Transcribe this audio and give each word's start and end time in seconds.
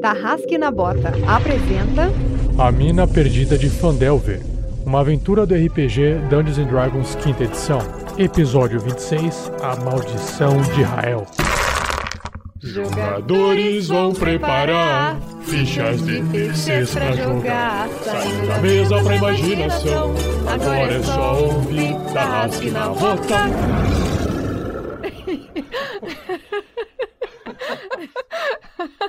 Tarrasque 0.00 0.58
na 0.58 0.70
Bota 0.70 1.12
apresenta 1.26 2.10
A 2.58 2.70
Mina 2.70 3.06
Perdida 3.06 3.56
de 3.56 3.68
Fandelver, 3.68 4.40
uma 4.84 5.00
aventura 5.00 5.46
do 5.46 5.54
RPG 5.54 6.20
Dungeons 6.28 6.58
and 6.58 6.66
Dragons 6.66 7.14
quinta 7.16 7.44
edição. 7.44 7.78
Episódio 8.18 8.80
26, 8.80 9.52
A 9.62 9.76
Maldição 9.76 10.60
de 10.74 10.82
Rael. 10.82 11.26
Jogadores 12.62 13.88
vão 13.88 14.12
preparar 14.12 15.18
fichas 15.42 16.02
de 16.04 16.22
terceiros 16.24 16.94
pra 16.94 17.12
jogar. 17.12 17.88
Saindo 18.02 18.46
da 18.48 18.58
mesa 18.58 19.02
pra 19.02 19.16
imaginação. 19.16 20.14
Agora 20.46 20.92
é 20.92 21.02
só 21.02 21.42
ouvir 21.42 21.94
Tarrasque 22.12 22.70
na 22.70 22.88
Bota. 22.88 23.46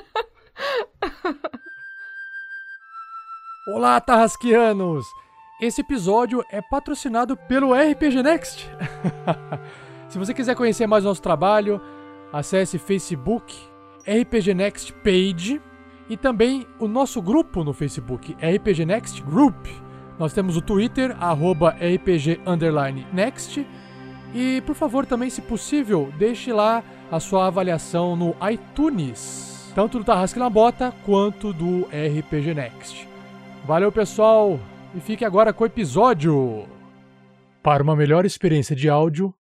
Olá, 3.70 4.00
Tarrasquianos! 4.00 5.14
Esse 5.60 5.82
episódio 5.82 6.42
é 6.48 6.62
patrocinado 6.62 7.36
pelo 7.36 7.74
RPG 7.74 8.22
Next. 8.22 8.66
Se 10.08 10.18
você 10.18 10.32
quiser 10.32 10.54
conhecer 10.54 10.86
mais 10.86 11.04
nosso 11.04 11.20
trabalho, 11.20 11.78
acesse 12.32 12.78
Facebook 12.78 13.54
RPG 14.06 14.54
Next 14.54 14.90
Page 14.94 15.60
e 16.08 16.16
também 16.16 16.66
o 16.78 16.88
nosso 16.88 17.20
grupo 17.20 17.62
no 17.62 17.74
Facebook, 17.74 18.34
RPG 18.40 18.86
Next 18.86 19.22
Group. 19.22 19.66
Nós 20.18 20.32
temos 20.32 20.56
o 20.56 20.62
Twitter, 20.62 21.14
arroba 21.20 21.72
RPG 21.72 22.40
Next. 23.12 23.66
E, 24.32 24.62
por 24.62 24.76
favor, 24.76 25.04
também, 25.04 25.28
se 25.28 25.42
possível, 25.42 26.10
deixe 26.18 26.54
lá 26.54 26.82
a 27.12 27.20
sua 27.20 27.48
avaliação 27.48 28.16
no 28.16 28.34
iTunes, 28.50 29.70
tanto 29.74 29.98
do 29.98 30.04
Tarrasque 30.04 30.38
na 30.38 30.48
Bota 30.48 30.90
quanto 31.04 31.52
do 31.52 31.82
RPG 31.92 32.54
Next. 32.54 33.17
Valeu, 33.68 33.92
pessoal, 33.92 34.58
e 34.94 35.00
fique 35.00 35.26
agora 35.26 35.52
com 35.52 35.62
o 35.62 35.66
episódio. 35.66 36.66
Para 37.62 37.82
uma 37.82 37.94
melhor 37.94 38.24
experiência 38.24 38.74
de 38.74 38.88
áudio, 38.88 39.34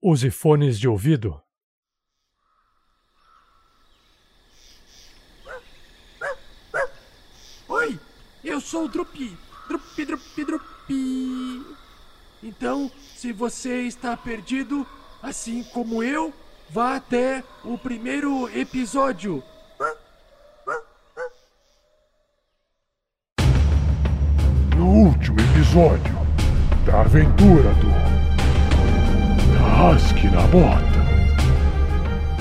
use 0.00 0.30
fones 0.30 0.78
de 0.80 0.88
ouvido. 0.88 1.38
Oi, 7.68 8.00
eu 8.42 8.58
sou 8.58 8.86
o 8.86 8.88
Drupi. 8.88 9.36
Drupi, 9.68 10.04
Drupi, 10.06 10.44
Drupi. 10.46 11.76
Então, 12.42 12.90
se 13.14 13.32
você 13.32 13.82
está 13.82 14.16
perdido, 14.16 14.86
assim 15.22 15.62
como 15.62 16.02
eu, 16.02 16.32
vá 16.70 16.96
até 16.96 17.44
o 17.62 17.76
primeiro 17.76 18.48
episódio. 18.58 19.44
Último 24.94 25.36
episódio 25.40 26.14
da 26.86 27.00
aventura 27.00 27.70
do 27.74 27.90
Tarrasque 29.58 30.28
na 30.28 30.42
Bota. 30.42 31.04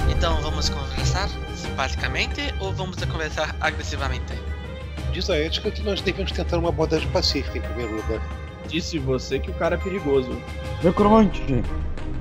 Então 0.07 0.39
vamos 0.39 0.69
conversar 0.69 1.29
simpaticamente 1.55 2.53
ou 2.59 2.71
vamos 2.71 3.03
conversar 3.03 3.55
agressivamente? 3.59 4.39
Diz 5.11 5.31
a 5.31 5.35
ética 5.35 5.71
que 5.71 5.81
nós 5.81 5.99
devemos 6.01 6.31
tentar 6.31 6.59
uma 6.59 6.69
abordagem 6.69 7.09
pacífica 7.09 7.57
em 7.57 7.61
primeiro 7.61 7.95
lugar. 7.95 8.21
Disse 8.67 8.99
você 8.99 9.39
que 9.39 9.49
o 9.49 9.53
cara 9.55 9.73
é 9.73 9.77
perigoso. 9.79 10.39
Necromante, 10.83 11.63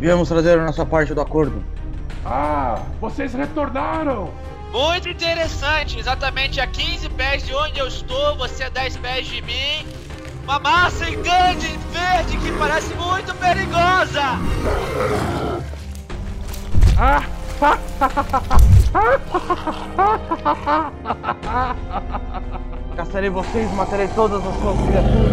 viemos 0.01 0.31
trazer 0.31 0.59
a 0.59 0.65
nossa 0.65 0.87
parte 0.87 1.13
do 1.13 1.21
acordo. 1.21 1.63
Ah, 2.25 2.81
vocês 3.03 3.35
retornaram! 3.35 4.33
Muito 4.73 5.11
interessante, 5.11 5.99
exatamente 5.99 6.59
a 6.59 6.67
15 6.67 7.11
pés 7.11 7.45
de 7.45 7.55
onde 7.55 7.79
eu 7.79 7.87
estou, 7.87 8.35
você 8.39 8.65
a 8.65 8.71
10 8.71 8.97
pés 8.97 9.27
de 9.27 9.43
mim. 9.43 9.87
Uma 10.43 10.59
massa 10.59 11.05
gigante 11.05 11.79
verde 11.93 12.37
que 12.39 12.53
parece 12.59 12.93
muito 12.95 13.35
perigosa! 13.37 14.39
Caçarei 22.97 23.31
vocês, 23.31 23.73
matarei 23.73 24.09
todas 24.09 24.45
as 24.45 24.55
suas 24.61 24.77
criaturas. 24.81 25.33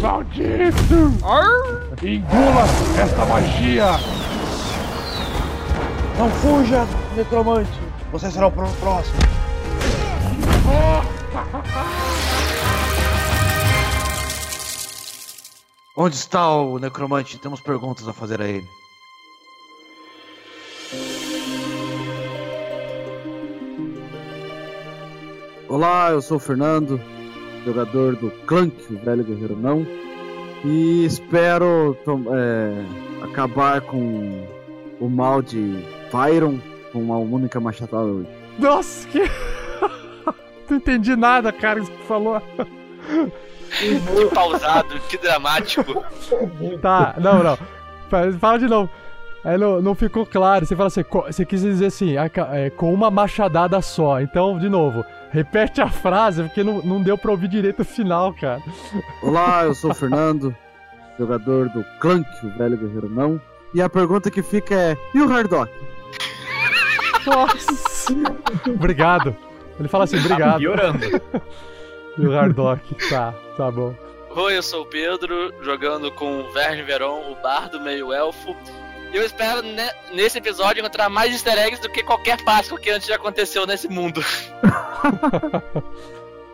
Maldito! 0.00 1.12
Engula 2.02 2.64
esta 2.98 3.26
magia! 3.26 4.29
Não 6.20 6.28
fuja, 6.28 6.86
necromante. 7.16 7.70
Você 8.12 8.30
será 8.30 8.48
o 8.48 8.52
pró- 8.52 8.68
próximo. 8.78 9.16
Onde 15.96 16.14
está 16.16 16.46
o 16.56 16.78
necromante? 16.78 17.38
Temos 17.38 17.62
perguntas 17.62 18.06
a 18.06 18.12
fazer 18.12 18.42
a 18.42 18.46
ele. 18.46 18.68
Olá, 25.70 26.10
eu 26.10 26.20
sou 26.20 26.36
o 26.36 26.40
Fernando, 26.40 27.00
jogador 27.64 28.16
do 28.16 28.30
Clank, 28.46 28.76
o 28.92 28.98
velho 28.98 29.24
guerreiro 29.24 29.56
não, 29.56 29.86
e 30.64 31.06
espero 31.06 31.96
é, 32.34 33.24
acabar 33.24 33.80
com 33.80 34.59
o 35.00 35.08
mal 35.08 35.40
de 35.42 35.84
Byron 36.12 36.58
com 36.92 36.98
uma 37.00 37.16
única 37.16 37.58
machadada 37.58 38.04
hoje. 38.04 38.28
Nossa, 38.58 39.08
que. 39.08 39.20
Não 40.70 40.76
entendi 40.76 41.16
nada, 41.16 41.52
cara, 41.52 41.80
isso 41.80 41.90
que 41.90 42.04
falou. 42.06 42.40
Que 43.70 44.00
pausado, 44.34 45.00
que 45.08 45.18
dramático. 45.18 46.04
Tá, 46.80 47.14
não, 47.18 47.42
não. 47.42 47.56
Fa- 48.08 48.32
Fala 48.38 48.58
de 48.58 48.66
novo. 48.68 48.88
Aí 49.44 49.56
não, 49.56 49.80
não 49.82 49.94
ficou 49.94 50.24
claro. 50.26 50.64
Você 50.66 50.76
fala 50.76 50.88
assim, 50.88 51.02
você 51.26 51.44
quis 51.46 51.62
dizer 51.62 51.86
assim, 51.86 52.14
é, 52.52 52.70
com 52.70 52.92
uma 52.92 53.10
machadada 53.10 53.80
só. 53.80 54.20
Então, 54.20 54.58
de 54.58 54.68
novo, 54.68 55.04
repete 55.30 55.80
a 55.80 55.88
frase, 55.88 56.42
porque 56.42 56.62
não, 56.62 56.82
não 56.82 57.02
deu 57.02 57.16
pra 57.18 57.30
ouvir 57.30 57.48
direito 57.48 57.80
o 57.80 57.84
final, 57.84 58.32
cara. 58.34 58.60
Olá, 59.22 59.64
eu 59.64 59.74
sou 59.74 59.90
o 59.90 59.94
Fernando, 59.94 60.54
jogador 61.18 61.68
do 61.70 61.82
Clank, 62.00 62.28
o 62.44 62.50
velho 62.58 62.76
guerreiro 62.76 63.08
não. 63.08 63.40
E 63.72 63.80
a 63.80 63.88
pergunta 63.88 64.30
que 64.30 64.42
fica 64.42 64.74
é: 64.74 64.96
e 65.14 65.20
o 65.20 65.32
Hardock? 65.32 65.72
Nossa! 67.26 68.12
obrigado. 68.68 69.36
Ele 69.78 69.88
fala 69.88 70.04
assim, 70.04 70.18
Tá 70.18 70.24
obrigado. 70.26 70.58
piorando. 70.58 71.06
E 72.18 72.26
o 72.26 72.36
Hardock, 72.36 72.94
tá, 73.08 73.32
tá 73.56 73.70
bom. 73.70 73.94
Oi, 74.30 74.56
eu 74.56 74.62
sou 74.62 74.82
o 74.82 74.86
Pedro, 74.86 75.54
jogando 75.62 76.10
com 76.10 76.40
o 76.40 76.52
Verne 76.52 76.82
Veron, 76.82 77.30
o 77.30 77.36
bardo 77.40 77.80
meio 77.80 78.12
elfo. 78.12 78.54
E 79.12 79.16
eu 79.16 79.24
espero 79.24 79.62
ne- 79.62 79.92
nesse 80.12 80.36
episódio 80.38 80.80
encontrar 80.80 81.08
mais 81.08 81.32
easter 81.32 81.56
eggs 81.56 81.80
do 81.80 81.88
que 81.88 82.02
qualquer 82.02 82.42
Páscoa 82.44 82.78
que 82.78 82.90
antes 82.90 83.06
já 83.08 83.14
aconteceu 83.14 83.64
nesse 83.64 83.88
mundo. 83.88 84.22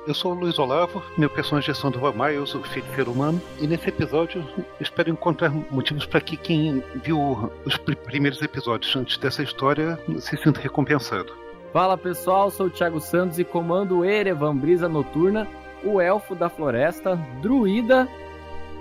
Eu 0.07 0.15
sou 0.15 0.33
o 0.33 0.35
Luiz 0.35 0.57
Olavo, 0.59 1.03
meu 1.19 1.29
personagem 1.29 1.71
é 1.73 1.75
Sandro 1.75 1.99
Vamar, 2.01 2.31
eu 2.33 2.47
sou 2.47 2.63
feiticeiro 2.63 3.11
humano, 3.11 3.43
e 3.61 3.67
nesse 3.67 3.89
episódio 3.89 4.45
eu 4.57 4.65
espero 4.79 5.11
encontrar 5.11 5.51
motivos 5.71 6.07
para 6.07 6.21
que 6.21 6.37
quem 6.37 6.81
viu 7.03 7.51
os 7.65 7.77
pr- 7.77 7.97
primeiros 7.97 8.41
episódios 8.41 8.95
antes 8.95 9.19
dessa 9.19 9.43
história 9.43 9.99
se 10.21 10.37
sinta 10.37 10.61
recompensado. 10.61 11.33
Fala 11.73 11.99
pessoal, 11.99 12.51
sou 12.53 12.67
o 12.67 12.71
Thiago 12.71 13.01
Santos 13.01 13.41
e 13.41 13.45
comando 13.45 14.05
Erevan 14.05 14.57
Brisa 14.57 14.89
Noturna, 14.89 15.47
o 15.83 16.01
elfo 16.01 16.37
da 16.37 16.49
floresta, 16.49 17.17
druida 17.43 18.09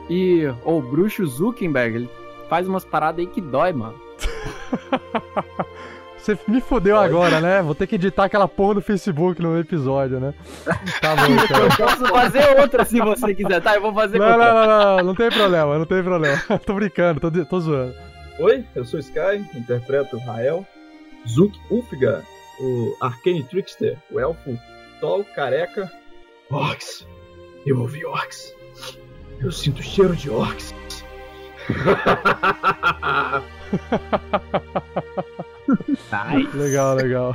e 0.07 0.43
o 0.63 0.79
bruxo 0.79 1.25
Zuckerberg. 1.25 1.95
Ele 1.95 2.09
faz 2.47 2.67
umas 2.67 2.85
paradas 2.85 3.19
aí 3.25 3.27
que 3.27 3.41
dói, 3.41 3.73
mano. 3.73 3.99
Você 6.25 6.35
me 6.47 6.59
fodeu 6.59 6.97
agora, 6.97 7.39
né? 7.39 7.61
Vou 7.61 7.75
ter 7.75 7.85
que 7.85 7.93
editar 7.93 8.23
aquela 8.23 8.47
porra 8.47 8.73
do 8.73 8.81
Facebook 8.81 9.39
no 9.39 9.59
episódio, 9.59 10.19
né? 10.19 10.33
Tá 10.99 11.15
bom, 11.15 11.21
Eu 11.37 11.47
cara. 11.47 11.77
posso 11.77 12.05
fazer 12.07 12.59
outra 12.59 12.83
se 12.83 12.99
você 12.99 13.35
quiser, 13.35 13.61
tá? 13.61 13.75
Eu 13.75 13.81
vou 13.83 13.93
fazer 13.93 14.17
Não, 14.17 14.31
outra. 14.31 14.53
não, 14.53 14.67
não, 14.67 14.97
não, 14.97 15.03
não 15.05 15.15
tem 15.15 15.29
problema, 15.29 15.77
não 15.77 15.85
tem 15.85 16.03
problema. 16.03 16.41
tô 16.65 16.73
brincando, 16.73 17.19
tô, 17.19 17.29
tô 17.45 17.59
zoando. 17.59 17.93
Oi, 18.39 18.65
eu 18.73 18.83
sou 18.83 18.99
Sky, 18.99 19.45
interpreto 19.53 20.17
Rael, 20.17 20.65
Zuk 21.29 21.55
Ulfgar, 21.69 22.23
o 22.59 22.97
Arcane 23.01 23.43
Trickster, 23.43 23.95
o 24.11 24.19
elfo 24.19 24.59
tall, 24.99 25.23
careca. 25.35 25.91
Orcs, 26.49 27.07
eu 27.67 27.79
ouvi 27.79 28.03
orcs. 28.03 28.51
Eu 29.39 29.51
sinto 29.51 29.83
cheiro 29.83 30.15
de 30.15 30.31
orcs. 30.31 30.73
Legal, 36.53 36.95
legal. 36.95 37.33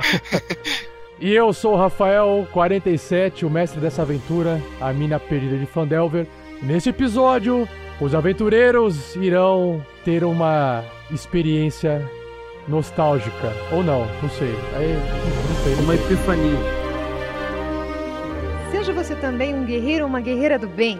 E 1.19 1.31
eu 1.33 1.53
sou 1.53 1.73
o 1.73 1.77
Rafael, 1.77 2.47
47, 2.51 3.45
o 3.45 3.49
mestre 3.49 3.79
dessa 3.79 4.01
aventura, 4.01 4.59
a 4.79 4.91
mina 4.91 5.19
perdida 5.19 5.57
de 5.57 5.65
Fandelver. 5.67 6.25
E 6.61 6.65
nesse 6.65 6.89
episódio, 6.89 7.67
Os 8.01 8.15
aventureiros 8.15 9.15
irão 9.15 9.85
ter 10.03 10.23
uma 10.23 10.83
experiência 11.11 12.03
nostálgica. 12.67 13.53
Ou 13.71 13.83
não, 13.83 14.07
não 14.23 14.29
sei. 14.31 14.55
Aí, 14.75 14.95
não 14.95 15.63
sei. 15.63 15.75
Uma 15.83 15.93
epifania. 15.93 16.57
Seja 18.71 18.91
você 18.91 19.13
também 19.13 19.53
um 19.53 19.65
guerreiro 19.65 20.05
ou 20.05 20.09
uma 20.09 20.19
guerreira 20.19 20.57
do 20.57 20.67
bem. 20.67 20.99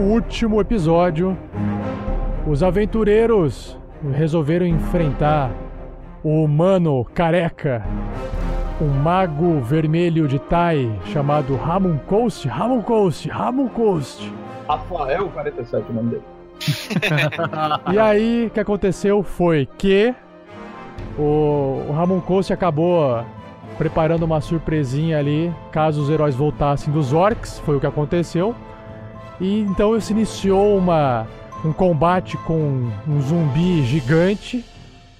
último 0.00 0.60
episódio, 0.60 1.36
os 2.46 2.62
aventureiros 2.62 3.78
resolveram 4.12 4.66
enfrentar 4.66 5.50
o 6.22 6.44
humano 6.44 7.04
careca, 7.14 7.84
um 8.80 8.88
mago 8.88 9.60
vermelho 9.60 10.26
de 10.26 10.38
Tai 10.38 10.90
chamado 11.06 11.54
Ramon 11.56 11.98
Coast. 11.98 12.48
Ramon 12.48 12.82
Coast, 12.82 13.28
Ramon 13.28 13.68
Coast. 13.68 14.32
Rafael 14.68 15.28
47, 15.28 15.90
o 15.90 15.92
nome 15.92 16.10
dele. 16.10 16.22
E 17.92 17.98
aí, 17.98 18.46
o 18.46 18.50
que 18.50 18.60
aconteceu 18.60 19.22
foi 19.22 19.66
que 19.78 20.14
o, 21.18 21.84
o 21.88 21.92
Ramon 21.92 22.20
Coast 22.20 22.52
acabou 22.52 23.24
preparando 23.78 24.24
uma 24.24 24.40
surpresinha 24.40 25.18
ali, 25.18 25.52
caso 25.72 26.02
os 26.02 26.10
heróis 26.10 26.34
voltassem 26.34 26.92
dos 26.92 27.12
orcs, 27.12 27.58
foi 27.60 27.76
o 27.76 27.80
que 27.80 27.86
aconteceu. 27.86 28.54
E 29.40 29.60
então 29.60 29.98
se 30.00 30.12
iniciou 30.12 30.76
uma, 30.76 31.26
um 31.64 31.72
combate 31.72 32.36
com 32.38 32.90
um 33.08 33.22
zumbi 33.22 33.82
gigante, 33.84 34.64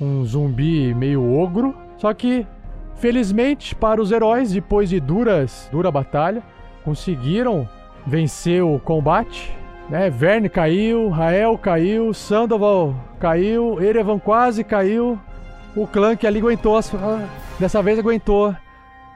um 0.01 0.25
zumbi 0.25 0.93
meio 0.95 1.23
ogro. 1.39 1.75
Só 1.97 2.13
que, 2.13 2.47
felizmente 2.97 3.75
para 3.75 4.01
os 4.01 4.11
heróis, 4.13 4.53
depois 4.53 4.89
de 4.91 5.01
duras, 5.01 5.69
dura 5.73 5.91
batalha, 5.91 6.43
conseguiram 6.85 7.69
vencer 8.07 8.63
o 8.63 8.79
combate. 8.79 9.51
Né? 9.89 10.09
Verne 10.11 10.49
caiu, 10.49 11.09
Rael 11.09 11.57
caiu, 11.59 12.13
Sandoval 12.15 12.95
caiu, 13.19 13.83
Erevan 13.83 14.19
quase 14.19 14.63
caiu. 14.63 15.19
O 15.75 15.87
clã 15.87 16.17
que 16.17 16.27
ali 16.27 16.39
aguentou 16.41 16.77
as, 16.77 16.93
ah, 16.95 17.27
dessa 17.59 17.83
vez 17.83 17.99
aguentou 17.99 18.55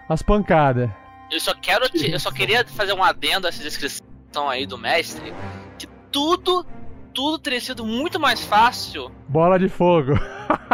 as 0.08 0.22
pancadas. 0.22 0.88
Eu 1.30 1.40
só 1.40 1.52
quero. 1.54 1.88
te- 1.88 2.10
eu 2.10 2.20
só 2.20 2.30
queria 2.30 2.64
fazer 2.66 2.92
um 2.92 3.02
adendo 3.02 3.46
a 3.46 3.50
essa 3.50 3.62
descrição 3.62 4.04
aí 4.48 4.66
do 4.66 4.78
mestre. 4.78 5.32
Que 5.78 5.86
tudo. 6.10 6.66
Tudo 7.12 7.38
teria 7.38 7.60
sido 7.60 7.86
muito 7.86 8.18
mais 8.18 8.44
fácil. 8.44 9.08
Bola 9.28 9.56
de 9.56 9.68
fogo. 9.68 10.18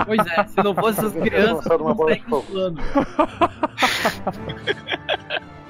Pois 0.06 0.26
é, 0.26 0.46
se 0.46 0.56
não 0.64 0.74
fosse 0.74 1.00
essas 1.00 1.12
crianças, 1.22 1.66
não 1.66 1.94
bola 1.94 2.14
de 2.14 2.22
segue 2.22 2.42
planos. 2.46 2.84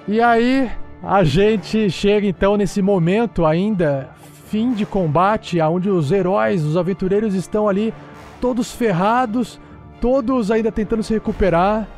E 0.06 0.20
aí, 0.20 0.70
a 1.02 1.24
gente 1.24 1.90
chega 1.90 2.26
então 2.26 2.56
nesse 2.56 2.80
momento 2.80 3.44
ainda, 3.44 4.10
fim 4.46 4.72
de 4.72 4.86
combate, 4.86 5.60
onde 5.60 5.90
os 5.90 6.12
heróis, 6.12 6.64
os 6.64 6.76
aventureiros 6.76 7.34
estão 7.34 7.68
ali 7.68 7.92
todos 8.40 8.72
ferrados, 8.72 9.60
todos 10.00 10.50
ainda 10.50 10.70
tentando 10.70 11.02
se 11.02 11.12
recuperar, 11.12 11.88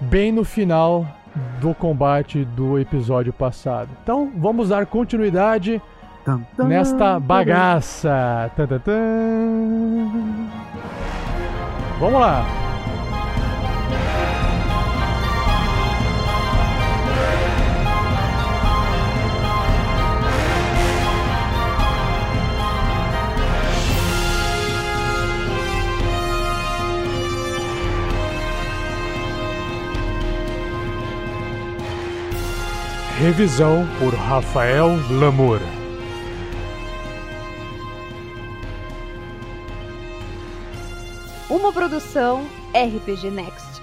bem 0.00 0.32
no 0.32 0.44
final 0.44 1.06
do 1.60 1.74
combate 1.74 2.44
do 2.44 2.78
episódio 2.78 3.32
passado. 3.32 3.88
Então, 4.02 4.30
vamos 4.36 4.68
dar 4.68 4.86
continuidade 4.86 5.80
Tam, 6.24 6.46
tam, 6.56 6.68
nesta 6.68 7.18
bagaça. 7.18 8.50
Vamos 11.98 12.20
lá. 12.20 12.67
Revisão 33.20 33.84
por 33.98 34.14
Rafael 34.14 34.90
Lamour. 35.10 35.58
Uma 41.50 41.72
produção 41.72 42.46
RPG 42.72 43.28
Next. 43.32 43.82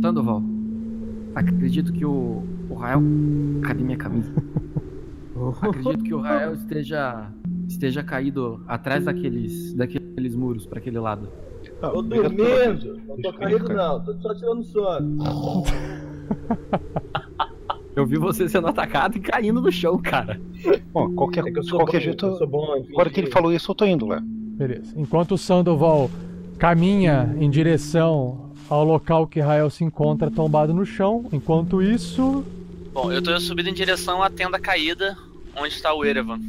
Sandoval, 0.00 0.40
acredito 1.34 1.92
que 1.92 2.04
o 2.04 2.57
Rael. 2.78 3.02
Cadê 3.62 3.82
minha 3.82 3.98
camisa? 3.98 4.32
Acredito 5.62 6.02
que 6.02 6.14
o 6.14 6.20
Rael 6.20 6.54
esteja 6.54 7.30
esteja 7.68 8.02
caído 8.02 8.60
atrás 8.66 9.04
daqueles 9.04 9.72
daqueles 9.74 10.34
muros 10.34 10.66
para 10.66 10.78
aquele 10.78 10.98
lado. 10.98 11.28
Ah, 11.82 11.90
Tô 11.90 12.02
dormindo, 12.02 13.00
não 13.06 13.16
tô 13.20 13.32
caído 13.34 13.68
não, 13.68 14.04
tô 14.04 14.14
só 14.14 14.34
tirando 14.34 14.64
sono. 14.64 15.18
Eu 17.94 18.06
vi 18.06 18.16
você 18.16 18.48
sendo 18.48 18.68
atacado 18.68 19.16
e 19.16 19.20
caindo 19.20 19.60
no 19.60 19.72
chão, 19.72 19.98
cara. 19.98 20.40
Bom, 20.92 21.12
qualquer, 21.14 21.44
É 21.44 21.50
que 21.50 21.60
de 21.60 21.70
qualquer 21.70 21.98
bom, 21.98 22.04
jeito, 22.04 22.26
eu 22.26 22.36
sou 22.36 22.46
bom 22.46 22.76
em 22.76 22.86
agora 22.92 23.10
que 23.10 23.18
ele 23.18 23.28
falou 23.28 23.52
isso, 23.52 23.72
eu 23.72 23.74
tô 23.74 23.84
indo 23.84 24.06
lá. 24.06 24.22
Beleza. 24.22 24.94
Enquanto 24.96 25.32
o 25.32 25.38
Sandoval 25.38 26.08
caminha 26.58 27.34
em 27.40 27.50
direção 27.50 28.52
ao 28.70 28.84
local 28.84 29.26
que 29.26 29.40
Rael 29.40 29.68
se 29.68 29.82
encontra 29.82 30.30
tombado 30.30 30.72
no 30.72 30.86
chão, 30.86 31.24
enquanto 31.32 31.82
isso, 31.82 32.44
Bom, 32.92 33.12
eu 33.12 33.22
tô 33.22 33.38
subindo 33.40 33.68
em 33.68 33.74
direção 33.74 34.22
à 34.22 34.30
tenda 34.30 34.58
caída, 34.58 35.16
onde 35.56 35.74
está 35.74 35.92
o 35.92 36.04
Erevan. 36.04 36.40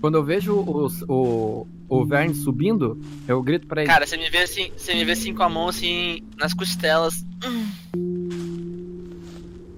Quando 0.00 0.16
eu 0.16 0.24
vejo 0.24 0.54
o, 0.54 0.86
o, 1.08 1.66
o 1.88 2.04
Verne 2.04 2.34
subindo, 2.34 3.00
eu 3.26 3.42
grito 3.42 3.66
pra 3.66 3.82
ele. 3.82 3.90
Cara, 3.90 4.06
você 4.06 4.16
me 4.16 4.28
vê 4.28 4.38
assim, 4.38 4.70
você 4.76 4.94
me 4.94 5.04
vê 5.04 5.12
assim 5.12 5.34
com 5.34 5.42
a 5.42 5.48
mão 5.48 5.68
assim 5.68 6.22
nas 6.36 6.52
costelas. 6.52 7.24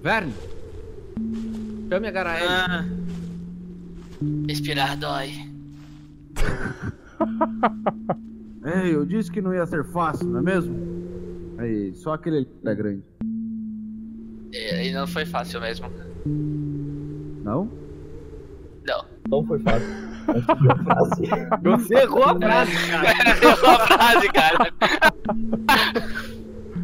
Verne! 0.03 0.33
Chame 1.89 2.07
a 2.07 2.11
Garaele. 2.11 2.45
Ah, 2.47 2.85
respirar 4.47 4.97
dói. 4.97 5.31
Ei, 8.65 8.91
eu 8.95 9.05
disse 9.05 9.31
que 9.31 9.41
não 9.41 9.53
ia 9.53 9.65
ser 9.65 9.85
fácil, 9.85 10.27
não 10.27 10.39
é 10.39 10.43
mesmo? 10.43 10.75
Aí, 11.57 11.93
só 11.95 12.13
aquele 12.13 12.37
ali 12.37 12.47
é 12.65 12.75
grande. 12.75 13.03
É, 14.53 14.87
E 14.87 14.93
não 14.93 15.07
foi 15.07 15.25
fácil 15.25 15.59
mesmo. 15.61 15.89
Não? 17.43 17.69
Não. 18.85 19.05
Não 19.29 19.45
foi 19.45 19.59
fácil. 19.59 19.87
Mas 20.27 20.43
foi 20.45 20.83
fácil. 20.85 21.25
Você 21.63 21.95
errou 21.95 22.23
a 22.23 22.35
frase, 22.35 22.71
cara. 22.89 23.09
Errou 23.43 23.69
a 23.75 23.79
frase, 23.87 24.27
cara. 24.29 24.73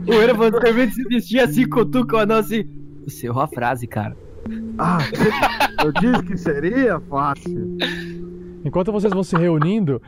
O 0.08 0.14
Erevan 0.14 0.52
termina 0.52 0.88
de 0.88 0.94
se 0.94 1.04
vestir 1.04 1.40
assim, 1.40 1.68
cutuca 1.68 2.18
o 2.18 2.20
anão 2.20 2.38
assim. 2.38 2.66
Você 3.06 3.28
errou 3.28 3.42
a 3.44 3.48
frase, 3.48 3.88
cara. 3.88 4.16
Ah, 4.78 4.98
eu 5.84 5.92
disse 5.94 6.24
que 6.24 6.38
seria 6.38 7.00
fácil. 7.02 7.78
enquanto 8.66 8.92
vocês 8.92 9.14
vão 9.14 9.24
se 9.24 9.36
reunindo, 9.38 10.02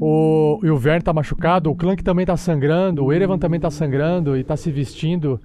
o, 0.00 0.58
e 0.62 0.70
o 0.70 0.76
Verne 0.76 1.02
tá 1.02 1.12
machucado, 1.12 1.70
o 1.70 1.76
Clank 1.76 2.02
também 2.02 2.26
tá 2.26 2.36
sangrando, 2.36 3.04
o 3.04 3.12
Erevan 3.12 3.38
também 3.38 3.60
tá 3.60 3.70
sangrando 3.70 4.36
e 4.36 4.42
tá 4.42 4.56
se 4.56 4.70
vestindo. 4.70 5.40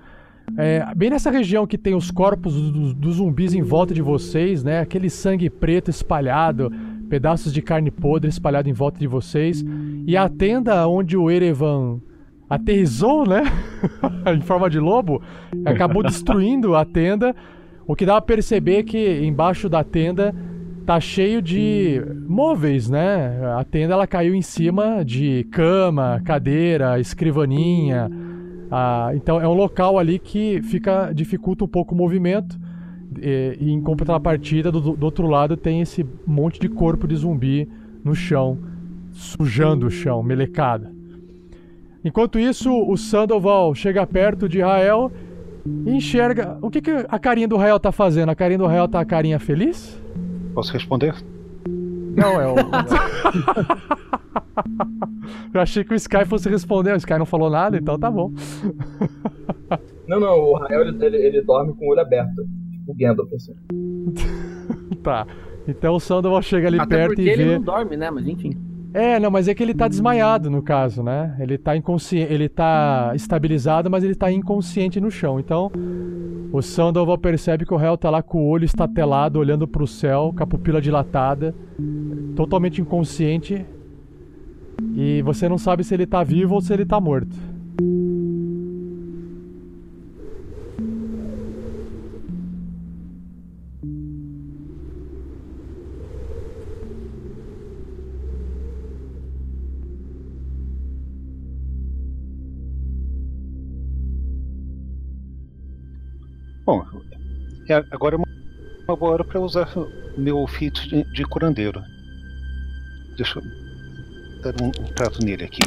É, 0.58 0.86
bem 0.96 1.10
nessa 1.10 1.32
região 1.32 1.66
que 1.66 1.78
tem 1.78 1.96
os 1.96 2.12
corpos 2.12 2.54
dos, 2.72 3.16
zumbis 3.16 3.54
em 3.54 3.62
volta 3.62 3.94
de 3.94 4.02
vocês, 4.02 4.64
né? 4.64 4.80
Aquele 4.80 5.10
sangue 5.10 5.50
preto 5.50 5.90
espalhado, 5.90 6.72
pedaços 7.10 7.54
de 7.54 7.62
carne 7.62 7.92
podre 7.92 8.30
espalhado 8.30 8.70
em 8.70 8.74
volta 8.74 9.00
de 9.00 9.08
vocês. 9.08 9.64
E 10.06 10.16
a 10.18 10.28
tenda 10.28 10.88
onde 10.88 11.16
o 11.16 11.30
Erevan 11.30 12.00
aterrizou, 12.50 13.26
né? 13.26 13.44
em 14.36 14.42
forma 14.42 14.70
de 14.70 14.80
lobo, 14.80 15.22
acabou 15.66 16.04
destruindo 16.04 16.76
a 16.76 16.84
tenda. 16.84 17.36
O 17.88 17.96
que 17.96 18.06
dá 18.06 18.18
a 18.18 18.22
perceber 18.22 18.84
que 18.84 19.22
embaixo 19.24 19.68
da 19.70 19.84
tenda 19.84 20.36
tá 20.86 21.00
cheio 21.00 21.42
de 21.42 22.02
móveis, 22.28 22.90
né? 22.90 23.40
A 23.58 23.64
tenda 23.64 23.94
ela 23.94 24.08
caiu 24.08 24.36
em 24.36 24.42
cima 24.42 25.04
de 25.06 25.46
cama, 25.52 26.22
cadeira, 26.26 27.00
escrivaninha. 27.00 28.10
Ah, 28.72 29.12
então 29.14 29.42
é 29.42 29.48
um 29.48 29.54
local 29.54 30.00
ali 30.00 30.18
que 30.18 30.62
fica 30.62 31.12
dificulta 31.12 31.66
um 31.66 31.68
pouco 31.68 31.94
o 31.94 31.98
movimento. 31.98 32.58
E, 33.22 33.58
e 33.60 33.72
em 33.72 33.82
contrapartida, 33.82 34.72
do, 34.72 34.96
do 34.96 35.04
outro 35.04 35.28
lado 35.28 35.58
tem 35.58 35.82
esse 35.82 36.06
monte 36.26 36.60
de 36.60 36.70
corpo 36.70 37.06
de 37.06 37.16
zumbi 37.18 37.68
no 38.04 38.16
chão, 38.16 38.58
sujando 39.12 39.88
o 39.88 39.92
chão, 39.92 40.24
melecada. 40.24 40.90
Enquanto 42.04 42.40
isso, 42.40 42.72
o 42.72 42.98
Sandoval 42.98 43.76
chega 43.76 44.08
perto 44.08 44.48
de 44.48 44.62
Rael 44.62 45.12
e 45.86 45.92
enxerga. 45.92 46.58
O 46.62 46.70
que, 46.72 46.82
que 46.82 46.92
a 47.08 47.20
carinha 47.20 47.48
do 47.48 47.58
Rael 47.58 47.80
tá 47.80 47.92
fazendo? 47.92 48.30
A 48.30 48.36
carinha 48.36 48.58
do 48.58 48.66
Rael 48.66 48.88
tá 48.88 49.02
a 49.02 49.06
carinha 49.06 49.38
feliz? 49.38 50.02
Posso 50.54 50.72
responder? 50.72 51.14
Não, 52.16 52.42
é 52.42 52.48
o. 52.48 52.56
Eu 55.54 55.62
achei 55.62 55.84
que 55.84 55.94
o 55.94 55.96
Sky 55.96 56.26
fosse 56.26 56.50
responder, 56.50 56.94
o 56.94 56.98
Sky 56.98 57.18
não 57.18 57.26
falou 57.26 57.50
nada, 57.50 57.78
então 57.78 58.00
tá 58.00 58.10
bom. 58.10 58.32
Não, 60.08 60.20
não, 60.20 60.40
o 60.40 60.54
Rael 60.56 60.82
ele, 60.82 61.06
ele, 61.06 61.18
ele 61.18 61.42
dorme 61.42 61.74
com 61.74 61.86
o 61.86 61.90
olho 61.92 62.02
aberto. 62.02 62.46
Tipo 62.72 62.92
o 62.92 62.96
Gandalf, 62.96 63.34
assim. 63.34 63.54
tá. 65.04 65.26
Então 65.68 65.96
o 65.96 66.00
Sandoval 66.00 66.42
chega 66.42 66.68
ali 66.68 66.80
Até 66.80 66.96
perto 66.96 67.10
porque 67.10 67.22
e 67.22 67.30
ele 67.30 67.44
vê. 67.46 67.56
não 67.56 67.62
dorme, 67.62 67.96
né? 67.98 68.10
Mas 68.10 68.28
enfim. 68.28 68.58
É, 68.94 69.20
não, 69.20 69.32
mas 69.32 69.48
é 69.48 69.54
que 69.54 69.64
ele 69.64 69.74
tá 69.74 69.88
desmaiado 69.88 70.50
no 70.50 70.62
caso, 70.62 71.02
né? 71.02 71.36
Ele 71.40 71.58
tá 71.58 71.78
inconsciente, 71.78 72.34
ele 72.34 72.50
tá 72.50 73.14
estabilizado, 73.16 73.90
mas 73.90 74.04
ele 74.04 74.16
tá 74.16 74.30
inconsciente 74.32 75.00
no 75.00 75.10
chão. 75.10 75.40
Então, 75.40 75.72
o 76.52 76.62
Sandoval 76.62 77.18
percebe 77.18 77.66
que 77.66 77.74
o 77.74 77.78
réu 77.78 77.98
tá 77.98 78.10
lá 78.10 78.22
com 78.22 78.40
o 78.40 78.50
olho 78.50 78.66
estatelado, 78.66 79.40
olhando 79.40 79.66
pro 79.66 79.88
céu, 79.88 80.34
com 80.36 80.44
a 80.44 80.48
pupila 80.48 80.82
dilatada, 80.82 81.56
totalmente 82.36 82.82
inconsciente. 82.82 83.66
E 84.96 85.22
você 85.22 85.48
não 85.48 85.58
sabe 85.58 85.84
se 85.86 85.94
ele 85.94 86.06
tá 86.06 86.22
vivo 86.22 86.56
ou 86.56 86.62
se 86.62 86.74
ele 86.74 86.86
tá 86.86 87.00
morto. 87.00 87.36
Bom, 106.66 106.86
é, 107.68 107.76
agora 107.90 108.16
é 108.16 108.18
uma, 108.18 108.96
boa 108.96 109.14
hora 109.14 109.24
para 109.24 109.40
usar 109.40 109.68
meu 110.18 110.46
feat 110.48 110.88
de, 110.88 111.04
de 111.12 111.24
curandeiro. 111.24 111.82
Deixa 113.18 113.40
eu 113.40 113.44
dar 114.42 114.62
um, 114.62 114.72
trato 114.94 115.24
nele 115.24 115.46
aqui. 115.46 115.60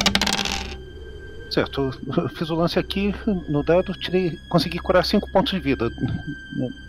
Certo, 1.49 1.91
fiz 2.35 2.49
o 2.49 2.55
lance 2.55 2.79
aqui 2.79 3.13
no 3.49 3.63
dado, 3.63 3.93
tirei, 3.93 4.37
consegui 4.49 4.79
curar 4.79 5.05
5 5.05 5.31
pontos 5.31 5.53
de 5.53 5.59
vida 5.59 5.89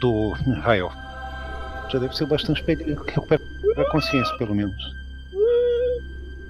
do 0.01 0.31
Rael. 0.61 0.91
Já 1.91 1.99
deve 1.99 2.17
ser 2.17 2.27
bastante 2.27 2.63
para 2.63 2.73
ele 2.73 2.95
recuperar 2.95 3.47
a 3.77 3.91
consciência, 3.91 4.37
pelo 4.39 4.55
menos. 4.55 4.77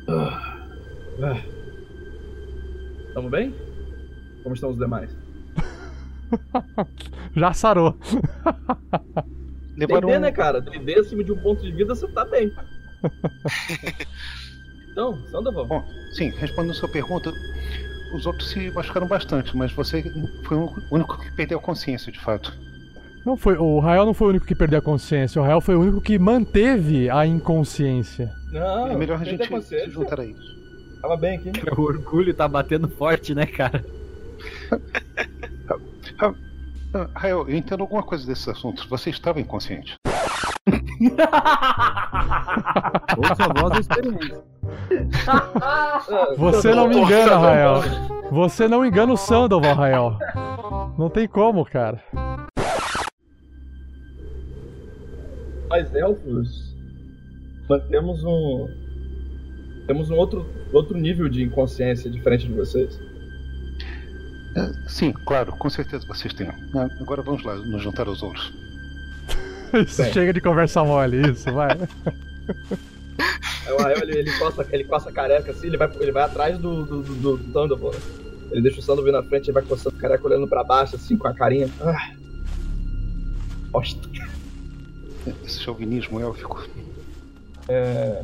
Ah. 0.08 0.56
Tamo 3.14 3.30
bem? 3.30 3.54
Como 4.42 4.54
estão 4.54 4.70
os 4.70 4.78
demais? 4.78 5.10
Já 7.36 7.52
sarou. 7.52 7.96
Levaram 9.76 10.08
DD, 10.08 10.18
né, 10.18 10.32
cara? 10.32 10.60
DD 10.60 10.98
acima 10.98 11.22
de 11.22 11.32
um 11.32 11.36
ponto 11.36 11.62
de 11.62 11.72
vida, 11.72 11.94
você 11.94 12.06
tá 12.08 12.24
bem. 12.24 12.50
então, 14.90 15.16
Sandoval. 15.26 15.66
Bom, 15.66 15.84
sim, 16.12 16.30
respondendo 16.30 16.72
a 16.72 16.74
sua 16.74 16.88
pergunta, 16.88 17.32
os 18.14 18.26
outros 18.26 18.50
se 18.50 18.70
machucaram 18.70 19.06
bastante, 19.06 19.56
mas 19.56 19.72
você 19.72 20.02
foi 20.44 20.56
o 20.56 20.72
único 20.90 21.18
que 21.18 21.30
perdeu 21.36 21.58
a 21.58 21.62
consciência, 21.62 22.10
de 22.10 22.18
fato. 22.18 22.56
Não 23.24 23.36
foi, 23.36 23.56
o 23.56 23.80
Rael 23.80 24.06
não 24.06 24.14
foi 24.14 24.28
o 24.28 24.30
único 24.30 24.46
que 24.46 24.54
perdeu 24.54 24.78
a 24.78 24.82
consciência, 24.82 25.42
o 25.42 25.44
Rael 25.44 25.60
foi 25.60 25.74
o 25.74 25.80
único 25.80 26.00
que 26.00 26.18
manteve 26.18 27.10
a 27.10 27.26
inconsciência. 27.26 28.32
Não, 28.52 28.86
é 28.86 28.96
melhor 28.96 29.20
a 29.20 29.24
gente 29.24 29.48
consciência. 29.48 29.88
se 29.88 29.92
juntar 29.92 30.20
a 30.20 30.24
eles. 30.24 30.56
Tava 31.02 31.16
bem 31.16 31.36
aqui. 31.38 31.50
O 31.76 31.82
orgulho 31.82 32.32
tá 32.32 32.48
batendo 32.48 32.88
forte, 32.88 33.34
né, 33.34 33.44
cara? 33.44 33.84
Ah, 36.18 36.34
Rael, 37.14 37.48
eu 37.48 37.56
entendo 37.56 37.82
alguma 37.82 38.02
coisa 38.02 38.26
desses 38.26 38.48
assuntos. 38.48 38.84
Você 38.86 39.10
estava 39.10 39.40
inconsciente. 39.40 39.94
Ouça 43.16 43.44
a 43.44 43.60
voz 43.60 43.72
da 43.72 43.80
experiência. 43.80 44.42
Você 46.36 46.74
não 46.74 46.88
me 46.88 46.98
engana, 46.98 47.38
Rael. 47.38 47.80
Você 48.30 48.66
não 48.68 48.84
engana 48.84 49.12
o 49.12 49.16
Sandoval, 49.16 49.74
Rael. 49.74 50.18
Não 50.98 51.08
tem 51.08 51.28
como, 51.28 51.64
cara. 51.64 52.02
Nós 55.68 55.94
elfos 55.94 56.74
mantemos 57.68 58.24
um. 58.24 58.66
Temos 59.86 60.10
um 60.10 60.16
outro, 60.16 60.46
outro 60.72 60.98
nível 60.98 61.28
de 61.28 61.44
inconsciência 61.44 62.10
diferente 62.10 62.48
de 62.48 62.54
vocês. 62.54 62.98
É, 64.56 64.72
sim, 64.88 65.12
claro, 65.12 65.52
com 65.52 65.68
certeza 65.68 66.06
vocês 66.06 66.32
têm. 66.32 66.48
Ah, 66.74 66.88
agora 66.98 67.20
vamos 67.20 67.44
lá, 67.44 67.54
nos 67.56 67.82
juntar 67.82 68.08
aos 68.08 68.22
outros. 68.22 68.52
Isso, 69.74 70.02
Bem. 70.02 70.12
chega 70.12 70.32
de 70.32 70.40
conversa 70.40 70.82
mole, 70.82 71.30
isso, 71.30 71.52
vai. 71.52 71.76
O 73.68 73.82
Rael 73.82 73.98
ele, 74.02 74.18
ele, 74.18 74.38
coça, 74.38 74.66
ele 74.70 74.84
coça 74.84 75.10
a 75.10 75.12
careca 75.12 75.50
assim, 75.50 75.66
ele 75.66 75.76
vai, 75.76 75.90
ele 76.00 76.12
vai 76.12 76.22
atrás 76.22 76.56
do, 76.58 76.84
do, 76.84 77.02
do, 77.02 77.36
do, 77.36 77.52
Thunderbolt. 77.52 77.96
Ele 78.50 78.62
deixa 78.62 78.92
o 78.92 79.02
vir 79.02 79.12
na 79.12 79.22
frente, 79.24 79.46
ele 79.46 79.52
vai 79.52 79.62
coçando 79.64 79.96
a 79.96 80.00
careca 80.00 80.26
olhando 80.26 80.46
pra 80.46 80.62
baixo, 80.62 80.94
assim, 80.94 81.16
com 81.16 81.26
a 81.26 81.34
carinha. 81.34 81.68
Ah. 81.80 82.12
Bosta. 83.70 84.08
Esse 85.44 85.60
chauvinismo 85.60 86.20
élfico. 86.20 86.66
É... 87.68 88.22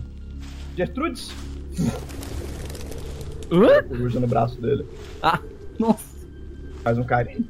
Gertrudes? 0.76 1.32
Hã? 3.50 3.82
Coruja 3.82 4.20
no 4.20 4.28
braço 4.28 4.60
dele. 4.60 4.86
Ah, 5.20 5.40
nossa. 5.78 6.11
Faz 6.82 6.98
um 6.98 7.04
carinho. 7.04 7.46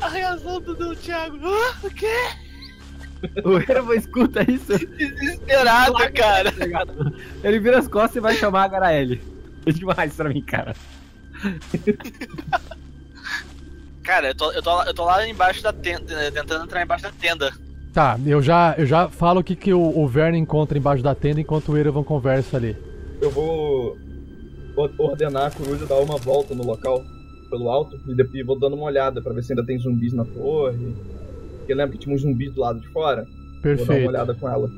A 0.00 0.08
reação 0.08 0.60
do, 0.60 0.74
do 0.74 0.96
Thiago. 0.96 1.38
Ah, 1.44 1.74
o 1.82 1.90
quê? 1.90 2.16
O 3.44 3.56
Erva 3.58 3.94
escuta 3.94 4.42
isso. 4.50 4.76
Desesperado, 4.96 5.94
cara. 6.12 6.52
Ele 7.44 7.60
vira 7.60 7.78
as 7.78 7.86
costas 7.86 8.16
e 8.16 8.20
vai 8.20 8.34
chamar 8.34 8.64
a 8.64 8.68
Garaele. 8.68 9.22
É 9.64 9.70
demais 9.70 10.14
pra 10.14 10.28
mim, 10.28 10.42
cara. 10.42 10.74
Cara, 14.02 14.28
eu 14.28 14.34
tô, 14.34 14.50
eu, 14.50 14.60
tô, 14.62 14.74
lá- 14.74 14.86
eu 14.86 14.94
tô 14.94 15.04
lá 15.04 15.28
embaixo 15.28 15.62
da 15.62 15.72
tenda, 15.72 16.14
né, 16.16 16.30
tentando 16.32 16.64
entrar 16.64 16.82
embaixo 16.82 17.04
da 17.04 17.12
tenda. 17.12 17.52
Tá, 17.92 18.18
eu 18.26 18.42
já, 18.42 18.74
eu 18.76 18.86
já 18.86 19.08
falo 19.08 19.40
o 19.40 19.44
que, 19.44 19.54
que 19.54 19.72
o, 19.72 19.80
o 19.80 20.08
Verne 20.08 20.38
encontra 20.38 20.76
embaixo 20.76 21.02
da 21.02 21.14
tenda 21.14 21.40
enquanto 21.40 21.70
o 21.70 21.76
Erevan 21.78 22.02
conversa 22.02 22.56
ali. 22.56 22.76
Eu 23.22 23.30
vou 23.30 23.96
or- 24.76 24.90
ordenar 24.98 25.46
a 25.46 25.50
coruja 25.50 25.86
dar 25.86 25.96
uma 26.00 26.16
volta 26.18 26.54
no 26.54 26.64
local, 26.64 27.02
pelo 27.48 27.68
alto, 27.70 27.96
e 28.08 28.14
depois 28.14 28.44
vou 28.44 28.58
dando 28.58 28.74
uma 28.74 28.86
olhada 28.86 29.22
pra 29.22 29.32
ver 29.32 29.42
se 29.44 29.52
ainda 29.52 29.64
tem 29.64 29.78
zumbis 29.78 30.12
na 30.12 30.24
torre. 30.24 30.94
Porque 31.58 31.72
lembra 31.74 31.92
que 31.92 31.98
tinha 31.98 32.14
uns 32.14 32.22
zumbis 32.22 32.52
do 32.52 32.60
lado 32.60 32.80
de 32.80 32.88
fora? 32.88 33.22
Vou 33.24 33.32
dar 33.32 33.38
uma 33.38 33.62
Perfeito. 33.62 34.08
olhada 34.08 34.34
com 34.34 34.48
ela. 34.48 34.68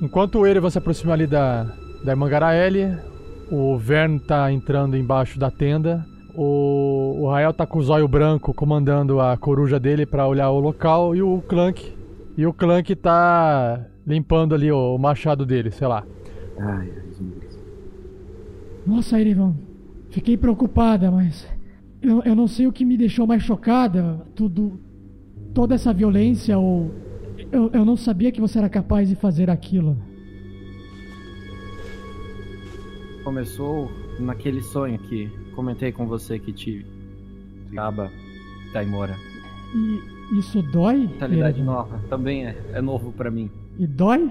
Enquanto 0.00 0.38
o 0.38 0.46
Erevan 0.46 0.70
se 0.70 0.78
aproxima 0.78 1.12
ali 1.12 1.26
da, 1.26 1.64
da 2.04 2.12
irmã 2.12 2.28
Garaele, 2.28 2.96
o 3.50 3.76
Verne 3.76 4.20
tá 4.20 4.50
entrando 4.52 4.96
embaixo 4.96 5.38
da 5.38 5.50
tenda. 5.50 6.06
O, 6.34 7.16
o 7.22 7.28
Rael 7.28 7.52
tá 7.52 7.66
com 7.66 7.80
o 7.80 7.82
zóio 7.82 8.06
branco 8.06 8.54
comandando 8.54 9.20
a 9.20 9.36
coruja 9.36 9.80
dele 9.80 10.06
pra 10.06 10.28
olhar 10.28 10.48
o 10.50 10.60
local 10.60 11.16
e 11.16 11.20
o 11.22 11.42
Clank. 11.48 11.92
E 12.36 12.46
o 12.46 12.52
Clank 12.52 12.94
tá 12.94 13.84
limpando 14.06 14.54
ali 14.54 14.70
o, 14.70 14.94
o 14.94 14.98
machado 14.98 15.44
dele, 15.44 15.72
sei 15.72 15.88
lá. 15.88 16.04
Ai, 16.58 16.88
ai. 16.96 17.09
Nossa, 18.86 19.20
Erevan, 19.20 19.54
fiquei 20.10 20.36
preocupada, 20.36 21.10
mas 21.10 21.46
eu, 22.02 22.22
eu 22.22 22.34
não 22.34 22.46
sei 22.46 22.66
o 22.66 22.72
que 22.72 22.84
me 22.84 22.96
deixou 22.96 23.26
mais 23.26 23.42
chocada. 23.42 24.26
Tudo. 24.34 24.80
toda 25.54 25.74
essa 25.74 25.92
violência 25.92 26.58
ou. 26.58 26.90
Eu, 27.52 27.70
eu 27.72 27.84
não 27.84 27.96
sabia 27.96 28.30
que 28.30 28.40
você 28.40 28.58
era 28.58 28.68
capaz 28.68 29.08
de 29.08 29.16
fazer 29.16 29.50
aquilo. 29.50 29.96
Começou 33.24 33.90
naquele 34.18 34.62
sonho 34.62 34.98
que 34.98 35.28
comentei 35.54 35.92
com 35.92 36.06
você 36.06 36.38
que 36.38 36.52
tive. 36.52 36.86
Acaba 37.70 38.10
Taimora. 38.72 39.16
E 39.74 40.38
isso 40.38 40.62
dói? 40.62 40.98
Mentalidade 40.98 41.62
nova. 41.62 42.00
Também 42.08 42.46
é, 42.46 42.56
é 42.72 42.80
novo 42.80 43.12
pra 43.12 43.30
mim. 43.30 43.50
E 43.78 43.86
dói? 43.86 44.30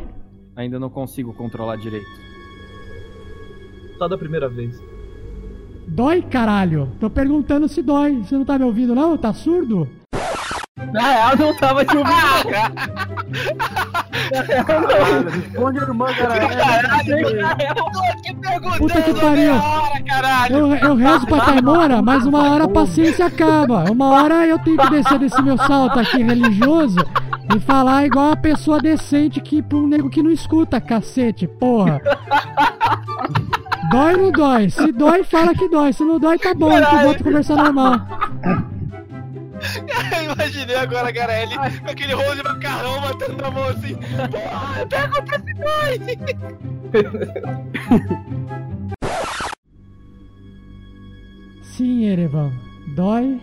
Ainda 0.56 0.80
não 0.80 0.90
consigo 0.90 1.34
controlar 1.34 1.78
direito. 1.78 2.29
Primeira 4.18 4.48
vez. 4.48 4.82
Dói, 5.88 6.22
caralho? 6.22 6.92
Tô 7.00 7.10
perguntando 7.10 7.68
se 7.68 7.82
dói. 7.82 8.24
Você 8.24 8.36
não 8.36 8.46
tá 8.46 8.58
me 8.58 8.66
ouvindo, 8.66 8.94
não? 8.94 9.18
Tá 9.18 9.34
surdo? 9.34 9.90
Na 10.94 11.02
real, 11.02 11.38
não 11.38 11.56
tava 11.58 11.86
te 11.86 11.96
ouvindo. 11.98 12.16
Caralho, 14.66 15.30
responde 15.30 15.80
a 15.80 15.82
irmã, 15.84 16.06
cara. 16.14 16.40
que 18.24 18.34
perguntando 18.36 18.78
Puta 18.78 19.02
que 19.02 19.14
pariu. 19.14 19.54
hora, 19.54 20.04
caralho! 20.08 20.56
Eu, 20.56 20.76
eu 20.76 20.96
rezo 20.96 21.28
pra 21.28 21.42
Taimora, 21.42 22.02
mas 22.02 22.26
uma 22.26 22.50
hora 22.50 22.64
a 22.64 22.70
paciência 22.70 23.26
acaba. 23.26 23.92
Uma 23.92 24.08
hora 24.10 24.48
eu 24.48 24.58
tenho 24.60 24.78
que 24.78 24.90
descer 24.90 25.20
desse 25.20 25.42
meu 25.42 25.58
salto 25.58 26.00
aqui 26.00 26.24
religioso 26.24 26.98
e 27.56 27.60
falar 27.60 28.06
igual 28.06 28.28
uma 28.28 28.38
pessoa 28.38 28.80
decente 28.80 29.42
que 29.42 29.62
pra 29.62 29.78
um 29.78 29.88
nego 29.88 30.10
que 30.10 30.24
não 30.24 30.32
escuta, 30.32 30.80
cacete, 30.82 31.48
porra. 31.48 32.00
Dói 33.92 34.14
ou 34.16 34.22
não 34.22 34.32
dói? 34.32 34.70
Se 34.70 34.92
dói, 34.92 35.24
fala 35.24 35.54
que 35.54 35.68
dói. 35.68 35.92
Se 35.94 36.04
não 36.04 36.20
dói, 36.20 36.38
tá 36.38 36.54
bom, 36.54 36.70
que 36.70 36.96
eu 36.96 37.00
volto 37.00 37.22
a 37.22 37.24
conversar 37.24 37.56
normal. 37.56 38.02
Eu 40.18 40.34
imaginei 40.34 40.76
agora 40.76 41.10
a 41.10 41.12
Garelli 41.12 41.56
com 41.56 41.90
aquele 41.90 42.14
rolo 42.14 42.36
de 42.36 42.44
macarrão 42.44 43.02
batendo 43.02 43.38
na 43.38 43.52
mão 43.52 43.64
assim. 43.66 43.96
Porra, 43.96 44.86
pega 44.88 45.24
esse 45.36 45.54
dois! 45.54 46.00
Sim, 51.62 52.06
Erevan. 52.06 52.52
Dói? 52.96 53.42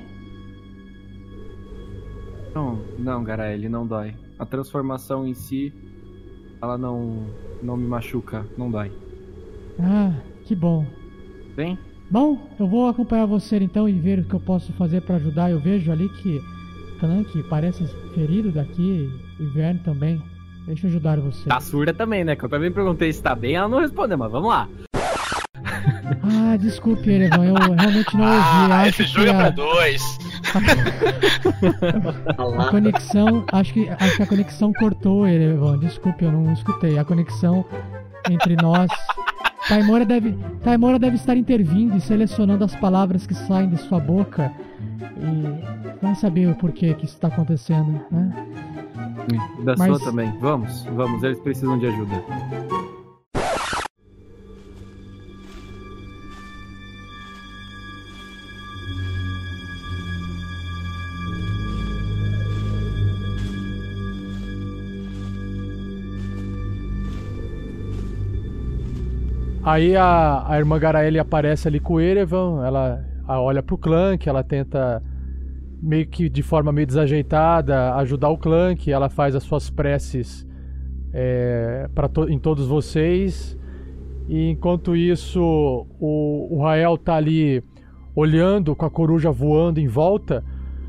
Não, 2.54 2.82
não, 2.98 3.22
Garaele, 3.22 3.68
não 3.68 3.86
dói. 3.86 4.14
A 4.38 4.46
transformação 4.46 5.26
em 5.26 5.34
si, 5.34 5.72
ela 6.60 6.76
não, 6.76 7.26
não 7.62 7.76
me 7.76 7.86
machuca, 7.86 8.46
não 8.56 8.70
dói. 8.70 8.90
Ah, 9.78 10.12
que 10.44 10.54
bom. 10.54 10.86
Bem? 11.54 11.78
Bom, 12.10 12.48
eu 12.58 12.68
vou 12.68 12.88
acompanhar 12.88 13.26
você 13.26 13.56
então 13.56 13.88
e 13.88 13.92
ver 13.92 14.20
o 14.20 14.24
que 14.24 14.34
eu 14.34 14.40
posso 14.40 14.72
fazer 14.74 15.02
pra 15.02 15.16
ajudar. 15.16 15.50
Eu 15.50 15.58
vejo 15.58 15.90
ali 15.90 16.08
que 16.08 16.40
Clank 17.00 17.42
parece 17.44 17.84
ferido 18.14 18.52
daqui 18.52 19.10
e 19.38 19.44
Verne 19.46 19.80
também. 19.80 20.22
Deixa 20.66 20.86
eu 20.86 20.90
ajudar 20.90 21.20
você. 21.20 21.48
Tá 21.48 21.60
surda 21.60 21.92
também, 21.92 22.24
né? 22.24 22.36
Que 22.36 22.44
eu 22.44 22.48
também 22.48 22.72
perguntei 22.72 23.12
se 23.12 23.22
tá 23.22 23.34
bem, 23.34 23.54
ela 23.54 23.68
não 23.68 23.80
respondeu, 23.80 24.18
mas 24.18 24.30
vamos 24.30 24.48
lá. 24.48 24.68
Ah, 26.22 26.56
desculpe, 26.56 27.10
Erevan, 27.10 27.46
eu 27.46 27.54
realmente 27.54 28.16
não 28.16 28.24
ouvi. 28.24 28.72
Ah, 28.72 28.82
acho 28.82 29.02
esse 29.02 29.12
jogo 29.12 29.28
é 29.28 29.32
pra 29.32 29.46
a, 29.46 29.50
dois. 29.50 30.18
a 32.58 32.70
conexão, 32.70 33.44
acho 33.52 33.72
que, 33.72 33.88
acho 33.88 34.16
que 34.16 34.22
a 34.22 34.26
conexão 34.26 34.72
cortou, 34.72 35.26
Erevan. 35.26 35.78
Desculpe, 35.78 36.24
eu 36.24 36.32
não 36.32 36.52
escutei. 36.52 36.98
A 36.98 37.04
conexão 37.04 37.64
entre 38.28 38.56
nós. 38.56 38.90
Taimora 39.68 40.04
deve, 40.04 40.32
Taimora 40.62 40.98
deve 40.98 41.16
estar 41.16 41.36
intervindo 41.36 41.96
e 41.96 42.00
selecionando 42.00 42.64
as 42.64 42.74
palavras 42.76 43.26
que 43.26 43.34
saem 43.34 43.68
de 43.68 43.76
sua 43.78 43.98
boca. 43.98 44.52
E 45.18 46.02
vai 46.04 46.14
saber 46.14 46.48
o 46.48 46.54
porquê 46.54 46.94
que 46.94 47.04
isso 47.04 47.14
está 47.14 47.28
acontecendo, 47.28 48.00
né? 48.10 48.46
Da 49.64 49.74
Mas- 49.76 49.88
sua 49.98 50.10
também. 50.10 50.32
Vamos, 50.40 50.84
vamos, 50.94 51.22
eles 51.22 51.38
precisam 51.40 51.78
de 51.78 51.86
ajuda. 51.86 52.22
Aí 69.66 69.96
a, 69.96 70.44
a 70.46 70.58
irmã 70.60 70.78
Garaele 70.78 71.18
aparece 71.18 71.66
ali 71.66 71.80
com 71.80 71.94
o 71.94 72.00
Erevan, 72.00 72.64
ela 72.64 73.04
olha 73.26 73.60
pro 73.64 73.76
Clank, 73.76 74.28
ela 74.28 74.44
tenta 74.44 75.02
meio 75.82 76.06
que 76.06 76.28
de 76.28 76.40
forma 76.40 76.70
meio 76.70 76.86
desajeitada 76.86 77.96
ajudar 77.96 78.28
o 78.28 78.38
Clank, 78.38 78.88
ela 78.88 79.08
faz 79.08 79.34
as 79.34 79.42
suas 79.42 79.68
preces 79.68 80.46
é, 81.12 81.90
para 81.92 82.08
em 82.28 82.38
todos 82.38 82.68
vocês. 82.68 83.58
E 84.28 84.50
enquanto 84.50 84.94
isso, 84.94 85.42
o, 85.98 86.46
o 86.48 86.62
Rael 86.62 86.96
tá 86.96 87.16
ali 87.16 87.60
olhando 88.14 88.76
com 88.76 88.86
a 88.86 88.90
coruja 88.90 89.32
voando 89.32 89.80
em 89.80 89.88
volta. 89.88 90.44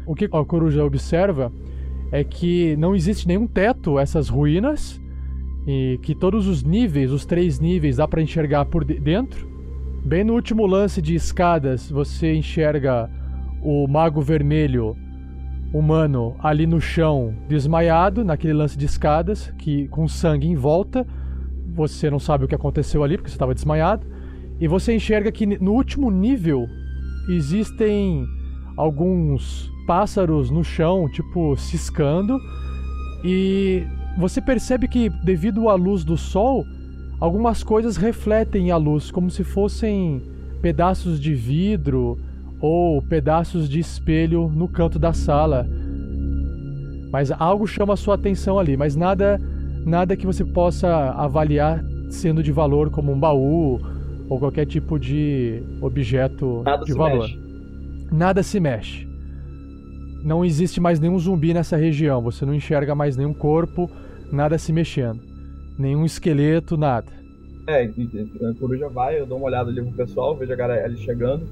O 0.05 0.13
que 0.13 0.25
a 0.25 0.45
coruja 0.45 0.85
observa 0.85 1.51
é 2.11 2.23
que 2.23 2.75
não 2.77 2.95
existe 2.95 3.27
nenhum 3.27 3.47
teto 3.47 3.97
essas 3.97 4.29
ruínas 4.29 5.01
e 5.67 5.99
que 6.01 6.15
todos 6.15 6.47
os 6.47 6.63
níveis, 6.63 7.11
os 7.11 7.25
três 7.25 7.59
níveis, 7.59 7.97
dá 7.97 8.07
para 8.07 8.21
enxergar 8.21 8.65
por 8.65 8.85
de- 8.85 8.99
dentro. 8.99 9.45
Bem 10.05 10.23
no 10.23 10.33
último 10.33 10.65
lance 10.65 11.01
de 11.01 11.13
escadas, 11.13 11.91
você 11.91 12.33
enxerga 12.33 13.09
o 13.61 13.85
mago 13.87 14.21
vermelho 14.21 14.95
humano 15.73 16.35
ali 16.39 16.65
no 16.65 16.79
chão, 16.79 17.35
desmaiado, 17.49 18.23
naquele 18.23 18.53
lance 18.53 18.77
de 18.77 18.85
escadas, 18.85 19.53
que 19.57 19.89
com 19.89 20.07
sangue 20.07 20.47
em 20.47 20.55
volta. 20.55 21.05
Você 21.75 22.09
não 22.09 22.19
sabe 22.19 22.45
o 22.45 22.47
que 22.47 22.55
aconteceu 22.55 23.03
ali 23.03 23.17
porque 23.17 23.29
você 23.29 23.35
estava 23.35 23.53
desmaiado. 23.53 24.07
E 24.59 24.67
você 24.67 24.95
enxerga 24.95 25.31
que 25.31 25.45
no 25.45 25.73
último 25.73 26.09
nível 26.09 26.65
existem 27.29 28.25
alguns 28.77 29.69
pássaros 29.85 30.49
no 30.49 30.63
chão, 30.63 31.09
tipo 31.11 31.55
ciscando. 31.57 32.39
E 33.23 33.85
você 34.17 34.41
percebe 34.41 34.87
que, 34.87 35.09
devido 35.09 35.69
à 35.69 35.75
luz 35.75 36.03
do 36.03 36.17
sol, 36.17 36.65
algumas 37.19 37.63
coisas 37.63 37.97
refletem 37.97 38.71
a 38.71 38.77
luz, 38.77 39.11
como 39.11 39.29
se 39.29 39.43
fossem 39.43 40.21
pedaços 40.61 41.19
de 41.19 41.33
vidro 41.33 42.17
ou 42.59 43.01
pedaços 43.01 43.69
de 43.69 43.79
espelho 43.79 44.51
no 44.53 44.67
canto 44.67 44.97
da 44.97 45.13
sala. 45.13 45.67
Mas 47.11 47.31
algo 47.31 47.67
chama 47.67 47.93
a 47.93 47.97
sua 47.97 48.15
atenção 48.15 48.59
ali, 48.59 48.75
mas 48.75 48.95
nada, 48.95 49.39
nada 49.85 50.15
que 50.17 50.25
você 50.25 50.43
possa 50.43 51.11
avaliar 51.11 51.83
sendo 52.09 52.41
de 52.41 52.51
valor, 52.51 52.89
como 52.89 53.11
um 53.11 53.19
baú 53.19 53.79
ou 54.29 54.39
qualquer 54.39 54.65
tipo 54.65 54.99
de 54.99 55.61
objeto 55.81 56.63
Nada 56.65 56.83
de 56.83 56.91
se 56.91 56.97
valor. 56.97 57.19
mexe. 57.19 57.39
Nada 58.11 58.43
se 58.43 58.59
mexe. 58.59 59.07
Não 60.23 60.43
existe 60.43 60.81
mais 60.81 60.99
nenhum 60.99 61.17
zumbi 61.19 61.53
nessa 61.53 61.77
região. 61.77 62.21
Você 62.21 62.45
não 62.45 62.53
enxerga 62.53 62.93
mais 62.95 63.15
nenhum 63.15 63.33
corpo, 63.33 63.89
nada 64.31 64.57
se 64.57 64.71
mexendo. 64.73 65.21
Nenhum 65.77 66.05
esqueleto, 66.05 66.77
nada. 66.77 67.11
É, 67.67 67.83
a 67.83 68.59
coruja 68.59 68.87
vai, 68.87 69.19
eu 69.19 69.25
dou 69.25 69.37
uma 69.37 69.47
olhada 69.47 69.69
ali 69.69 69.81
pro 69.81 69.91
pessoal, 69.91 70.37
vejo 70.37 70.53
a 70.53 70.55
galera 70.55 70.95
chegando. 70.95 71.45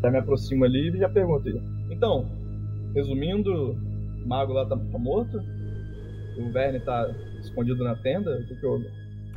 Já 0.00 0.10
me 0.10 0.18
aproximo 0.18 0.64
ali 0.64 0.88
e 0.90 0.98
já 0.98 1.08
pergunto. 1.08 1.48
Então, 1.90 2.30
resumindo, 2.94 3.72
o 3.72 4.28
mago 4.28 4.52
lá 4.52 4.64
tá, 4.66 4.76
tá 4.76 4.98
morto? 4.98 5.38
O 6.38 6.52
Verne 6.52 6.80
tá 6.80 7.10
escondido 7.40 7.82
na 7.82 7.96
tenda? 7.96 8.38
O 8.38 8.46
que 8.46 8.54
que 8.54 8.66
houve? 8.66 8.86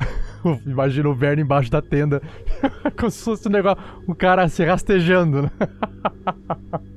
Imagina 0.66 1.08
o 1.08 1.14
Verne 1.14 1.42
embaixo 1.42 1.70
da 1.70 1.82
tenda. 1.82 2.22
Como 2.98 3.10
se 3.10 3.24
fosse 3.24 3.48
um 3.48 3.52
negócio. 3.52 3.82
Um 4.06 4.14
cara 4.14 4.48
se 4.48 4.64
rastejando, 4.64 5.42
né? 5.42 5.50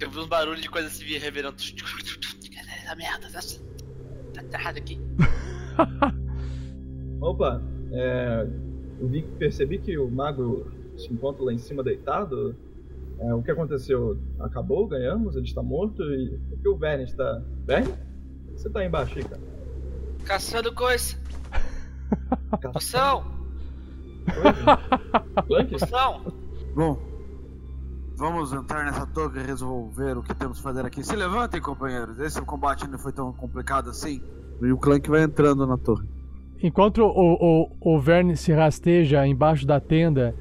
Eu 0.00 0.10
vi 0.10 0.18
uns 0.18 0.28
barulhos 0.28 0.62
de 0.62 0.70
coisa 0.70 0.88
se 0.88 1.04
vir 1.04 1.20
reverendo. 1.20 1.56
Essa 2.88 2.96
merda, 2.96 3.28
tá, 4.32 4.42
tá 4.50 4.58
errado 4.58 4.78
aqui. 4.78 4.98
Opa, 7.20 7.60
é, 7.92 8.48
eu 8.98 9.08
vi, 9.08 9.22
percebi 9.38 9.78
que 9.78 9.98
o 9.98 10.10
mago 10.10 10.66
se 10.96 11.12
encontra 11.12 11.44
lá 11.44 11.52
em 11.52 11.58
cima 11.58 11.82
deitado. 11.82 12.56
É, 13.18 13.34
o 13.34 13.42
que 13.42 13.50
aconteceu? 13.50 14.18
Acabou? 14.40 14.86
Ganhamos? 14.86 15.36
Ele 15.36 15.44
está 15.44 15.62
morto? 15.62 16.02
E 16.02 16.38
por 16.48 16.58
que 16.60 16.68
o 16.68 16.78
Verne 16.78 17.04
está. 17.04 17.42
Verne? 17.66 17.92
Você 18.52 18.70
tá 18.70 18.80
aí 18.80 18.86
embaixo 18.86 19.18
aí, 19.18 19.24
cara? 19.24 19.42
Caçando 20.24 20.74
coisa. 20.74 21.14
Poção! 22.72 23.22
Poção! 25.70 26.24
Bom, 26.74 27.07
vamos 28.18 28.52
entrar 28.52 28.84
nessa 28.84 29.06
torre 29.06 29.40
e 29.40 29.44
resolver 29.44 30.18
o 30.18 30.22
que 30.22 30.34
temos 30.34 30.58
que 30.58 30.64
fazer 30.64 30.84
aqui. 30.84 31.04
Se 31.04 31.14
levantem, 31.14 31.60
companheiros. 31.60 32.18
Esse 32.18 32.42
combate 32.42 32.86
não 32.88 32.98
foi 32.98 33.12
tão 33.12 33.32
complicado 33.32 33.88
assim. 33.90 34.20
E 34.60 34.72
o 34.72 34.76
Clank 34.76 35.08
vai 35.08 35.22
entrando 35.22 35.64
na 35.64 35.78
torre. 35.78 36.08
Enquanto 36.60 36.98
o, 36.98 37.70
o, 37.80 37.94
o 37.94 38.00
Verne 38.00 38.36
se 38.36 38.52
rasteja 38.52 39.24
embaixo 39.24 39.64
da 39.64 39.78
tenda, 39.78 40.34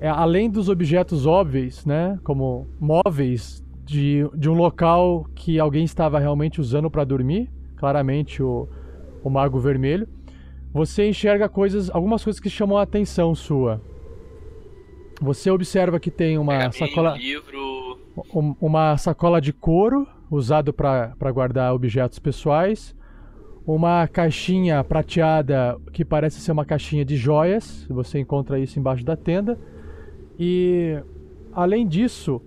é, 0.00 0.08
além 0.08 0.48
dos 0.48 0.70
objetos 0.70 1.26
óbvios, 1.26 1.84
né, 1.84 2.18
como 2.24 2.66
móveis 2.80 3.62
de, 3.84 4.26
de 4.34 4.48
um 4.48 4.54
local 4.54 5.26
que 5.34 5.60
alguém 5.60 5.84
estava 5.84 6.18
realmente 6.18 6.62
usando 6.62 6.90
para 6.90 7.04
dormir, 7.04 7.50
claramente 7.76 8.42
o, 8.42 8.66
o 9.22 9.28
Mago 9.28 9.60
Vermelho, 9.60 10.08
você 10.72 11.06
enxerga 11.06 11.46
coisas, 11.46 11.90
algumas 11.90 12.24
coisas 12.24 12.40
que 12.40 12.48
chamam 12.48 12.78
a 12.78 12.82
atenção 12.82 13.34
sua. 13.34 13.82
Você 15.20 15.50
observa 15.50 16.00
que 16.00 16.10
tem 16.10 16.38
uma 16.38 16.52
Pergaminho, 16.52 16.72
sacola, 16.88 17.16
livro. 17.16 17.98
um- 18.34 18.54
uma 18.60 18.96
sacola 18.96 19.40
de 19.40 19.52
couro 19.52 20.06
usado 20.30 20.72
para 20.72 21.14
guardar 21.32 21.74
objetos 21.74 22.18
pessoais, 22.18 22.94
uma 23.66 24.06
caixinha 24.08 24.82
prateada 24.82 25.76
que 25.92 26.04
parece 26.04 26.40
ser 26.40 26.52
uma 26.52 26.64
caixinha 26.64 27.04
de 27.04 27.16
joias. 27.16 27.86
Você 27.90 28.18
encontra 28.18 28.58
isso 28.58 28.78
embaixo 28.78 29.04
da 29.04 29.16
tenda. 29.16 29.58
E 30.38 30.98
além 31.52 31.86
disso, 31.86 32.40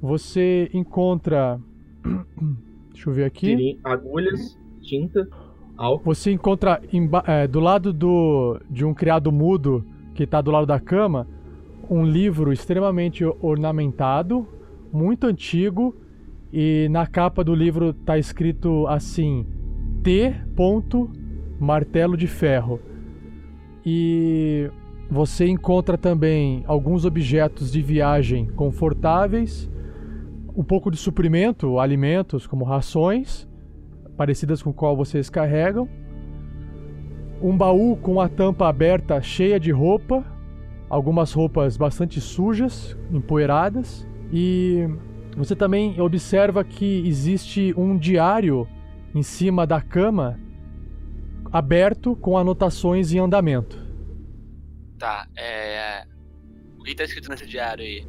você 0.00 0.70
encontra. 0.72 1.58
Deixa 2.92 3.08
eu 3.10 3.12
ver 3.14 3.24
aqui. 3.24 3.78
Agulhas, 3.82 4.56
tinta, 4.82 5.26
álcool. 5.76 6.04
Você 6.14 6.30
encontra 6.30 6.80
é, 7.26 7.46
do 7.48 7.58
lado 7.60 7.92
do, 7.92 8.60
de 8.70 8.84
um 8.84 8.94
criado 8.94 9.32
mudo 9.32 9.84
que 10.14 10.22
está 10.24 10.40
do 10.40 10.50
lado 10.50 10.66
da 10.66 10.78
cama 10.78 11.26
um 11.90 12.04
livro 12.04 12.52
extremamente 12.52 13.24
ornamentado, 13.24 14.46
muito 14.92 15.26
antigo, 15.26 15.96
e 16.52 16.88
na 16.88 17.04
capa 17.04 17.42
do 17.42 17.52
livro 17.52 17.90
está 17.90 18.16
escrito 18.16 18.86
assim: 18.86 19.44
T. 20.04 20.32
martelo 21.58 22.16
de 22.16 22.28
ferro. 22.28 22.80
E 23.84 24.70
você 25.10 25.48
encontra 25.48 25.98
também 25.98 26.62
alguns 26.66 27.04
objetos 27.04 27.72
de 27.72 27.82
viagem 27.82 28.46
confortáveis, 28.46 29.68
um 30.54 30.62
pouco 30.62 30.90
de 30.90 30.96
suprimento, 30.96 31.80
alimentos 31.80 32.46
como 32.46 32.64
rações, 32.64 33.48
parecidas 34.16 34.62
com 34.62 34.72
qual 34.72 34.96
vocês 34.96 35.28
carregam, 35.28 35.88
um 37.42 37.56
baú 37.56 37.96
com 37.96 38.20
a 38.20 38.28
tampa 38.28 38.68
aberta 38.68 39.20
cheia 39.22 39.58
de 39.58 39.72
roupa, 39.72 40.24
algumas 40.90 41.32
roupas 41.32 41.76
bastante 41.78 42.20
sujas, 42.20 42.96
empoeiradas, 43.12 44.06
e 44.32 44.86
você 45.36 45.54
também 45.56 45.98
observa 46.00 46.62
que 46.64 47.06
existe 47.06 47.72
um 47.76 47.96
diário 47.96 48.68
em 49.14 49.22
cima 49.22 49.66
da 49.66 49.80
cama 49.80 50.38
aberto 51.52 52.14
com 52.16 52.36
anotações 52.36 53.12
em 53.12 53.18
andamento. 53.18 53.78
Tá, 54.98 55.26
é. 55.36 56.04
O 56.78 56.82
que 56.82 56.94
tá 56.94 57.04
escrito 57.04 57.28
nesse 57.30 57.46
diário 57.46 57.84
aí? 57.84 58.06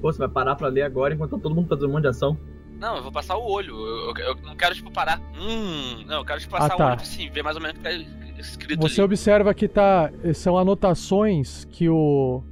Pô, 0.00 0.12
você 0.12 0.18
vai 0.18 0.28
parar 0.28 0.54
pra 0.56 0.68
ler 0.68 0.82
agora 0.82 1.14
enquanto 1.14 1.32
tá 1.32 1.38
todo 1.38 1.54
mundo 1.54 1.68
fazendo 1.68 1.88
um 1.88 1.92
monte 1.92 2.02
de 2.02 2.08
ação? 2.08 2.36
Não, 2.78 2.96
eu 2.96 3.02
vou 3.02 3.10
passar 3.12 3.36
o 3.36 3.44
olho. 3.44 3.74
Eu, 3.74 4.14
eu- 4.16 4.16
eu 4.28 4.34
não 4.42 4.54
quero, 4.56 4.74
tipo, 4.74 4.90
parar. 4.92 5.20
Hum. 5.38 6.04
Não, 6.06 6.18
eu 6.18 6.24
quero, 6.24 6.40
tipo, 6.40 6.52
passar 6.52 6.74
Ah, 6.74 6.76
tá. 6.76 6.84
o 6.84 6.90
olho 6.92 7.00
assim, 7.00 7.28
ver 7.30 7.42
mais 7.42 7.56
ou 7.56 7.62
menos 7.62 7.76
o 7.76 7.82
que 7.82 7.88
tá 7.88 7.92
escrito 8.40 8.80
Você 8.80 9.00
ali. 9.00 9.04
observa 9.06 9.52
que 9.54 9.68
tá, 9.68 10.10
são 10.34 10.56
anotações 10.58 11.64
que 11.66 11.88
o, 11.88 12.42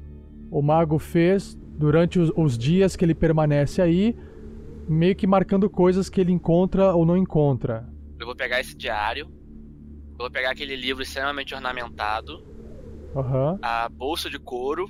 o 0.50 0.62
mago 0.62 0.98
fez 0.98 1.56
durante 1.78 2.18
os, 2.18 2.32
os 2.36 2.56
dias 2.58 2.96
que 2.96 3.04
ele 3.04 3.14
permanece 3.14 3.80
aí, 3.82 4.16
meio 4.88 5.14
que 5.14 5.26
marcando 5.26 5.68
coisas 5.68 6.08
que 6.08 6.20
ele 6.20 6.32
encontra 6.32 6.94
ou 6.94 7.04
não 7.04 7.16
encontra. 7.16 7.86
Eu 8.18 8.26
vou 8.26 8.34
pegar 8.36 8.60
esse 8.60 8.76
diário. 8.76 9.26
Eu 10.12 10.18
vou 10.18 10.30
pegar 10.30 10.50
aquele 10.50 10.74
livro 10.76 11.02
extremamente 11.02 11.54
ornamentado. 11.54 12.42
Aham, 13.14 13.58
A 13.62 13.88
bolsa 13.88 14.28
de 14.30 14.38
couro. 14.38 14.88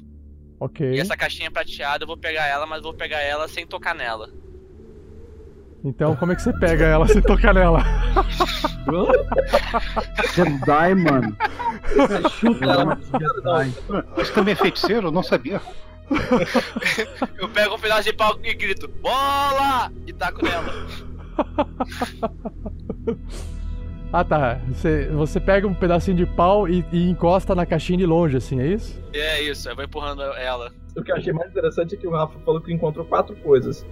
ok. 0.61 0.93
E 0.95 1.01
essa 1.01 1.17
caixinha 1.17 1.51
prateada, 1.51 2.05
eu 2.05 2.07
vou 2.07 2.17
pegar 2.17 2.47
ela, 2.47 2.67
mas 2.67 2.83
vou 2.83 2.95
pegar 2.95 3.21
ela 3.21 3.49
sem 3.49 3.67
tocar 3.67 3.95
nela. 3.95 4.29
Então 5.85 6.17
como 6.17 6.33
é 6.33 6.37
que 6.37 6.43
você 6.43 6.53
pega 6.59 6.85
ela 6.85 7.07
sem 7.07 7.23
tocar 7.23 7.55
nela? 7.55 7.83
Jedi, 10.35 10.95
mano. 10.95 11.37
Chuta 12.31 12.65
ela. 12.65 12.99
Você 14.17 14.33
também 14.33 14.53
é 14.53 14.57
feiticeiro? 14.57 15.09
Eu 15.09 15.13
não 15.13 15.23
sabia. 15.23 15.61
Eu 17.39 17.49
pego 17.49 17.75
um 17.75 17.79
pedaço 17.79 18.05
de 18.05 18.13
pau 18.13 18.39
e 18.43 18.55
grito, 18.55 18.89
bola! 19.03 19.91
E 20.07 20.13
taco 20.13 20.45
nela. 20.45 20.87
Ah 24.13 24.25
tá, 24.25 24.61
você, 24.69 25.09
você 25.09 25.41
pega 25.41 25.67
um 25.67 25.75
pedacinho 25.75 26.17
de 26.17 26.25
pau 26.25 26.69
e, 26.69 26.85
e 26.93 27.11
encosta 27.11 27.55
na 27.55 27.67
caixinha 27.67 27.99
de 27.99 28.07
longe, 28.07 28.37
assim, 28.37 28.61
é 28.61 28.67
isso? 28.69 29.03
É 29.13 29.43
isso, 29.43 29.69
eu 29.69 29.75
vou 29.75 29.85
empurrando 29.85 30.23
ela. 30.23 30.73
O 30.97 31.03
que 31.03 31.11
eu 31.11 31.17
achei 31.17 31.33
mais 31.33 31.51
interessante 31.51 31.97
é 31.97 31.99
que 31.99 32.07
o 32.07 32.13
Rafa 32.13 32.39
falou 32.45 32.61
que 32.61 32.73
encontrou 32.73 33.05
quatro 33.05 33.35
coisas. 33.37 33.85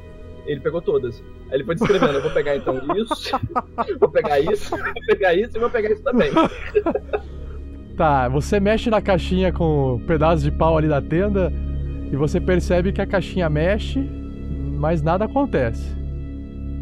Ele 0.47 0.61
pegou 0.61 0.81
todas. 0.83 1.23
Aí 1.51 1.55
ele 1.57 1.65
foi 1.65 1.75
descrevendo, 1.75 2.13
eu 2.15 2.23
vou 2.23 2.31
pegar 2.31 2.57
então 2.57 2.77
isso, 2.97 3.31
vou 3.99 4.11
pegar 4.11 4.41
isso, 4.41 4.71
vou 4.71 5.07
pegar 5.07 5.35
isso 5.35 5.57
e 5.57 5.61
vou 5.61 5.71
pegar 5.71 5.91
isso 5.91 6.03
também. 6.03 6.31
Tá, 7.97 8.29
você 8.29 8.59
mexe 8.59 8.91
na 8.91 9.01
caixinha 9.01 9.53
com 9.53 9.95
um 9.95 9.99
pedaço 10.05 10.43
de 10.43 10.51
pau 10.51 10.77
ali 10.77 10.89
da 10.89 11.01
tenda 11.01 11.53
e 12.11 12.17
você 12.17 12.41
percebe 12.41 12.93
que 12.93 13.01
a 13.01 13.07
caixinha 13.07 13.49
mexe, 13.49 14.01
mas 14.01 15.01
nada 15.01 15.27
acontece. 15.27 15.95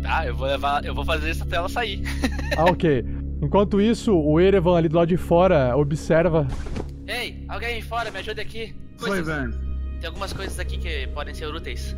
Tá, 0.03 0.27
eu 0.27 0.35
vou 0.35 0.47
levar. 0.47 0.83
Eu 0.85 0.95
vou 0.95 1.05
fazer 1.05 1.31
isso 1.31 1.43
até 1.43 1.57
ela 1.57 1.69
sair. 1.69 2.01
Ah, 2.57 2.65
ok. 2.65 3.05
Enquanto 3.43 3.81
isso, 3.81 4.15
o 4.15 4.39
Erevan 4.41 4.77
ali 4.77 4.89
do 4.89 4.97
lado 4.97 5.09
de 5.09 5.17
fora 5.17 5.75
observa. 5.77 6.47
Ei, 7.07 7.45
alguém 7.49 7.75
aí 7.77 7.83
fora, 7.83 8.11
me 8.11 8.19
ajude 8.19 8.41
aqui. 8.41 8.75
Foi, 8.99 9.09
Coisas- 9.09 9.27
velho. 9.37 9.55
Tem 10.01 10.09
algumas 10.09 10.33
coisas 10.33 10.59
aqui 10.59 10.77
que 10.79 11.07
podem 11.09 11.33
ser 11.35 11.47
úteis. 11.47 11.97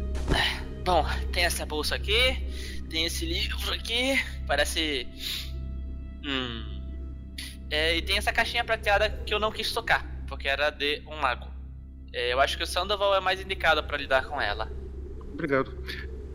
Bom, 0.84 1.02
tem 1.32 1.44
essa 1.44 1.64
bolsa 1.64 1.94
aqui, 1.94 2.46
tem 2.90 3.06
esse 3.06 3.24
livro 3.24 3.72
aqui, 3.72 4.22
parece. 4.46 5.08
Hum. 6.22 6.80
É, 7.70 7.96
e 7.96 8.02
tem 8.02 8.18
essa 8.18 8.32
caixinha 8.32 8.62
prateada 8.62 9.08
que 9.08 9.32
eu 9.32 9.40
não 9.40 9.50
quis 9.50 9.72
tocar, 9.72 10.04
porque 10.26 10.46
era 10.46 10.68
de 10.70 11.02
um 11.06 11.16
mago. 11.16 11.48
É, 12.12 12.32
eu 12.32 12.40
acho 12.40 12.58
que 12.58 12.62
o 12.62 12.66
Sandoval 12.66 13.14
é 13.14 13.20
mais 13.20 13.40
indicado 13.40 13.82
pra 13.82 13.96
lidar 13.96 14.26
com 14.26 14.40
ela. 14.40 14.70
Obrigado. 15.32 15.72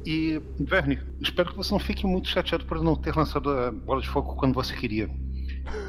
E, 0.05 0.41
Verne, 0.59 0.99
espero 1.21 1.51
que 1.51 1.57
você 1.57 1.71
não 1.71 1.79
fique 1.79 2.05
muito 2.05 2.27
chateado 2.27 2.65
por 2.65 2.81
não 2.81 2.95
ter 2.95 3.15
lançado 3.15 3.51
a 3.51 3.71
bola 3.71 4.01
de 4.01 4.09
fogo 4.09 4.35
quando 4.35 4.53
você 4.53 4.75
queria. 4.75 5.09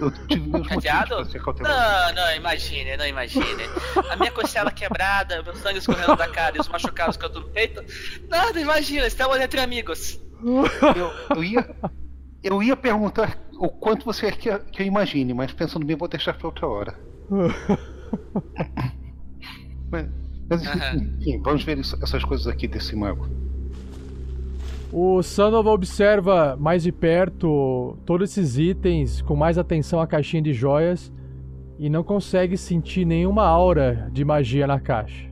Eu 0.01 0.11
tive 0.29 0.49
meus 0.49 0.69
motivos 0.69 0.81
para 1.09 1.25
ser 1.27 1.43
cauteloso. 1.43 1.75
Não, 1.75 2.15
não, 2.15 2.35
imagine, 2.37 2.97
não 2.97 3.07
imagine. 3.07 3.45
A 4.11 4.17
minha 4.17 4.31
costela 4.33 4.71
quebrada, 4.71 5.43
meu 5.43 5.55
sangue 5.57 5.79
escorrendo 5.79 6.17
da 6.17 6.29
cara 6.29 6.57
e 6.57 6.61
os 6.61 6.69
machucados 6.69 7.17
que 7.17 7.25
eu 7.25 7.31
tô 7.31 7.41
no 7.41 7.49
peito. 7.49 7.83
Nada, 8.29 8.61
imagina, 8.61 9.07
estamos 9.07 9.39
entre 9.41 9.61
amigos. 9.61 10.19
Eu, 10.97 11.37
eu 11.37 11.45
ia. 11.45 11.71
Eu 12.43 12.63
ia 12.63 12.75
perguntar 12.75 13.37
o 13.59 13.69
quanto 13.69 14.05
você 14.07 14.33
quer 14.33 14.61
que 14.65 14.81
eu 14.83 14.87
imagine, 14.87 15.35
mas 15.35 15.53
pensando 15.53 15.85
bem, 15.85 15.95
vou 15.97 16.09
deixar 16.09 16.33
pra 16.35 16.47
outra 16.49 16.67
hora. 16.67 16.99
Mas, 19.91 20.07
mas, 20.49 20.63
enfim, 20.95 21.41
vamos 21.43 21.65
ver 21.65 21.79
isso- 21.79 21.99
essas 22.03 22.25
coisas 22.25 22.47
aqui 22.47 22.67
desse 22.69 22.95
mago. 22.97 23.29
O 24.93 25.23
Sandoval 25.23 25.75
observa 25.75 26.57
mais 26.59 26.83
de 26.83 26.91
perto 26.91 27.97
todos 28.05 28.31
esses 28.31 28.59
itens, 28.59 29.23
com 29.23 29.37
mais 29.37 29.57
atenção 29.57 30.01
à 30.01 30.07
caixinha 30.07 30.43
de 30.43 30.53
joias, 30.53 31.13
e 31.79 31.89
não 31.89 32.03
consegue 32.03 32.57
sentir 32.57 33.05
nenhuma 33.05 33.45
aura 33.45 34.09
de 34.13 34.25
magia 34.25 34.67
na 34.67 34.81
caixa. 34.81 35.31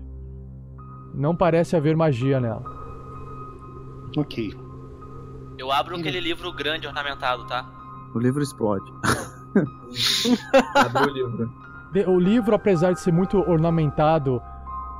Não 1.12 1.34
parece 1.34 1.76
haver 1.76 1.96
magia 1.96 2.38
nela. 2.40 2.62
Ok. 4.16 4.54
Eu 5.58 5.72
abro 5.72 5.96
aquele 5.96 6.20
livro 6.20 6.52
grande 6.52 6.86
ornamentado, 6.86 7.44
tá? 7.46 7.68
O 8.14 8.18
livro 8.20 8.42
explode. 8.42 8.90
Abriu 10.74 11.06
o 11.08 11.10
livro. 11.10 11.52
De- 11.92 12.04
O 12.06 12.18
livro, 12.18 12.54
apesar 12.54 12.92
de 12.92 13.00
ser 13.00 13.12
muito 13.12 13.38
ornamentado, 13.38 14.40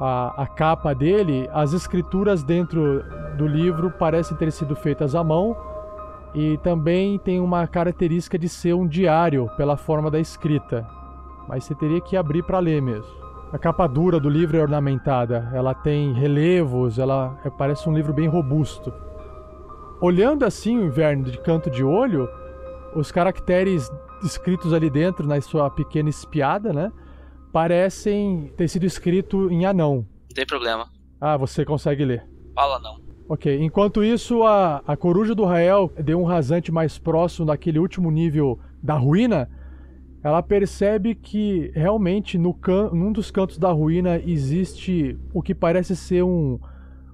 a, 0.00 0.42
a 0.42 0.46
capa 0.46 0.94
dele, 0.94 1.48
as 1.52 1.72
escrituras 1.72 2.42
dentro 2.42 3.04
do 3.38 3.46
livro 3.46 3.90
parecem 3.90 4.37
ter 4.37 4.51
sido 4.53 4.77
feitas 4.77 5.14
à 5.14 5.24
mão 5.24 5.57
e 6.35 6.59
também 6.59 7.18
tem 7.18 7.40
uma 7.40 7.66
característica 7.66 8.38
de 8.38 8.48
ser 8.48 8.74
um 8.74 8.87
diário 8.87 9.48
pela 9.57 9.77
forma 9.77 10.11
da 10.11 10.20
escrita. 10.20 10.87
Mas 11.48 11.64
você 11.64 11.74
teria 11.74 12.01
que 12.01 12.16
abrir 12.16 12.42
para 12.42 12.59
ler 12.59 12.83
mesmo. 12.83 13.16
A 13.51 13.57
capa 13.57 13.87
dura 13.87 14.20
do 14.20 14.29
livro 14.29 14.59
é 14.59 14.61
ornamentada, 14.61 15.51
ela 15.55 15.72
tem 15.72 16.12
relevos, 16.12 16.98
ela 16.98 17.38
é- 17.44 17.48
parece 17.48 17.88
um 17.88 17.94
livro 17.94 18.12
bem 18.12 18.29
robusto. 18.29 18.92
Olhando 20.03 20.44
assim 20.44 20.77
o 20.77 20.85
inverno 20.85 21.24
de 21.24 21.38
canto 21.38 21.70
de 21.70 21.83
olho, 21.83 22.29
os 22.94 23.11
caracteres 23.11 23.90
escritos 24.22 24.74
ali 24.74 24.90
dentro 24.90 25.27
na 25.27 25.40
sua 25.40 25.70
pequena 25.70 26.11
espiada, 26.11 26.72
né? 26.72 26.92
Parecem 27.53 28.53
ter 28.57 28.68
sido 28.68 28.85
escrito 28.85 29.51
em 29.51 29.64
anão. 29.64 29.94
Não 30.29 30.35
tem 30.35 30.46
problema. 30.46 30.87
Ah, 31.18 31.37
você 31.37 31.64
consegue 31.64 32.05
ler. 32.05 32.29
Fala 32.55 32.79
não. 32.81 33.07
Ok, 33.30 33.62
enquanto 33.62 34.02
isso, 34.02 34.42
a, 34.42 34.82
a 34.86 34.96
coruja 34.96 35.34
do 35.34 35.44
Rael 35.44 35.92
deu 36.02 36.18
um 36.18 36.24
rasante 36.24 36.72
mais 36.72 36.96
próximo 36.96 37.44
daquele 37.44 37.78
último 37.78 38.10
nível 38.10 38.58
da 38.82 38.94
ruína. 38.94 39.50
Ela 40.22 40.42
percebe 40.42 41.14
que 41.14 41.70
realmente 41.74 42.38
no 42.38 42.54
can 42.54 42.88
num 42.90 43.12
dos 43.12 43.30
cantos 43.30 43.58
da 43.58 43.70
ruína 43.70 44.16
existe 44.16 45.18
o 45.30 45.42
que 45.42 45.54
parece 45.54 45.94
ser 45.94 46.22
um, 46.22 46.58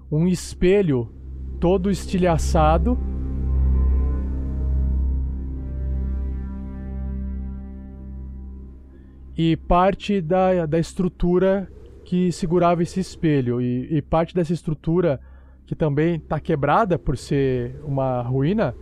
um 0.09 0.29
espelho 0.29 1.11
todo 1.59 1.91
estilhaçado. 1.91 2.97
E 9.37 9.57
parte 9.57 10.21
da, 10.21 10.65
da 10.65 10.79
estrutura 10.79 11.69
que 12.05 12.31
segurava 12.31 12.85
esse 12.85 13.01
espelho. 13.01 13.61
E, 13.61 13.97
e 13.97 14.01
parte 14.01 14.33
dessa 14.33 14.53
estrutura 14.53 15.21
que 15.67 15.75
também 15.75 16.17
está 16.17 16.39
quebrada 16.41 16.99
por 16.99 17.17
ser 17.17 17.75
uma 17.85 18.23
ruína, 18.23 18.75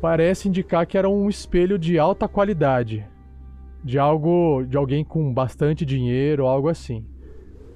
parece 0.00 0.48
indicar 0.48 0.86
que 0.86 0.96
era 0.96 1.08
um 1.08 1.28
espelho 1.28 1.78
de 1.78 1.98
alta 1.98 2.28
qualidade. 2.28 3.04
De 3.82 3.98
algo. 3.98 4.64
de 4.68 4.76
alguém 4.76 5.04
com 5.04 5.32
bastante 5.32 5.84
dinheiro, 5.84 6.46
algo 6.46 6.68
assim. 6.68 7.04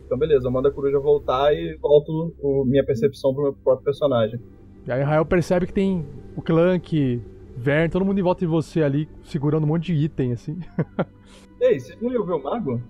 Então 0.07 0.19
beleza, 0.19 0.47
eu 0.49 0.51
mando 0.51 0.67
a 0.69 0.73
coruja 0.73 0.99
voltar 0.99 1.53
e 1.55 1.77
volto 1.81 2.35
o- 2.43 2.65
minha 2.65 2.85
percepção 2.85 3.33
pro 3.33 3.45
meu 3.45 3.53
próprio 3.53 3.85
personagem. 3.85 4.41
E 4.87 4.91
aí 4.91 5.03
Rael 5.03 5.25
percebe 5.25 5.67
que 5.67 5.73
tem 5.73 6.05
o 6.35 6.43
Clank, 6.43 7.23
Vern, 7.57 7.89
todo 7.91 8.05
mundo 8.05 8.19
em 8.19 8.23
volta 8.23 8.41
de 8.41 8.47
você 8.47 8.83
ali, 8.83 9.09
segurando 9.23 9.65
um 9.65 9.67
monte 9.69 9.95
de 9.95 10.05
item, 10.05 10.33
assim. 10.33 10.59
Ei, 11.61 11.79
vocês 11.79 12.01
não 12.01 12.11
iam 12.11 12.25
ver 12.25 12.33
o 12.33 12.43
mago? 12.43 12.81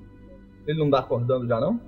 Ele 0.67 0.79
não 0.79 0.89
tá 0.89 1.01
acordando 1.01 1.47
já 1.47 1.61
não? 1.61 1.79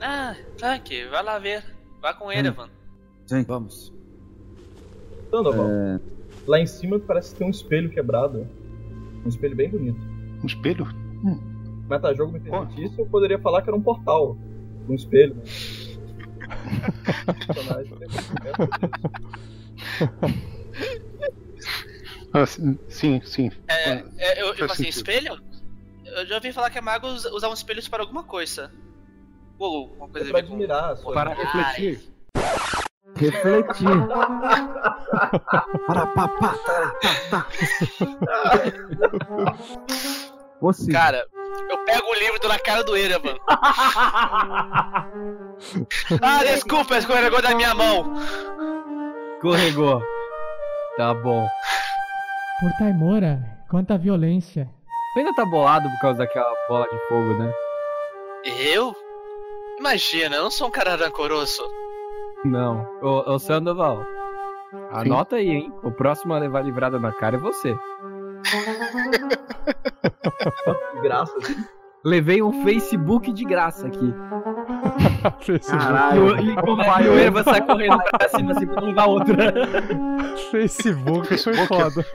Ah, 0.00 0.36
Clank, 0.58 1.04
vai 1.08 1.24
lá 1.24 1.38
ver. 1.38 1.64
Vá 2.02 2.12
com 2.12 2.30
ele, 2.30 2.48
Evan. 2.48 2.68
Sim. 3.26 3.44
Vamos. 3.44 3.92
Sandoval, 5.30 5.68
É, 5.70 6.00
lá 6.46 6.60
em 6.60 6.66
cima 6.66 6.98
parece 6.98 7.32
que 7.32 7.38
tem 7.38 7.46
um 7.46 7.50
espelho 7.50 7.88
quebrado. 7.88 8.46
Um 9.24 9.28
espelho 9.28 9.56
bem 9.56 9.70
bonito. 9.70 10.00
Um 10.42 10.46
espelho? 10.46 10.86
O 11.24 11.88
metajogo 11.88 12.32
me 12.32 12.40
permite 12.40 12.84
isso, 12.84 13.00
eu 13.00 13.06
poderia 13.06 13.38
falar 13.38 13.62
que 13.62 13.70
era 13.70 13.76
um 13.76 13.82
portal. 13.82 14.36
Um 14.88 14.94
espelho. 14.94 15.34
Disso. 15.34 15.92
Ah, 22.34 22.46
sim, 22.46 23.20
sim. 23.22 23.50
É, 23.68 24.02
é, 24.16 24.40
eu, 24.40 24.46
eu 24.46 24.56
faz 24.66 24.72
assim, 24.72 24.88
espelho? 24.88 25.38
Eu 26.04 26.26
já 26.26 26.36
ouvi 26.36 26.50
falar 26.50 26.70
que 26.70 26.80
magos 26.80 27.26
usavam 27.26 27.52
espelhos 27.52 27.88
para 27.88 28.02
alguma 28.02 28.24
coisa. 28.24 28.72
Ou 29.62 29.92
uma 29.96 30.08
coisa 30.08 30.28
É 30.28 30.30
pra 30.32 30.42
com. 30.42 30.48
admirar 30.48 30.96
sua 30.96 31.14
Para 31.14 31.30
Ai, 31.30 31.36
refletir. 31.36 32.00
refletir. 33.14 33.86
Para, 35.86 36.06
pá, 36.06 36.28
pá, 36.28 36.54
tá. 37.30 37.46
Você. 40.60 40.90
Cara, 40.92 41.26
eu 41.70 41.78
pego 41.84 42.06
o 42.08 42.14
livro 42.14 42.36
e 42.36 42.40
dou 42.40 42.48
na 42.50 42.58
cara 42.58 42.82
do 42.84 42.96
Erevan. 42.96 43.36
ah, 46.22 46.44
desculpa, 46.44 46.98
escorregou 46.98 47.40
da 47.42 47.54
minha 47.54 47.74
mão. 47.74 48.14
Escorregou. 49.36 50.02
Tá 50.96 51.14
bom. 51.14 51.48
Por 52.60 52.72
Taimora, 52.78 53.40
quanta 53.70 53.96
violência. 53.98 54.68
Tu 55.14 55.18
ainda 55.20 55.34
tá 55.34 55.44
bolado 55.44 55.88
por 55.90 56.00
causa 56.00 56.18
daquela 56.18 56.52
bola 56.68 56.86
de 56.88 56.98
fogo, 57.08 57.34
né? 57.38 57.52
Eu? 58.44 58.94
Imagina, 59.82 60.36
eu 60.36 60.44
não 60.44 60.50
sou 60.50 60.68
um 60.68 60.70
cara 60.70 60.94
rancoroso. 60.94 61.60
Não. 62.44 62.86
Ô, 63.02 63.32
ô 63.32 63.38
Sandoval. 63.40 63.98
Anota 64.92 65.34
aí, 65.34 65.48
hein? 65.48 65.72
O 65.82 65.90
próximo 65.90 66.32
a 66.34 66.38
levar 66.38 66.64
livrada 66.64 67.00
na 67.00 67.10
cara 67.10 67.34
é 67.34 67.40
você. 67.40 67.74
De 70.94 71.00
graça. 71.02 71.36
assim. 71.36 71.56
Levei 72.04 72.40
um 72.40 72.62
Facebook 72.62 73.32
de 73.32 73.44
graça 73.44 73.88
aqui. 73.88 74.14
Caralho. 75.68 76.40
e 76.40 76.52
o, 76.52 77.02
e 77.02 77.08
o 77.08 77.18
Erva 77.18 77.42
sai 77.42 77.66
correndo 77.66 77.98
pra 78.04 78.28
cima 78.28 78.52
assim 78.52 78.66
pra 78.66 78.80
não 78.80 78.88
levar 78.88 79.06
outra. 79.06 79.52
Facebook 80.52 81.36
foi 81.38 81.54
foda. 81.66 82.06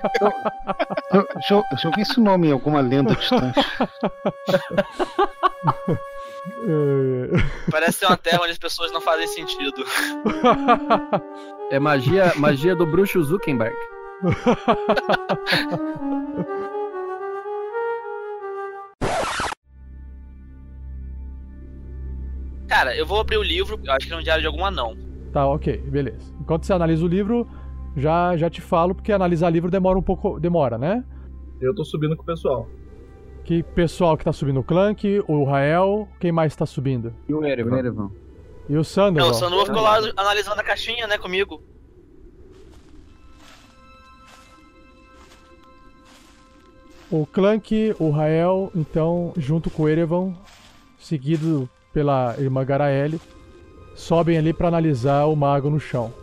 Eu 1.14 1.28
já 1.50 1.58
ouvi 1.58 2.02
esse 2.02 2.18
nome 2.22 2.48
em 2.48 2.54
alguma 2.54 2.80
lenda 2.80 3.14
distante. 3.14 3.60
É, 6.64 7.72
Parece 7.72 8.00
ser 8.00 8.06
uma 8.06 8.18
terra 8.18 8.42
onde 8.42 8.52
as 8.52 8.58
pessoas 8.58 8.92
não 8.92 9.02
fazem 9.02 9.28
sentido. 9.28 9.84
É 11.70 11.80
magia, 11.80 12.32
magia 12.38 12.74
do 12.74 12.86
bruxo 12.86 13.22
Zuckerberg. 13.22 13.76
Cara, 22.68 22.96
eu 22.96 23.06
vou 23.06 23.20
abrir 23.20 23.38
o 23.38 23.44
livro, 23.44 23.80
eu 23.84 23.92
acho 23.92 24.08
que 24.08 24.14
é 24.14 24.18
um 24.18 24.22
diário 24.22 24.42
de 24.42 24.48
algum 24.48 24.64
anão. 24.64 24.96
Tá, 25.34 25.46
ok, 25.48 25.78
beleza. 25.78 26.34
Enquanto 26.40 26.66
você 26.66 26.74
analisa 26.74 27.04
o 27.04 27.08
livro, 27.08 27.48
já, 27.96 28.36
já 28.38 28.50
te 28.50 28.62
falo, 28.62 28.94
porque 28.94 29.12
analisar 29.12 29.50
livro 29.50 29.72
demora 29.72 29.98
um 29.98 30.02
pouco. 30.02 30.40
Demora, 30.40 30.78
né? 30.78 31.04
Eu 31.60 31.74
tô 31.74 31.84
subindo 31.84 32.16
com 32.16 32.24
o 32.24 32.26
pessoal. 32.26 32.68
Que 33.48 33.64
pessoal 33.64 34.18
que 34.18 34.26
tá 34.26 34.34
subindo 34.34 34.60
o 34.60 34.64
Clank, 34.64 35.24
o 35.26 35.46
Rael, 35.46 36.06
quem 36.20 36.34
mais 36.34 36.54
tá 36.54 36.66
subindo? 36.66 37.16
E 37.30 37.34
o 37.34 37.46
Erevan? 37.46 37.78
Erevan. 37.78 38.12
E 38.68 38.76
o 38.76 38.84
Sandoval. 38.84 39.30
Não, 39.30 39.32
o 39.34 39.40
Sanua 39.40 39.66
ficou 39.66 39.82
lá 39.82 40.00
analisando 40.18 40.60
a 40.60 40.64
caixinha, 40.66 41.08
né, 41.08 41.18
comigo. 41.18 41.64
O 47.10 47.26
Clank, 47.26 47.96
o 47.98 48.10
Rael, 48.10 48.70
então, 48.76 49.32
junto 49.38 49.70
com 49.70 49.84
o 49.84 49.88
Erevan, 49.88 50.36
seguido 51.00 51.70
pela 51.94 52.36
irmã 52.38 52.66
Garaele, 52.66 53.18
sobem 53.96 54.38
ali 54.38 54.52
pra 54.52 54.68
analisar 54.68 55.24
o 55.24 55.38
mago 55.38 55.70
no 55.70 55.80
chão. 55.80 56.14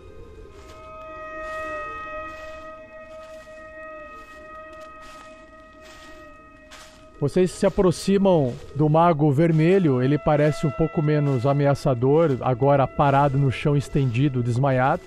Vocês 7.25 7.51
se 7.53 7.65
aproximam 7.65 8.55
do 8.77 8.87
mago 8.87 9.33
vermelho, 9.33 10.03
ele 10.03 10.19
parece 10.19 10.67
um 10.67 10.71
pouco 10.71 11.01
menos 11.01 11.47
ameaçador, 11.47 12.37
agora 12.43 12.87
parado 12.87 13.39
no 13.39 13.51
chão 13.51 13.75
estendido, 13.75 14.43
desmaiado. 14.43 15.01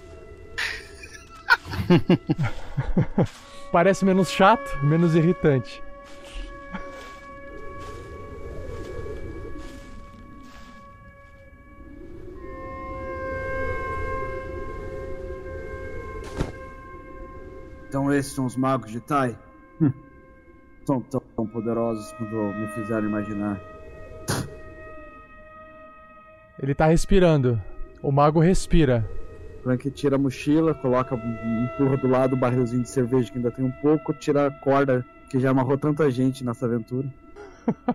parece 3.72 4.04
menos 4.04 4.32
chato, 4.32 4.84
menos 4.84 5.14
irritante. 5.14 5.80
Então 17.88 18.12
esses 18.12 18.34
são 18.34 18.48
os 18.48 18.56
magos 18.56 18.90
de 18.90 19.02
Tai? 19.02 19.38
São 20.88 21.02
tão, 21.02 21.22
tão 21.36 21.46
poderosos 21.46 22.14
quanto 22.14 22.34
me 22.34 22.66
fizeram 22.70 23.10
imaginar. 23.10 23.60
Ele 26.58 26.74
tá 26.74 26.86
respirando. 26.86 27.62
O 28.02 28.10
mago 28.10 28.40
respira. 28.40 29.06
Frank 29.64 29.92
tira 29.92 30.16
a 30.16 30.18
mochila, 30.18 30.74
coloca, 30.74 31.14
empurra 31.14 31.98
do 31.98 32.08
lado 32.08 32.34
o 32.38 32.40
barrilzinho 32.40 32.84
de 32.84 32.90
cerveja 32.90 33.30
que 33.30 33.38
ainda 33.38 33.52
tem 33.52 33.66
um 33.66 33.72
pouco, 33.82 34.14
tira 34.14 34.48
a 34.48 34.52
corda 34.52 35.06
que 35.30 35.38
já 35.42 35.50
amarrou 35.50 35.78
tanta 35.78 36.10
gente 36.10 36.46
nessa 36.46 36.66
aventura. 36.66 37.14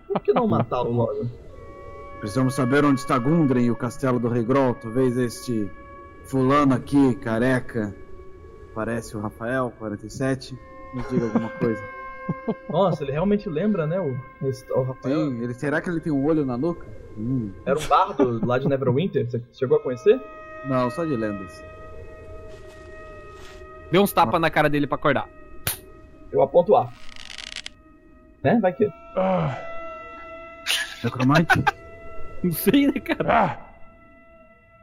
Por 0.09 0.20
que 0.20 0.35
não 0.35 0.46
matá-lo 0.46 0.92
logo? 0.92 1.31
Precisamos 2.20 2.55
saber 2.55 2.85
onde 2.85 3.00
está 3.00 3.18
Gundren 3.18 3.64
e 3.64 3.70
o 3.70 3.76
castelo 3.76 4.20
do 4.20 4.28
Rei 4.28 4.44
Grol. 4.44 4.74
Talvez 4.74 5.16
este 5.16 5.70
fulano 6.26 6.74
aqui, 6.74 7.14
careca, 7.14 7.96
parece 8.74 9.16
o 9.16 9.20
Rafael, 9.20 9.72
47, 9.78 10.55
nos 10.94 11.09
diga 11.09 11.24
alguma 11.24 11.48
coisa. 11.48 11.83
Nossa, 12.68 13.02
ele 13.04 13.12
realmente 13.12 13.48
lembra, 13.48 13.87
né, 13.87 14.00
o, 14.00 14.12
o 14.76 14.82
Rafael? 14.82 15.30
Sim, 15.30 15.42
ele, 15.42 15.54
será 15.54 15.80
que 15.80 15.88
ele 15.90 16.00
tem 16.00 16.12
um 16.12 16.24
olho 16.24 16.44
na 16.44 16.56
nuca? 16.56 16.87
Hum, 17.16 17.52
Era 17.66 17.78
um 17.78 17.87
bardo 17.87 18.46
lá 18.46 18.58
de 18.58 18.66
Neverwinter, 18.68 19.28
você 19.30 19.42
chegou 19.52 19.76
a 19.78 19.80
conhecer? 19.82 20.20
não, 20.66 20.88
só 20.90 21.04
de 21.04 21.16
lendas. 21.16 21.62
Deu 23.90 24.02
uns 24.02 24.12
tapas 24.12 24.40
na 24.40 24.48
cara 24.50 24.70
dele 24.70 24.87
pra 24.87 24.96
acordar. 24.96 25.28
Eu 26.30 26.40
aponto 26.40 26.74
A. 26.76 26.88
Né? 28.42 28.58
Vai 28.62 28.72
que. 28.72 28.88
Ah, 29.16 29.58
Necromante? 31.04 31.62
Não 32.42 32.52
sei, 32.52 32.87
né, 32.87 32.98
cara? 33.00 33.28
ah, 33.28 33.58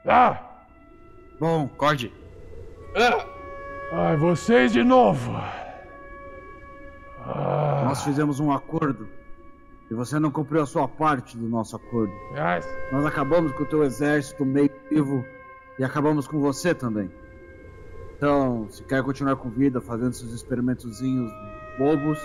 ah, 0.06 0.41
Bom, 1.39 1.65
Acorde. 1.73 2.13
ai, 3.91 4.15
vocês 4.17 4.71
de 4.71 4.84
novo. 4.84 5.34
Ah, 7.36 7.84
nós 7.86 8.04
fizemos 8.04 8.39
um 8.39 8.52
acordo. 8.52 9.08
E 9.89 9.94
você 9.94 10.20
não 10.20 10.30
cumpriu 10.30 10.62
a 10.62 10.65
sua 10.65 10.88
parte 10.88 11.36
do 11.38 11.48
nosso 11.48 11.76
acordo. 11.76 12.13
ai, 12.36 12.62
Nós 12.92 13.06
acabamos 13.06 13.52
com 13.54 13.63
o 13.63 13.65
teu 13.65 13.84
exército 13.84 14.46
meio 14.46 14.70
vivo 14.89 15.26
e 15.80 15.84
acabamos 15.84 16.28
com 16.28 16.39
você 16.39 16.76
também. 16.76 17.10
Então, 18.15 18.68
se 18.70 18.84
quer 18.84 19.02
continuar 19.02 19.36
com 19.38 19.50
vida, 19.50 19.80
fazendo 19.82 20.13
seus 20.13 20.32
experimentozinhos 20.34 21.32
bobos, 21.80 22.20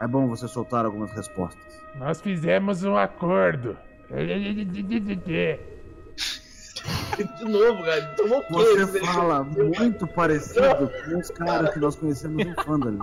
é 0.00 0.06
bom 0.06 0.26
você 0.28 0.46
soltar 0.48 0.84
algumas 0.84 1.10
respostas. 1.12 1.64
nós 1.98 2.20
fizemos 2.20 2.82
um 2.84 2.96
acordo. 2.96 3.76
De 7.16 7.44
novo, 7.44 7.82
cara. 7.84 8.02
Tomou? 8.16 8.42
Você 8.50 8.82
Ele- 8.98 9.06
fala 9.06 9.42
muito 9.44 10.06
parecido 10.08 10.90
com 11.04 11.18
os 11.18 11.30
caras 11.30 11.70
que 11.72 11.80
nós 11.80 11.96
conhecemos 11.96 12.44
em 12.46 12.54
Fandalin. 12.62 12.98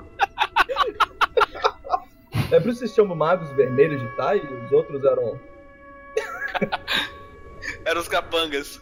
É 2.53 2.59
por 2.59 2.69
isso 2.69 2.81
que 2.81 2.87
se 2.87 2.95
chamam 2.95 3.15
magos 3.15 3.49
vermelhos 3.51 4.01
de 4.01 4.07
Tai 4.15 4.37
e 4.37 4.65
os 4.65 4.71
outros 4.71 5.03
eram. 5.03 5.39
Eram 7.85 8.01
os 8.01 8.07
capangas. 8.07 8.81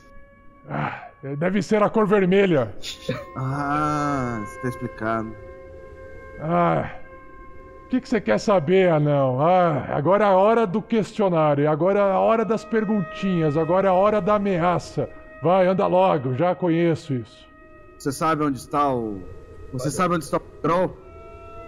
Ah, 0.69 1.12
Deve 1.23 1.62
ser 1.62 1.84
a 1.84 1.89
cor 1.89 2.07
vermelha. 2.07 2.73
Ah, 3.38 4.43
você 4.43 4.62
tá 4.62 4.69
explicando. 4.69 5.36
Ah, 6.39 6.95
o 7.86 7.89
que, 7.89 8.01
que 8.01 8.10
você 8.10 8.19
quer 8.19 8.39
saber, 8.39 8.89
anão? 8.89 9.39
Ah, 9.39 9.86
agora 9.95 10.25
é 10.25 10.27
a 10.27 10.31
hora 10.31 10.65
do 10.65 10.81
questionário, 10.81 11.69
agora 11.69 11.99
é 11.99 12.01
a 12.01 12.19
hora 12.19 12.43
das 12.43 12.65
perguntinhas, 12.65 13.55
agora 13.55 13.88
é 13.88 13.91
a 13.91 13.93
hora 13.93 14.19
da 14.19 14.36
ameaça. 14.36 15.07
Vai, 15.43 15.67
anda 15.67 15.86
logo, 15.86 16.34
já 16.34 16.55
conheço 16.55 17.13
isso. 17.13 17.47
Você 17.99 18.12
sabe 18.12 18.43
onde 18.43 18.57
está 18.57 18.91
o. 18.91 19.21
Você 19.73 19.91
sabe 19.91 20.15
onde 20.15 20.23
está 20.23 20.38
o 20.38 20.39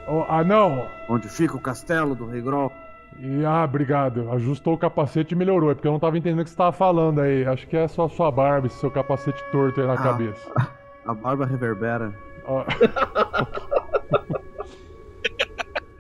Grol? 0.05 0.19
Ô, 0.19 0.25
anão! 0.31 0.87
Onde 1.09 1.27
fica 1.27 1.55
o 1.55 1.59
castelo 1.61 2.15
do 2.15 2.25
Rei 2.27 2.41
Grol? 2.41 2.71
E, 3.19 3.45
ah, 3.45 3.63
obrigado. 3.63 4.31
Ajustou 4.31 4.73
o 4.73 4.77
capacete 4.77 5.33
e 5.33 5.37
melhorou. 5.37 5.69
É 5.71 5.75
porque 5.75 5.87
eu 5.87 5.91
não 5.91 5.99
tava 5.99 6.17
entendendo 6.17 6.41
o 6.41 6.43
que 6.43 6.49
você 6.49 6.55
tava 6.57 6.71
falando 6.71 7.21
aí. 7.21 7.45
Acho 7.45 7.67
que 7.67 7.77
é 7.77 7.87
só 7.87 8.07
sua 8.07 8.31
barba, 8.31 8.67
esse 8.67 8.77
seu 8.77 8.89
capacete 8.89 9.41
torto 9.51 9.79
aí 9.81 9.87
na 9.87 9.93
Ah. 9.93 9.97
cabeça. 9.97 10.51
A 11.05 11.13
barba 11.13 11.45
reverbera. 11.45 12.13
Ó, 12.45 12.63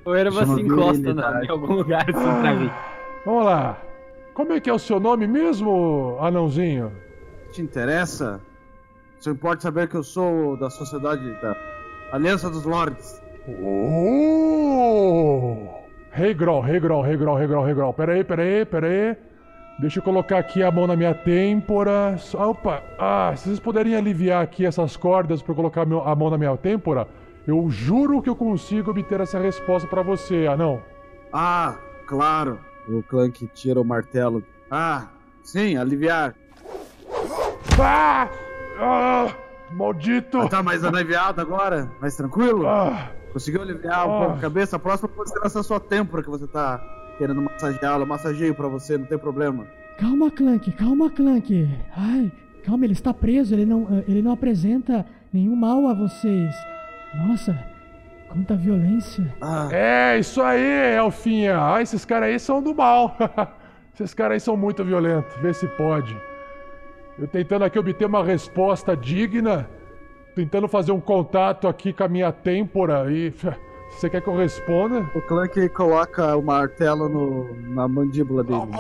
O 0.05 0.13
Chama 0.15 0.45
se 0.55 0.61
encosta 0.61 1.13
na, 1.13 1.45
em 1.45 1.49
algum 1.49 1.73
lugar 1.75 2.01
assim 2.09 2.41
pra 2.41 2.53
mim. 2.55 2.69
Vamos 3.25 3.45
lá. 3.45 3.77
Como 4.33 4.51
é 4.51 4.59
que 4.59 4.69
é 4.69 4.73
o 4.73 4.79
seu 4.79 4.99
nome 4.99 5.25
mesmo, 5.27 6.17
anãozinho? 6.19 6.91
Te 7.53 7.61
interessa? 7.61 8.41
Só 9.19 9.31
importa 9.31 9.61
saber 9.61 9.87
que 9.87 9.95
eu 9.95 10.03
sou 10.03 10.57
da 10.57 10.69
sociedade 10.69 11.23
da 11.41 11.55
Aliança 12.11 12.49
dos 12.49 12.65
Lords. 12.65 13.22
Oh! 13.47 15.33
Rei 16.11 16.33
Grol, 16.33 16.61
Rei 16.61 16.79
Grol, 16.79 17.01
Rei 17.01 17.17
Grol, 17.17 17.35
Rei 17.35 17.47
Grol, 17.47 17.65
Rei 17.65 17.73
Grol. 17.73 17.93
Pera 17.93 18.13
aí, 18.13 18.23
pera 18.23 18.43
aí, 18.43 18.65
pera 18.65 18.87
aí. 18.87 19.17
Deixa 19.79 19.99
eu 19.99 20.03
colocar 20.03 20.37
aqui 20.37 20.61
a 20.61 20.71
mão 20.71 20.85
na 20.85 20.95
minha 20.95 21.13
têmpora. 21.13 22.15
Opa! 22.35 22.83
Ah, 22.97 23.33
se 23.35 23.45
vocês 23.45 23.59
puderem 23.59 23.95
aliviar 23.95 24.43
aqui 24.43 24.65
essas 24.65 24.95
cordas 24.95 25.41
pra 25.41 25.51
eu 25.51 25.55
colocar 25.55 25.81
a 25.81 26.15
mão 26.15 26.29
na 26.29 26.37
minha 26.37 26.55
têmpora, 26.55 27.07
eu 27.47 27.69
juro 27.69 28.21
que 28.21 28.29
eu 28.29 28.35
consigo 28.35 28.91
obter 28.91 29.19
essa 29.19 29.39
resposta 29.39 29.87
pra 29.87 30.03
você, 30.03 30.45
anão. 30.47 30.81
Ah, 31.33 31.75
claro. 32.05 32.59
O 32.87 33.01
Clank 33.01 33.47
tira 33.47 33.81
o 33.81 33.85
martelo. 33.85 34.43
Ah, 34.69 35.07
sim, 35.41 35.75
aliviar. 35.75 36.35
Ah! 37.79 38.29
Ah! 38.79 39.33
Maldito! 39.71 40.39
Ah, 40.39 40.47
tá 40.47 40.61
mais 40.61 40.83
aliviado 40.83 41.41
agora? 41.41 41.89
Mais 41.99 42.15
tranquilo? 42.15 42.67
Ah! 42.67 43.09
Conseguiu 43.33 43.61
aliviar 43.63 44.07
um 44.07 44.13
Ah. 44.13 44.17
pouco 44.19 44.33
a 44.37 44.39
cabeça? 44.41 44.75
A 44.75 44.79
próxima 44.79 45.09
pode 45.09 45.31
ser 45.31 45.39
essa 45.45 45.61
sua 45.63 45.79
têmpora 45.79 46.21
que 46.23 46.29
você 46.29 46.47
tá 46.47 46.79
querendo 47.17 47.41
massagear. 47.41 47.99
Eu 47.99 48.05
massageio 48.05 48.53
pra 48.55 48.67
você, 48.67 48.97
não 48.97 49.05
tem 49.05 49.17
problema. 49.17 49.65
Calma, 49.97 50.29
Clank, 50.31 50.71
calma, 50.73 51.09
Clank. 51.09 51.69
Ai, 51.97 52.31
calma, 52.63 52.85
ele 52.85 52.93
está 52.93 53.13
preso, 53.13 53.53
ele 53.53 53.65
não, 53.65 53.87
eh, 53.91 54.03
ele 54.07 54.21
não 54.21 54.31
apresenta 54.31 55.05
nenhum 55.31 55.55
mal 55.55 55.87
a 55.87 55.93
vocês. 55.93 56.53
Nossa, 57.15 57.57
quanta 58.29 58.55
violência. 58.55 59.33
Ah, 59.41 59.67
É, 59.71 60.17
isso 60.19 60.41
aí, 60.41 60.95
Elfinha. 60.97 61.57
Ah, 61.59 61.81
esses 61.81 62.05
caras 62.05 62.29
aí 62.29 62.39
são 62.39 62.61
do 62.61 62.73
mal. 62.75 63.15
esses 63.93 64.13
caras 64.13 64.33
aí 64.33 64.39
são 64.39 64.55
muito 64.57 64.83
violentos. 64.83 65.35
Vê 65.41 65.53
se 65.53 65.67
pode. 65.69 66.15
Eu 67.17 67.27
tentando 67.27 67.63
aqui 67.65 67.77
obter 67.77 68.05
uma 68.05 68.23
resposta 68.23 68.97
digna, 68.97 69.69
tentando 70.35 70.67
fazer 70.67 70.91
um 70.91 70.99
contato 70.99 71.67
aqui 71.67 71.93
com 71.93 72.03
a 72.03 72.07
minha 72.07 72.31
têmpora 72.31 73.11
e. 73.11 73.33
Você 73.93 74.09
quer 74.09 74.21
que 74.21 74.27
eu 74.27 74.35
responda? 74.35 75.07
o 75.13 75.21
Clank 75.21 75.69
coloca 75.69 76.35
o 76.35 76.41
martelo 76.41 77.07
no, 77.07 77.53
na 77.75 77.87
mandíbula 77.87 78.43
dele. 78.43 78.71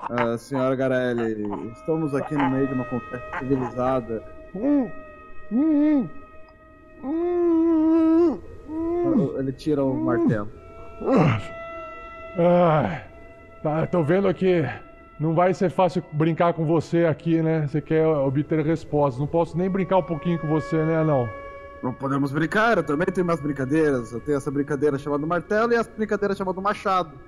Ah, 0.00 0.38
senhora 0.38 0.74
Garelli, 0.74 1.46
estamos 1.72 2.14
aqui 2.14 2.34
no 2.34 2.48
meio 2.48 2.66
de 2.66 2.72
uma 2.72 2.86
conversa 2.86 3.38
civilizada. 3.38 4.24
Ele 9.38 9.52
tira 9.52 9.84
o 9.84 9.92
martelo. 9.92 10.50
Ai, 12.38 13.04
tá, 13.62 13.86
tô 13.86 14.02
vendo 14.02 14.32
que 14.32 14.64
não 15.18 15.34
vai 15.34 15.52
ser 15.52 15.70
fácil 15.70 16.02
brincar 16.12 16.52
com 16.52 16.64
você 16.64 17.04
aqui, 17.04 17.42
né? 17.42 17.66
Você 17.66 17.80
quer 17.80 18.06
obter 18.06 18.64
respostas. 18.64 19.18
Não 19.18 19.26
posso 19.26 19.56
nem 19.58 19.68
brincar 19.68 19.98
um 19.98 20.02
pouquinho 20.02 20.38
com 20.38 20.46
você, 20.46 20.76
né, 20.76 21.02
não? 21.02 21.28
Não 21.82 21.92
podemos 21.92 22.32
brincar, 22.32 22.76
eu 22.76 22.84
também 22.84 23.06
tenho 23.06 23.26
umas 23.26 23.40
brincadeiras. 23.40 24.12
Eu 24.12 24.20
tenho 24.20 24.36
essa 24.36 24.50
brincadeira 24.50 24.98
chamada 24.98 25.26
martelo 25.26 25.72
e 25.72 25.76
essa 25.76 25.90
brincadeira 25.90 26.34
chamada 26.34 26.60
machado. 26.60 27.18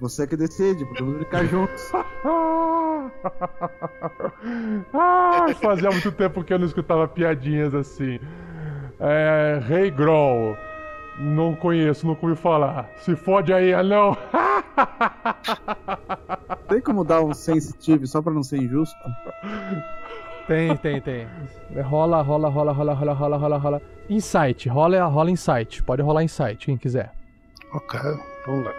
Você 0.00 0.26
que 0.26 0.36
decide, 0.36 0.84
podemos 0.86 1.14
brincar 1.16 1.44
juntos. 1.46 1.92
Ai, 4.92 5.54
fazia 5.54 5.90
muito 5.90 6.12
tempo 6.12 6.42
que 6.42 6.52
eu 6.52 6.58
não 6.58 6.66
escutava 6.66 7.06
piadinhas 7.06 7.74
assim. 7.74 8.18
É. 8.98 9.60
Rei 9.64 9.90
Groll. 9.90 10.56
Não 11.18 11.54
conheço, 11.54 12.06
nunca 12.06 12.26
ouvi 12.26 12.40
falar. 12.40 12.90
Se 12.98 13.14
fode 13.14 13.52
aí, 13.52 13.72
anão. 13.72 14.16
Tem 16.68 16.80
como 16.80 17.04
dar 17.04 17.22
um 17.22 17.32
sensitive 17.32 18.06
só 18.06 18.20
pra 18.20 18.32
não 18.32 18.42
ser 18.42 18.58
injusto? 18.58 18.96
Tem, 20.46 20.76
tem, 20.76 21.00
tem. 21.00 21.26
Rola, 21.84 22.20
rola, 22.20 22.48
rola, 22.48 22.72
rola, 22.72 22.92
rola, 22.92 23.12
rola, 23.12 23.36
rola, 23.36 23.56
rola. 23.56 23.82
Insight, 24.10 24.68
rola, 24.68 25.04
rola 25.04 25.30
insight. 25.30 25.82
Pode 25.82 26.02
rolar 26.02 26.22
insight, 26.22 26.66
quem 26.66 26.76
quiser. 26.76 27.12
Ok, 27.72 27.98
vamos 28.46 28.66
lá. 28.66 28.72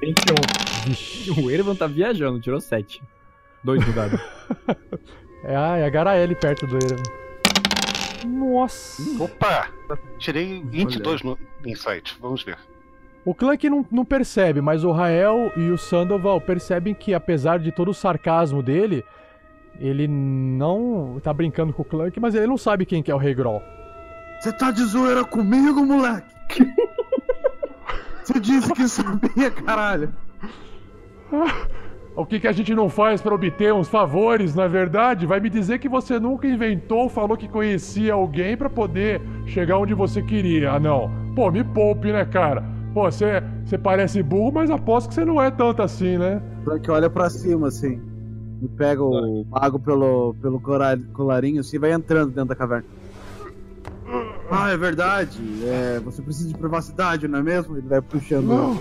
21. 0.00 0.34
Vixe. 0.86 1.30
O 1.40 1.50
Erevan 1.50 1.74
tá 1.74 1.86
viajando, 1.86 2.40
tirou 2.40 2.60
7. 2.60 3.02
Dois 3.62 3.86
no 3.86 3.92
dado. 3.92 4.18
É 5.46 5.54
a, 5.54 5.76
é 5.76 5.84
a 5.84 5.90
Garaele 5.90 6.34
perto 6.34 6.66
do 6.66 6.76
Erevan. 6.76 7.02
Nossa! 8.24 9.22
Opa! 9.22 9.68
Tirei 10.18 10.62
22 10.64 11.22
no 11.22 11.38
Insight, 11.64 12.16
vamos 12.20 12.42
ver. 12.42 12.58
O 13.24 13.34
Clank 13.34 13.68
não, 13.70 13.86
não 13.90 14.04
percebe, 14.04 14.60
mas 14.60 14.84
o 14.84 14.92
Rael 14.92 15.50
e 15.56 15.70
o 15.70 15.78
Sandoval 15.78 16.40
percebem 16.40 16.94
que, 16.94 17.14
apesar 17.14 17.58
de 17.58 17.72
todo 17.72 17.90
o 17.90 17.94
sarcasmo 17.94 18.62
dele, 18.62 19.04
ele 19.78 20.06
não 20.06 21.18
tá 21.22 21.32
brincando 21.32 21.72
com 21.72 21.82
o 21.82 21.84
Clank, 21.84 22.20
mas 22.20 22.34
ele 22.34 22.46
não 22.46 22.58
sabe 22.58 22.84
quem 22.84 23.02
que 23.02 23.10
é 23.10 23.14
o 23.14 23.18
Rei 23.18 23.34
Groll. 23.34 23.62
Você 24.40 24.52
tá 24.52 24.70
de 24.70 24.84
zoeira 24.84 25.24
comigo, 25.24 25.84
moleque? 25.84 26.26
Você 28.22 28.40
disse 28.40 28.72
que 28.72 28.88
sabia, 28.88 29.50
caralho. 29.50 30.14
O 32.16 32.24
que, 32.24 32.38
que 32.38 32.46
a 32.46 32.52
gente 32.52 32.72
não 32.74 32.88
faz 32.88 33.20
pra 33.20 33.34
obter 33.34 33.74
uns 33.74 33.88
favores, 33.88 34.56
é 34.56 34.68
verdade? 34.68 35.26
Vai 35.26 35.40
me 35.40 35.50
dizer 35.50 35.80
que 35.80 35.88
você 35.88 36.20
nunca 36.20 36.46
inventou, 36.46 37.08
falou 37.08 37.36
que 37.36 37.48
conhecia 37.48 38.14
alguém 38.14 38.56
pra 38.56 38.70
poder 38.70 39.20
chegar 39.46 39.78
onde 39.78 39.94
você 39.94 40.22
queria. 40.22 40.72
Ah, 40.72 40.78
não. 40.78 41.10
Pô, 41.34 41.50
me 41.50 41.64
poupe, 41.64 42.12
né, 42.12 42.24
cara? 42.24 42.62
Pô, 42.92 43.10
você 43.10 43.42
você 43.64 43.76
parece 43.76 44.22
burro, 44.22 44.52
mas 44.52 44.70
aposto 44.70 45.08
que 45.08 45.14
você 45.14 45.24
não 45.24 45.42
é 45.42 45.50
tanto 45.50 45.82
assim, 45.82 46.16
né? 46.16 46.40
O 46.60 46.64
Clank 46.64 46.90
olha 46.90 47.10
pra 47.10 47.28
cima, 47.28 47.66
assim. 47.66 48.00
E 48.62 48.68
pega 48.68 49.02
o 49.02 49.44
mago 49.50 49.80
pelo, 49.80 50.34
pelo 50.40 50.60
colarinho, 50.60 51.60
assim, 51.60 51.76
e 51.76 51.78
vai 51.80 51.92
entrando 51.92 52.28
dentro 52.28 52.50
da 52.50 52.54
caverna. 52.54 52.84
Ah, 54.48 54.70
é 54.70 54.76
verdade. 54.76 55.40
É, 55.64 56.00
você 56.04 56.22
precisa 56.22 56.48
de 56.48 56.54
privacidade, 56.54 57.26
não 57.26 57.40
é 57.40 57.42
mesmo? 57.42 57.76
Ele 57.76 57.88
vai 57.88 58.00
puxando. 58.00 58.46
Não. 58.46 58.78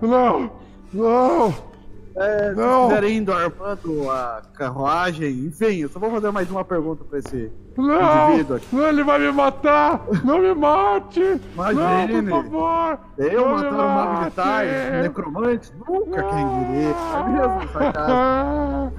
Não! 0.00 0.50
Não! 0.92 1.73
É, 2.16 2.50
se 2.50 2.56
Não. 2.56 2.88
quiserem 2.88 3.16
indo 3.16 3.32
armando 3.32 4.08
a 4.10 4.40
carruagem, 4.54 5.46
enfim, 5.46 5.78
eu 5.80 5.88
só 5.88 5.98
vou 5.98 6.10
fazer 6.12 6.30
mais 6.30 6.48
uma 6.50 6.64
pergunta 6.64 7.02
pra 7.04 7.18
esse 7.18 7.50
Não! 7.76 8.28
indivíduo 8.28 8.56
aqui. 8.56 8.66
Não, 8.72 8.86
ele 8.86 9.02
vai 9.02 9.18
me 9.18 9.32
matar! 9.32 10.06
Não 10.24 10.38
me 10.38 10.54
mate! 10.54 11.40
Imagine. 11.54 12.22
Não, 12.22 12.42
por 12.42 12.50
favor! 12.50 12.98
Eu 13.18 13.48
Não 13.48 13.54
matar 13.56 14.06
me 14.12 14.18
um 14.20 14.24
de 14.28 14.30
tais, 14.36 15.02
necromante? 15.02 15.72
Nunca 15.88 16.22
quem 16.22 16.48
diria. 16.58 16.94
É 16.94 17.28
mesmo, 17.28 17.72
sarcasmo. 17.72 18.14
Ah, 18.14 18.90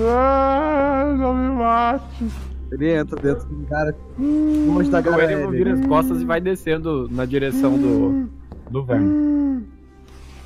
ah, 0.00 1.14
não 1.16 1.34
me 1.34 1.50
mate! 1.56 2.26
Ele 2.72 2.92
entra 2.92 3.16
dentro 3.20 3.46
do 3.48 3.66
cara, 3.66 3.94
longe 4.18 4.90
da 4.90 5.00
O 5.00 5.02
galera. 5.02 5.32
Erevan 5.32 5.50
vira 5.50 5.72
as 5.74 5.86
costas 5.86 6.20
e 6.20 6.24
vai 6.24 6.40
descendo 6.40 7.08
na 7.10 7.24
direção 7.24 7.76
do, 7.78 8.28
do 8.70 8.84
verme. 8.84 9.68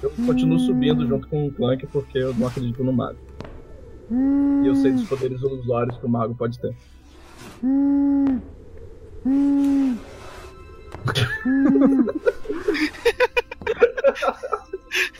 Eu 0.05 0.11
continuo 0.27 0.59
subindo 0.59 1.07
junto 1.07 1.27
com 1.29 1.47
o 1.47 1.51
Clank 1.51 1.87
porque 1.87 2.19
eu 2.19 2.35
não 2.35 2.47
acredito 2.47 2.85
no 2.85 2.93
mago. 2.93 3.17
E 4.63 4.67
eu 4.67 4.75
sei 4.75 4.93
dos 4.93 5.09
poderes 5.09 5.41
ilusórios 5.41 5.97
que 5.97 6.05
o 6.05 6.09
mago 6.11 6.35
pode 6.35 6.59
ter. 6.59 6.77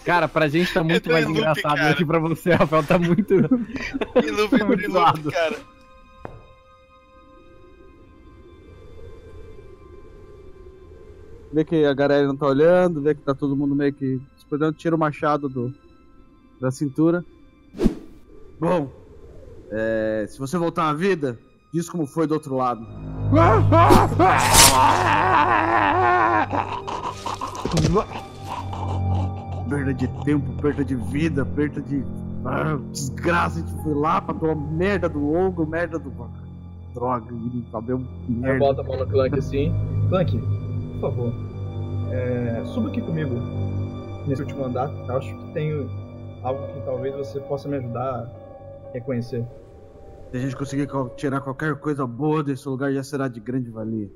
Cara, 0.05 0.29
pra 0.29 0.49
gente 0.49 0.71
tá 0.75 0.85
muito 0.85 1.11
mais 1.11 1.25
loop, 1.25 1.39
engraçado 1.39 1.77
cara. 1.77 1.91
do 1.93 1.97
que 1.97 2.05
pra 2.05 2.19
você, 2.19 2.53
Rafael. 2.53 2.85
Tá 2.85 2.99
muito. 2.99 3.33
E 3.33 4.31
loop 4.31 4.51
por 4.51 4.67
Muito 4.69 4.93
loop, 4.93 5.33
cara. 5.33 5.57
Vê 11.55 11.65
que 11.65 11.87
a 11.87 11.95
galera 11.95 12.27
não 12.27 12.37
tá 12.37 12.47
olhando, 12.47 13.01
vê 13.01 13.15
que 13.15 13.23
tá 13.23 13.35
todo 13.35 13.57
mundo 13.57 13.75
meio 13.75 13.95
que 13.95 14.21
esperando, 14.55 14.75
tira 14.77 14.95
o 14.97 14.99
machado 14.99 15.49
do, 15.49 15.73
da 16.61 16.71
cintura. 16.71 17.25
Bom, 18.59 18.91
é, 19.71 20.27
se 20.29 20.39
você 20.39 20.57
voltar 20.57 20.89
à 20.89 20.95
vida, 20.95 21.39
diz 21.73 21.89
como 21.89 22.07
foi 22.07 22.27
do 22.27 22.35
outro 22.35 22.57
lado. 22.57 22.87
Perda 29.69 29.95
de 29.95 30.09
tempo, 30.25 30.53
perda 30.63 30.85
de 30.85 30.95
vida, 30.95 31.45
perda 31.45 31.81
de. 31.81 32.05
Ah, 32.45 32.79
desgraça, 32.93 33.59
a 33.59 33.63
gente 33.63 33.83
foi 33.83 33.95
lá 33.95 34.21
pra 34.21 34.35
tomar 34.35 34.55
merda 34.55 35.09
do 35.09 35.33
ogro, 35.33 35.67
merda 35.67 35.99
do. 35.99 36.13
Droga, 36.95 37.27
Eu 37.89 38.05
merda. 38.29 38.59
boto 38.59 38.81
a 38.83 38.85
mão 38.85 38.99
no 38.99 39.07
Clank 39.09 39.37
assim. 39.37 39.73
Clank, 40.11 40.39
por 40.39 41.01
favor, 41.01 41.33
é, 42.13 42.63
suba 42.67 42.89
aqui 42.89 43.01
comigo 43.01 43.35
nesse 44.27 44.43
último 44.43 44.65
andar. 44.65 44.91
Eu 45.09 45.17
acho 45.17 45.37
que 45.37 45.53
tem 45.53 45.71
algo 46.43 46.67
que 46.73 46.81
talvez 46.85 47.15
você 47.15 47.41
possa 47.41 47.69
me 47.69 47.77
ajudar 47.77 48.03
a 48.03 48.91
reconhecer. 48.93 49.45
Se 50.31 50.37
a 50.37 50.41
gente 50.41 50.57
conseguir 50.57 50.87
co- 50.87 51.11
tirar 51.11 51.41
qualquer 51.41 51.75
coisa 51.77 52.07
boa 52.07 52.43
desse 52.43 52.69
lugar, 52.69 52.93
já 52.93 53.03
será 53.03 53.29
de 53.29 53.41
grande 53.41 53.71
valia. 53.71 54.11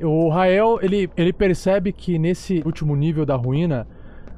O 0.00 0.28
Rael, 0.28 0.78
ele, 0.82 1.08
ele 1.16 1.32
percebe 1.32 1.92
que 1.92 2.18
nesse 2.18 2.60
último 2.66 2.96
nível 2.96 3.24
da 3.24 3.36
ruína, 3.36 3.86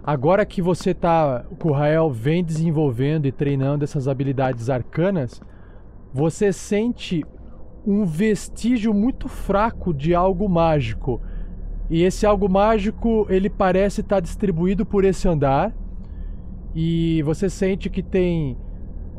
agora 0.03 0.45
que 0.45 0.61
você 0.61 0.93
tá. 0.93 1.45
que 1.59 1.67
o 1.67 1.73
Rael 1.73 2.11
vem 2.11 2.45
desenvolvendo 2.45 3.27
e 3.27 3.33
treinando 3.33 3.83
essas 3.83 4.07
habilidades 4.07 4.69
arcanas, 4.69 5.41
você 6.13 6.53
sente 6.53 7.25
um 7.87 8.05
vestígio 8.05 8.93
muito 8.95 9.29
fraco 9.29 9.93
de 9.93 10.15
algo 10.15 10.49
mágico. 10.49 11.21
E 11.91 12.03
esse 12.03 12.25
algo 12.25 12.49
mágico, 12.49 13.27
ele 13.29 13.51
parece 13.51 14.01
estar 14.01 14.21
distribuído 14.21 14.87
por 14.87 15.05
esse 15.05 15.29
andar. 15.29 15.75
E 16.75 17.23
você 17.23 17.49
sente 17.49 17.91
que 17.91 18.03
tem 18.03 18.57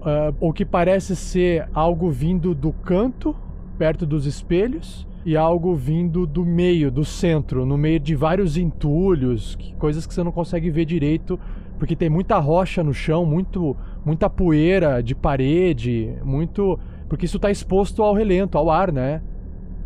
ah, 0.01 0.33
o 0.39 0.51
que 0.51 0.65
parece 0.65 1.15
ser 1.15 1.69
algo 1.73 2.09
vindo 2.09 2.53
do 2.53 2.73
canto, 2.73 3.35
perto 3.77 4.05
dos 4.05 4.25
espelhos, 4.25 5.07
e 5.25 5.35
algo 5.35 5.73
vindo 5.73 6.27
do 6.27 6.45
meio, 6.45 6.91
do 6.91 7.03
centro, 7.03 7.65
no 7.65 7.77
meio 7.77 7.99
de 7.99 8.15
vários 8.15 8.57
entulhos, 8.57 9.55
que- 9.55 9.73
coisas 9.75 10.05
que 10.05 10.13
você 10.13 10.23
não 10.23 10.31
consegue 10.31 10.69
ver 10.69 10.85
direito, 10.85 11.39
porque 11.79 11.95
tem 11.95 12.09
muita 12.09 12.37
rocha 12.37 12.83
no 12.83 12.93
chão, 12.93 13.25
muito, 13.25 13.75
muita 14.05 14.29
poeira 14.29 15.01
de 15.01 15.15
parede, 15.15 16.13
muito. 16.23 16.79
Porque 17.09 17.25
isso 17.25 17.37
está 17.37 17.51
exposto 17.51 18.01
ao 18.01 18.13
relento, 18.13 18.57
ao 18.57 18.69
ar, 18.69 18.91
né? 18.91 19.21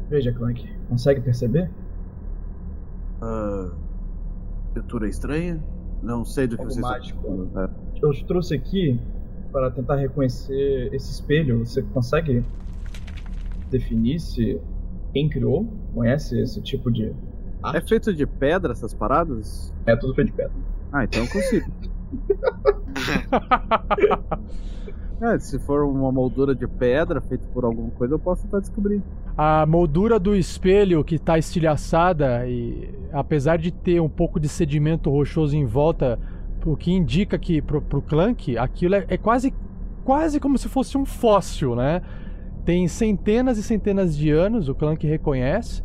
Veja, 0.09 0.32
Clank, 0.32 0.67
consegue 0.88 1.22
perceber? 1.22 1.70
Ah, 3.22 3.70
criatura 4.74 5.07
estranha? 5.07 5.61
Não 6.01 6.24
sei 6.24 6.47
do 6.47 6.55
que 6.55 6.61
Algo 6.61 6.74
vocês 6.74 6.82
mágico. 6.82 7.20
estão 7.20 7.47
falando. 7.49 7.59
É. 7.59 7.70
Eu 8.01 8.11
te 8.11 8.26
trouxe 8.26 8.55
aqui 8.55 8.99
para 9.51 9.70
tentar 9.72 9.97
reconhecer 9.97 10.93
esse 10.93 11.11
espelho. 11.11 11.65
Você 11.65 11.82
consegue 11.82 12.43
definir 13.70 14.20
se 14.20 14.59
quem 15.13 15.30
criou 15.30 15.67
conhece 15.93 16.39
esse 16.39 16.61
tipo 16.61 16.91
de 16.91 17.13
É 17.74 17.82
feito 17.82 18.13
de 18.13 18.26
pedra 18.26 18.72
essas 18.72 18.93
paradas? 18.93 19.74
É 19.86 19.95
tudo 19.95 20.15
feito 20.15 20.28
de 20.30 20.34
pedra. 20.34 20.53
Ah, 20.91 21.03
então 21.03 21.24
eu 21.24 21.30
consigo. 21.30 21.72
é, 25.22 25.38
se 25.38 25.59
for 25.59 25.84
uma 25.84 26.11
moldura 26.11 26.55
de 26.55 26.65
pedra 26.65 27.20
feita 27.20 27.43
por 27.53 27.65
alguma 27.65 27.89
coisa, 27.91 28.13
eu 28.13 28.20
posso 28.20 28.43
tentar 28.43 28.59
descobrir. 28.59 29.01
A 29.38 29.65
moldura 29.65 30.17
do 30.17 30.36
espelho 30.36 31.03
que 31.03 31.15
está 31.15 31.38
estilhaçada 31.38 32.47
e 32.47 32.89
apesar 33.11 33.57
de 33.57 33.72
ter 33.72 33.99
um 34.01 34.09
pouco 34.09 34.39
de 34.39 34.47
sedimento 34.47 35.09
rochoso 35.09 35.55
em 35.55 35.65
volta, 35.65 36.17
o 36.65 36.76
que 36.76 36.91
indica 36.91 37.38
que 37.38 37.61
pro, 37.61 37.82
pro 37.82 38.01
Clank 38.01 38.57
aquilo 38.57 38.95
é, 38.95 39.05
é 39.09 39.17
quase 39.17 39.53
quase 40.05 40.39
como 40.39 40.57
se 40.57 40.70
fosse 40.70 40.97
um 40.97 41.05
fóssil, 41.05 41.76
né? 41.76 42.01
Tem 42.65 42.88
centenas 42.88 43.57
e 43.57 43.63
centenas 43.63 44.15
de 44.17 44.32
anos, 44.32 44.70
o 44.70 44.76
Clank 44.76 45.05
reconhece. 45.05 45.84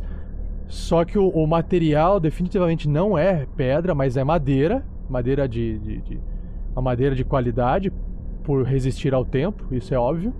Só 0.67 1.05
que 1.05 1.17
o, 1.17 1.27
o 1.29 1.45
material 1.45 2.19
definitivamente 2.19 2.89
não 2.89 3.17
é 3.17 3.45
pedra, 3.55 3.93
mas 3.93 4.17
é 4.17 4.23
madeira, 4.23 4.83
madeira 5.09 5.47
de, 5.47 5.77
de, 5.79 6.01
de 6.01 6.19
uma 6.73 6.81
madeira 6.81 7.15
de 7.15 7.23
qualidade 7.23 7.91
por 8.45 8.63
resistir 8.63 9.13
ao 9.13 9.25
tempo, 9.25 9.65
isso 9.71 9.93
é 9.93 9.97
óbvio. 9.97 10.33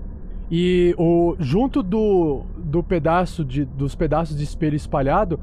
E 0.50 0.94
o 0.96 1.34
junto 1.40 1.82
do, 1.82 2.42
do 2.56 2.82
pedaço 2.82 3.44
de, 3.44 3.64
dos 3.64 3.94
pedaços 3.96 4.36
de 4.36 4.44
espelho 4.44 4.76
espalhado, 4.76 5.40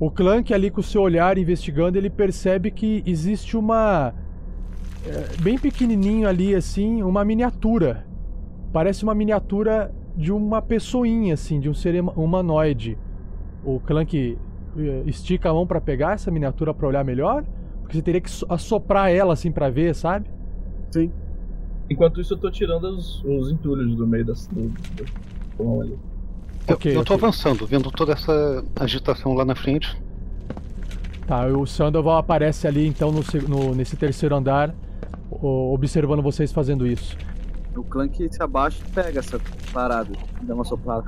o 0.00 0.10
Clank 0.10 0.52
ali 0.52 0.70
com 0.70 0.80
o 0.80 0.82
seu 0.82 1.02
olhar 1.02 1.38
investigando, 1.38 1.96
ele 1.96 2.10
percebe 2.10 2.70
que 2.72 3.02
existe 3.06 3.56
uma 3.56 4.12
é, 5.06 5.40
bem 5.40 5.56
pequenininho 5.56 6.28
ali 6.28 6.52
assim, 6.54 7.02
uma 7.02 7.24
miniatura. 7.24 8.04
Parece 8.72 9.04
uma 9.04 9.14
miniatura 9.14 9.94
de 10.16 10.32
uma 10.32 10.60
pessoinha 10.60 11.34
assim, 11.34 11.60
de 11.60 11.70
um 11.70 11.74
ser 11.74 12.00
huma- 12.00 12.12
humanoide. 12.16 12.98
O 13.64 13.78
Clank 13.78 14.36
eh, 14.76 15.02
estica 15.06 15.48
a 15.48 15.54
mão 15.54 15.64
pra 15.64 15.80
pegar 15.80 16.14
essa 16.14 16.30
miniatura 16.30 16.74
pra 16.74 16.88
olhar 16.88 17.04
melhor, 17.04 17.44
porque 17.82 17.96
você 17.96 18.02
teria 18.02 18.20
que 18.20 18.30
so- 18.30 18.46
assoprar 18.48 19.12
ela 19.12 19.32
assim 19.32 19.52
pra 19.52 19.70
ver, 19.70 19.94
sabe? 19.94 20.28
Sim. 20.90 21.10
Enquanto 21.90 22.20
isso, 22.20 22.34
eu 22.34 22.38
tô 22.38 22.50
tirando 22.50 22.84
os, 22.84 23.22
os 23.24 23.50
entulhos 23.50 23.94
do 23.96 24.06
meio 24.06 24.24
das, 24.24 24.46
do, 24.46 24.68
do 24.68 25.04
pulmão 25.56 25.82
ali. 25.82 25.98
Eu, 26.66 26.74
Ok, 26.74 26.96
eu 26.96 27.04
tô 27.04 27.14
ok. 27.14 27.26
avançando, 27.26 27.66
vendo 27.66 27.90
toda 27.90 28.12
essa 28.12 28.64
agitação 28.80 29.34
lá 29.34 29.44
na 29.44 29.54
frente. 29.54 29.94
Tá, 31.26 31.46
o 31.46 31.66
Sandoval 31.66 32.16
aparece 32.18 32.66
ali 32.66 32.86
então 32.86 33.10
no, 33.10 33.22
no- 33.48 33.74
nesse 33.74 33.96
terceiro 33.96 34.34
andar, 34.34 34.74
o- 35.30 35.72
observando 35.74 36.22
vocês 36.22 36.52
fazendo 36.52 36.86
isso. 36.86 37.16
O 37.76 37.82
Clank 37.82 38.28
se 38.32 38.42
abaixa 38.42 38.82
e 38.86 38.90
pega 38.92 39.18
essa 39.20 39.38
parada. 39.72 40.10
Dá 40.42 40.54
uma 40.54 40.64
soprada. 40.64 41.04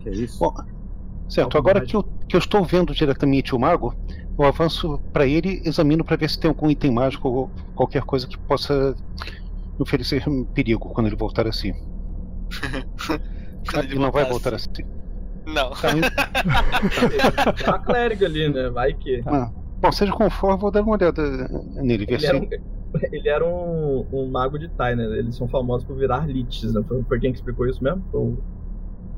que 0.00 0.08
é 0.08 0.12
isso? 0.12 0.38
Bom, 0.38 0.52
certo, 1.28 1.58
agora 1.58 1.80
que 1.80 1.94
eu, 1.94 2.02
que 2.28 2.34
eu 2.36 2.38
estou 2.38 2.64
vendo 2.64 2.94
diretamente 2.94 3.54
o 3.54 3.58
mago, 3.58 3.94
eu 4.42 4.48
avanço 4.48 4.98
para 5.12 5.26
ele, 5.26 5.60
examino 5.64 6.04
para 6.04 6.16
ver 6.16 6.30
se 6.30 6.38
tem 6.38 6.48
algum 6.48 6.70
item 6.70 6.90
mágico 6.90 7.28
ou 7.28 7.50
qualquer 7.74 8.02
coisa 8.02 8.26
que 8.26 8.38
possa 8.38 8.94
me 9.24 9.82
oferecer 9.82 10.26
um 10.28 10.44
perigo 10.44 10.88
quando 10.90 11.06
ele 11.08 11.16
voltar 11.16 11.46
assim. 11.46 11.72
Quando 13.70 13.84
ele 13.84 13.98
não 13.98 14.10
vai 14.10 14.24
voltar 14.24 14.54
assim. 14.54 14.70
assim. 14.72 14.84
Não. 15.46 15.70
Tá, 15.70 15.90
hein? 15.92 16.00
Tem 17.56 17.66
uma 17.68 17.78
clériga 17.78 18.26
ali, 18.26 18.48
né? 18.48 18.70
Vai 18.70 18.94
que. 18.94 19.22
Ah, 19.26 19.50
bom, 19.80 19.92
seja 19.92 20.12
como 20.12 20.30
for, 20.30 20.56
vou 20.56 20.70
dar 20.70 20.82
uma 20.82 20.92
olhada 20.92 21.22
nele, 21.82 22.06
ver 22.06 22.14
Ele 22.14 22.20
se. 22.20 22.26
era, 22.26 22.38
um, 22.38 22.48
ele 23.12 23.28
era 23.28 23.46
um, 23.46 24.06
um 24.12 24.30
mago 24.30 24.58
de 24.58 24.68
Tai, 24.70 24.96
né? 24.96 25.04
Eles 25.18 25.36
são 25.36 25.46
famosos 25.46 25.86
por 25.86 25.96
virar 25.96 26.26
liches, 26.26 26.72
né? 26.72 26.82
Foi, 26.88 27.02
foi 27.04 27.20
quem 27.20 27.32
que 27.32 27.38
explicou 27.38 27.66
isso 27.68 27.82
mesmo? 27.84 28.02
Foi 28.10 28.20
o 28.20 28.38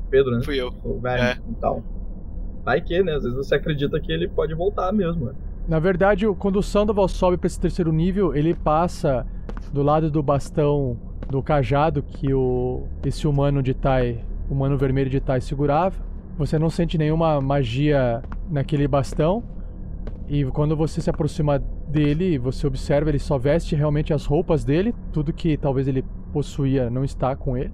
Pedro, 0.09 0.31
né? 0.37 0.43
Fui 0.43 0.59
eu. 0.61 0.73
O 0.83 0.99
velho 0.99 1.23
É. 1.23 1.37
e 1.49 1.55
tal. 1.55 1.81
Vai 2.63 2.81
que, 2.81 3.01
né? 3.03 3.13
Às 3.13 3.23
vezes 3.23 3.37
você 3.37 3.55
acredita 3.55 3.99
que 3.99 4.11
ele 4.11 4.27
pode 4.27 4.53
voltar 4.53 4.91
mesmo. 4.91 5.25
né? 5.27 5.33
Na 5.67 5.79
verdade, 5.79 6.25
quando 6.39 6.57
o 6.57 6.63
Sandoval 6.63 7.07
sobe 7.07 7.37
para 7.37 7.47
esse 7.47 7.59
terceiro 7.59 7.91
nível, 7.91 8.35
ele 8.35 8.53
passa 8.53 9.25
do 9.71 9.81
lado 9.81 10.09
do 10.11 10.21
bastão 10.21 10.97
do 11.29 11.41
cajado 11.41 12.03
que 12.03 12.33
o 12.33 12.83
esse 13.05 13.27
humano 13.27 13.63
de 13.63 13.73
Tai, 13.73 14.23
o 14.49 14.53
humano 14.53 14.77
vermelho 14.77 15.09
de 15.09 15.19
Tai 15.19 15.41
segurava. 15.41 15.95
Você 16.37 16.59
não 16.59 16.69
sente 16.69 16.97
nenhuma 16.97 17.39
magia 17.41 18.21
naquele 18.49 18.87
bastão. 18.87 19.43
E 20.27 20.43
quando 20.45 20.75
você 20.75 21.01
se 21.01 21.09
aproxima 21.09 21.59
dele, 21.87 22.37
você 22.37 22.65
observa, 22.65 23.09
ele 23.09 23.19
só 23.19 23.37
veste 23.37 23.75
realmente 23.75 24.13
as 24.13 24.25
roupas 24.25 24.63
dele, 24.63 24.95
tudo 25.11 25.33
que 25.33 25.57
talvez 25.57 25.87
ele 25.87 26.03
possuía 26.31 26.89
não 26.89 27.03
está 27.03 27.35
com 27.35 27.57
ele. 27.57 27.73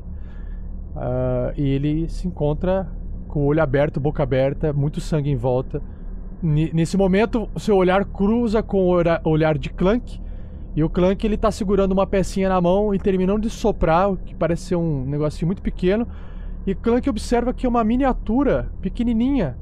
Ah, 0.96 1.54
e 1.56 1.68
ele 1.68 2.10
se 2.10 2.28
encontra 2.28 2.88
com 3.30 3.40
o 3.42 3.46
olho 3.46 3.64
aberto, 3.64 4.00
boca 4.00 4.22
aberta, 4.24 4.74
muito 4.74 5.00
sangue 5.00 5.30
em 5.30 5.36
volta. 5.38 5.82
Ni- 6.44 6.72
Nesse 6.74 6.98
momento, 6.98 7.48
o 7.56 7.60
seu 7.60 7.78
olhar 7.78 8.04
cruza 8.04 8.62
com 8.62 8.82
o 8.90 9.30
olhar 9.30 9.58
de 9.58 9.70
Clank. 9.70 10.20
E 10.76 10.84
o 10.84 10.90
Clank 10.90 11.26
ele 11.26 11.38
tá 11.38 11.50
segurando 11.52 11.92
uma 11.94 12.06
pecinha 12.06 12.50
na 12.50 12.60
mão 12.60 12.94
e 12.94 13.00
terminando 13.00 13.42
de 13.44 13.50
soprar, 13.50 14.12
o 14.12 14.18
que 14.18 14.36
parece 14.36 14.64
ser 14.64 14.76
um 14.76 15.06
negocinho 15.06 15.48
muito 15.48 15.62
pequeno. 15.62 16.06
E 16.68 16.76
Clank 16.76 17.10
observa 17.10 17.54
que 17.54 17.66
é 17.66 17.70
uma 17.70 17.84
miniatura 17.84 18.70
pequenininha, 18.82 19.58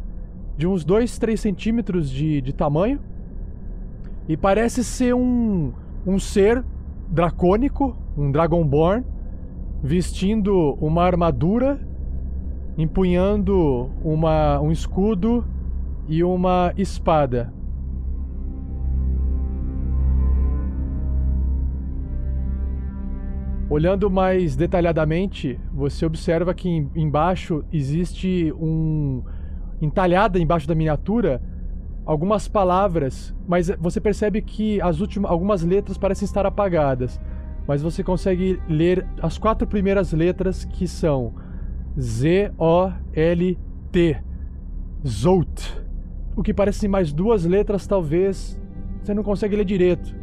de 0.57 0.65
uns 0.67 0.83
2, 0.83 1.17
3 1.19 1.39
centímetros 1.39 2.09
de, 2.09 2.41
de 2.41 2.53
tamanho. 2.53 2.99
E 4.27 4.35
parece 4.35 4.83
ser 4.83 5.13
um, 5.13 5.71
um 6.05 6.17
ser 6.19 6.63
dracônico, 7.09 7.95
um 8.17 8.31
Dragonborn, 8.31 9.05
vestindo 9.81 10.77
uma 10.81 11.03
armadura, 11.03 11.79
empunhando 12.77 13.89
uma, 14.03 14.59
um 14.59 14.71
escudo 14.71 15.43
e 16.07 16.23
uma 16.23 16.71
espada. 16.77 17.51
Olhando 23.69 24.09
mais 24.09 24.55
detalhadamente, 24.55 25.59
você 25.73 26.05
observa 26.05 26.53
que 26.53 26.69
em- 26.69 26.89
embaixo 26.95 27.65
existe 27.73 28.53
um 28.57 29.23
entalhada 29.81 30.39
embaixo 30.39 30.67
da 30.67 30.73
miniatura 30.73 31.41
algumas 32.05 32.47
palavras, 32.47 33.35
mas 33.45 33.69
você 33.79 33.99
percebe 33.99 34.41
que 34.41 34.81
as 34.81 35.01
últimas, 35.01 35.29
algumas 35.29 35.61
letras 35.63 35.97
parecem 35.97 36.25
estar 36.25 36.45
apagadas. 36.45 37.19
Mas 37.67 37.81
você 37.81 38.01
consegue 38.01 38.61
ler 38.69 39.05
as 39.21 39.37
quatro 39.37 39.67
primeiras 39.67 40.13
letras 40.13 40.63
que 40.63 40.87
são 40.87 41.33
Z-O-L-T. 41.99 43.57
Zolt. 45.05 45.77
O 46.35 46.43
que 46.43 46.53
parecem 46.53 46.89
mais 46.89 47.11
duas 47.13 47.45
letras, 47.45 47.87
talvez 47.87 48.59
você 49.01 49.13
não 49.13 49.23
consegue 49.23 49.55
ler 49.55 49.65
direito. 49.65 50.15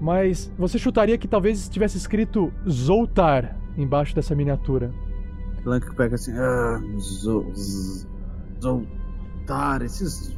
Mas 0.00 0.52
você 0.58 0.78
chutaria 0.78 1.16
que 1.16 1.28
talvez 1.28 1.60
estivesse 1.60 1.96
escrito 1.96 2.52
Zoltar 2.68 3.56
embaixo 3.76 4.14
dessa 4.14 4.34
miniatura. 4.34 4.92
Blanco 5.64 5.94
pega 5.94 6.16
assim. 6.16 6.32
Ah, 6.36 6.80
zo, 6.98 7.46
z- 7.54 8.06
Zoltar, 8.60 9.82
esses 9.82 10.36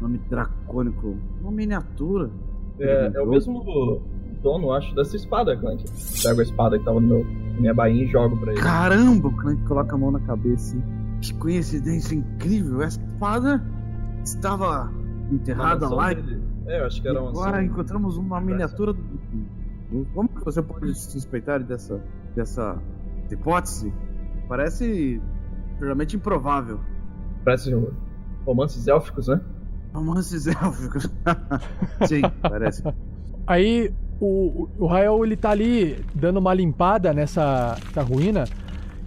nome 0.00 0.18
dracônico. 0.30 1.16
Uma 1.40 1.50
miniatura. 1.50 2.30
É, 2.78 3.10
é 3.14 3.20
o 3.22 3.26
mesmo 3.26 4.00
dono, 4.38 4.72
acho, 4.72 4.94
dessa 4.94 5.16
espada, 5.16 5.56
Clank. 5.56 5.84
Pego 6.22 6.40
a 6.40 6.42
espada 6.42 6.78
que 6.78 6.84
tava 6.84 7.00
no 7.00 7.06
meu, 7.08 7.24
na 7.54 7.60
minha 7.60 7.74
bainha 7.74 8.04
e 8.04 8.06
jogo 8.06 8.36
pra 8.38 8.52
ele. 8.52 8.60
Caramba, 8.60 9.28
o 9.28 9.36
Clank 9.36 9.62
coloca 9.64 9.94
a 9.94 9.98
mão 9.98 10.10
na 10.10 10.20
cabeça. 10.20 10.76
hein? 10.76 10.82
Que 11.20 11.34
coincidência 11.34 12.14
incrível. 12.14 12.82
Essa 12.82 13.00
espada 13.02 13.62
estava 14.24 14.92
enterrada 15.30 15.88
lá. 15.88 16.12
dele. 16.12 16.42
É, 16.66 16.80
eu 16.80 16.86
acho 16.86 17.00
que 17.00 17.08
era 17.08 17.20
uma 17.20 17.30
agora 17.30 17.62
encontramos 17.64 18.16
uma 18.16 18.40
miniatura 18.40 18.92
do. 18.92 19.02
Como 20.14 20.28
que 20.28 20.44
você 20.44 20.60
pode 20.62 20.94
suspeitar 20.94 21.62
dessa, 21.62 22.00
dessa 22.36 22.76
hipótese? 23.30 23.92
Parece 24.46 25.20
realmente 25.80 26.16
improvável. 26.16 26.78
Parece 27.44 27.74
um 27.74 27.90
romances 28.44 28.86
élficos, 28.86 29.28
né? 29.28 29.40
Romances 29.94 30.46
élficos. 30.48 31.10
Sim, 32.06 32.20
parece. 32.42 32.82
Aí 33.46 33.92
o, 34.20 34.68
o 34.78 34.86
Rael 34.86 35.24
ele 35.24 35.36
tá 35.36 35.50
ali 35.50 36.04
dando 36.14 36.38
uma 36.38 36.52
limpada 36.52 37.12
nessa, 37.12 37.76
nessa 37.84 38.02
ruína. 38.02 38.44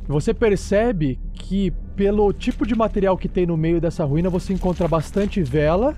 Você 0.08 0.34
percebe 0.34 1.20
que 1.34 1.72
pelo 1.96 2.32
tipo 2.34 2.66
de 2.66 2.76
material 2.76 3.18
que 3.18 3.28
tem 3.28 3.46
no 3.46 3.58
meio 3.58 3.80
dessa 3.80 4.04
ruína 4.06 4.30
você 4.30 4.54
encontra 4.54 4.88
bastante 4.88 5.42
vela. 5.42 5.96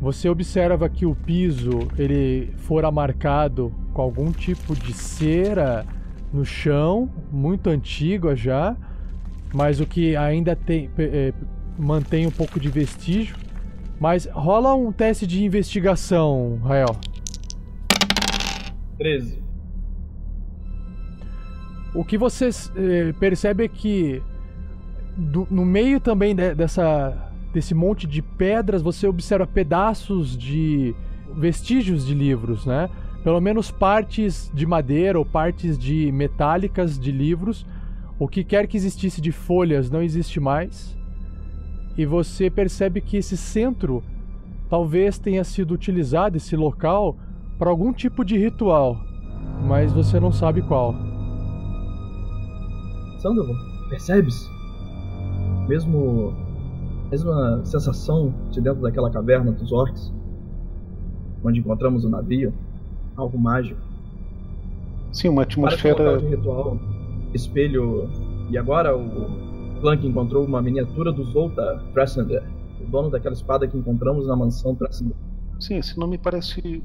Você 0.00 0.28
observa 0.28 0.88
que 0.88 1.06
o 1.06 1.14
piso 1.14 1.88
ele 1.96 2.52
fora 2.58 2.90
marcado 2.90 3.72
com 3.92 4.02
algum 4.02 4.32
tipo 4.32 4.74
de 4.74 4.92
cera 4.92 5.86
no 6.32 6.44
chão, 6.44 7.10
muito 7.30 7.68
antiga 7.68 8.34
já, 8.34 8.76
mas 9.54 9.80
o 9.80 9.86
que 9.86 10.16
ainda 10.16 10.56
tem 10.56 10.90
eh, 10.98 11.32
mantém 11.78 12.26
um 12.26 12.30
pouco 12.30 12.58
de 12.58 12.68
vestígio. 12.68 13.36
Mas 14.00 14.26
rola 14.26 14.74
um 14.74 14.90
teste 14.90 15.26
de 15.26 15.44
investigação, 15.44 16.58
Rael. 16.64 16.96
13. 19.02 19.42
O 21.94 22.04
que 22.04 22.16
você 22.16 22.48
eh, 22.76 23.12
percebe 23.18 23.64
é 23.64 23.68
que 23.68 24.22
do- 25.16 25.46
no 25.50 25.64
meio 25.64 25.98
também 26.00 26.34
de- 26.34 26.54
dessa 26.54 27.28
desse 27.52 27.74
monte 27.74 28.06
de 28.06 28.22
pedras 28.22 28.80
você 28.80 29.06
observa 29.06 29.46
pedaços 29.46 30.38
de 30.38 30.94
vestígios 31.36 32.06
de 32.06 32.14
livros, 32.14 32.64
né? 32.64 32.88
Pelo 33.22 33.40
menos 33.42 33.70
partes 33.70 34.50
de 34.54 34.64
madeira 34.64 35.18
ou 35.18 35.24
partes 35.24 35.76
de 35.78 36.10
metálicas 36.12 36.98
de 36.98 37.12
livros. 37.12 37.66
O 38.18 38.26
que 38.26 38.42
quer 38.42 38.66
que 38.66 38.76
existisse 38.76 39.20
de 39.20 39.32
folhas 39.32 39.90
não 39.90 40.00
existe 40.00 40.40
mais. 40.40 40.96
E 41.98 42.06
você 42.06 42.48
percebe 42.48 43.02
que 43.02 43.18
esse 43.18 43.36
centro 43.36 44.02
talvez 44.70 45.18
tenha 45.18 45.44
sido 45.44 45.74
utilizado 45.74 46.38
esse 46.38 46.56
local 46.56 47.18
para 47.62 47.70
algum 47.70 47.92
tipo 47.92 48.24
de 48.24 48.36
ritual, 48.36 48.96
mas 49.64 49.92
você 49.92 50.18
não 50.18 50.32
sabe 50.32 50.62
qual. 50.62 50.96
Sandoval, 53.20 53.54
percebes? 53.88 54.50
Mesmo. 55.68 56.34
Mesma 57.08 57.64
sensação 57.64 58.34
de 58.50 58.60
dentro 58.60 58.82
daquela 58.82 59.08
caverna 59.10 59.52
dos 59.52 59.70
orcs, 59.70 60.12
onde 61.44 61.60
encontramos 61.60 62.04
o 62.04 62.08
navio, 62.08 62.52
algo 63.16 63.38
mágico. 63.38 63.80
Sim, 65.12 65.28
uma 65.28 65.42
atmosfera. 65.42 66.18
de 66.18 66.26
ritual, 66.26 66.80
espelho. 67.32 68.10
E 68.50 68.58
agora 68.58 68.96
o 68.96 69.80
Clank 69.80 70.04
encontrou 70.04 70.44
uma 70.44 70.60
miniatura 70.60 71.12
do 71.12 71.22
Zolta 71.26 71.80
Tressender, 71.94 72.42
o 72.80 72.90
dono 72.90 73.08
daquela 73.08 73.34
espada 73.34 73.68
que 73.68 73.78
encontramos 73.78 74.26
na 74.26 74.34
mansão 74.34 74.74
Tressender. 74.74 75.16
Sim, 75.60 75.76
esse 75.76 75.96
nome 75.96 76.18
parece 76.18 76.82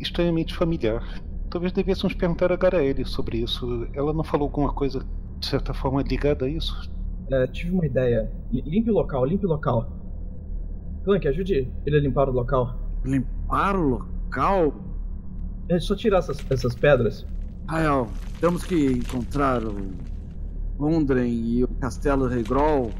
estranhamente 0.00 0.54
familiar. 0.54 1.02
Talvez 1.50 1.72
devêssemos 1.72 2.14
perguntar 2.14 2.50
agora 2.52 2.78
a 2.78 2.82
ele 2.84 3.04
sobre 3.04 3.38
isso. 3.38 3.86
Ela 3.94 4.12
não 4.12 4.24
falou 4.24 4.46
alguma 4.46 4.72
coisa, 4.72 5.00
de 5.38 5.46
certa 5.46 5.72
forma, 5.72 6.02
ligada 6.02 6.44
a 6.44 6.48
isso? 6.48 6.90
É, 7.30 7.46
tive 7.46 7.72
uma 7.72 7.86
ideia. 7.86 8.30
Li- 8.52 8.62
Limpe 8.62 8.90
o 8.90 8.94
local, 8.94 9.24
limpe 9.24 9.46
o 9.46 9.48
local. 9.48 9.90
Clank, 11.04 11.26
ajude 11.28 11.70
ele 11.86 11.96
a 11.96 12.00
limpar 12.00 12.28
o 12.28 12.32
local. 12.32 12.78
Limpar 13.04 13.76
o 13.76 13.82
local? 13.88 14.74
É 15.68 15.78
só 15.78 15.94
tirar 15.96 16.18
essas, 16.18 16.38
essas 16.50 16.74
pedras. 16.74 17.26
Rael, 17.68 18.08
temos 18.40 18.64
que 18.64 18.92
encontrar 18.92 19.62
o 19.64 19.76
Londren 20.78 21.32
e 21.32 21.64
o 21.64 21.68
Castelo 21.80 22.26
Regrol. 22.26 22.90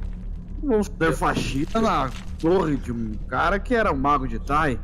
Vamos 0.62 0.88
fazer 0.88 1.12
faxina 1.12 1.80
na 1.80 2.10
torre 2.40 2.76
de 2.76 2.90
um 2.92 3.12
cara 3.28 3.58
que 3.60 3.74
era 3.74 3.92
um 3.92 3.96
mago 3.96 4.26
de 4.26 4.38
Tai. 4.38 4.78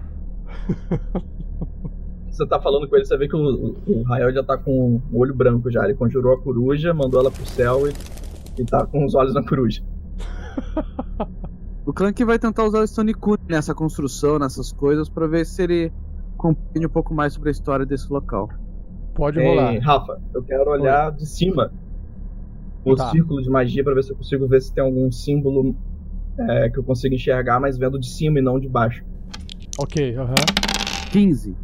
Você 2.33 2.47
tá 2.47 2.59
falando 2.59 2.89
com 2.89 2.97
ele, 2.97 3.05
você 3.05 3.16
vê 3.16 3.28
que 3.28 3.37
o, 3.37 3.76
o, 3.87 4.03
Rael 4.05 4.33
já 4.33 4.43
tá 4.43 4.57
com 4.57 5.01
o 5.12 5.18
olho 5.18 5.35
branco 5.35 5.70
já. 5.70 5.85
Ele 5.85 5.95
conjurou 5.95 6.33
a 6.33 6.41
coruja, 6.41 6.95
mandou 6.95 7.20
ela 7.20 7.30
pro 7.30 7.45
céu 7.45 7.87
e, 7.87 7.93
e 8.59 8.64
tá 8.64 8.87
com 8.87 9.05
os 9.05 9.14
olhos 9.14 9.35
na 9.35 9.47
coruja. 9.47 9.83
O 11.85 11.93
Clank 11.93 12.22
vai 12.24 12.39
tentar 12.39 12.64
usar 12.64 12.80
o 12.80 12.87
Stone 12.87 13.12
nessa 13.49 13.74
construção, 13.74 14.39
nessas 14.39 14.72
coisas, 14.72 15.09
pra 15.09 15.26
ver 15.26 15.45
se 15.45 15.64
ele 15.64 15.93
compreende 16.37 16.87
um 16.87 16.91
pouco 16.91 17.12
mais 17.12 17.33
sobre 17.33 17.49
a 17.49 17.53
história 17.53 17.85
desse 17.85 18.11
local. 18.12 18.49
Pode 19.14 19.41
Ei, 19.41 19.45
rolar. 19.45 19.78
Rafa, 19.80 20.20
eu 20.33 20.45
quero 20.45 20.70
olhar 20.70 21.11
de 21.11 21.26
cima 21.26 21.72
o 22.85 22.95
Tá. 22.95 23.11
círculo 23.11 23.43
de 23.43 23.51
magia 23.51 23.83
pra 23.83 23.95
ver 23.95 24.05
se 24.05 24.12
eu 24.12 24.16
consigo 24.16 24.47
ver 24.47 24.62
se 24.62 24.72
tem 24.72 24.83
algum 24.83 25.11
símbolo 25.11 25.74
é, 26.39 26.70
que 26.70 26.78
eu 26.78 26.85
consigo 26.85 27.14
enxergar, 27.14 27.61
mas 27.61 27.76
vendo 27.76 27.99
de 27.99 28.09
cima 28.09 28.39
e 28.39 28.43
não 28.43 28.61
de 28.61 28.68
baixo. 28.68 29.05
Ok, 29.78 30.16
aham. 30.16 30.35
15. 31.11 31.57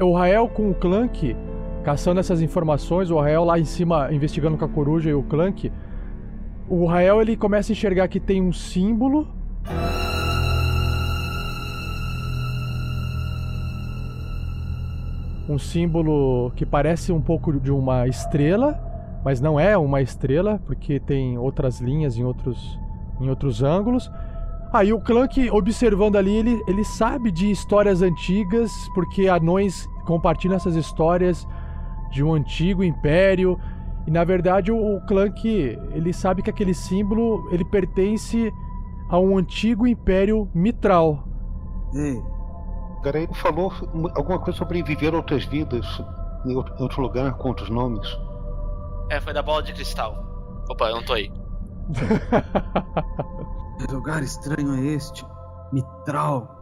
O 0.00 0.12
Rael 0.12 0.48
com 0.48 0.70
o 0.70 0.74
Clank, 0.74 1.36
caçando 1.82 2.20
essas 2.20 2.40
informações, 2.40 3.10
o 3.10 3.18
Rael 3.18 3.42
lá 3.42 3.58
em 3.58 3.64
cima 3.64 4.12
investigando 4.12 4.56
com 4.56 4.64
a 4.64 4.68
coruja 4.68 5.10
e 5.10 5.14
o 5.14 5.24
Clank. 5.24 5.72
O 6.68 6.86
Rael 6.86 7.20
ele 7.20 7.36
começa 7.36 7.72
a 7.72 7.74
enxergar 7.74 8.06
que 8.06 8.20
tem 8.20 8.40
um 8.40 8.52
símbolo. 8.52 9.26
Um 15.48 15.58
símbolo 15.58 16.52
que 16.54 16.64
parece 16.64 17.10
um 17.10 17.20
pouco 17.20 17.58
de 17.58 17.72
uma 17.72 18.06
estrela, 18.06 18.80
mas 19.24 19.40
não 19.40 19.58
é 19.58 19.76
uma 19.76 20.00
estrela, 20.00 20.60
porque 20.64 21.00
tem 21.00 21.36
outras 21.38 21.80
linhas 21.80 22.16
em 22.16 22.22
outros, 22.22 22.78
em 23.20 23.28
outros 23.28 23.64
ângulos. 23.64 24.08
Aí 24.72 24.92
o 24.92 25.00
Clank, 25.00 25.50
observando 25.50 26.16
ali, 26.16 26.36
ele, 26.36 26.62
ele 26.66 26.84
sabe 26.84 27.30
de 27.30 27.50
histórias 27.50 28.02
antigas, 28.02 28.70
porque 28.94 29.26
anões 29.26 29.88
compartilham 30.04 30.56
essas 30.56 30.76
histórias 30.76 31.46
de 32.10 32.22
um 32.22 32.34
antigo 32.34 32.84
império. 32.84 33.58
E 34.06 34.10
na 34.10 34.24
verdade 34.24 34.70
o, 34.70 34.96
o 34.96 35.00
Clank, 35.06 35.48
ele 35.92 36.12
sabe 36.12 36.42
que 36.42 36.50
aquele 36.50 36.74
símbolo, 36.74 37.48
ele 37.50 37.64
pertence 37.64 38.52
a 39.08 39.18
um 39.18 39.38
antigo 39.38 39.86
império 39.86 40.50
mitral. 40.54 41.24
Agora 42.98 43.20
ele 43.20 43.34
falou 43.34 43.72
alguma 44.14 44.38
coisa 44.38 44.58
sobre 44.58 44.82
viver 44.82 45.14
outras 45.14 45.44
vidas 45.44 45.86
em 46.44 46.54
outro 46.54 47.00
lugar, 47.00 47.32
com 47.34 47.48
outros 47.48 47.70
nomes. 47.70 48.06
É, 49.10 49.18
foi 49.20 49.32
da 49.32 49.42
bola 49.42 49.62
de 49.62 49.72
cristal. 49.72 50.14
Opa, 50.68 50.88
eu 50.88 50.96
não 50.96 51.02
tô 51.02 51.14
aí. 51.14 51.32
que 53.78 53.92
lugar 53.92 54.22
estranho 54.22 54.74
é 54.74 54.80
este? 54.94 55.24
Mitral. 55.72 56.56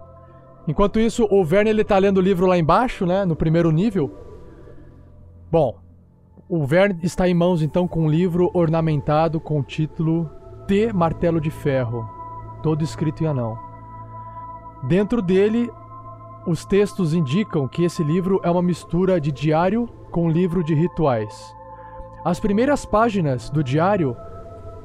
Enquanto 0.69 1.01
isso, 1.01 1.27
o 1.31 1.45
Verne 1.45 1.71
ele 1.71 1.85
tá 1.85 1.97
lendo 1.97 2.19
o 2.19 2.23
livro 2.23 2.47
lá 2.47 2.59
embaixo, 2.59 3.07
né, 3.07 3.25
no 3.25 3.37
primeiro 3.37 3.71
nível. 3.71 4.11
Bom, 5.51 5.79
o 6.49 6.67
Verne 6.67 6.99
está 7.03 7.29
em 7.29 7.35
mãos 7.35 7.62
então 7.62 7.89
com 7.89 8.05
um 8.05 8.11
livro 8.11 8.51
ornamentado 8.53 9.41
com 9.41 9.61
o 9.61 9.62
título 9.62 10.31
T 10.67 10.93
Martelo 10.93 11.41
de 11.41 11.51
Ferro, 11.51 12.09
todo 12.62 12.83
escrito 12.83 13.23
em 13.23 13.27
anão. 13.27 13.59
Dentro 14.89 15.23
dele, 15.23 15.71
os 16.47 16.64
textos 16.64 17.14
indicam 17.14 17.67
que 17.67 17.85
esse 17.85 18.03
livro 18.03 18.41
é 18.43 18.51
uma 18.51 18.62
mistura 18.62 19.21
de 19.21 19.33
diário 19.33 19.89
com 20.11 20.31
livro 20.31 20.62
de 20.62 20.75
rituais. 20.75 21.55
As 22.25 22.41
primeiras 22.41 22.85
páginas 22.85 23.51
do 23.51 23.62
diário 23.62 24.17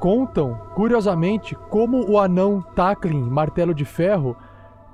contam, 0.01 0.59
curiosamente, 0.73 1.53
como 1.69 2.09
o 2.09 2.17
anão 2.17 2.59
Tacklin 2.75 3.21
Martelo 3.21 3.71
de 3.71 3.85
Ferro 3.85 4.35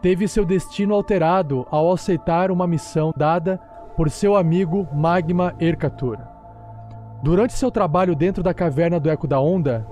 teve 0.01 0.27
seu 0.27 0.43
destino 0.43 0.93
alterado 0.93 1.65
ao 1.71 1.93
aceitar 1.93 2.51
uma 2.51 2.67
missão 2.67 3.13
dada 3.15 3.57
por 3.95 4.09
seu 4.09 4.35
amigo 4.35 4.85
Magma 4.93 5.55
Erkatur. 5.61 6.17
Durante 7.23 7.53
seu 7.53 7.71
trabalho 7.71 8.13
dentro 8.17 8.43
da 8.43 8.53
caverna 8.53 8.99
do 8.99 9.09
Eco 9.09 9.25
da 9.25 9.39
Onda, 9.39 9.87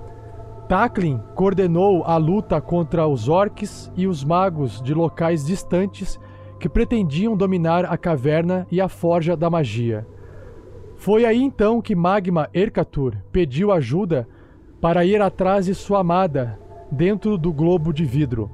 Taklin 0.67 1.23
coordenou 1.33 2.03
a 2.03 2.17
luta 2.17 2.59
contra 2.59 3.07
os 3.07 3.29
orcs 3.29 3.89
e 3.95 4.07
os 4.07 4.21
magos 4.21 4.81
de 4.81 4.93
locais 4.93 5.45
distantes 5.45 6.19
que 6.59 6.67
pretendiam 6.67 7.37
dominar 7.37 7.85
a 7.85 7.97
caverna 7.97 8.67
e 8.69 8.81
a 8.81 8.89
forja 8.89 9.37
da 9.37 9.49
magia. 9.49 10.05
Foi 10.97 11.23
aí 11.23 11.41
então 11.41 11.81
que 11.81 11.95
Magma 11.95 12.49
Erkatur 12.53 13.15
pediu 13.31 13.71
ajuda 13.71 14.27
para 14.85 15.03
ir 15.03 15.19
atrás 15.19 15.65
de 15.65 15.73
sua 15.73 16.01
amada 16.01 16.59
dentro 16.91 17.39
do 17.39 17.51
globo 17.51 17.91
de 17.91 18.05
vidro. 18.05 18.51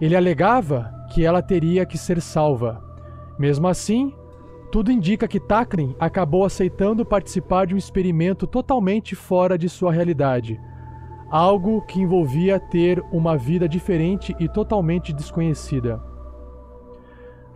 Ele 0.00 0.14
alegava 0.14 0.94
que 1.12 1.24
ela 1.24 1.42
teria 1.42 1.84
que 1.84 1.98
ser 1.98 2.22
salva. 2.22 2.80
Mesmo 3.36 3.66
assim, 3.66 4.14
tudo 4.70 4.92
indica 4.92 5.26
que 5.26 5.40
Taklin 5.40 5.92
acabou 5.98 6.44
aceitando 6.44 7.04
participar 7.04 7.66
de 7.66 7.74
um 7.74 7.76
experimento 7.76 8.46
totalmente 8.46 9.16
fora 9.16 9.58
de 9.58 9.68
sua 9.68 9.92
realidade. 9.92 10.60
Algo 11.28 11.82
que 11.82 12.00
envolvia 12.00 12.60
ter 12.60 13.04
uma 13.10 13.36
vida 13.36 13.68
diferente 13.68 14.36
e 14.38 14.48
totalmente 14.48 15.12
desconhecida. 15.12 16.00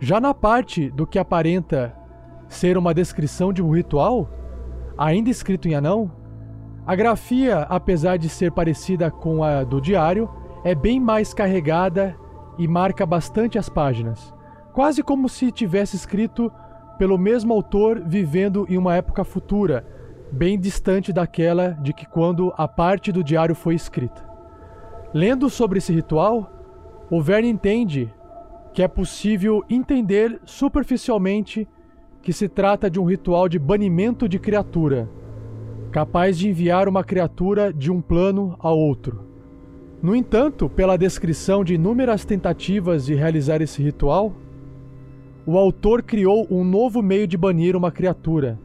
Já 0.01 0.19
na 0.19 0.33
parte 0.33 0.89
do 0.89 1.07
que 1.07 1.17
aparenta 1.17 1.95
ser 2.49 2.77
uma 2.77 2.93
descrição 2.93 3.53
de 3.53 3.63
um 3.63 3.71
ritual, 3.73 4.29
ainda 4.97 5.29
escrito 5.29 5.69
em 5.69 5.75
anão, 5.75 6.11
a 6.85 6.95
grafia, 6.95 7.59
apesar 7.69 8.17
de 8.17 8.27
ser 8.27 8.51
parecida 8.51 9.11
com 9.11 9.43
a 9.43 9.63
do 9.63 9.79
diário, 9.79 10.29
é 10.63 10.73
bem 10.73 10.99
mais 10.99 11.33
carregada 11.33 12.15
e 12.57 12.67
marca 12.67 13.05
bastante 13.05 13.57
as 13.57 13.69
páginas, 13.69 14.33
quase 14.73 15.03
como 15.03 15.29
se 15.29 15.51
tivesse 15.51 15.95
escrito 15.95 16.51
pelo 16.97 17.17
mesmo 17.17 17.53
autor 17.53 18.01
vivendo 18.05 18.65
em 18.67 18.77
uma 18.77 18.95
época 18.95 19.23
futura, 19.23 19.85
bem 20.31 20.59
distante 20.59 21.13
daquela 21.13 21.69
de 21.81 21.93
que 21.93 22.05
quando 22.05 22.53
a 22.57 22.67
parte 22.67 23.11
do 23.11 23.23
diário 23.23 23.55
foi 23.55 23.75
escrita. 23.75 24.23
Lendo 25.13 25.49
sobre 25.49 25.77
esse 25.77 25.93
ritual, 25.93 26.51
o 27.09 27.21
Verne 27.21 27.49
entende 27.49 28.11
que 28.73 28.81
é 28.81 28.87
possível 28.87 29.63
entender 29.69 30.39
superficialmente 30.45 31.67
que 32.21 32.31
se 32.31 32.47
trata 32.47 32.89
de 32.89 32.99
um 32.99 33.05
ritual 33.05 33.49
de 33.49 33.59
banimento 33.59 34.29
de 34.29 34.39
criatura, 34.39 35.09
capaz 35.91 36.37
de 36.37 36.49
enviar 36.49 36.87
uma 36.87 37.03
criatura 37.03 37.71
de 37.73 37.91
um 37.91 38.01
plano 38.01 38.55
a 38.59 38.71
outro. 38.71 39.25
No 40.01 40.15
entanto, 40.15 40.69
pela 40.69 40.97
descrição 40.97 41.63
de 41.63 41.75
inúmeras 41.75 42.25
tentativas 42.25 43.05
de 43.05 43.13
realizar 43.13 43.61
esse 43.61 43.83
ritual, 43.83 44.33
o 45.45 45.57
autor 45.57 46.01
criou 46.01 46.47
um 46.49 46.63
novo 46.63 47.01
meio 47.01 47.27
de 47.27 47.37
banir 47.37 47.75
uma 47.75 47.91
criatura. 47.91 48.57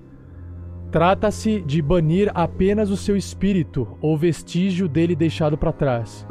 Trata-se 0.91 1.61
de 1.61 1.83
banir 1.83 2.31
apenas 2.33 2.91
o 2.91 2.97
seu 2.97 3.17
espírito 3.17 3.89
ou 4.01 4.17
vestígio 4.17 4.89
dele 4.89 5.17
deixado 5.17 5.59
para 5.59 5.73
trás. 5.73 6.25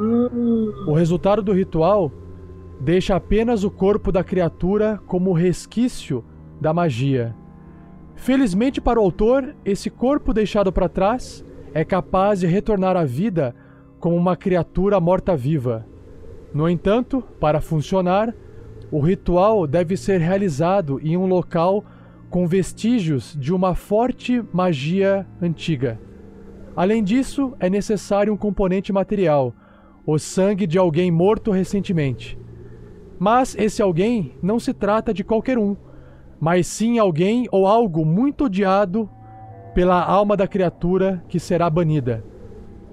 O 0.88 0.94
resultado 0.94 1.42
do 1.42 1.52
ritual 1.52 2.10
deixa 2.80 3.14
apenas 3.14 3.64
o 3.64 3.70
corpo 3.70 4.10
da 4.10 4.24
criatura 4.24 4.98
como 5.06 5.32
resquício 5.32 6.24
da 6.60 6.72
magia. 6.72 7.34
Felizmente 8.16 8.80
para 8.80 8.98
o 8.98 9.02
autor, 9.02 9.54
esse 9.64 9.88
corpo 9.88 10.32
deixado 10.32 10.72
para 10.72 10.88
trás 10.88 11.44
é 11.72 11.84
capaz 11.84 12.40
de 12.40 12.46
retornar 12.46 12.96
à 12.96 13.04
vida 13.04 13.54
como 14.00 14.16
uma 14.16 14.34
criatura 14.34 14.98
morta-viva. 14.98 15.86
No 16.52 16.68
entanto, 16.68 17.22
para 17.38 17.60
funcionar, 17.60 18.34
o 18.90 19.00
ritual 19.00 19.66
deve 19.66 19.96
ser 19.96 20.20
realizado 20.20 20.98
em 21.02 21.16
um 21.16 21.26
local 21.26 21.84
com 22.30 22.46
vestígios 22.46 23.36
de 23.38 23.52
uma 23.52 23.74
forte 23.74 24.42
magia 24.52 25.26
antiga. 25.40 26.00
Além 26.74 27.04
disso, 27.04 27.54
é 27.60 27.68
necessário 27.68 28.32
um 28.32 28.36
componente 28.36 28.92
material, 28.92 29.54
o 30.06 30.18
sangue 30.18 30.66
de 30.66 30.78
alguém 30.78 31.10
morto 31.10 31.50
recentemente. 31.50 32.38
Mas 33.18 33.56
esse 33.56 33.80
alguém 33.80 34.34
não 34.42 34.58
se 34.58 34.72
trata 34.72 35.12
de 35.12 35.24
qualquer 35.24 35.58
um, 35.58 35.76
mas 36.40 36.66
sim 36.66 36.98
alguém 36.98 37.46
ou 37.50 37.66
algo 37.66 38.04
muito 38.04 38.44
odiado 38.44 39.08
pela 39.74 40.02
alma 40.02 40.36
da 40.36 40.48
criatura 40.48 41.22
que 41.28 41.38
será 41.38 41.68
banida. 41.68 42.24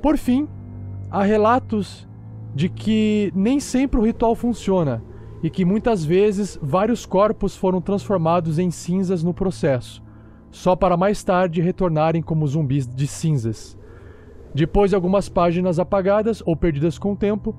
Por 0.01 0.17
fim, 0.17 0.47
há 1.09 1.23
relatos 1.23 2.07
de 2.53 2.69
que 2.69 3.31
nem 3.35 3.59
sempre 3.59 3.99
o 3.99 4.03
ritual 4.03 4.35
funciona 4.35 5.03
e 5.41 5.49
que 5.49 5.65
muitas 5.65 6.05
vezes 6.05 6.57
vários 6.61 7.05
corpos 7.05 7.55
foram 7.55 7.81
transformados 7.81 8.59
em 8.59 8.71
cinzas 8.71 9.23
no 9.23 9.33
processo, 9.33 10.01
só 10.51 10.75
para 10.75 10.95
mais 10.95 11.23
tarde 11.23 11.61
retornarem 11.61 12.21
como 12.21 12.47
zumbis 12.47 12.87
de 12.87 13.07
cinzas. 13.07 13.77
Depois 14.53 14.91
de 14.91 14.95
algumas 14.95 15.27
páginas 15.27 15.79
apagadas 15.79 16.43
ou 16.45 16.55
perdidas 16.55 16.97
com 16.97 17.13
o 17.13 17.17
tempo, 17.17 17.55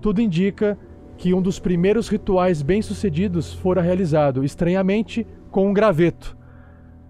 tudo 0.00 0.20
indica 0.20 0.78
que 1.22 1.32
um 1.32 1.40
dos 1.40 1.60
primeiros 1.60 2.08
rituais 2.08 2.62
bem-sucedidos 2.62 3.52
fora 3.52 3.80
realizado, 3.80 4.44
estranhamente, 4.44 5.24
com 5.52 5.68
um 5.68 5.72
graveto. 5.72 6.36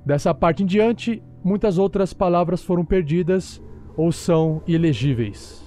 Dessa 0.05 0.35
parte 0.35 0.63
em 0.63 0.67
diante, 0.67 1.23
muitas 1.43 1.79
outras 1.79 2.13
palavras 2.13 2.63
foram 2.63 2.85
perdidas 2.85 3.63
ou 3.97 4.13
são 4.13 4.63
ilegíveis. 4.67 5.65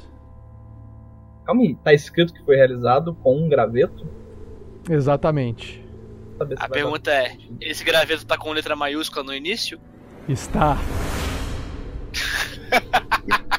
Calma 1.44 1.64
aí, 1.64 1.76
tá 1.84 1.92
escrito 1.92 2.36
que 2.36 2.46
foi 2.46 2.56
realizado 2.56 3.16
com 3.16 3.36
um 3.36 3.50
graveto? 3.50 4.08
Exatamente. 4.88 5.84
A 6.60 6.70
pergunta 6.70 7.10
é: 7.10 7.36
esse 7.60 7.84
graveto 7.84 8.28
tá 8.28 8.38
com 8.38 8.52
letra 8.52 8.76
maiúscula 8.76 9.26
no 9.26 9.34
início? 9.34 9.80
Está. 10.30 10.78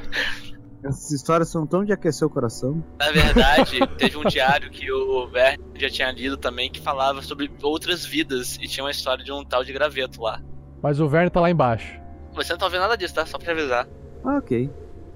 Essas 0.87 1.11
histórias 1.11 1.49
são 1.49 1.67
tão 1.67 1.85
de 1.85 1.93
aquecer 1.93 2.25
o 2.27 2.31
coração. 2.31 2.83
Na 2.99 3.11
verdade, 3.11 3.81
teve 3.99 4.17
um 4.17 4.25
diário 4.25 4.71
que 4.71 4.91
o 4.93 5.27
Verne 5.27 5.65
já 5.75 5.91
tinha 5.91 6.13
lido 6.13 6.37
também 6.37 6.71
que 6.71 6.81
falava 6.81 7.21
sobre 7.23 7.51
outras 7.61 8.05
vidas 8.05 8.55
e 8.57 8.69
tinha 8.69 8.85
uma 8.85 8.93
história 8.93 9.25
de 9.25 9.33
um 9.33 9.45
tal 9.45 9.65
de 9.65 9.73
graveto 9.73 10.23
lá. 10.23 10.41
Mas 10.81 11.01
o 11.01 11.09
Verne 11.09 11.29
tá 11.29 11.41
lá 11.41 11.51
embaixo. 11.51 11.99
Você 12.35 12.53
não 12.53 12.59
tá 12.59 12.67
ouvindo 12.67 12.83
nada 12.83 12.97
disso, 12.97 13.15
tá? 13.15 13.27
Só 13.27 13.37
pra 13.37 13.51
avisar. 13.53 13.89
Ah, 14.25 14.39
ok. 14.39 14.71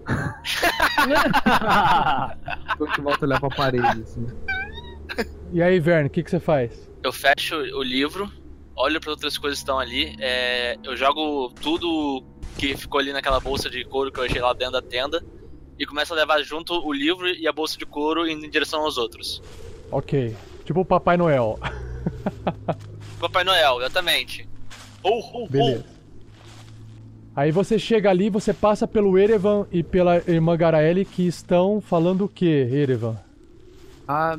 Enquanto 2.74 3.02
volta 3.02 3.24
a 3.24 3.28
olhar 3.28 3.40
pra 3.40 3.50
parede, 3.50 4.02
assim. 4.02 4.26
E 5.52 5.62
aí, 5.62 5.78
Verne, 5.78 6.08
o 6.08 6.10
que, 6.10 6.24
que 6.24 6.30
você 6.30 6.40
faz? 6.40 6.90
Eu 7.02 7.12
fecho 7.12 7.54
o 7.54 7.82
livro, 7.82 8.30
olho 8.74 9.00
para 9.00 9.10
outras 9.10 9.38
coisas 9.38 9.60
que 9.60 9.62
estão 9.62 9.78
ali, 9.78 10.16
é, 10.18 10.76
eu 10.82 10.96
jogo 10.96 11.52
tudo 11.60 12.24
que 12.58 12.76
ficou 12.76 12.98
ali 12.98 13.12
naquela 13.12 13.38
bolsa 13.38 13.70
de 13.70 13.84
couro 13.84 14.10
que 14.10 14.18
eu 14.18 14.24
achei 14.24 14.40
lá 14.40 14.52
dentro 14.52 14.72
da 14.72 14.82
tenda 14.82 15.22
e 15.80 15.86
começo 15.86 16.12
a 16.12 16.16
levar 16.16 16.42
junto 16.42 16.74
o 16.86 16.92
livro 16.92 17.26
e 17.26 17.48
a 17.48 17.52
bolsa 17.52 17.78
de 17.78 17.86
couro 17.86 18.28
indo 18.28 18.44
em 18.44 18.50
direção 18.50 18.82
aos 18.82 18.98
outros. 18.98 19.42
Ok. 19.90 20.36
Tipo 20.62 20.80
o 20.80 20.84
Papai 20.84 21.16
Noel. 21.16 21.58
Papai 23.18 23.44
Noel, 23.44 23.78
exatamente. 23.80 24.46
Oh, 25.02 25.22
oh, 25.32 25.48
Beleza. 25.48 25.86
Aí 27.34 27.50
você 27.50 27.78
chega 27.78 28.10
ali, 28.10 28.28
você 28.28 28.52
passa 28.52 28.86
pelo 28.86 29.16
Erevan 29.18 29.66
e 29.72 29.82
pela 29.82 30.18
irmã 30.30 30.54
Garaeli 30.54 31.06
que 31.06 31.26
estão 31.26 31.80
falando 31.80 32.26
o 32.26 32.28
que, 32.28 32.44
Erevan? 32.44 33.18
A, 34.10 34.36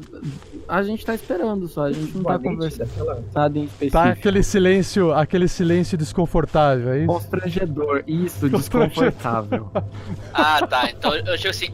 a 0.67 0.83
gente 0.83 1.05
tá 1.05 1.15
esperando 1.15 1.65
só, 1.65 1.83
a 1.85 1.93
gente 1.93 2.17
não 2.17 2.23
tá 2.25 2.37
conversando 2.37 2.89
nada 3.33 3.57
em 3.57 3.63
específico. 3.63 3.93
Tá 3.93 4.09
aquele 4.09 4.43
silêncio, 4.43 5.13
aquele 5.13 5.47
silêncio 5.47 5.97
desconfortável, 5.97 6.89
é 6.91 6.97
isso? 6.97 7.07
Constrangedor, 7.07 8.03
isso, 8.05 8.49
desconfortável. 8.49 9.71
Ah, 10.33 10.67
tá. 10.67 10.89
Então 10.89 11.15
eu 11.15 11.37
chego 11.37 11.51
assim. 11.51 11.67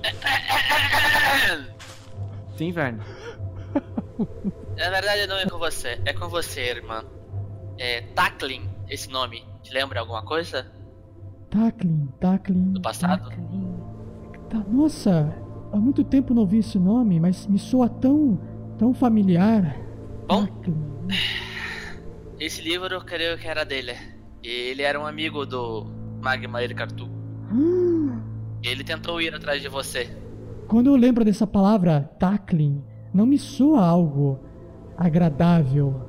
Sim, 2.55 2.71
Verne. 2.71 2.99
Na 4.77 4.89
verdade 4.91 5.25
não 5.25 5.37
é 5.37 5.47
com 5.47 5.57
você, 5.57 5.99
é 6.05 6.13
com 6.13 6.29
você, 6.29 6.69
irmã. 6.69 7.03
É 7.79 8.01
Taklin, 8.13 8.69
esse 8.87 9.09
nome. 9.09 9.43
Te 9.63 9.73
lembra 9.73 10.01
alguma 10.01 10.21
coisa? 10.21 10.67
Taklin, 11.49 12.07
Taklin. 12.19 12.73
Do 12.73 12.81
passado? 12.81 13.31
Tá, 14.49 14.63
nossa, 14.69 15.33
há 15.71 15.77
muito 15.77 16.03
tempo 16.03 16.33
não 16.33 16.41
ouvi 16.41 16.59
esse 16.59 16.77
nome, 16.79 17.19
mas 17.19 17.47
me 17.47 17.59
soa 17.59 17.87
tão, 17.89 18.39
tão 18.77 18.93
familiar. 18.93 19.75
Bom, 20.27 20.47
esse 22.39 22.61
livro 22.61 22.93
eu 22.93 23.01
creio 23.01 23.37
que 23.37 23.47
era 23.47 23.63
dele. 23.63 23.93
Ele 24.43 24.81
era 24.81 24.99
um 24.99 25.05
amigo 25.05 25.45
do 25.45 25.85
Magma 26.21 26.63
Erkartu. 26.63 27.09
Ah, 27.49 28.19
Ele 28.63 28.83
tentou 28.83 29.21
ir 29.21 29.33
atrás 29.33 29.61
de 29.61 29.67
você. 29.69 30.09
quando 30.67 30.87
eu 30.87 30.95
lembro 30.95 31.23
dessa 31.25 31.47
palavra, 31.47 32.01
Taklin, 32.19 32.83
não 33.13 33.25
me 33.25 33.37
soa 33.37 33.85
algo 33.85 34.39
agradável. 34.97 36.03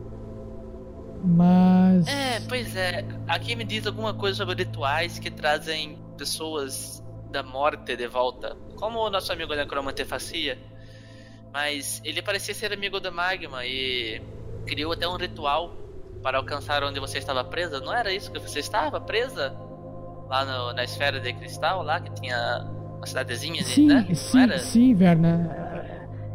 Mas. 1.25 2.07
É, 2.07 2.41
pois 2.49 2.77
é. 2.77 3.05
Aqui 3.27 3.57
me 3.57 3.65
diz 3.65 3.87
alguma 3.87 4.15
coisa 4.15 4.37
sobre 4.37 4.55
rituais 4.65 5.19
que 5.19 5.31
trazem 5.31 5.99
pessoas 6.17 7.03
da 7.33 7.43
morte 7.43 7.97
de 7.97 8.07
volta. 8.07 8.57
Como 8.79 9.01
o 9.01 9.11
nosso 9.11 9.33
amigo 9.33 9.55
Necromante 9.55 10.05
fazia. 10.05 10.57
Mas 11.53 12.01
ele 12.05 12.23
parecia 12.23 12.55
ser 12.55 12.73
amigo 12.73 13.01
do 13.01 13.11
Magma 13.13 13.65
e 13.67 14.23
criou 14.67 14.93
até 14.93 15.09
um 15.09 15.17
ritual 15.17 15.75
para 16.23 16.39
alcançar 16.39 16.85
onde 16.85 17.01
você 17.01 17.19
estava 17.19 17.43
presa. 17.43 17.81
Não 17.81 17.93
era 17.93 18.13
isso 18.13 18.31
que 18.31 18.39
você 18.39 18.61
estava 18.61 19.01
presa? 19.01 19.55
Lá 20.29 20.45
no- 20.45 20.73
na 20.75 20.85
esfera 20.85 21.19
de 21.19 21.33
cristal, 21.33 21.83
lá 21.83 22.01
que 22.01 22.11
tinha 22.21 22.65
uma 22.99 23.07
cidadezinha, 23.07 23.63
Sim, 23.65 23.87
né? 23.89 24.07
Não 24.09 24.15
sim, 24.15 24.39
era? 24.41 24.59
sim, 24.59 24.95
Verna. 24.95 25.69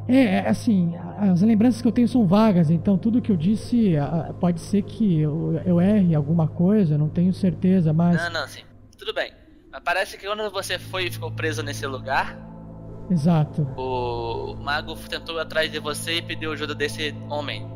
É, 0.07 0.17
é, 0.17 0.49
assim, 0.49 0.93
as 1.17 1.41
lembranças 1.41 1.81
que 1.81 1.87
eu 1.87 1.91
tenho 1.91 2.07
são 2.09 2.27
vagas, 2.27 2.69
então 2.69 2.97
tudo 2.97 3.21
que 3.21 3.31
eu 3.31 3.37
disse 3.37 3.95
ah, 3.95 4.33
pode 4.37 4.59
ser 4.59 4.81
que 4.81 5.21
eu, 5.21 5.61
eu 5.65 5.79
erre 5.79 6.13
alguma 6.13 6.45
coisa, 6.47 6.97
não 6.97 7.07
tenho 7.07 7.33
certeza, 7.33 7.93
mas. 7.93 8.21
Não, 8.21 8.41
não, 8.41 8.47
sim. 8.47 8.63
Tudo 8.97 9.13
bem. 9.13 9.31
Mas 9.73 9.81
parece 9.83 10.19
que 10.19 10.27
quando 10.27 10.51
você 10.51 10.77
foi 10.77 11.07
e 11.07 11.11
ficou 11.11 11.31
preso 11.31 11.63
nesse 11.63 11.87
lugar, 11.87 12.37
Exato. 13.09 13.63
o 13.75 14.55
mago 14.55 14.95
tentou 15.09 15.37
ir 15.37 15.41
atrás 15.41 15.71
de 15.71 15.79
você 15.79 16.17
e 16.17 16.21
pediu 16.21 16.51
ajuda 16.51 16.75
desse 16.75 17.15
homem. 17.27 17.67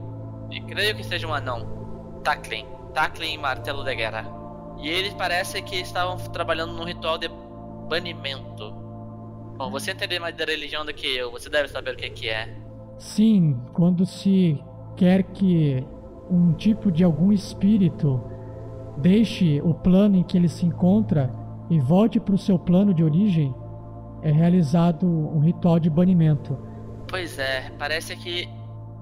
E 0.51 0.61
creio 0.61 0.95
que 0.95 1.03
seja 1.03 1.27
um 1.27 1.33
anão. 1.33 2.21
Taklin. 2.23 2.67
Taklin 2.93 3.39
Martelo 3.39 3.83
de 3.83 3.95
Guerra. 3.95 4.25
E 4.79 4.87
eles 4.87 5.11
parece 5.15 5.59
que 5.63 5.77
estavam 5.77 6.17
trabalhando 6.31 6.73
num 6.73 6.83
ritual 6.83 7.17
de 7.17 7.27
banimento. 7.89 8.71
Bom, 9.57 9.71
você 9.71 9.91
entende 9.91 10.19
mais 10.19 10.35
da 10.35 10.45
religião 10.45 10.85
do 10.85 10.93
que 10.93 11.07
eu, 11.07 11.31
você 11.31 11.49
deve 11.49 11.67
saber 11.67 11.95
o 11.95 11.97
que, 11.97 12.11
que 12.11 12.29
é. 12.29 12.55
Sim, 12.99 13.59
quando 13.73 14.05
se 14.05 14.63
quer 14.95 15.23
que 15.23 15.83
um 16.29 16.53
tipo 16.53 16.91
de 16.91 17.03
algum 17.03 17.31
espírito 17.31 18.23
deixe 18.97 19.59
o 19.61 19.73
plano 19.73 20.17
em 20.17 20.23
que 20.23 20.37
ele 20.37 20.47
se 20.47 20.63
encontra 20.63 21.33
e 21.69 21.79
volte 21.79 22.19
para 22.19 22.35
o 22.35 22.37
seu 22.37 22.57
plano 22.57 22.93
de 22.93 23.03
origem, 23.03 23.53
é 24.21 24.31
realizado 24.31 25.05
um 25.05 25.39
ritual 25.39 25.79
de 25.79 25.89
banimento. 25.89 26.57
Pois 27.07 27.37
é, 27.39 27.71
parece 27.77 28.15
que. 28.15 28.47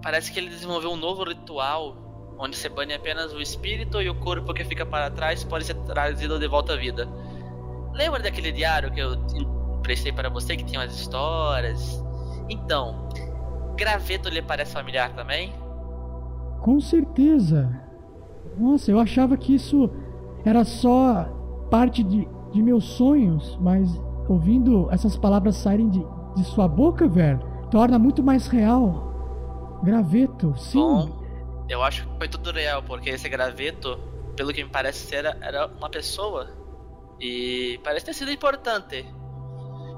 Parece 0.02 0.32
que 0.32 0.40
ele 0.40 0.50
desenvolveu 0.50 0.92
um 0.92 0.98
novo 0.98 1.24
ritual 1.24 2.06
onde 2.38 2.56
se 2.56 2.70
bane 2.70 2.94
apenas 2.94 3.34
o 3.34 3.42
espírito 3.42 4.02
e 4.02 4.10
o 4.10 4.16
corpo 4.16 4.54
que 4.54 4.64
fica 4.64 4.86
para 4.86 5.10
trás 5.10 5.44
pode 5.44 5.66
ser 5.66 5.76
trazido 5.76 6.38
de 6.38 6.48
volta 6.48 6.74
à 6.74 6.78
vida. 6.78 7.08
Lembra 7.94 8.20
daquele 8.20 8.52
diário 8.52 8.92
que 8.92 9.00
eu 9.00 9.14
emprestei 9.80 10.12
para 10.12 10.30
você 10.30 10.56
que 10.56 10.64
tinha 10.64 10.82
umas 10.82 10.94
histórias? 10.94 12.04
Então, 12.50 13.10
graveto 13.76 14.30
lhe 14.30 14.42
parece 14.42 14.74
familiar 14.74 15.14
também? 15.14 15.54
Com 16.62 16.80
certeza. 16.80 17.82
Nossa, 18.58 18.92
eu 18.92 19.00
achava 19.00 19.38
que 19.38 19.56
isso 19.56 19.90
era 20.44 20.64
só 20.64 21.28
parte 21.70 22.04
de, 22.04 22.28
de 22.56 22.64
meus 22.64 22.86
sonhos, 22.86 23.58
mas 23.62 24.02
ouvindo 24.30 24.88
essas 24.90 25.18
palavras 25.18 25.58
saírem 25.58 25.90
de, 25.90 26.04
de 26.36 26.44
sua 26.46 26.68
boca, 26.68 27.08
velho, 27.08 27.40
torna 27.70 28.00
muito 28.00 28.24
mais 28.24 28.48
real. 28.48 29.80
Graveto, 29.84 30.56
sim. 30.58 30.80
Bom, 30.80 31.66
eu 31.70 31.84
acho 31.84 32.08
que 32.08 32.18
foi 32.18 32.28
tudo 32.30 32.52
real, 32.52 32.82
porque 32.82 33.10
esse 33.10 33.28
graveto, 33.28 34.00
pelo 34.36 34.54
que 34.54 34.64
me 34.64 34.70
parece 34.70 35.06
ser, 35.06 35.26
era 35.26 35.68
uma 35.68 35.90
pessoa. 35.90 36.48
E 37.20 37.80
parece 37.84 38.06
ter 38.06 38.14
sido 38.14 38.32
importante. 38.32 39.06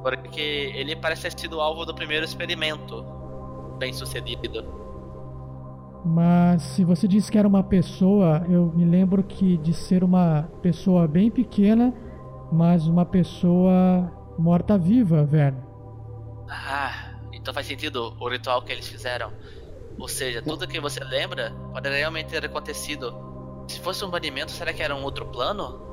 Porque 0.01 0.71
ele 0.75 0.95
parece 0.95 1.23
ter 1.23 1.39
sido 1.39 1.61
alvo 1.61 1.85
do 1.85 1.93
primeiro 1.93 2.25
experimento 2.25 3.05
bem 3.77 3.93
sucedido. 3.93 4.65
Mas 6.03 6.61
se 6.63 6.83
você 6.83 7.07
disse 7.07 7.31
que 7.31 7.37
era 7.37 7.47
uma 7.47 7.63
pessoa, 7.63 8.45
eu 8.49 8.71
me 8.73 8.85
lembro 8.85 9.23
que 9.23 9.57
de 9.57 9.73
ser 9.73 10.03
uma 10.03 10.49
pessoa 10.61 11.07
bem 11.07 11.29
pequena, 11.29 11.93
mas 12.51 12.87
uma 12.87 13.05
pessoa 13.05 14.11
morta-viva, 14.37 15.25
velho. 15.25 15.57
Ah, 16.49 17.15
então 17.33 17.53
faz 17.53 17.67
sentido 17.67 18.13
o 18.19 18.29
ritual 18.29 18.61
que 18.61 18.71
eles 18.71 18.87
fizeram. 18.87 19.31
Ou 19.99 20.07
seja, 20.07 20.41
tudo 20.41 20.67
que 20.67 20.79
você 20.79 21.03
lembra 21.03 21.51
pode 21.71 21.89
realmente 21.89 22.27
ter 22.27 22.45
acontecido. 22.45 23.15
Se 23.67 23.79
fosse 23.79 24.05
um 24.05 24.09
banimento, 24.09 24.51
será 24.51 24.71
que 24.71 24.81
era 24.81 24.95
um 24.95 25.03
outro 25.03 25.25
plano? 25.25 25.85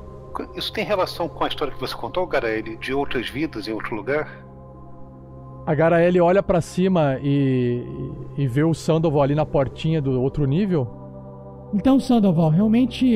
Isso 0.55 0.71
tem 0.71 0.85
relação 0.85 1.27
com 1.27 1.43
a 1.43 1.47
história 1.47 1.73
que 1.73 1.79
você 1.79 1.95
contou, 1.95 2.27
Garaele, 2.27 2.77
de 2.77 2.93
outras 2.93 3.29
vidas 3.29 3.67
em 3.67 3.73
outro 3.73 3.95
lugar? 3.95 4.45
A 5.65 5.73
Garaele 5.73 6.21
olha 6.21 6.43
pra 6.43 6.61
cima 6.61 7.17
e, 7.23 7.83
e 8.37 8.47
vê 8.47 8.63
o 8.63 8.73
Sandoval 8.73 9.23
ali 9.23 9.33
na 9.33 9.45
portinha 9.45 10.01
do 10.01 10.21
outro 10.21 10.45
nível. 10.45 10.87
Então, 11.73 11.99
Sandoval, 11.99 12.49
realmente 12.49 13.07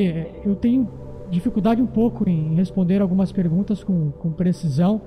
eu 0.44 0.56
tenho 0.56 0.88
dificuldade 1.30 1.80
um 1.80 1.86
pouco 1.86 2.28
em 2.28 2.54
responder 2.54 3.00
algumas 3.00 3.32
perguntas 3.32 3.82
com, 3.84 4.10
com 4.12 4.32
precisão. 4.32 5.02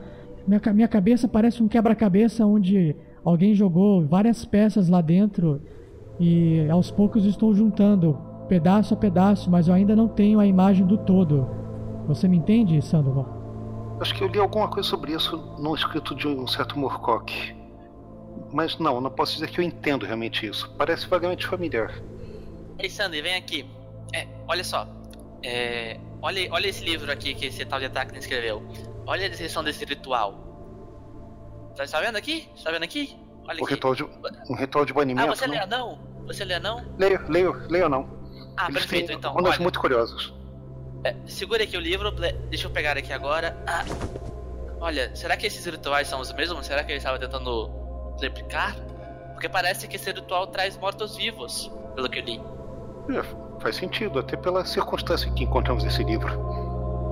Minha, 0.47 0.61
minha 0.73 0.87
cabeça 0.87 1.27
parece 1.27 1.61
um 1.61 1.67
quebra-cabeça 1.67 2.45
onde 2.45 2.95
alguém 3.23 3.53
jogou 3.53 4.05
várias 4.05 4.45
peças 4.45 4.89
lá 4.89 5.01
dentro 5.01 5.61
e 6.19 6.67
aos 6.69 6.91
poucos 6.91 7.25
estou 7.25 7.53
juntando 7.53 8.17
pedaço 8.47 8.93
a 8.93 8.97
pedaço, 8.97 9.49
mas 9.49 9.67
eu 9.67 9.73
ainda 9.73 9.95
não 9.95 10.07
tenho 10.07 10.39
a 10.39 10.45
imagem 10.45 10.85
do 10.85 10.97
todo. 10.97 11.49
Você 12.07 12.27
me 12.27 12.37
entende, 12.37 12.81
Sandoval? 12.81 13.97
Acho 13.99 14.13
que 14.13 14.23
eu 14.23 14.27
li 14.27 14.39
alguma 14.39 14.67
coisa 14.67 14.87
sobre 14.87 15.13
isso 15.13 15.37
num 15.57 15.73
escrito 15.73 16.13
de 16.15 16.27
um 16.27 16.45
certo 16.45 16.77
Moorcock. 16.77 17.55
Mas 18.51 18.77
não, 18.77 18.99
não 18.99 19.09
posso 19.09 19.33
dizer 19.33 19.49
que 19.49 19.59
eu 19.59 19.63
entendo 19.63 20.05
realmente 20.05 20.45
isso. 20.45 20.69
Parece 20.77 21.07
vagamente 21.07 21.47
familiar. 21.47 21.93
Ei, 22.77 22.89
Sandy, 22.89 23.21
vem 23.21 23.35
aqui. 23.35 23.65
É, 24.13 24.27
olha 24.47 24.63
só. 24.63 24.87
É, 25.41 25.99
olha, 26.23 26.47
olha 26.51 26.67
esse 26.67 26.83
livro 26.83 27.11
aqui 27.11 27.35
que 27.35 27.45
esse 27.45 27.63
tal 27.65 27.79
de 27.79 27.85
Attack 27.85 28.17
escreveu. 28.17 28.63
Olha 29.05 29.25
a 29.27 29.29
descrição 29.29 29.63
desse 29.63 29.85
ritual. 29.85 30.33
Tá, 31.75 31.85
tá 31.85 31.99
vendo 31.99 32.15
aqui? 32.15 32.49
Tá 32.63 32.71
vendo 32.71 32.83
aqui? 32.83 33.15
Olha 33.47 33.61
O 33.61 33.65
aqui. 33.65 33.73
ritual 33.75 33.93
de, 33.95 34.03
um 34.03 34.55
ritual 34.55 34.85
de 34.85 34.91
Ah, 34.91 34.95
banimento. 34.95 35.35
você 35.35 35.45
lê 35.47 35.65
não? 35.65 35.99
Você 36.25 36.45
lê 36.45 36.53
anão? 36.55 36.83
Leio, 36.97 37.19
leio, 37.29 37.51
leio 37.69 37.89
não. 37.89 38.07
Ah, 38.55 38.65
Eles 38.69 38.79
perfeito, 38.81 39.07
têm 39.07 39.17
então. 39.17 39.35
Olha, 39.35 39.59
muito 39.59 39.79
curiosas. 39.79 40.33
é, 41.03 41.13
segura 41.25 41.63
aqui 41.63 41.75
o 41.75 41.79
livro, 41.81 42.11
deixa 42.49 42.67
eu 42.67 42.71
pegar 42.71 42.97
aqui 42.97 43.11
agora. 43.11 43.57
Ah, 43.67 43.83
olha, 44.79 45.13
será 45.15 45.35
que 45.35 45.45
esses 45.47 45.65
rituais 45.65 46.07
são 46.07 46.21
os 46.21 46.31
mesmos? 46.31 46.65
Será 46.65 46.83
que 46.83 46.91
ele 46.91 46.99
estava 46.99 47.19
tentando 47.19 47.69
replicar? 48.21 48.75
Porque 49.33 49.49
parece 49.49 49.87
que 49.87 49.97
esse 49.97 50.09
ritual 50.11 50.47
traz 50.47 50.77
mortos-vivos, 50.77 51.69
pelo 51.95 52.09
que 52.09 52.19
eu 52.19 52.23
li. 52.23 52.41
É, 53.09 53.21
faz 53.63 53.77
sentido, 53.77 54.19
até 54.19 54.35
pela 54.35 54.65
circunstância 54.65 55.31
que 55.31 55.45
encontramos 55.45 55.85
esse 55.85 56.03
livro. 56.03 56.29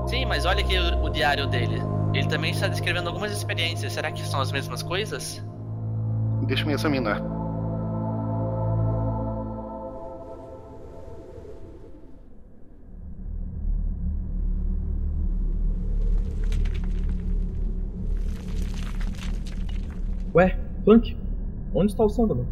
Sim, 0.06 0.26
mas 0.26 0.46
olha 0.46 0.62
aqui 0.62 0.78
o, 0.78 1.06
o 1.06 1.10
diário 1.10 1.48
dele. 1.48 1.82
Ele 2.14 2.28
também 2.28 2.52
está 2.52 2.68
descrevendo 2.68 3.08
algumas 3.08 3.32
experiências. 3.32 3.94
Será 3.94 4.12
que 4.12 4.22
são 4.28 4.42
as 4.42 4.52
mesmas 4.52 4.84
coisas? 4.84 5.42
Deixa-me 6.46 6.74
examinar. 6.74 7.22
Ué, 20.36 20.60
Clank, 20.84 21.18
onde 21.74 21.92
está 21.92 22.04
o 22.04 22.10
Sandoval? 22.10 22.46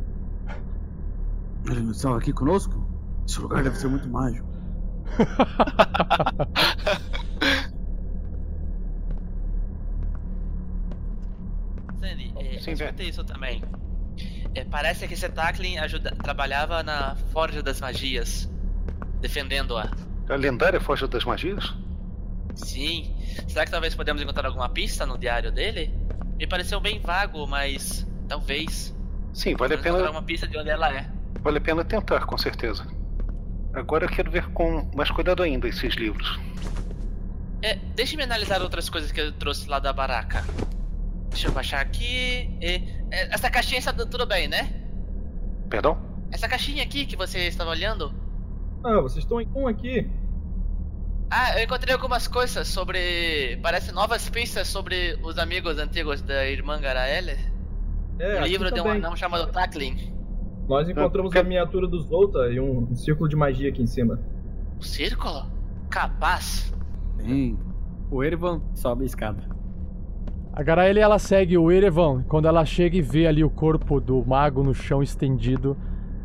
Ele 1.65 1.81
não 1.81 1.91
estava 1.91 2.17
aqui 2.17 2.31
conosco? 2.31 2.88
Esse 3.29 3.39
lugar 3.41 3.61
deve 3.61 3.77
ser 3.77 3.87
muito 3.89 4.09
mágico. 4.09 4.47
Sandy, 11.99 12.33
é, 12.37 12.59
Sim, 12.59 12.71
eu 12.71 12.73
escutei 12.73 13.09
isso 13.09 13.23
também. 13.23 13.63
É, 14.55 14.65
parece 14.65 15.07
que 15.07 15.13
esse 15.13 15.29
Taklin 15.29 15.75
trabalhava 16.23 16.81
na 16.81 17.15
Forja 17.31 17.61
das 17.61 17.79
Magias, 17.79 18.49
defendendo-a. 19.21 19.91
A 20.27 20.35
lendária 20.35 20.81
Forja 20.81 21.07
das 21.07 21.23
Magias? 21.23 21.71
Sim. 22.55 23.15
Será 23.47 23.63
que 23.63 23.69
talvez 23.69 23.93
podemos 23.93 24.23
encontrar 24.23 24.47
alguma 24.47 24.69
pista 24.69 25.05
no 25.05 25.19
diário 25.19 25.51
dele? 25.51 25.93
Me 26.35 26.47
pareceu 26.47 26.79
bem 26.81 26.99
vago, 26.99 27.45
mas 27.45 28.07
talvez. 28.27 28.91
Sim, 29.33 29.55
vale 29.55 29.75
a 29.75 29.77
pena, 29.77 30.09
uma 30.09 30.23
pista 30.23 30.47
de 30.47 30.57
onde 30.57 30.71
ela 30.71 30.91
é. 30.91 31.07
vale 31.43 31.59
a 31.59 31.61
pena 31.61 31.85
tentar, 31.85 32.25
com 32.25 32.39
certeza. 32.39 32.87
Agora 33.73 34.05
eu 34.05 34.09
quero 34.09 34.31
ver 34.31 34.47
com 34.51 34.89
mais 34.95 35.11
cuidado 35.11 35.43
ainda 35.43 35.67
esses 35.67 35.95
livros. 35.95 36.39
É, 37.61 37.75
deixe-me 37.95 38.23
analisar 38.23 38.61
outras 38.61 38.89
coisas 38.89 39.11
que 39.11 39.19
eu 39.19 39.31
trouxe 39.33 39.69
lá 39.69 39.79
da 39.79 39.91
baraca. 39.91 40.43
Deixa 41.29 41.47
eu 41.47 41.51
baixar 41.51 41.81
aqui. 41.81 42.49
E, 42.61 42.83
é, 43.11 43.33
essa 43.33 43.49
caixinha 43.49 43.79
está 43.79 43.93
tudo 43.93 44.25
bem, 44.25 44.47
né? 44.47 44.69
Perdão? 45.69 45.97
Essa 46.31 46.47
caixinha 46.47 46.83
aqui 46.83 47.05
que 47.05 47.15
você 47.15 47.47
estava 47.47 47.69
olhando. 47.69 48.13
Ah, 48.83 49.01
vocês 49.01 49.23
estão 49.23 49.41
em 49.41 49.47
um 49.53 49.67
aqui. 49.67 50.09
Ah, 51.29 51.59
eu 51.59 51.63
encontrei 51.65 51.93
algumas 51.93 52.27
coisas 52.27 52.67
sobre. 52.67 53.59
Parece 53.61 53.91
novas 53.91 54.27
pistas 54.29 54.67
sobre 54.67 55.19
os 55.21 55.37
amigos 55.37 55.77
antigos 55.77 56.21
da 56.21 56.47
irmã 56.47 56.79
Garaele. 56.79 57.37
É, 58.17 58.41
um 58.41 58.45
livro 58.45 58.71
de 58.71 58.81
um 58.81 58.89
anão 58.89 59.15
chamado 59.15 59.51
Taklin. 59.51 60.18
Nós 60.69 60.87
encontramos 60.87 61.35
a 61.35 61.41
miniatura 61.41 61.87
do 61.87 61.99
Zolta 61.99 62.47
e 62.51 62.59
um, 62.59 62.87
um 62.91 62.95
círculo 62.95 63.27
de 63.27 63.35
magia 63.35 63.69
aqui 63.69 63.81
em 63.81 63.87
cima. 63.87 64.19
O 64.79 64.83
círculo? 64.83 65.43
Capaz. 65.89 66.71
Bem, 67.15 67.57
O 68.11 68.23
Erevan 68.23 68.61
sobe 68.75 69.01
a 69.01 69.05
escada. 69.07 69.43
A 70.53 70.61
Garaele 70.61 70.99
ela 70.99 71.17
segue 71.17 71.57
o 71.57 71.71
Erevan. 71.71 72.23
Quando 72.29 72.47
ela 72.47 72.63
chega 72.65 72.95
e 72.95 73.01
vê 73.01 73.25
ali 73.25 73.43
o 73.43 73.49
corpo 73.49 73.99
do 73.99 74.23
mago 74.23 74.63
no 74.63 74.71
chão 74.71 75.01
estendido, 75.01 75.75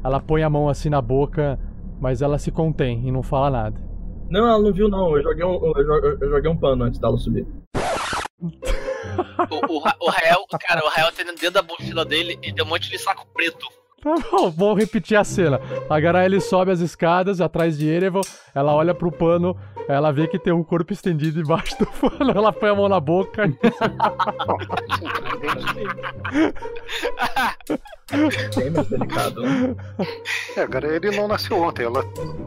ela 0.04 0.20
põe 0.20 0.42
a 0.42 0.50
mão 0.50 0.68
assim 0.68 0.90
na 0.90 1.00
boca, 1.00 1.58
mas 1.98 2.20
ela 2.20 2.38
se 2.38 2.50
contém 2.50 3.08
e 3.08 3.10
não 3.10 3.22
fala 3.22 3.48
nada. 3.50 3.80
Não, 4.28 4.46
ela 4.46 4.62
não 4.62 4.74
viu 4.74 4.90
não. 4.90 5.16
Eu 5.16 5.22
joguei 5.22 5.44
um, 5.44 5.72
eu 5.74 5.86
joguei, 5.86 6.18
eu 6.20 6.30
joguei 6.30 6.50
um 6.50 6.56
pano 6.56 6.84
antes 6.84 7.00
dela 7.00 7.16
subir. 7.16 7.46
O, 8.42 9.72
o, 9.72 9.76
o 9.78 10.10
Rael, 10.10 10.44
cara, 10.60 10.84
o 10.84 10.88
Rael 10.90 11.10
tá 11.12 11.22
dentro 11.22 11.50
da 11.50 11.62
mochila 11.62 12.04
dele 12.04 12.38
e 12.42 12.52
tem 12.52 12.62
um 12.62 12.68
monte 12.68 12.90
de 12.90 12.98
saco 12.98 13.26
preto. 13.32 13.66
Tá 14.04 14.14
bom, 14.30 14.50
vou 14.50 14.74
repetir 14.74 15.16
a 15.16 15.24
cena. 15.24 15.58
A 15.88 15.98
Garaele 15.98 16.38
sobe 16.38 16.70
as 16.70 16.80
escadas 16.80 17.40
atrás 17.40 17.78
de 17.78 17.88
Erevan, 17.88 18.20
ela 18.54 18.74
olha 18.74 18.94
pro 18.94 19.10
pano, 19.10 19.56
ela 19.88 20.12
vê 20.12 20.28
que 20.28 20.38
tem 20.38 20.52
um 20.52 20.62
corpo 20.62 20.92
estendido 20.92 21.40
embaixo 21.40 21.74
do 21.78 21.86
pano, 21.98 22.30
ela 22.30 22.52
põe 22.52 22.68
a 22.68 22.74
mão 22.74 22.86
na 22.86 23.00
boca. 23.00 23.44
Bem 28.56 28.70
mais 28.70 28.88
delicado. 28.88 29.40
né? 29.40 29.74
É, 30.56 30.60
agora 30.60 30.94
ele 30.94 31.10
não 31.16 31.26
nasceu 31.26 31.56
ontem. 31.56 31.84
Ela 31.84 32.04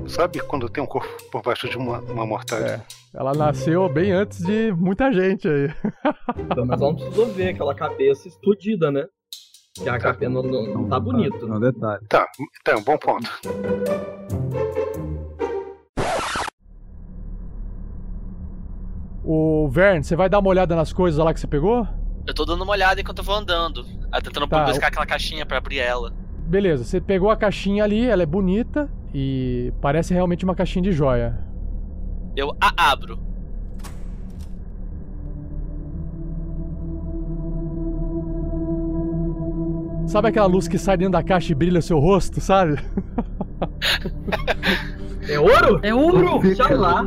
sabe 0.08 0.40
quando 0.42 0.70
tem 0.70 0.84
um 0.84 0.88
corpo 0.88 1.10
por 1.32 1.42
baixo 1.42 1.68
de 1.68 1.78
uma, 1.78 2.00
uma 2.02 2.26
mortalha. 2.26 2.66
É, 2.66 2.82
ela 3.18 3.34
nasceu 3.34 3.90
bem 3.90 4.12
antes 4.12 4.40
de 4.46 4.72
muita 4.74 5.12
gente 5.12 5.48
aí. 5.48 5.74
Então, 6.38 6.66
mas 6.66 6.80
ela 6.80 6.92
não 6.92 6.96
precisou 6.96 7.26
ver 7.28 7.50
aquela 7.50 7.74
cabeça 7.74 8.28
explodida, 8.28 8.92
né? 8.92 9.06
Que 9.82 9.90
a 9.90 10.00
cabeça 10.00 10.30
não, 10.30 10.44
não, 10.44 10.64
não 10.64 10.88
tá 10.88 11.00
bonito. 11.00 11.48
Não, 11.48 11.60
detalhe. 11.60 12.06
Tá, 12.08 12.28
tá, 12.64 12.78
um 12.78 12.84
bom 12.84 12.98
ponto. 12.98 13.30
O 19.24 19.68
Vern, 19.70 20.04
você 20.04 20.16
vai 20.16 20.30
dar 20.30 20.40
uma 20.40 20.50
olhada 20.50 20.76
nas 20.76 20.94
coisas 20.94 21.24
lá 21.24 21.34
que 21.34 21.40
você 21.40 21.48
pegou? 21.48 21.88
Eu 22.26 22.34
tô 22.34 22.46
dando 22.46 22.64
uma 22.64 22.72
olhada 22.72 23.02
enquanto 23.02 23.20
eu 23.20 23.24
vou 23.24 23.36
andando. 23.36 23.84
Tentando 24.24 24.48
Tá, 24.48 24.66
buscar 24.66 24.88
aquela 24.88 25.06
caixinha 25.06 25.46
pra 25.46 25.58
abrir 25.58 25.80
ela. 25.80 26.14
Beleza, 26.48 26.84
você 26.84 27.02
pegou 27.02 27.30
a 27.30 27.36
caixinha 27.36 27.84
ali, 27.84 28.06
ela 28.06 28.24
é 28.24 28.26
bonita 28.26 28.90
e 29.14 29.74
parece 29.82 30.14
realmente 30.14 30.46
uma 30.46 30.56
caixinha 30.56 30.84
de 30.84 30.92
joia. 30.92 31.38
Eu 32.36 32.56
a 32.62 32.92
abro. 32.92 33.20
Sabe 40.08 40.30
aquela 40.30 40.48
luz 40.48 40.70
que 40.70 40.78
sai 40.78 40.96
dentro 40.96 41.12
da 41.12 41.22
caixa 41.22 41.52
e 41.52 41.56
brilha 41.56 41.80
o 41.80 41.82
seu 41.82 42.00
rosto, 42.00 42.40
sabe? 42.42 42.80
É 45.30 45.38
ouro? 45.38 45.80
É 45.84 45.94
ouro! 45.94 46.40
Deixa 46.40 46.74
lá. 46.74 47.06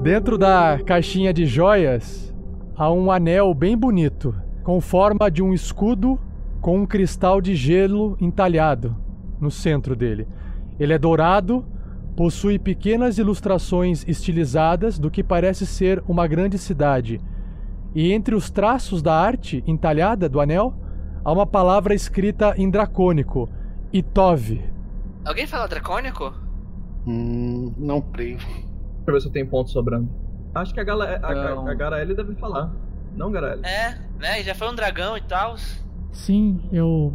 Dentro 0.00 0.38
da 0.38 0.78
caixinha 0.86 1.32
de 1.32 1.44
joias 1.44 2.32
há 2.76 2.88
um 2.92 3.10
anel 3.10 3.52
bem 3.52 3.76
bonito, 3.76 4.32
com 4.62 4.80
forma 4.80 5.28
de 5.28 5.42
um 5.42 5.52
escudo 5.52 6.20
com 6.60 6.78
um 6.78 6.86
cristal 6.86 7.40
de 7.40 7.56
gelo 7.56 8.16
entalhado 8.20 8.96
no 9.40 9.50
centro 9.50 9.96
dele. 9.96 10.28
Ele 10.78 10.92
é 10.92 10.98
dourado, 10.98 11.64
possui 12.14 12.60
pequenas 12.60 13.18
ilustrações 13.18 14.04
estilizadas 14.06 14.96
do 14.96 15.10
que 15.10 15.24
parece 15.24 15.66
ser 15.66 16.00
uma 16.06 16.28
grande 16.28 16.58
cidade. 16.58 17.20
E 17.92 18.12
entre 18.12 18.36
os 18.36 18.50
traços 18.50 19.02
da 19.02 19.14
arte 19.14 19.64
entalhada 19.66 20.28
do 20.28 20.40
anel 20.40 20.74
há 21.24 21.32
uma 21.32 21.46
palavra 21.46 21.94
escrita 21.94 22.54
em 22.56 22.68
dracônico: 22.70 23.48
Itov. 23.92 24.60
Alguém 25.24 25.46
fala 25.46 25.66
dracônico? 25.68 26.32
Hum, 27.06 27.72
não 27.76 28.00
creio. 28.00 28.36
Deixa 28.38 28.64
eu 29.08 29.12
ver 29.14 29.20
se 29.20 29.26
eu 29.28 29.32
tenho 29.32 29.48
ponto 29.48 29.70
sobrando. 29.70 30.08
Acho 30.54 30.72
que 30.74 30.80
a, 30.80 30.84
Gala, 30.84 31.18
a, 31.22 31.34
Não. 31.34 31.66
a, 31.66 31.70
a 31.70 31.74
Garaele 31.74 32.14
deve 32.14 32.34
falar. 32.34 32.72
Não, 33.16 33.30
Garaele? 33.30 33.62
É, 33.64 33.98
né? 34.18 34.42
Já 34.42 34.54
foi 34.54 34.68
um 34.70 34.74
dragão 34.74 35.16
e 35.16 35.20
tal. 35.22 35.56
Sim, 36.12 36.60
eu. 36.72 37.12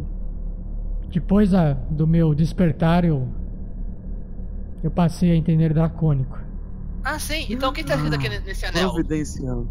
Depois 1.10 1.50
da- 1.52 1.72
do 1.72 2.06
meu 2.06 2.34
despertar, 2.34 3.04
eu. 3.04 3.28
Eu 4.82 4.90
passei 4.90 5.32
a 5.32 5.36
entender 5.36 5.72
dracônico. 5.72 6.38
Ah, 7.02 7.18
sim. 7.18 7.46
Então 7.48 7.70
o 7.70 7.72
que 7.72 7.82
tá 7.84 7.94
escrito 7.94 8.14
aqui 8.14 8.28
ne- 8.28 8.40
nesse 8.40 8.66
anel? 8.66 8.90
Providencial. 8.90 9.66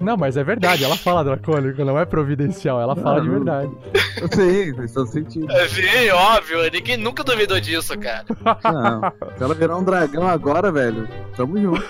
Não, 0.00 0.16
mas 0.18 0.36
é 0.36 0.44
verdade, 0.44 0.84
ela 0.84 0.96
fala 0.96 1.24
dracônico, 1.24 1.82
não 1.84 1.98
é 1.98 2.04
providencial, 2.04 2.80
ela 2.80 2.94
fala 2.94 3.20
de 3.22 3.26
Não. 3.28 3.34
verdade. 3.36 3.70
Sim, 4.34 4.74
faz 4.74 4.92
todo 4.92 5.06
sentido. 5.06 5.50
É, 5.50 5.68
Sim, 5.68 6.10
óbvio. 6.10 6.70
Ninguém 6.70 6.96
nunca 6.96 7.24
duvidou 7.24 7.58
disso, 7.60 7.98
cara. 7.98 8.24
Não, 8.64 9.00
se 9.36 9.42
ela 9.42 9.54
virar 9.54 9.76
um 9.76 9.84
dragão 9.84 10.28
agora, 10.28 10.70
velho, 10.70 11.08
tamo 11.36 11.58
junto. 11.60 11.82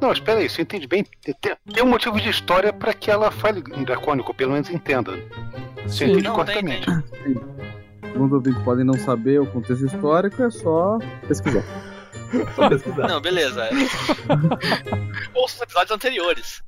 Não, 0.00 0.12
espera 0.12 0.40
aí, 0.40 0.48
você 0.48 0.62
entende 0.62 0.86
bem? 0.86 1.04
Tem, 1.40 1.82
um 1.82 1.86
motivo 1.88 2.20
de 2.20 2.28
história 2.28 2.72
pra 2.72 2.92
que 2.92 3.10
ela 3.10 3.30
fale 3.30 3.62
em 3.76 3.84
dracônico, 3.84 4.34
pelo 4.34 4.52
menos 4.52 4.68
entenda. 4.70 5.12
Você 5.86 6.06
entende 6.06 6.24
Não, 6.24 6.44
tem, 6.44 6.54
corretamente. 6.54 6.86
tem. 7.24 7.36
Alguns 8.14 8.32
ouvintes 8.32 8.62
podem 8.62 8.84
não 8.84 8.94
saber 8.94 9.40
o 9.40 9.46
contexto 9.46 9.86
histórico, 9.86 10.42
é 10.42 10.50
só 10.50 10.98
pesquisar. 11.26 11.64
Só 12.54 12.68
pesquisar. 12.68 13.08
Não, 13.08 13.20
beleza. 13.20 13.68
Ouça 15.34 15.56
os 15.56 15.60
episódios 15.60 15.90
anteriores. 15.90 16.62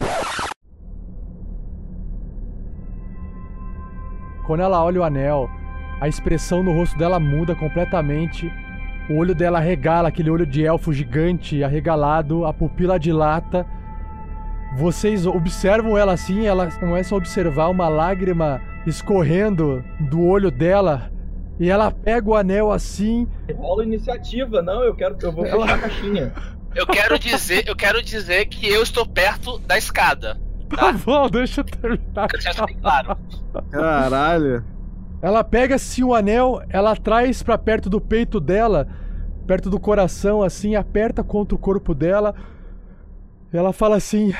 Quando 4.47 4.61
ela 4.61 4.85
olha 4.85 5.01
o 5.01 5.05
anel, 5.05 5.49
a 6.03 6.09
expressão 6.09 6.63
no 6.63 6.73
rosto 6.75 6.99
dela 6.99 7.19
muda 7.19 7.55
completamente. 7.55 8.53
O 9.09 9.17
olho 9.17 9.35
dela 9.35 9.59
regala, 9.59 10.09
aquele 10.09 10.31
olho 10.31 10.47
de 10.47 10.65
elfo 10.65 10.93
gigante, 10.93 11.65
arregalado, 11.65 12.45
a 12.45 12.53
pupila 12.53 12.99
dilata. 12.99 13.67
Vocês 14.77 15.27
observam 15.27 15.97
ela 15.97 16.13
assim, 16.13 16.47
ela 16.47 16.71
começa 16.73 17.15
a 17.15 17.19
observar 17.19 17.69
uma 17.69 17.89
lágrima 17.89 18.61
escorrendo 18.87 19.83
do 19.99 20.23
olho 20.23 20.51
dela. 20.51 21.14
E 21.59 21.71
ela 21.71 21.91
pega 21.91 22.29
o 22.29 22.35
anel 22.35 22.73
assim. 22.73 23.29
Rola 23.57 23.85
iniciativa, 23.85 24.61
não, 24.61 24.83
eu 24.83 24.95
quero. 24.95 25.17
Eu 25.21 25.33
vou 25.33 25.45
fechar 25.45 25.75
a 25.75 25.79
caixinha. 25.79 26.33
Eu 26.75 26.87
quero 26.87 27.19
dizer, 27.19 27.69
eu 27.69 27.77
quero 27.77 28.03
dizer 28.03 28.47
que 28.47 28.69
eu 28.69 28.83
estou 28.83 29.07
perto 29.07 29.59
da 29.61 29.79
escada. 29.79 30.37
Tá 30.75 30.93
bom, 30.93 31.29
deixa 31.31 31.61
eu 31.61 31.65
terminar. 31.65 32.29
Bem 32.67 32.77
claro. 32.81 33.17
Caralho. 33.71 34.65
Ela 35.23 35.45
pega 35.45 35.77
assim 35.77 36.03
o 36.03 36.15
anel, 36.15 36.61
ela 36.69 36.97
traz 36.97 37.43
pra 37.43 37.57
perto 37.57 37.89
do 37.89 38.01
peito 38.01 38.41
dela, 38.41 38.89
perto 39.47 39.71
do 39.71 39.79
coração, 39.79 40.43
assim, 40.43 40.75
aperta 40.75 41.23
contra 41.23 41.55
o 41.55 41.59
corpo 41.59 41.95
dela. 41.95 42.35
Ela 43.53 43.73
fala 43.73 43.97
assim: 43.97 44.35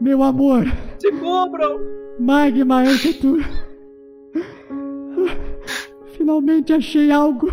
Meu 0.00 0.22
amor, 0.24 0.64
Se 0.98 1.12
cobram! 1.12 1.80
Magma 2.18 2.80
Arquitetura. 2.80 3.71
Finalmente 6.22 6.72
achei 6.72 7.10
algo 7.10 7.52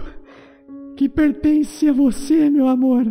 que 0.96 1.10
pertence 1.10 1.90
a 1.90 1.92
você, 1.92 2.52
meu 2.52 2.68
amor. 2.68 3.04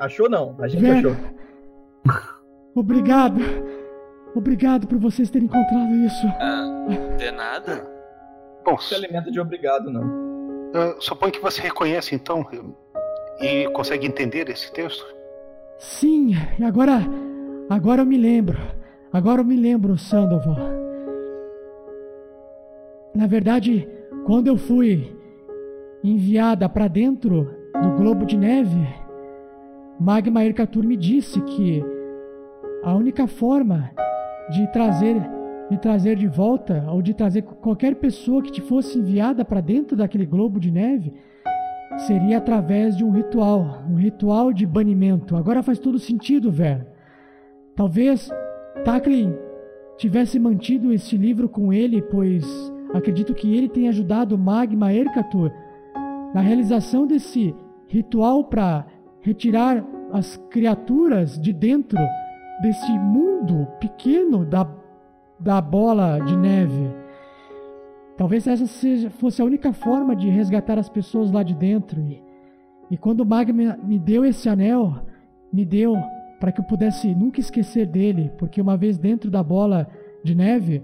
Achou 0.00 0.28
não, 0.28 0.56
a 0.58 0.66
gente 0.66 0.80
Velho. 0.82 1.10
achou. 1.12 2.20
Obrigado. 2.74 3.36
Obrigado 4.34 4.88
por 4.88 4.98
vocês 4.98 5.30
terem 5.30 5.46
encontrado 5.46 5.94
isso. 5.94 6.26
Ah, 6.40 7.14
de 7.16 7.30
nada. 7.30 7.88
Bom, 8.64 8.72
Não 8.72 8.78
se 8.78 8.96
alimenta 8.96 9.30
de 9.30 9.38
obrigado, 9.38 9.92
não. 9.92 10.02
uh, 10.70 10.96
suponho 11.00 11.32
que 11.32 11.40
você 11.40 11.60
reconhece 11.62 12.16
então 12.16 12.44
e 13.40 13.68
consegue 13.70 14.08
entender 14.08 14.48
esse 14.48 14.72
texto. 14.72 15.04
Sim, 15.78 16.32
e 16.58 16.64
agora. 16.64 16.98
Agora 17.68 18.02
eu 18.02 18.06
me 18.06 18.16
lembro. 18.18 18.58
Agora 19.12 19.40
eu 19.40 19.44
me 19.44 19.54
lembro, 19.56 19.96
Sandoval. 19.96 20.79
Na 23.14 23.26
verdade, 23.26 23.88
quando 24.24 24.46
eu 24.46 24.56
fui 24.56 25.12
enviada 26.02 26.68
para 26.68 26.88
dentro 26.88 27.50
do 27.82 27.90
globo 27.96 28.24
de 28.24 28.36
neve, 28.36 28.86
Magma 29.98 30.44
Ercatur 30.44 30.84
me 30.84 30.96
disse 30.96 31.40
que 31.42 31.84
a 32.82 32.94
única 32.94 33.26
forma 33.26 33.90
de 34.50 34.66
trazer 34.72 35.16
me 35.70 35.78
trazer 35.78 36.16
de 36.16 36.26
volta 36.26 36.84
ou 36.90 37.00
de 37.00 37.14
trazer 37.14 37.42
qualquer 37.42 37.94
pessoa 37.94 38.42
que 38.42 38.50
te 38.50 38.60
fosse 38.60 38.98
enviada 38.98 39.44
para 39.44 39.60
dentro 39.60 39.96
daquele 39.96 40.26
globo 40.26 40.58
de 40.58 40.68
neve 40.68 41.12
seria 41.98 42.38
através 42.38 42.96
de 42.96 43.04
um 43.04 43.12
ritual, 43.12 43.84
um 43.88 43.94
ritual 43.94 44.52
de 44.52 44.66
banimento. 44.66 45.36
Agora 45.36 45.62
faz 45.62 45.78
todo 45.78 45.96
sentido, 45.96 46.50
velho. 46.50 46.84
Talvez 47.76 48.28
Tacklin 48.84 49.32
tivesse 49.96 50.40
mantido 50.40 50.92
esse 50.92 51.16
livro 51.16 51.48
com 51.48 51.72
ele, 51.72 52.02
pois 52.02 52.44
acredito 52.98 53.34
que 53.34 53.54
ele 53.56 53.68
tenha 53.68 53.90
ajudado 53.90 54.38
Magma 54.38 54.92
Ercatur 54.92 55.52
na 56.34 56.40
realização 56.40 57.06
desse 57.06 57.54
ritual 57.86 58.44
para 58.44 58.86
retirar 59.20 59.84
as 60.12 60.36
criaturas 60.50 61.38
de 61.38 61.52
dentro 61.52 61.98
desse 62.62 62.92
mundo 62.98 63.66
pequeno 63.80 64.44
da, 64.44 64.68
da 65.38 65.60
bola 65.60 66.18
de 66.20 66.36
neve. 66.36 66.90
talvez 68.16 68.46
essa 68.46 68.66
seja, 68.66 69.10
fosse 69.10 69.40
a 69.40 69.44
única 69.44 69.72
forma 69.72 70.14
de 70.14 70.28
resgatar 70.28 70.78
as 70.78 70.88
pessoas 70.88 71.30
lá 71.30 71.42
de 71.42 71.54
dentro. 71.54 72.00
E, 72.00 72.22
e 72.90 72.96
quando 72.96 73.20
o 73.20 73.26
Magma 73.26 73.78
me 73.82 73.98
deu 73.98 74.24
esse 74.24 74.48
anel, 74.48 74.94
me 75.52 75.64
deu 75.64 75.96
para 76.38 76.52
que 76.52 76.60
eu 76.60 76.64
pudesse 76.64 77.14
nunca 77.14 77.40
esquecer 77.40 77.86
dele, 77.86 78.32
porque 78.38 78.60
uma 78.60 78.76
vez 78.76 78.98
dentro 78.98 79.30
da 79.30 79.42
bola 79.42 79.86
de 80.24 80.34
neve, 80.34 80.82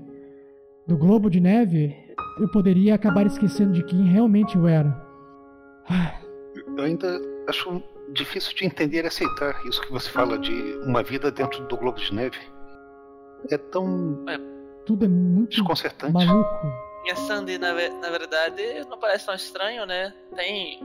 do 0.86 0.96
globo 0.96 1.28
de 1.28 1.40
neve, 1.40 1.96
eu 2.38 2.48
poderia 2.48 2.94
acabar 2.94 3.26
esquecendo 3.26 3.72
de 3.72 3.82
quem 3.82 4.04
realmente 4.04 4.56
eu 4.56 4.68
era. 4.68 5.04
Eu 6.76 6.84
ainda 6.84 7.20
acho 7.48 7.82
difícil 8.12 8.54
de 8.54 8.64
entender 8.64 9.04
e 9.04 9.06
aceitar 9.06 9.60
isso 9.66 9.80
que 9.82 9.90
você 9.90 10.08
fala 10.08 10.38
de 10.38 10.52
uma 10.84 11.02
vida 11.02 11.30
dentro 11.30 11.66
do 11.66 11.76
globo 11.76 11.98
de 11.98 12.14
neve. 12.14 12.38
É 13.50 13.58
tão. 13.58 14.24
Tudo 14.84 15.04
é 15.04 15.08
muito 15.08 15.50
desconcertante. 15.50 16.12
maluco. 16.12 16.66
E 17.04 17.10
a 17.10 17.16
Sandy, 17.16 17.58
na, 17.58 17.72
na 17.72 18.10
verdade, 18.10 18.62
não 18.88 18.98
parece 18.98 19.26
tão 19.26 19.34
estranho, 19.34 19.86
né? 19.86 20.12
Tem. 20.34 20.80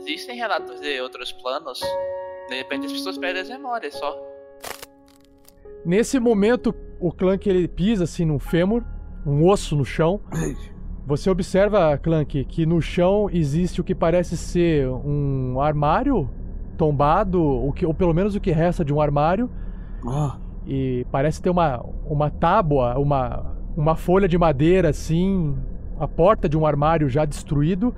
Existem 0.00 0.36
relatos 0.36 0.80
de 0.80 1.00
outros 1.00 1.32
planos. 1.32 1.80
De 2.48 2.56
repente 2.56 2.86
as 2.86 2.92
pessoas 2.92 3.18
perdem 3.18 3.42
as 3.42 3.48
memórias 3.48 3.94
só. 3.94 4.16
Nesse 5.84 6.18
momento, 6.18 6.74
o 7.00 7.12
Clank 7.12 7.48
ele 7.48 7.68
pisa 7.68 8.04
assim 8.04 8.24
num 8.24 8.38
fêmur, 8.38 8.84
um 9.28 9.46
osso 9.46 9.76
no 9.76 9.84
chão. 9.84 10.20
Você 11.06 11.30
observa, 11.30 11.96
Clank, 11.98 12.44
que 12.44 12.66
no 12.66 12.80
chão 12.82 13.28
existe 13.32 13.80
o 13.80 13.84
que 13.84 13.94
parece 13.94 14.36
ser 14.36 14.88
um 14.88 15.60
armário 15.60 16.28
tombado, 16.76 17.42
o 17.42 17.72
que, 17.72 17.84
ou 17.86 17.94
pelo 17.94 18.14
menos 18.14 18.34
o 18.34 18.40
que 18.40 18.50
resta 18.50 18.84
de 18.84 18.92
um 18.92 19.00
armário. 19.00 19.50
E 20.66 21.06
parece 21.10 21.40
ter 21.40 21.50
uma, 21.50 21.84
uma 22.04 22.30
tábua, 22.30 22.98
uma, 22.98 23.56
uma 23.76 23.96
folha 23.96 24.28
de 24.28 24.36
madeira 24.36 24.90
assim, 24.90 25.56
a 25.98 26.06
porta 26.06 26.48
de 26.48 26.56
um 26.56 26.66
armário 26.66 27.08
já 27.08 27.24
destruído. 27.24 27.94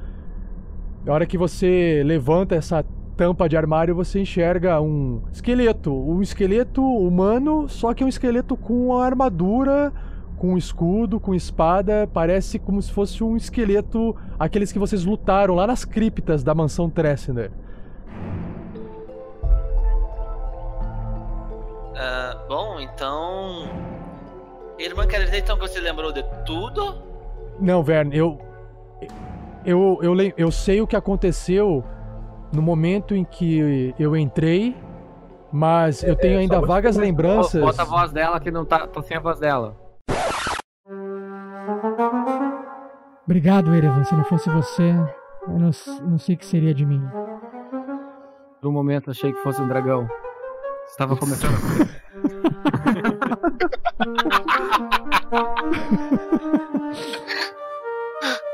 Na 1.04 1.12
hora 1.12 1.26
que 1.26 1.36
você 1.36 2.02
levanta 2.04 2.54
essa 2.54 2.84
tampa 3.16 3.48
de 3.48 3.56
armário, 3.56 3.94
você 3.94 4.20
enxerga 4.20 4.80
um 4.80 5.22
esqueleto. 5.32 5.92
Um 5.92 6.22
esqueleto 6.22 6.82
humano, 6.82 7.68
só 7.68 7.92
que 7.92 8.02
é 8.02 8.06
um 8.06 8.08
esqueleto 8.08 8.56
com 8.56 8.96
a 8.96 9.04
armadura, 9.04 9.92
com 10.40 10.56
escudo, 10.56 11.20
com 11.20 11.34
espada. 11.34 12.08
Parece 12.10 12.58
como 12.58 12.80
se 12.80 12.90
fosse 12.90 13.22
um 13.22 13.36
esqueleto, 13.36 14.16
aqueles 14.38 14.72
que 14.72 14.78
vocês 14.78 15.04
lutaram 15.04 15.54
lá 15.54 15.66
nas 15.66 15.84
criptas 15.84 16.42
da 16.42 16.54
mansão 16.54 16.88
Tressner. 16.88 17.50
Ah, 21.94 22.38
bom, 22.48 22.80
então. 22.80 23.68
Irmã, 24.78 25.06
quer 25.06 25.22
dizer 25.24 25.40
então 25.40 25.58
que 25.58 25.68
você 25.68 25.78
lembrou 25.78 26.10
de 26.10 26.24
tudo? 26.46 26.94
Não, 27.60 27.82
Vern, 27.82 28.10
eu. 28.16 28.38
Eu, 29.62 29.98
eu, 30.00 30.14
lem- 30.14 30.32
eu 30.38 30.50
sei 30.50 30.80
o 30.80 30.86
que 30.86 30.96
aconteceu 30.96 31.84
no 32.50 32.62
momento 32.62 33.14
em 33.14 33.24
que 33.24 33.94
eu 33.98 34.16
entrei, 34.16 34.74
mas 35.52 36.02
eu 36.02 36.16
tenho 36.16 36.38
ainda 36.38 36.62
vagas 36.62 36.96
lembranças. 36.96 37.60
Bota 37.60 37.82
a 37.82 37.84
voz 37.84 38.10
dela 38.10 38.40
que 38.40 38.50
não 38.50 38.64
tá, 38.64 38.86
tá 38.86 39.02
sem 39.02 39.18
a 39.18 39.20
voz 39.20 39.38
dela. 39.38 39.76
Obrigado, 43.24 43.74
Erevan. 43.74 44.04
Se 44.04 44.14
não 44.14 44.24
fosse 44.24 44.50
você, 44.50 44.90
eu 45.46 45.58
não, 45.58 45.70
não 46.02 46.18
sei 46.18 46.34
o 46.34 46.38
que 46.38 46.46
seria 46.46 46.74
de 46.74 46.84
mim. 46.84 47.02
Por 48.60 48.68
um 48.68 48.72
momento 48.72 49.10
achei 49.10 49.32
que 49.32 49.42
fosse 49.42 49.62
um 49.62 49.68
dragão. 49.68 50.08
Estava 50.86 51.16
começando. 51.16 51.54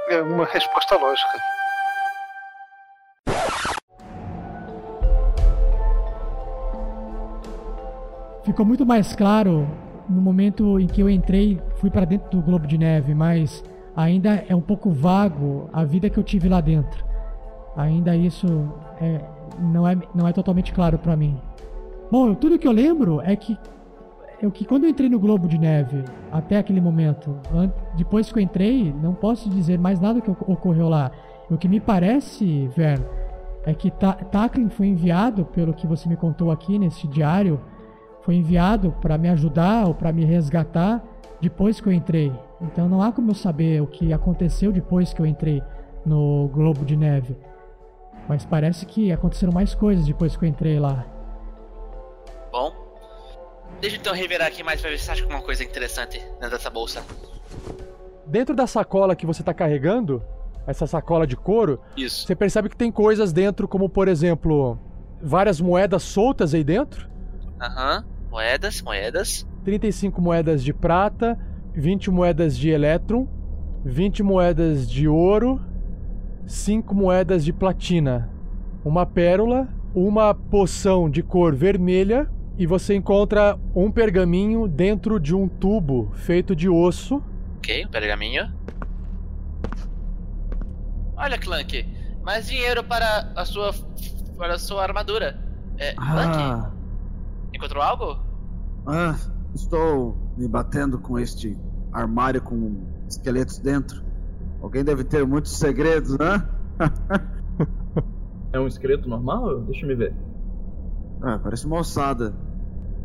É 0.08 0.22
uma 0.22 0.44
resposta 0.44 0.96
lógica. 0.96 1.38
Ficou 8.44 8.64
muito 8.64 8.86
mais 8.86 9.16
claro 9.16 9.66
no 10.08 10.20
momento 10.20 10.78
em 10.78 10.86
que 10.86 11.00
eu 11.00 11.10
entrei, 11.10 11.60
fui 11.76 11.90
para 11.90 12.04
dentro 12.04 12.30
do 12.30 12.42
globo 12.42 12.66
de 12.66 12.78
neve, 12.78 13.14
mas 13.14 13.64
ainda 13.94 14.44
é 14.48 14.54
um 14.54 14.60
pouco 14.60 14.90
vago 14.90 15.68
a 15.72 15.84
vida 15.84 16.08
que 16.10 16.18
eu 16.18 16.22
tive 16.24 16.48
lá 16.48 16.60
dentro. 16.60 17.04
Ainda 17.76 18.16
isso 18.16 18.46
é, 19.00 19.20
não, 19.58 19.86
é, 19.86 19.96
não 20.14 20.26
é 20.26 20.32
totalmente 20.32 20.72
claro 20.72 20.98
para 20.98 21.16
mim. 21.16 21.38
Bom, 22.10 22.34
tudo 22.34 22.58
que 22.58 22.66
eu 22.66 22.72
lembro 22.72 23.20
é 23.22 23.34
que 23.36 23.56
é 24.40 24.50
que 24.50 24.66
quando 24.66 24.84
eu 24.84 24.90
entrei 24.90 25.08
no 25.08 25.18
globo 25.18 25.48
de 25.48 25.56
neve, 25.56 26.04
até 26.30 26.58
aquele 26.58 26.78
momento, 26.80 27.34
depois 27.96 28.30
que 28.30 28.38
eu 28.38 28.42
entrei, 28.42 28.94
não 29.02 29.14
posso 29.14 29.48
dizer 29.48 29.78
mais 29.78 29.98
nada 29.98 30.20
que 30.20 30.30
oc- 30.30 30.46
ocorreu 30.46 30.90
lá. 30.90 31.10
O 31.50 31.56
que 31.56 31.66
me 31.66 31.80
parece, 31.80 32.68
Vern, 32.76 33.02
é 33.64 33.72
que 33.72 33.90
Ta 33.90 34.12
Taklin 34.12 34.68
foi 34.68 34.88
enviado, 34.88 35.46
pelo 35.46 35.72
que 35.72 35.86
você 35.86 36.06
me 36.06 36.16
contou 36.16 36.50
aqui 36.50 36.78
nesse 36.78 37.08
diário, 37.08 37.58
foi 38.26 38.34
enviado 38.34 38.90
para 39.00 39.16
me 39.16 39.28
ajudar 39.28 39.86
ou 39.86 39.94
para 39.94 40.12
me 40.12 40.24
resgatar 40.24 41.00
depois 41.40 41.80
que 41.80 41.86
eu 41.86 41.92
entrei. 41.92 42.32
Então 42.60 42.88
não 42.88 43.00
há 43.00 43.12
como 43.12 43.30
eu 43.30 43.34
saber 43.36 43.80
o 43.80 43.86
que 43.86 44.12
aconteceu 44.12 44.72
depois 44.72 45.14
que 45.14 45.20
eu 45.22 45.26
entrei 45.26 45.62
no 46.04 46.48
globo 46.52 46.84
de 46.84 46.96
neve. 46.96 47.36
Mas 48.28 48.44
parece 48.44 48.84
que 48.84 49.12
aconteceram 49.12 49.52
mais 49.52 49.76
coisas 49.76 50.04
depois 50.04 50.36
que 50.36 50.44
eu 50.44 50.48
entrei 50.48 50.80
lá. 50.80 51.06
Bom. 52.50 52.74
Deixa 53.80 53.94
eu 53.94 54.00
então 54.00 54.12
revirar 54.12 54.48
aqui 54.48 54.64
mais 54.64 54.80
pra 54.80 54.90
ver 54.90 54.98
se 54.98 55.04
você 55.04 55.12
acha 55.12 55.22
alguma 55.22 55.42
coisa 55.42 55.62
interessante 55.62 56.18
dentro 56.18 56.50
dessa 56.50 56.68
bolsa. 56.68 57.04
Dentro 58.26 58.56
da 58.56 58.66
sacola 58.66 59.14
que 59.14 59.24
você 59.24 59.44
tá 59.44 59.54
carregando, 59.54 60.20
essa 60.66 60.84
sacola 60.84 61.28
de 61.28 61.36
couro, 61.36 61.80
Isso. 61.96 62.26
você 62.26 62.34
percebe 62.34 62.68
que 62.68 62.76
tem 62.76 62.90
coisas 62.90 63.32
dentro, 63.32 63.68
como 63.68 63.88
por 63.88 64.08
exemplo, 64.08 64.76
várias 65.22 65.60
moedas 65.60 66.02
soltas 66.02 66.54
aí 66.54 66.64
dentro. 66.64 67.08
Aham. 67.60 68.15
Moedas, 68.40 68.82
moedas. 68.82 69.46
35 69.64 70.20
moedas 70.20 70.62
de 70.62 70.74
prata, 70.74 71.38
20 71.74 72.10
moedas 72.10 72.54
de 72.54 72.68
elétron, 72.68 73.26
20 73.82 74.22
moedas 74.22 74.86
de 74.90 75.08
ouro, 75.08 75.58
5 76.46 76.94
moedas 76.94 77.42
de 77.46 77.50
platina, 77.50 78.28
uma 78.84 79.06
pérola, 79.06 79.66
uma 79.94 80.34
poção 80.34 81.08
de 81.08 81.22
cor 81.22 81.54
vermelha 81.54 82.30
e 82.58 82.66
você 82.66 82.94
encontra 82.94 83.58
um 83.74 83.90
pergaminho 83.90 84.68
dentro 84.68 85.18
de 85.18 85.34
um 85.34 85.48
tubo 85.48 86.10
feito 86.12 86.54
de 86.54 86.68
osso. 86.68 87.22
Ok, 87.56 87.86
um 87.86 87.88
pergaminho. 87.88 88.52
Olha, 91.16 91.38
Clank. 91.38 91.86
Mais 92.22 92.46
dinheiro 92.48 92.84
para 92.84 93.32
a 93.34 93.46
sua. 93.46 93.74
para 94.36 94.56
a 94.56 94.58
sua 94.58 94.82
armadura. 94.82 95.40
É, 95.78 95.94
Clank, 95.94 96.36
Ah, 96.38 96.70
encontrou 97.54 97.82
algo? 97.82 98.25
Ah, 98.86 99.16
estou 99.54 100.16
me 100.36 100.46
batendo 100.46 100.98
com 100.98 101.18
este 101.18 101.58
armário 101.92 102.40
com 102.40 102.76
esqueletos 103.08 103.58
dentro. 103.58 104.04
Alguém 104.60 104.84
deve 104.84 105.04
ter 105.04 105.26
muitos 105.26 105.58
segredos, 105.58 106.16
né? 106.18 106.48
É 108.52 108.60
um 108.60 108.66
esqueleto 108.66 109.06
normal? 109.06 109.60
Deixa 109.62 109.84
eu 109.84 109.88
me 109.88 109.94
ver. 109.94 110.14
Ah, 111.20 111.38
parece 111.38 111.66
uma 111.66 111.80
ossada. 111.80 112.34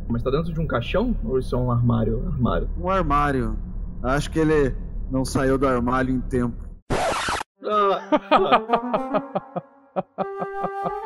Mas 0.07 0.23
tá 0.23 0.29
dentro 0.29 0.53
de 0.53 0.59
um 0.61 0.67
caixão? 0.67 1.13
Ou 1.25 1.39
isso 1.39 1.53
é 1.53 1.57
um 1.57 1.69
armário? 1.69 2.25
Armário. 2.25 2.69
Um 2.79 2.89
armário. 2.89 3.57
Acho 4.01 4.31
que 4.31 4.39
ele 4.39 4.73
não 5.09 5.25
saiu 5.25 5.57
do 5.57 5.67
armário 5.67 6.13
em 6.13 6.21
tempo. 6.21 6.55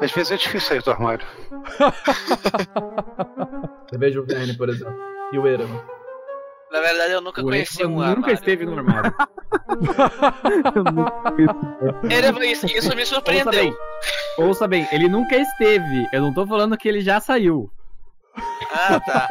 Às 0.02 0.12
vezes 0.12 0.32
é 0.32 0.38
difícil 0.38 0.68
sair 0.68 0.82
do 0.84 0.92
armário. 0.92 1.26
Você 3.88 3.98
veja 3.98 4.20
o 4.20 4.26
Verne, 4.26 4.56
por 4.58 4.68
exemplo. 4.70 4.94
E 5.32 5.38
o 5.40 5.48
Erevan. 5.48 5.80
Na 6.72 6.82
verdade, 6.82 7.14
eu 7.14 7.22
nunca 7.22 7.42
O 7.42 7.46
conheci 7.46 7.82
Erevan 7.82 7.94
um 7.94 7.98
nunca 8.00 8.10
armário. 8.12 8.34
esteve 8.34 8.66
no 8.66 8.78
armário. 8.78 9.14
Erevan, 12.12 12.46
isso, 12.46 12.66
isso 12.66 12.90
me 12.96 13.02
Ouça 13.02 13.16
surpreendeu. 13.16 13.52
bem. 13.52 13.74
Ouça 14.38 14.68
bem, 14.68 14.88
ele 14.92 15.08
nunca 15.08 15.36
esteve. 15.38 16.08
Eu 16.12 16.22
não 16.22 16.34
tô 16.34 16.46
falando 16.46 16.78
que 16.78 16.88
ele 16.88 17.02
já 17.02 17.20
saiu. 17.22 17.72
Ah, 18.74 19.00
tá. 19.00 19.30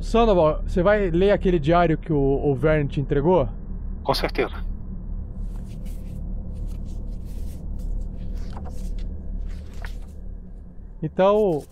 Sandoval, 0.00 0.62
você 0.66 0.82
vai 0.82 1.10
ler 1.10 1.30
aquele 1.30 1.58
diário 1.58 1.98
que 1.98 2.12
o, 2.12 2.16
o 2.18 2.54
Vern 2.54 2.88
te 2.88 3.00
entregou? 3.00 3.48
Com 4.10 4.14
certeza. 4.14 4.54
Então, 11.00 11.62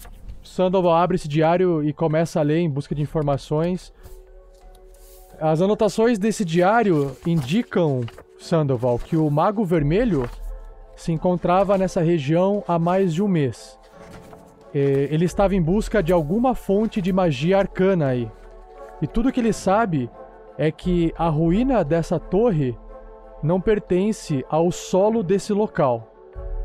Sandoval 0.40 0.94
abre 0.94 1.16
esse 1.16 1.26
diário 1.26 1.82
e 1.82 1.92
começa 1.92 2.38
a 2.38 2.44
ler 2.44 2.58
em 2.58 2.70
busca 2.70 2.94
de 2.94 3.02
informações. 3.02 3.92
As 5.40 5.60
anotações 5.60 6.16
desse 6.16 6.44
diário 6.44 7.16
indicam, 7.26 8.02
Sandoval, 8.38 9.00
que 9.00 9.16
o 9.16 9.28
Mago 9.28 9.64
Vermelho 9.64 10.30
se 10.94 11.10
encontrava 11.10 11.76
nessa 11.76 12.00
região 12.00 12.62
há 12.68 12.78
mais 12.78 13.12
de 13.12 13.20
um 13.20 13.26
mês. 13.26 13.76
ele 14.72 15.24
estava 15.24 15.56
em 15.56 15.60
busca 15.60 16.00
de 16.00 16.12
alguma 16.12 16.54
fonte 16.54 17.02
de 17.02 17.12
magia 17.12 17.58
arcana 17.58 18.06
aí. 18.06 18.30
E 19.02 19.08
tudo 19.08 19.32
que 19.32 19.40
ele 19.40 19.52
sabe 19.52 20.08
é 20.58 20.72
que 20.72 21.14
a 21.16 21.28
ruína 21.28 21.84
dessa 21.84 22.18
torre 22.18 22.76
não 23.42 23.60
pertence 23.60 24.44
ao 24.50 24.72
solo 24.72 25.22
desse 25.22 25.52
local, 25.52 26.12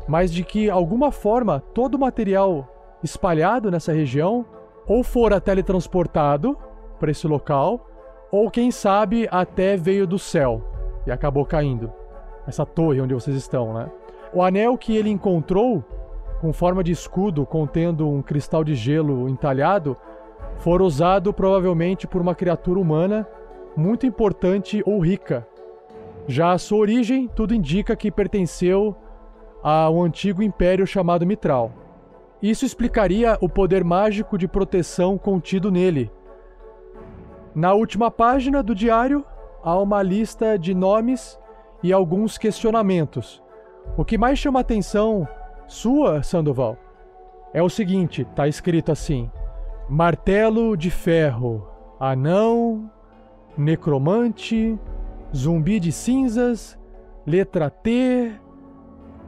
mas 0.08 0.32
de 0.32 0.42
que, 0.42 0.68
alguma 0.68 1.12
forma, 1.12 1.60
todo 1.72 1.94
o 1.94 1.98
material 1.98 2.68
espalhado 3.02 3.70
nessa 3.70 3.92
região 3.92 4.44
ou 4.86 5.04
fora 5.04 5.40
teletransportado 5.40 6.58
para 6.98 7.10
esse 7.10 7.26
local, 7.26 7.86
ou 8.32 8.50
quem 8.50 8.70
sabe 8.70 9.28
até 9.30 9.76
veio 9.76 10.06
do 10.06 10.18
céu 10.18 10.62
e 11.06 11.12
acabou 11.12 11.46
caindo. 11.46 11.92
Essa 12.46 12.66
torre 12.66 13.00
onde 13.00 13.14
vocês 13.14 13.36
estão, 13.36 13.72
né? 13.72 13.90
O 14.32 14.42
anel 14.42 14.76
que 14.76 14.96
ele 14.96 15.08
encontrou, 15.08 15.84
com 16.40 16.52
forma 16.52 16.82
de 16.82 16.90
escudo 16.90 17.46
contendo 17.46 18.08
um 18.08 18.20
cristal 18.20 18.64
de 18.64 18.74
gelo 18.74 19.28
entalhado, 19.28 19.96
for 20.58 20.82
usado 20.82 21.32
provavelmente 21.32 22.06
por 22.06 22.20
uma 22.20 22.34
criatura 22.34 22.80
humana 22.80 23.26
muito 23.76 24.06
importante 24.06 24.82
ou 24.86 24.98
rica. 25.00 25.46
Já 26.26 26.52
a 26.52 26.58
sua 26.58 26.78
origem, 26.78 27.28
tudo 27.28 27.54
indica 27.54 27.94
que 27.94 28.10
pertenceu 28.10 28.96
ao 29.62 30.02
antigo 30.02 30.42
império 30.42 30.86
chamado 30.86 31.26
Mitral. 31.26 31.72
Isso 32.42 32.64
explicaria 32.64 33.38
o 33.40 33.48
poder 33.48 33.82
mágico 33.84 34.36
de 34.36 34.46
proteção 34.46 35.16
contido 35.16 35.70
nele. 35.70 36.10
Na 37.54 37.72
última 37.72 38.10
página 38.10 38.62
do 38.62 38.74
diário, 38.74 39.24
há 39.62 39.78
uma 39.78 40.02
lista 40.02 40.58
de 40.58 40.74
nomes 40.74 41.38
e 41.82 41.92
alguns 41.92 42.36
questionamentos. 42.36 43.42
O 43.96 44.04
que 44.04 44.18
mais 44.18 44.38
chama 44.38 44.60
a 44.60 44.62
atenção 44.62 45.26
sua, 45.66 46.22
Sandoval, 46.22 46.76
é 47.52 47.62
o 47.62 47.68
seguinte: 47.68 48.22
está 48.22 48.46
escrito 48.48 48.92
assim: 48.92 49.30
martelo 49.88 50.76
de 50.76 50.90
ferro, 50.90 51.66
anão, 51.98 52.90
necromante, 53.56 54.78
zumbi 55.34 55.80
de 55.80 55.92
cinzas, 55.92 56.78
letra 57.26 57.70
T, 57.70 58.32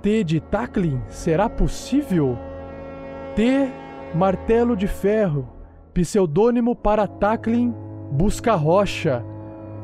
T 0.03 0.25
de 0.25 0.41
Tackling. 0.41 1.01
Será 1.09 1.49
possível? 1.49 2.39
T, 3.35 3.71
martelo 4.15 4.77
de 4.77 4.87
ferro, 4.87 5.49
pseudônimo 5.93 6.75
para 6.75 7.07
Tackling, 7.07 7.75
busca 8.11 8.55
rocha, 8.55 9.25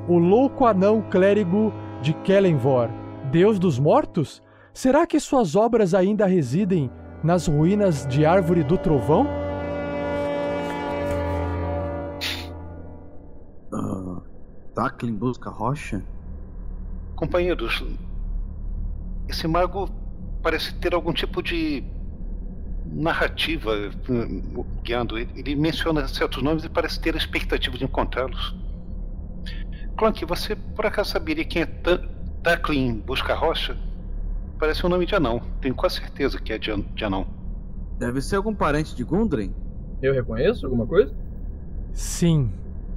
o 0.09 0.19
louco 0.19 0.67
anão 0.67 1.03
clérigo 1.03 1.73
de 2.01 2.13
Kellenvor, 2.13 2.89
deus 3.31 3.59
dos 3.59 3.79
mortos? 3.79 4.43
Será 4.73 5.07
que 5.07 5.21
suas 5.21 5.55
obras 5.55 5.95
ainda 5.95 6.27
residem 6.27 6.91
nas 7.23 7.47
ruínas 7.47 8.07
de 8.07 8.25
Árvore 8.25 8.63
do 8.65 8.79
Trovão? 8.79 9.42
Tackling 14.75 15.15
busca 15.15 15.51
rocha? 15.51 16.03
Companheiros, 17.15 17.85
esse 19.29 19.47
mago 19.47 19.89
parece 20.43 20.75
ter 20.75 20.95
algum 20.95 21.13
tipo 21.13 21.43
de 21.43 21.85
narrativa 22.87 23.71
uh, 23.71 24.67
guiando 24.83 25.19
ele. 25.19 25.31
Ele 25.37 25.55
menciona 25.55 26.07
certos 26.09 26.43
nomes 26.43 26.65
e 26.65 26.69
parece 26.69 27.01
ter 27.01 27.15
a 27.15 27.19
expectativa 27.19 27.77
de 27.77 27.85
encontrá-los. 27.85 28.55
Clank, 29.97 30.25
você 30.25 30.57
por 30.57 30.87
acaso 30.87 31.11
saberia 31.11 31.45
quem 31.45 31.63
é 31.63 31.67
Tackling 32.43 33.01
Busca 33.01 33.35
Rocha? 33.35 33.77
Parece 34.59 34.85
um 34.87 34.89
nome 34.89 35.07
de 35.07 35.15
anão. 35.15 35.41
Tenho 35.61 35.75
quase 35.75 35.97
certeza 35.97 36.41
que 36.41 36.53
é 36.53 36.59
de, 36.59 36.71
an 36.71 36.81
de 36.95 37.05
anão. 37.05 37.27
Deve 37.99 38.21
ser 38.21 38.37
algum 38.37 38.55
parente 38.55 38.97
de 38.97 39.05
Gundren? 39.05 39.55
Eu 40.01 40.15
reconheço 40.15 40.67
alguma 40.67 40.87
coisa? 40.87 41.15
Sim. 41.93 42.51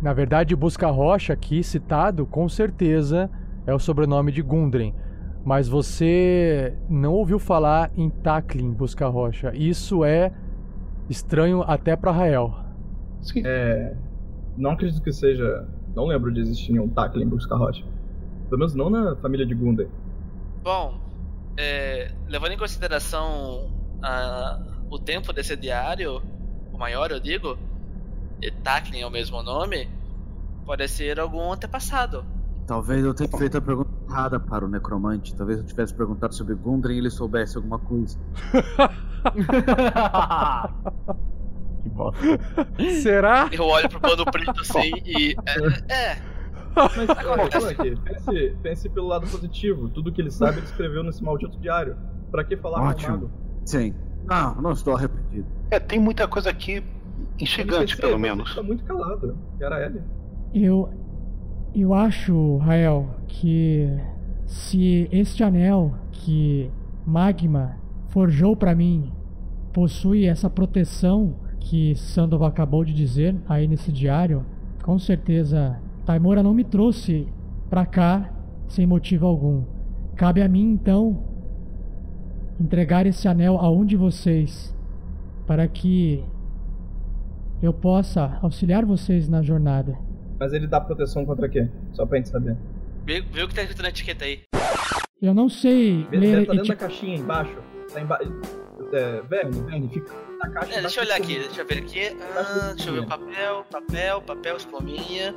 Na 0.06 0.14
verdade, 0.14 0.56
Busca 0.56 0.88
Rocha 0.92 1.34
aqui 1.34 1.64
citado, 1.64 2.28
com 2.28 2.48
certeza, 2.48 3.28
é 3.66 3.74
o 3.74 3.80
sobrenome 3.80 4.32
de 4.32 4.40
Gundren. 4.40 4.94
Mas 5.44 5.68
você 5.68 6.78
não 6.88 7.12
ouviu 7.14 7.40
falar 7.40 7.90
em 7.98 8.12
Tackling 8.12 8.72
Busca 8.72 9.08
Rocha. 9.08 9.52
Isso 9.56 10.06
é 10.06 10.32
estranho 11.10 11.64
até 11.64 11.96
para 11.96 12.12
Rael. 12.12 12.56
Sim. 13.20 13.42
É. 13.48 13.96
Não 14.56 14.70
acredito 14.74 15.02
que 15.02 15.12
seja. 15.12 15.68
Não 15.96 16.06
lembro 16.06 16.32
de 16.32 16.40
existir 16.40 16.74
nenhum 16.74 16.88
Tackling 16.88 17.28
Busca 17.28 17.56
Rocha. 17.56 17.84
Pelo 18.48 18.60
menos 18.60 18.76
não 18.76 18.92
na 18.92 19.16
família 19.16 19.44
de 19.44 19.56
Gundren. 19.56 19.90
Bom, 20.62 21.00
é, 21.58 22.12
levando 22.28 22.52
em 22.52 22.58
consideração 22.60 23.72
a, 24.04 24.62
o 24.88 25.00
tempo 25.00 25.34
desse 25.34 25.56
diário, 25.56 26.22
o 26.72 26.78
maior 26.78 27.10
eu 27.10 27.20
digo, 27.20 27.58
e 28.40 28.52
Tackling 28.52 29.02
é 29.02 29.08
o 29.08 29.10
mesmo 29.10 29.42
nome, 29.42 29.95
pode 30.66 30.88
ser 30.88 31.20
algum 31.20 31.52
antepassado. 31.52 32.26
Talvez 32.66 33.06
eu 33.06 33.14
tenha 33.14 33.30
feito 33.30 33.58
a 33.58 33.62
pergunta 33.62 33.92
errada 34.10 34.40
para 34.40 34.66
o 34.66 34.68
necromante. 34.68 35.36
Talvez 35.36 35.60
eu 35.60 35.66
tivesse 35.66 35.94
perguntado 35.94 36.34
sobre 36.34 36.56
Gundren 36.56 36.96
e 36.96 37.00
ele 37.00 37.12
soubesse 37.12 37.58
alguma 37.58 37.78
coisa. 37.78 38.18
que 41.84 41.90
bosta. 41.90 42.40
Será? 43.02 43.50
Eu 43.52 43.66
olho 43.66 43.88
pro 43.88 44.00
pano 44.00 44.26
preto 44.26 44.60
assim 44.62 44.92
e. 45.06 45.36
É. 45.46 45.94
é. 45.94 46.18
Mas 46.76 47.10
acontece. 47.10 47.76
pense, 47.76 48.58
pense 48.62 48.90
pelo 48.90 49.08
lado 49.08 49.28
positivo. 49.28 49.88
Tudo 49.90 50.12
que 50.12 50.20
ele 50.20 50.32
sabe 50.32 50.58
ele 50.58 50.66
escreveu 50.66 51.04
nesse 51.04 51.24
maldito 51.24 51.60
diário. 51.60 51.96
Pra 52.32 52.44
que 52.44 52.58
falar 52.58 52.82
Ótimo. 52.82 53.20
com 53.20 53.26
o 53.26 53.30
mago? 53.30 53.32
Sim. 53.64 53.94
Não, 54.26 54.56
não 54.56 54.72
estou 54.72 54.96
arrependido. 54.96 55.48
É, 55.70 55.80
tem 55.80 56.00
muita 56.00 56.28
coisa 56.28 56.50
aqui 56.50 56.84
instigante, 57.40 57.96
pelo 57.96 58.18
menos. 58.18 58.56
Tá 58.56 58.64
muito 58.64 58.84
calado. 58.84 59.38
E 59.60 59.64
era 59.64 59.86
ele. 59.86 60.02
Eu. 60.56 60.90
Eu 61.74 61.94
acho, 61.94 62.56
Rael, 62.60 63.10
que 63.28 63.90
se 64.46 65.10
este 65.12 65.44
anel 65.44 65.94
que 66.10 66.72
Magma 67.06 67.76
forjou 68.08 68.56
para 68.56 68.74
mim 68.74 69.12
possui 69.74 70.26
essa 70.26 70.50
proteção 70.50 71.36
que 71.60 71.94
Sandoval 71.96 72.48
acabou 72.48 72.86
de 72.86 72.94
dizer 72.94 73.36
aí 73.50 73.68
nesse 73.68 73.92
diário, 73.92 74.46
com 74.82 74.98
certeza 74.98 75.78
Taimora 76.06 76.42
não 76.42 76.54
me 76.54 76.64
trouxe 76.64 77.28
pra 77.70 77.86
cá 77.86 78.32
sem 78.70 78.88
motivo 78.88 79.26
algum. 79.26 79.64
Cabe 80.16 80.42
a 80.42 80.48
mim 80.48 80.72
então 80.72 81.26
entregar 82.58 83.06
esse 83.06 83.28
anel 83.28 83.58
a 83.58 83.70
um 83.70 83.84
de 83.84 83.98
vocês 83.98 84.74
para 85.46 85.68
que 85.68 86.24
eu 87.62 87.74
possa 87.74 88.40
auxiliar 88.42 88.86
vocês 88.86 89.28
na 89.28 89.42
jornada. 89.42 90.05
Mas 90.40 90.54
ele 90.54 90.68
dá 90.68 90.82
proteção 90.82 91.26
contra 91.26 91.48
quê? 91.48 91.68
Só 91.94 92.06
pra 92.06 92.18
gente 92.18 92.30
saber. 92.30 92.58
Vê, 93.06 93.22
vê 93.22 93.44
o 93.44 93.48
que 93.48 93.56
tá 93.56 93.62
escrito 93.62 93.82
na 93.82 93.90
etiqueta 93.90 94.26
aí. 94.26 94.42
Eu 95.22 95.34
não 95.34 95.48
sei 95.48 96.06
Vê, 96.10 96.18
ler 96.18 96.46
tá 96.46 96.54
dentro 96.54 96.68
da 96.68 96.76
caixinha 96.76 97.18
embaixo. 97.18 97.56
Tá 97.94 98.02
embaixo. 98.02 98.32
É, 98.92 99.22
verme, 99.22 99.62
verme, 99.62 99.90
fica 99.90 100.14
na 100.40 100.50
caixa. 100.50 100.74
É, 100.74 100.82
deixa 100.82 101.00
eu 101.00 101.06
olhar 101.06 101.18
aqui, 101.18 101.40
deixa 101.40 101.62
eu 101.62 101.68
ver 101.68 101.78
aqui. 101.80 102.18
Ah, 102.36 102.74
deixa 102.76 102.90
eu 102.90 102.94
ver 102.94 103.00
o 103.00 103.08
papel, 103.08 103.66
papel, 103.72 104.22
papel, 104.22 104.58
espuminha. 104.58 105.36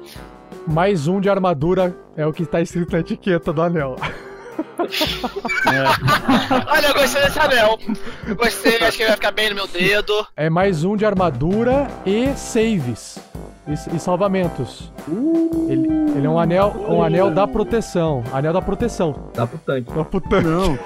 Mais 0.66 1.06
um 1.06 1.20
de 1.20 1.30
armadura 1.30 1.96
é 2.16 2.26
o 2.26 2.32
que 2.32 2.42
está 2.42 2.60
escrito 2.60 2.92
na 2.92 3.00
etiqueta 3.00 3.52
do 3.52 3.62
anel. 3.62 3.96
Olha, 6.68 6.86
eu 6.86 6.94
gostei 6.94 7.22
desse 7.22 7.38
anel. 7.38 7.78
Eu 8.26 8.36
gostei, 8.36 8.76
acho 8.82 8.96
que 8.96 9.02
ele 9.02 9.08
vai 9.08 9.16
ficar 9.16 9.32
bem 9.32 9.48
no 9.50 9.54
meu 9.54 9.66
dedo. 9.66 10.26
É 10.36 10.50
mais 10.50 10.84
um 10.84 10.96
de 10.96 11.04
armadura 11.04 11.86
e 12.04 12.34
saves. 12.36 13.18
E, 13.66 13.96
e 13.96 13.98
salvamentos. 13.98 14.90
Ele, 15.68 15.88
ele 16.16 16.26
é 16.26 16.30
um 16.30 16.38
anel, 16.38 16.74
um 16.88 17.02
anel 17.02 17.30
da 17.30 17.46
proteção. 17.46 18.22
Anel 18.32 18.52
da 18.52 18.62
proteção. 18.62 19.30
Dá 19.34 19.46
pro 19.46 19.58
tanque. 19.58 19.92
Dá 19.92 20.04
pro 20.04 20.20
tanque. 20.20 20.46
Não, 20.48 20.78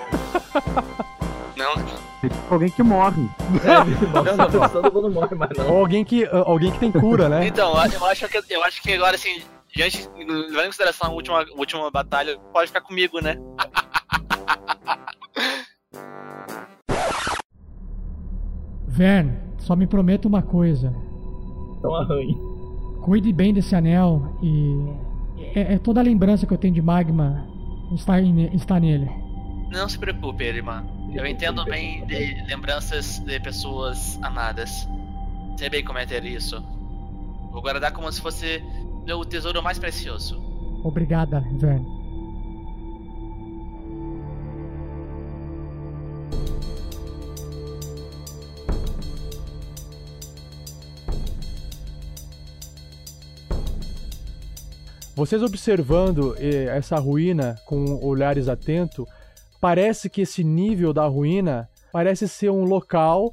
Não, 1.56 1.74
tem 2.20 2.30
alguém 2.50 2.70
que 2.70 2.82
morre. 2.82 3.28
É, 3.64 3.82
não, 4.12 4.82
não, 4.82 5.02
não 5.02 5.10
morre 5.10 5.34
mais 5.34 5.52
não. 5.56 5.70
Ou 5.70 5.78
alguém 5.78 6.04
que, 6.04 6.24
alguém 6.26 6.70
que 6.72 6.78
tem 6.78 6.90
cura, 6.90 7.28
né? 7.28 7.46
Então, 7.46 7.72
eu 7.72 8.06
acho 8.06 8.28
que, 8.28 8.42
eu 8.50 8.64
acho 8.64 8.82
que 8.82 8.92
agora, 8.92 9.14
assim, 9.14 9.42
diante, 9.74 10.08
levando 10.16 10.62
em 10.62 10.66
consideração 10.66 11.10
a 11.10 11.12
última, 11.12 11.42
a 11.42 11.46
última 11.56 11.90
batalha, 11.90 12.38
pode 12.52 12.68
ficar 12.68 12.80
comigo, 12.82 13.20
né? 13.20 13.36
Vern, 18.86 19.32
só 19.58 19.74
me 19.74 19.86
prometa 19.86 20.28
uma 20.28 20.42
coisa. 20.42 20.92
Então 21.78 21.94
arranhe. 21.94 22.36
Cuide 23.04 23.32
bem 23.32 23.52
desse 23.52 23.74
anel 23.74 24.36
e. 24.42 24.76
É, 25.54 25.74
é 25.74 25.78
toda 25.78 26.00
a 26.00 26.02
lembrança 26.02 26.46
que 26.46 26.52
eu 26.52 26.58
tenho 26.58 26.74
de 26.74 26.82
Magma 26.82 27.46
está, 27.94 28.20
em- 28.20 28.54
está 28.54 28.78
nele. 28.78 29.10
Não 29.72 29.88
se 29.88 29.98
preocupe, 29.98 30.44
irmã. 30.44 30.86
Eu 31.14 31.26
entendo 31.26 31.64
bem 31.64 32.06
de 32.06 32.34
lembranças 32.46 33.18
de 33.20 33.40
pessoas 33.40 34.18
amadas. 34.22 34.88
Sei 35.56 35.68
bem 35.68 35.84
como 35.84 35.98
é 35.98 36.06
ter 36.06 36.24
isso. 36.24 36.62
Vou 37.50 37.60
guardar 37.60 37.92
como 37.92 38.10
se 38.12 38.20
fosse 38.20 38.62
meu 39.04 39.24
tesouro 39.24 39.62
mais 39.62 39.78
precioso. 39.78 40.40
Obrigada, 40.84 41.40
Vern. 41.52 42.02
Vocês 55.14 55.42
observando 55.42 56.34
eh, 56.38 56.64
essa 56.76 56.96
ruína 56.96 57.54
com 57.66 58.04
olhares 58.04 58.48
atentos, 58.48 59.06
parece 59.60 60.10
que 60.10 60.22
esse 60.22 60.42
nível 60.42 60.92
da 60.92 61.06
ruína 61.06 61.68
parece 61.92 62.26
ser 62.26 62.50
um 62.50 62.64
local 62.64 63.32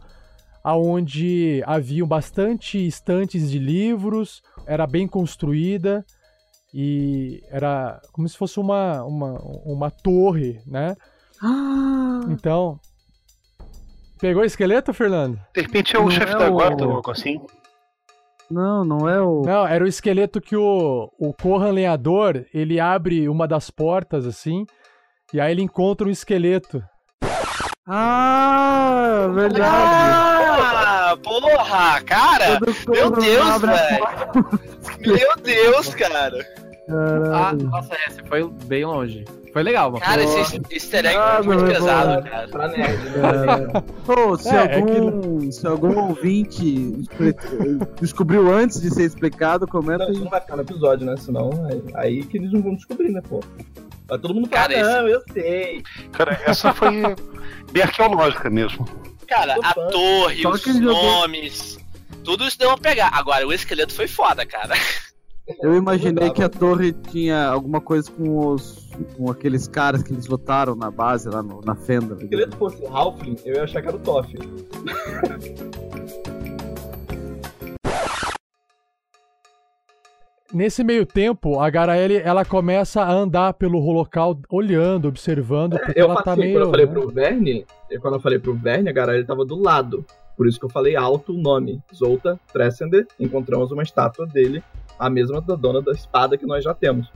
onde 0.63 1.63
haviam 1.65 2.07
bastante 2.07 2.85
estantes 2.85 3.49
de 3.49 3.57
livros, 3.57 4.43
era 4.69 4.85
bem 4.87 5.07
construída 5.07 6.05
e 6.73 7.41
era 7.49 7.99
como 8.13 8.29
se 8.29 8.37
fosse 8.37 8.59
uma, 8.59 9.03
uma, 9.03 9.33
uma 9.65 9.89
torre, 9.91 10.61
né? 10.67 10.95
Então. 12.29 12.79
Pegou 14.19 14.43
o 14.43 14.45
esqueleto, 14.45 14.93
Fernando? 14.93 15.39
De 15.55 15.61
repente 15.61 15.95
é 15.95 15.99
o 15.99 16.03
Não 16.03 16.11
chefe 16.11 16.33
é 16.33 16.37
da 16.37 16.49
o- 16.49 16.53
guarda 16.53 16.85
ou 16.85 16.95
algo 16.97 17.09
assim. 17.11 17.39
Não, 18.51 18.83
não 18.83 19.07
é 19.07 19.21
o. 19.21 19.43
Não, 19.43 19.65
era 19.67 19.83
o 19.83 19.87
esqueleto 19.87 20.41
que 20.41 20.55
o, 20.55 21.09
o 21.19 21.33
Corran 21.33 21.71
lenhador, 21.71 22.45
ele 22.53 22.79
abre 22.79 23.29
uma 23.29 23.47
das 23.47 23.69
portas 23.69 24.25
assim, 24.25 24.65
e 25.33 25.39
aí 25.39 25.51
ele 25.51 25.61
encontra 25.61 26.07
um 26.07 26.11
esqueleto. 26.11 26.83
Ah, 27.87 29.27
verdade. 29.33 29.63
Ah, 29.63 30.98
porra, 31.18 32.02
cara! 32.02 32.60
Meu 32.88 33.11
Deus, 33.11 33.61
velho! 33.61 34.06
Meu 34.99 35.36
Deus, 35.44 35.94
cara! 35.95 36.45
Ah, 36.91 37.53
nossa, 37.53 37.95
esse 38.07 38.23
foi 38.27 38.49
bem 38.65 38.84
longe. 38.86 39.23
Foi 39.53 39.64
legal, 39.64 39.91
mano. 39.91 40.03
Cara, 40.03 40.23
esse 40.23 40.61
easter 40.72 41.06
egg 41.06 41.18
Ah, 41.18 41.41
foi 41.44 41.56
muito 41.56 41.72
pesado, 41.72 42.11
irmão. 42.11 42.23
cara. 42.31 42.48
Pra 42.49 42.68
nerd, 42.68 43.03
né? 43.10 43.19
É. 43.76 43.81
Pô, 44.06 44.38
se, 44.38 44.49
É, 44.49 44.53
é 44.56 44.76
algum, 44.76 45.52
se 45.52 45.68
algum 45.68 45.99
ouvinte 46.07 46.95
descobriu 47.99 48.52
antes 48.53 48.80
de 48.81 48.91
ser 48.94 49.03
explicado, 49.03 49.68
comenta 49.68 50.06
Não, 50.06 50.11
aí. 50.11 50.18
não 50.19 50.30
vai 50.30 50.41
ficar 50.41 50.56
no 50.56 50.61
episódio, 50.61 51.06
né? 51.06 51.15
Senão, 51.18 51.49
aí, 51.69 51.84
aí 51.95 52.23
que 52.23 52.38
eles 52.38 52.52
não 52.52 52.61
vão 52.61 52.76
descobrir, 52.76 53.10
né, 53.10 53.22
pô? 53.27 53.40
Vai 54.07 54.18
todo 54.19 54.34
mundo 54.34 54.48
falar, 54.49 54.61
Cara, 54.68 54.73
esse- 54.80 54.84
não, 55.02 55.07
eu 55.07 55.22
sei. 55.34 55.84
Cara, 56.11 56.40
essa 56.45 56.73
foi 56.73 57.02
bem 57.72 57.84
arqueológica 57.84 58.49
mesmo. 58.49 58.88
Cara, 59.30 59.56
a 59.64 59.73
torre, 59.73 60.41
Só 60.41 60.49
os 60.51 60.65
ele 60.68 60.80
jogou- 60.84 61.03
nomes, 61.03 61.77
tudo 62.23 62.45
isso 62.45 62.57
deu 62.57 62.69
uma 62.69 62.77
pegar. 62.77 63.11
Agora, 63.14 63.47
o 63.47 63.53
esqueleto 63.53 63.93
foi 63.93 64.07
foda, 64.07 64.45
cara. 64.45 64.73
Eu 65.61 65.76
imaginei 65.76 66.30
que 66.31 66.43
a 66.43 66.49
torre 66.49 66.91
tinha 66.93 67.47
alguma 67.47 67.80
coisa 67.81 68.11
com 68.11 68.47
os. 68.53 68.88
com 69.15 69.31
aqueles 69.31 69.68
caras 69.68 70.03
que 70.03 70.11
eles 70.14 70.27
votaram 70.27 70.76
na 70.76 70.91
base, 70.91 71.30
lá 71.30 71.41
no- 71.41 71.61
na 71.61 71.73
fenda. 71.76 72.15
Se 72.18 72.23
o 72.23 72.26
esqueleto 72.26 72.57
fosse 72.57 72.81
o 72.84 72.88
Halfling, 72.95 73.35
eu 73.45 73.56
ia 73.56 73.64
achar 73.64 73.81
que 73.81 73.88
era 73.88 73.95
o 73.97 73.99
Toff. 73.99 74.31
Nesse 80.51 80.84
meio 80.84 81.05
tempo, 81.05 81.59
a 81.59 81.69
Garaele, 81.69 82.17
ela 82.17 82.43
começa 82.43 83.03
a 83.03 83.11
andar 83.11 83.53
pelo 83.53 83.80
local, 83.91 84.35
olhando, 84.49 85.07
observando, 85.07 85.77
porque 85.77 85.99
Eu 85.99 86.05
ela 86.05 86.15
tá 86.15 86.23
passei, 86.23 86.43
meio... 86.45 86.55
quando 86.55 86.63
eu 86.65 86.71
falei 86.71 86.85
né? 86.88 86.91
pro 86.91 87.07
Verne, 87.09 87.65
eu- 87.89 88.01
quando 88.01 88.13
eu 88.15 88.19
falei 88.19 88.39
pro 88.39 88.55
Verne, 88.55 88.89
a 88.89 88.93
galera 88.93 89.17
ele 89.19 89.27
tava 89.27 89.45
do 89.45 89.55
lado. 89.61 90.03
Por 90.35 90.47
isso 90.47 90.57
que 90.59 90.65
eu 90.65 90.69
falei 90.69 90.95
alto 90.95 91.34
o 91.34 91.38
nome. 91.38 91.84
Zolta 91.93 92.39
Trescender. 92.51 93.05
Encontramos 93.19 93.71
uma 93.71 93.84
estátua 93.84 94.26
dele, 94.26 94.63
a 94.97 95.07
mesma 95.09 95.39
da 95.41 95.53
dona 95.55 95.81
da 95.81 95.91
espada 95.91 96.38
que 96.38 96.45
nós 96.47 96.63
já 96.63 96.73
temos. 96.73 97.11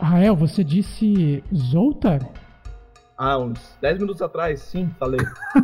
Rael, 0.00 0.34
você 0.34 0.64
disse 0.64 1.44
Zoltar? 1.54 2.20
Ah, 3.18 3.36
uns 3.36 3.76
10 3.82 3.98
minutos 3.98 4.22
atrás, 4.22 4.60
sim, 4.60 4.88
falei. 4.98 5.20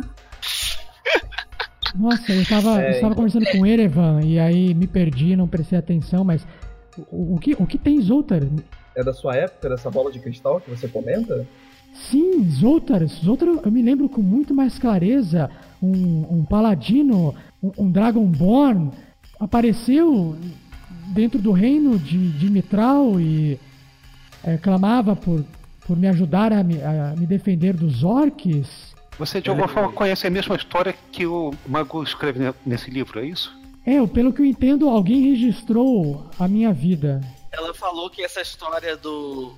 Nossa, 1.95 2.31
eu 2.31 2.45
tava, 2.45 2.81
É, 2.81 2.97
eu 2.97 3.01
tava 3.01 3.15
conversando 3.15 3.45
com 3.51 3.61
o 3.61 3.65
Erevan 3.65 4.21
e 4.21 4.37
aí 4.37 4.73
me 4.75 4.85
perdi, 4.85 5.35
não 5.35 5.47
prestei 5.47 5.79
atenção, 5.79 6.23
mas 6.23 6.45
o, 7.11 7.37
que, 7.39 7.55
o 7.59 7.65
que 7.65 7.77
tem 7.77 8.01
Zoltar? 8.01 8.41
É 8.95 9.03
da 9.03 9.13
sua 9.13 9.35
época, 9.35 9.69
dessa 9.69 9.89
bola 9.91 10.11
de 10.11 10.19
cristal 10.19 10.59
que 10.59 10.69
você 10.69 10.87
comenta? 10.87 11.45
Sim, 11.93 12.49
Zoltar. 12.49 13.05
Zoltar 13.07 13.47
eu 13.47 13.71
me 13.71 13.81
lembro 13.81 14.07
com 14.09 14.21
muito 14.21 14.53
mais 14.53 14.77
clareza. 14.77 15.49
Um, 15.81 16.39
um 16.39 16.45
paladino, 16.45 17.35
um, 17.61 17.71
um 17.77 17.91
Dragonborn 17.91 18.91
apareceu 19.39 20.35
dentro 21.07 21.39
do 21.39 21.51
reino 21.51 21.97
de, 21.97 22.29
de 22.31 22.49
Mitral 22.49 23.19
e 23.19 23.59
é, 24.43 24.57
clamava 24.57 25.15
por, 25.15 25.43
por 25.85 25.97
me 25.97 26.07
ajudar 26.07 26.51
a 26.51 26.63
me, 26.63 26.81
a 26.81 27.13
me 27.17 27.25
defender 27.25 27.73
dos 27.73 28.03
orcs. 28.03 28.95
Você 29.17 29.41
de 29.41 29.49
alguma 29.49 29.67
forma 29.67 29.91
conhece 29.91 30.27
a 30.27 30.29
mesma 30.29 30.55
história 30.55 30.93
que 31.11 31.25
o 31.25 31.51
Mago 31.67 32.03
escreve 32.03 32.39
ne- 32.39 32.53
nesse 32.65 32.91
livro, 32.91 33.19
é 33.19 33.25
isso? 33.25 33.55
É, 33.87 34.05
pelo 34.05 34.33
que 34.33 34.41
eu 34.41 34.45
entendo, 34.45 34.89
alguém 34.89 35.29
registrou 35.29 36.29
a 36.37 36.45
minha 36.45 36.73
vida. 36.73 37.21
Ela 37.49 37.73
falou 37.73 38.09
que 38.09 38.21
essa 38.21 38.41
história 38.41 38.97
do, 38.97 39.53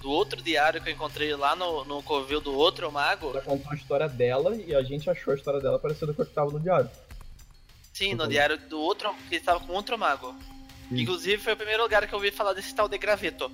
do 0.00 0.08
outro 0.08 0.40
diário 0.40 0.82
que 0.82 0.88
eu 0.88 0.94
encontrei 0.94 1.36
lá 1.36 1.54
no, 1.54 1.84
no 1.84 2.02
covil 2.02 2.40
do 2.40 2.54
outro 2.54 2.90
mago, 2.90 3.28
Ela 3.28 3.42
contou 3.42 3.70
a 3.70 3.74
história 3.74 4.08
dela 4.08 4.56
e 4.56 4.74
a 4.74 4.82
gente 4.82 5.10
achou 5.10 5.34
a 5.34 5.36
história 5.36 5.60
dela 5.60 5.78
parecida 5.78 6.14
com 6.14 6.22
a 6.22 6.24
que 6.24 6.32
tava 6.32 6.50
no 6.50 6.58
diário. 6.58 6.88
sim, 7.92 8.14
no 8.14 8.26
diário 8.26 8.58
do 8.70 8.80
outro, 8.80 9.14
que 9.28 9.36
estava 9.36 9.60
com 9.60 9.74
outro 9.74 9.98
mago. 9.98 10.34
Inclusive 10.90 11.36
foi 11.36 11.52
o 11.52 11.56
primeiro 11.56 11.82
lugar 11.82 12.06
que 12.06 12.14
eu 12.14 12.18
ouvi 12.18 12.30
falar 12.30 12.54
desse 12.54 12.74
tal 12.74 12.88
de 12.88 12.96
graveto. 12.96 13.52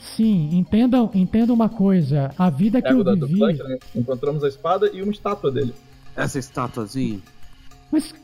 Sim, 0.00 0.56
entendam, 0.56 1.10
entendam 1.12 1.54
uma 1.54 1.68
coisa. 1.68 2.34
A 2.38 2.48
vida 2.48 2.80
que 2.80 2.88
É 2.88 2.92
eu 2.92 3.04
vivi. 3.04 3.40
Né? 3.62 3.78
Encontramos 3.94 4.42
a 4.42 4.48
espada 4.48 4.90
e 4.90 5.02
uma 5.02 5.12
estátua 5.12 5.50
dele. 5.50 5.74
Essa 6.16 6.38
estatuazinha. 6.38 7.20
Mas 7.92 8.14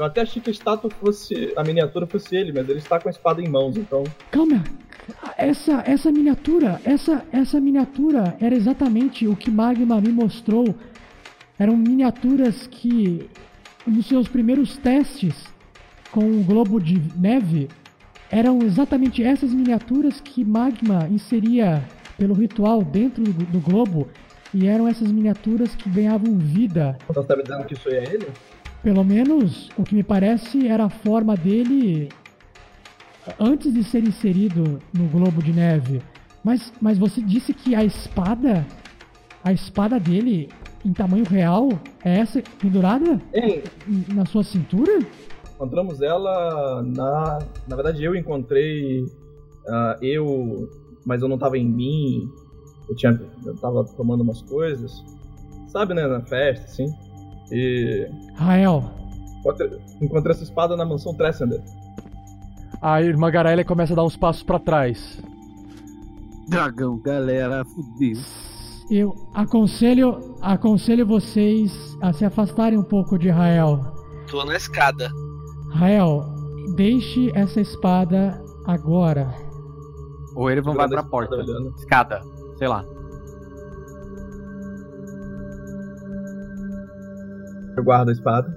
Eu 0.00 0.06
até 0.06 0.22
achei 0.22 0.40
que 0.40 0.48
a 0.48 0.52
estátua 0.52 0.90
fosse. 0.90 1.52
a 1.54 1.62
miniatura 1.62 2.06
fosse 2.06 2.34
ele, 2.34 2.52
mas 2.52 2.66
ele 2.70 2.78
está 2.78 2.98
com 2.98 3.06
a 3.08 3.10
espada 3.10 3.42
em 3.42 3.48
mãos, 3.48 3.76
então. 3.76 4.02
Calma. 4.30 4.64
Essa, 5.36 5.82
essa 5.86 6.10
miniatura, 6.10 6.80
essa, 6.84 7.22
essa 7.30 7.60
miniatura 7.60 8.34
era 8.40 8.54
exatamente 8.54 9.28
o 9.28 9.36
que 9.36 9.50
Magma 9.50 10.00
me 10.00 10.08
mostrou. 10.10 10.74
Eram 11.58 11.76
miniaturas 11.76 12.66
que, 12.66 13.28
nos 13.86 14.06
seus 14.06 14.26
primeiros 14.26 14.78
testes 14.78 15.34
com 16.10 16.24
o 16.24 16.42
globo 16.44 16.80
de 16.80 16.98
neve, 17.14 17.68
eram 18.30 18.60
exatamente 18.62 19.22
essas 19.22 19.52
miniaturas 19.52 20.18
que 20.18 20.42
Magma 20.42 21.06
inseria 21.10 21.84
pelo 22.16 22.32
ritual 22.32 22.82
dentro 22.82 23.22
do, 23.22 23.32
do 23.32 23.60
globo. 23.60 24.08
E 24.54 24.66
eram 24.66 24.88
essas 24.88 25.12
miniaturas 25.12 25.74
que 25.74 25.90
ganhavam 25.90 26.38
vida. 26.38 26.96
Então 27.04 27.22
você 27.22 27.28
tá 27.28 27.36
me 27.36 27.42
dizendo 27.42 27.64
que 27.66 27.74
isso 27.74 27.88
é 27.90 28.02
ele? 28.02 28.26
Pelo 28.82 29.04
menos 29.04 29.68
o 29.76 29.82
que 29.82 29.94
me 29.94 30.02
parece 30.02 30.66
era 30.66 30.84
a 30.86 30.90
forma 30.90 31.36
dele 31.36 32.08
antes 33.38 33.72
de 33.74 33.84
ser 33.84 34.02
inserido 34.06 34.80
no 34.94 35.06
globo 35.08 35.42
de 35.42 35.52
neve. 35.52 36.00
Mas, 36.42 36.72
mas 36.80 36.96
você 36.96 37.20
disse 37.20 37.52
que 37.52 37.74
a 37.74 37.84
espada, 37.84 38.66
a 39.44 39.52
espada 39.52 40.00
dele 40.00 40.48
em 40.84 40.92
tamanho 40.94 41.24
real 41.24 41.68
é 42.02 42.20
essa 42.20 42.42
pendurada 42.58 43.20
Hein, 43.34 43.62
na 44.14 44.24
sua 44.24 44.42
cintura? 44.42 44.98
encontramos 45.54 46.00
ela 46.00 46.82
na. 46.82 47.38
Na 47.68 47.76
verdade 47.76 48.02
eu 48.02 48.14
encontrei. 48.16 49.04
ah, 49.68 49.98
eu. 50.00 50.70
Mas 51.04 51.20
eu 51.20 51.28
não 51.28 51.36
tava 51.36 51.58
em 51.58 51.66
mim. 51.68 52.26
Eu 52.88 52.96
tinha. 52.96 53.20
Eu 53.44 53.54
tava 53.56 53.84
tomando 53.94 54.22
umas 54.22 54.40
coisas. 54.40 55.04
Sabe, 55.68 55.92
né? 55.92 56.06
Na 56.06 56.22
festa, 56.22 56.64
assim. 56.64 56.86
E. 57.52 58.08
Rael, 58.36 58.84
encontrei- 60.00 60.32
essa 60.34 60.42
espada 60.44 60.76
na 60.76 60.84
mansão 60.84 61.14
Trescender. 61.14 61.60
A 62.80 63.02
irmã 63.02 63.30
Garaele 63.30 63.64
começa 63.64 63.92
a 63.92 63.96
dar 63.96 64.04
uns 64.04 64.16
passos 64.16 64.42
pra 64.42 64.58
trás. 64.58 65.20
Dragão, 66.48 66.98
galera, 66.98 67.64
fudeu. 67.64 68.18
eu 68.90 69.14
aconselho, 69.34 70.34
aconselho 70.40 71.06
vocês 71.06 71.96
a 72.00 72.12
se 72.12 72.24
afastarem 72.24 72.78
um 72.78 72.82
pouco 72.82 73.18
de 73.18 73.28
Rael. 73.28 73.80
Tô 74.30 74.44
na 74.44 74.56
escada. 74.56 75.10
Rael, 75.72 76.24
deixe 76.76 77.30
essa 77.36 77.60
espada 77.60 78.42
agora. 78.66 79.32
O 80.34 80.48
Erevan 80.48 80.74
vai 80.74 80.88
Segurando 80.88 80.98
a 80.98 81.02
pra 81.02 81.10
porta. 81.10 81.34
olhando. 81.36 81.74
Escada, 81.76 82.20
sei 82.56 82.68
lá. 82.68 82.84
Eu 87.80 87.84
guardo 87.84 88.10
a 88.10 88.12
espada. 88.12 88.54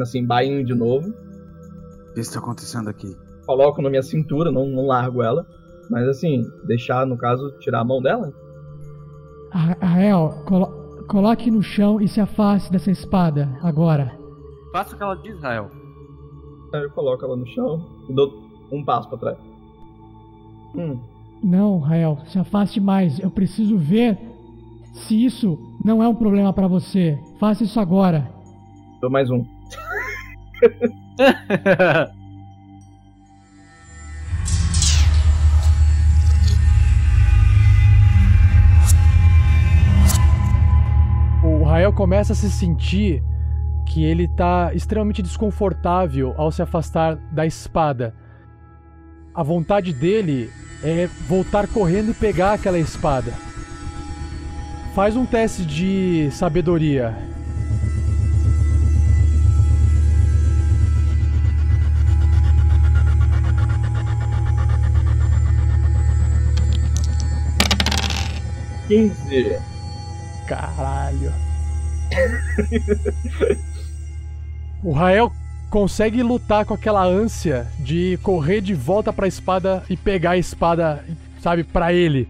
Assim, 0.00 0.24
bainho 0.26 0.62
de 0.64 0.74
novo. 0.74 1.08
O 1.08 2.12
que 2.14 2.20
está 2.20 2.38
acontecendo 2.38 2.88
aqui? 2.90 3.16
Coloco 3.46 3.80
na 3.80 3.88
minha 3.88 4.02
cintura, 4.02 4.52
não, 4.52 4.66
não 4.66 4.86
largo 4.86 5.22
ela. 5.22 5.46
Mas 5.90 6.06
assim, 6.06 6.42
deixar, 6.66 7.06
no 7.06 7.16
caso, 7.16 7.50
tirar 7.60 7.80
a 7.80 7.84
mão 7.84 8.02
dela. 8.02 8.30
Ra- 9.52 9.76
Rael, 9.80 10.42
colo- 10.46 11.04
coloque 11.08 11.50
no 11.50 11.62
chão 11.62 11.98
e 12.00 12.08
se 12.08 12.20
afaste 12.20 12.70
dessa 12.70 12.90
espada 12.90 13.48
agora. 13.62 14.12
Faça 14.72 14.94
o 14.94 14.98
que 14.98 15.02
ela 15.02 15.14
diz, 15.16 15.40
Rael. 15.40 15.70
Aí 16.74 16.82
eu 16.82 16.90
coloco 16.90 17.24
ela 17.24 17.36
no 17.36 17.46
chão 17.46 17.86
e 18.10 18.12
dou 18.14 18.34
um 18.70 18.84
passo 18.84 19.08
pra 19.08 19.16
trás. 19.18 19.38
Hum, 20.74 20.98
Não, 21.42 21.78
Rael, 21.78 22.18
se 22.26 22.38
afaste 22.38 22.80
mais. 22.80 23.18
Eu 23.18 23.30
preciso 23.30 23.78
ver 23.78 24.18
se 24.92 25.24
isso 25.24 25.65
não 25.84 26.02
é 26.02 26.08
um 26.08 26.14
problema 26.14 26.52
para 26.52 26.66
você. 26.66 27.18
Faça 27.38 27.64
isso 27.64 27.78
agora. 27.78 28.28
Dou 29.00 29.10
mais 29.10 29.30
um. 29.30 29.44
o 41.42 41.62
Rael 41.64 41.92
começa 41.92 42.32
a 42.32 42.36
se 42.36 42.50
sentir 42.50 43.22
que 43.86 44.04
ele 44.04 44.24
está 44.24 44.74
extremamente 44.74 45.22
desconfortável 45.22 46.34
ao 46.36 46.50
se 46.50 46.60
afastar 46.60 47.16
da 47.32 47.46
espada. 47.46 48.14
A 49.34 49.42
vontade 49.42 49.92
dele 49.92 50.50
é 50.82 51.06
voltar 51.28 51.68
correndo 51.68 52.10
e 52.10 52.14
pegar 52.14 52.54
aquela 52.54 52.78
espada. 52.78 53.32
Faz 54.96 55.14
um 55.14 55.26
teste 55.26 55.62
de 55.62 56.30
sabedoria. 56.30 57.14
Quinze. 68.88 69.58
Caralho. 70.48 71.30
o 74.82 74.92
Rael 74.92 75.30
consegue 75.68 76.22
lutar 76.22 76.64
com 76.64 76.72
aquela 76.72 77.04
ânsia 77.04 77.66
de 77.80 78.18
correr 78.22 78.62
de 78.62 78.72
volta 78.72 79.12
para 79.12 79.26
a 79.26 79.28
espada 79.28 79.82
e 79.90 79.96
pegar 79.98 80.30
a 80.30 80.38
espada, 80.38 81.04
sabe, 81.42 81.64
para 81.64 81.92
ele. 81.92 82.26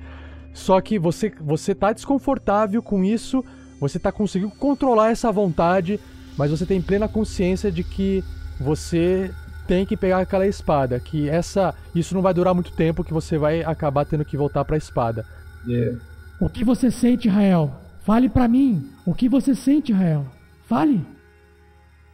Só 0.57 0.81
que 0.81 0.99
você 0.99 1.31
você 1.39 1.75
tá 1.75 1.93
desconfortável 1.93 2.83
com 2.83 3.05
isso, 3.05 3.45
você 3.79 3.99
tá 3.99 4.11
conseguindo 4.11 4.51
controlar 4.53 5.11
essa 5.11 5.31
vontade, 5.31 6.01
mas 6.37 6.51
você 6.51 6.65
tem 6.65 6.81
plena 6.81 7.07
consciência 7.07 7.71
de 7.71 7.85
que 7.85 8.25
você 8.59 9.31
tem 9.69 9.85
que 9.85 9.99
pegar 9.99 10.21
aquela 10.21 10.47
espada, 10.47 10.99
que 10.99 11.29
essa 11.29 11.75
isso 11.95 12.15
não 12.15 12.23
vai 12.23 12.33
durar 12.33 12.55
muito 12.55 12.73
tempo, 12.73 13.05
que 13.05 13.13
você 13.13 13.37
vai 13.37 13.63
acabar 13.63 14.07
tendo 14.07 14.25
que 14.25 14.35
voltar 14.35 14.65
para 14.65 14.77
a 14.77 14.79
espada. 14.79 15.27
Yeah. 15.67 15.99
O 16.41 16.49
que 16.49 16.65
você 16.65 16.91
sente, 16.91 17.29
Rael? 17.29 17.71
Fale 18.01 18.31
pra 18.31 18.49
mim. 18.49 18.89
O 19.05 19.13
que 19.13 19.29
você 19.29 19.55
sente, 19.55 19.93
Rael? 19.93 20.25
Fale. 20.65 21.05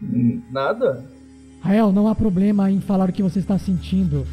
Hum, 0.03 0.43
Nada? 0.51 1.05
Rael, 1.61 1.93
não 1.93 2.09
há 2.09 2.15
problema 2.15 2.69
em 2.69 2.81
falar 2.81 3.09
o 3.09 3.13
que 3.13 3.23
você 3.23 3.39
está 3.39 3.57
sentindo. 3.57 4.27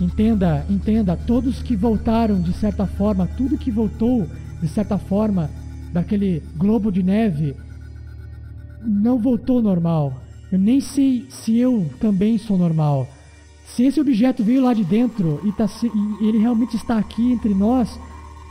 Entenda, 0.00 0.64
entenda, 0.70 1.16
todos 1.16 1.60
que 1.62 1.74
voltaram 1.74 2.40
de 2.40 2.52
certa 2.52 2.86
forma, 2.86 3.26
tudo 3.36 3.58
que 3.58 3.70
voltou 3.70 4.26
de 4.60 4.68
certa 4.68 4.96
forma 4.96 5.50
daquele 5.92 6.42
globo 6.56 6.92
de 6.92 7.02
neve 7.02 7.56
não 8.82 9.18
voltou 9.18 9.60
normal. 9.60 10.14
Eu 10.52 10.58
nem 10.58 10.80
sei 10.80 11.26
se 11.28 11.58
eu 11.58 11.90
também 12.00 12.38
sou 12.38 12.56
normal. 12.56 13.08
Se 13.66 13.82
esse 13.84 14.00
objeto 14.00 14.42
veio 14.42 14.62
lá 14.62 14.72
de 14.72 14.84
dentro 14.84 15.40
e, 15.44 15.52
tá, 15.52 15.66
e 16.20 16.26
ele 16.28 16.38
realmente 16.38 16.76
está 16.76 16.96
aqui 16.96 17.32
entre 17.32 17.52
nós, 17.52 17.98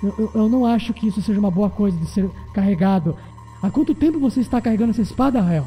eu, 0.04 0.14
eu- 0.18 0.32
eu 0.36 0.50
não 0.50 0.66
acho 0.66 0.94
que 0.94 1.08
isso 1.08 1.22
seja 1.22 1.40
uma 1.40 1.50
boa 1.50 1.70
coisa 1.70 1.98
de 1.98 2.06
ser 2.08 2.30
carregado. 2.54 3.16
Há 3.64 3.70
quanto 3.72 3.96
tempo 3.96 4.20
você 4.20 4.42
está 4.42 4.62
carregando 4.62 4.92
essa 4.92 5.02
espada, 5.02 5.42
Rael? 5.42 5.66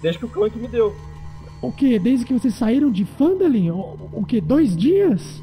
Desde 0.00 0.18
que 0.18 0.24
o 0.24 0.28
Clank 0.28 0.56
me 0.58 0.68
deu. 0.68 0.94
O 1.60 1.72
que? 1.72 1.98
Desde 1.98 2.24
que 2.24 2.34
vocês 2.34 2.54
saíram 2.54 2.90
de 2.90 3.04
Fandalin? 3.04 3.70
O, 3.70 4.10
o 4.12 4.24
que? 4.26 4.40
Dois 4.40 4.76
dias? 4.76 5.42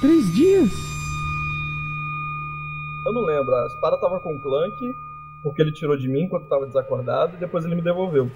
Três 0.00 0.24
dias? 0.34 0.70
Eu 3.04 3.12
não 3.12 3.22
lembro. 3.22 3.54
A 3.54 3.66
espada 3.66 3.98
tava 3.98 4.20
com 4.20 4.34
o 4.34 4.40
Clank, 4.40 4.94
porque 5.42 5.62
ele 5.62 5.72
tirou 5.72 5.96
de 5.96 6.08
mim 6.08 6.22
enquanto 6.22 6.46
tava 6.48 6.66
desacordado, 6.66 7.36
e 7.36 7.40
depois 7.40 7.64
ele 7.64 7.74
me 7.74 7.82
devolveu. 7.82 8.30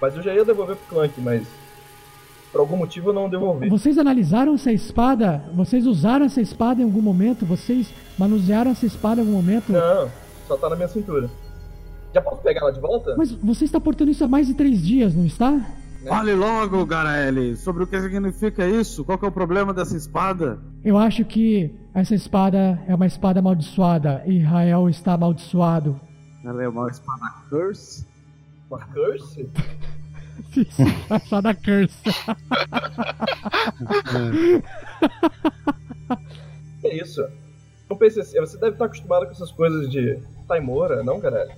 Mas 0.00 0.16
eu 0.16 0.22
já 0.22 0.34
ia 0.34 0.44
devolver 0.44 0.76
pro 0.76 0.96
Clank, 0.96 1.20
mas. 1.20 1.46
Por 2.50 2.60
algum 2.60 2.76
motivo 2.76 3.10
eu 3.10 3.14
não 3.14 3.30
devolvi. 3.30 3.68
Vocês 3.70 3.96
analisaram 3.96 4.54
essa 4.54 4.70
espada? 4.70 5.42
Vocês 5.54 5.86
usaram 5.86 6.26
essa 6.26 6.40
espada 6.40 6.82
em 6.82 6.84
algum 6.84 7.00
momento? 7.00 7.46
Vocês 7.46 7.92
manusearam 8.18 8.70
essa 8.70 8.84
espada 8.84 9.20
em 9.20 9.24
algum 9.24 9.36
momento? 9.36 9.72
Não, 9.72 10.10
só 10.46 10.56
tá 10.58 10.68
na 10.68 10.76
minha 10.76 10.88
cintura. 10.88 11.30
Já 12.12 12.20
posso 12.20 12.42
pegar 12.42 12.60
ela 12.60 12.72
de 12.72 12.78
volta? 12.78 13.14
Mas 13.16 13.32
você 13.32 13.64
está 13.64 13.80
portando 13.80 14.10
isso 14.10 14.22
há 14.22 14.28
mais 14.28 14.46
de 14.46 14.54
três 14.54 14.82
dias, 14.82 15.14
não 15.14 15.24
está? 15.24 15.58
Fale 16.06 16.34
logo, 16.34 16.84
Garaele, 16.84 17.56
sobre 17.56 17.84
o 17.84 17.86
que 17.86 17.98
significa 18.00 18.66
isso. 18.66 19.04
Qual 19.04 19.16
que 19.18 19.24
é 19.24 19.28
o 19.28 19.32
problema 19.32 19.72
dessa 19.72 19.96
espada? 19.96 20.58
Eu 20.84 20.98
acho 20.98 21.24
que 21.24 21.72
essa 21.94 22.14
espada 22.14 22.82
é 22.86 22.94
uma 22.94 23.06
espada 23.06 23.40
amaldiçoada 23.40 24.22
e 24.26 24.38
Rael 24.40 24.88
está 24.88 25.14
amaldiçoado. 25.14 25.98
Ela 26.44 26.64
é 26.64 26.68
uma 26.68 26.90
espada 26.90 27.24
curse? 27.48 28.04
Uma 28.68 28.80
curse? 28.86 29.48
a 31.10 31.16
espada 31.16 31.54
curse. 31.54 32.02
É 36.84 36.96
isso. 36.96 37.24
Não 37.88 37.96
pense 37.96 38.18
assim, 38.20 38.40
você 38.40 38.58
deve 38.58 38.72
estar 38.72 38.86
acostumado 38.86 39.26
com 39.26 39.30
essas 39.32 39.52
coisas 39.52 39.88
de 39.90 40.18
Taimora, 40.48 41.02
não, 41.04 41.20
cara? 41.20 41.48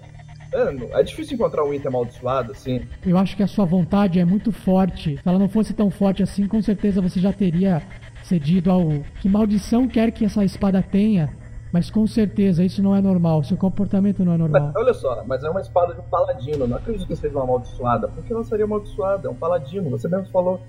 É, 0.55 1.01
é 1.01 1.03
difícil 1.03 1.35
encontrar 1.35 1.65
um 1.65 1.75
item 1.75 1.89
amaldiçoado 1.89 2.53
assim. 2.53 2.83
Eu 3.05 3.19
acho 3.19 3.37
que 3.37 3.43
a 3.43 3.47
sua 3.49 3.65
vontade 3.65 4.21
é 4.21 4.25
muito 4.25 4.53
forte. 4.53 5.17
Se 5.17 5.29
ela 5.29 5.39
não 5.39 5.49
fosse 5.49 5.75
tão 5.75 5.91
forte 5.91 6.23
assim, 6.23 6.47
com 6.47 6.63
certeza 6.63 7.03
você 7.03 7.19
já 7.19 7.33
teria 7.33 7.83
cedido 8.23 8.71
ao. 8.71 8.89
Que 9.21 9.29
maldição 9.29 9.89
quer 9.89 10.13
que 10.13 10.25
essa 10.25 10.45
espada 10.45 10.81
tenha? 10.81 11.35
Mas 11.73 11.91
com 11.91 12.07
certeza 12.07 12.63
isso 12.63 12.81
não 12.81 12.95
é 12.95 13.01
normal. 13.01 13.43
Seu 13.43 13.57
comportamento 13.57 14.25
não 14.25 14.35
é 14.35 14.39
normal. 14.39 14.67
Mas, 14.67 14.77
olha 14.77 14.95
só, 14.95 15.25
mas 15.27 15.43
é 15.43 15.51
uma 15.51 15.61
espada 15.61 15.93
de 15.93 16.01
um 16.01 16.05
paladino. 16.05 16.69
Não 16.69 16.77
acredito 16.77 17.05
que 17.05 17.17
seja 17.17 17.35
uma 17.35 17.43
amaldiçoada. 17.43 18.07
Por 18.07 18.23
que 18.23 18.33
ela 18.33 18.45
seria 18.45 18.65
amaldiçoada? 18.65 19.27
É 19.27 19.31
um 19.31 19.35
paladino. 19.35 19.91
Você 19.91 20.07
mesmo 20.07 20.29
falou. 20.31 20.61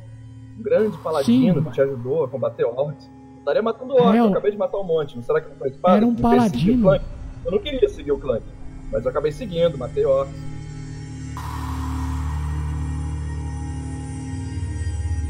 Um 0.57 0.64
grande 0.64 0.98
paladino 0.98 1.53
Sim. 1.56 1.64
que 1.64 1.72
te 1.72 1.82
ajudou 1.82 2.24
a 2.24 2.28
combater 2.28 2.64
orcs. 2.64 3.07
Estaria 3.38 3.62
matando 3.62 3.94
orcs. 3.94 4.16
É, 4.16 4.20
Eu 4.20 4.30
acabei 4.30 4.52
de 4.52 4.57
matar 4.57 4.80
um 4.80 4.84
monte. 4.84 5.16
Não 5.16 5.22
será 5.22 5.40
que 5.41 5.49
não 5.49 5.57
foi 5.57 5.70
espada? 5.70 5.98
Era 5.98 6.07
um 6.07 6.16
paladino. 6.16 6.95
Eu 7.45 7.52
não 7.52 7.60
queria 7.60 7.88
seguir 7.88 8.12
o 8.12 8.18
clã. 8.18 8.40
Mas 8.91 9.03
eu 9.03 9.10
acabei 9.10 9.32
seguindo, 9.32 9.78
matei 9.78 10.06
orcs. 10.06 10.36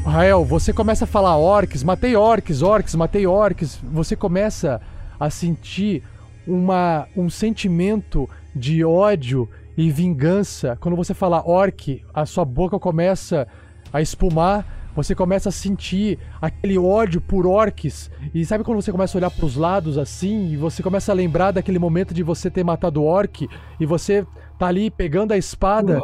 Rael, 0.04 0.44
você 0.44 0.72
começa 0.72 1.04
a 1.04 1.06
falar 1.06 1.36
orcs, 1.36 1.82
matei 1.82 2.14
orcs, 2.14 2.62
orcs, 2.62 2.94
matei 2.94 3.26
orcs. 3.26 3.80
Você 3.82 4.14
começa 4.14 4.80
a 5.18 5.28
sentir 5.28 6.02
uma, 6.46 7.08
um 7.16 7.28
sentimento 7.28 8.30
de 8.54 8.84
ódio 8.84 9.48
e 9.76 9.90
vingança. 9.90 10.76
Quando 10.80 10.94
você 10.94 11.12
fala 11.12 11.42
orc, 11.44 12.04
a 12.14 12.24
sua 12.24 12.44
boca 12.44 12.78
começa 12.78 13.48
a 13.92 14.00
espumar. 14.00 14.64
Você 14.96 15.14
começa 15.14 15.50
a 15.50 15.52
sentir 15.52 16.18
aquele 16.40 16.78
ódio 16.78 17.20
por 17.20 17.46
orcs. 17.46 18.10
E 18.34 18.46
sabe 18.46 18.64
quando 18.64 18.80
você 18.80 18.90
começa 18.90 19.16
a 19.16 19.18
olhar 19.18 19.30
para 19.30 19.44
os 19.44 19.54
lados 19.54 19.98
assim? 19.98 20.48
E 20.50 20.56
você 20.56 20.82
começa 20.82 21.12
a 21.12 21.14
lembrar 21.14 21.50
daquele 21.50 21.78
momento 21.78 22.14
de 22.14 22.22
você 22.22 22.50
ter 22.50 22.64
matado 22.64 23.02
o 23.02 23.04
orc. 23.04 23.46
E 23.78 23.84
você 23.84 24.26
tá 24.58 24.66
ali 24.68 24.90
pegando 24.90 25.32
a 25.32 25.36
espada. 25.36 26.00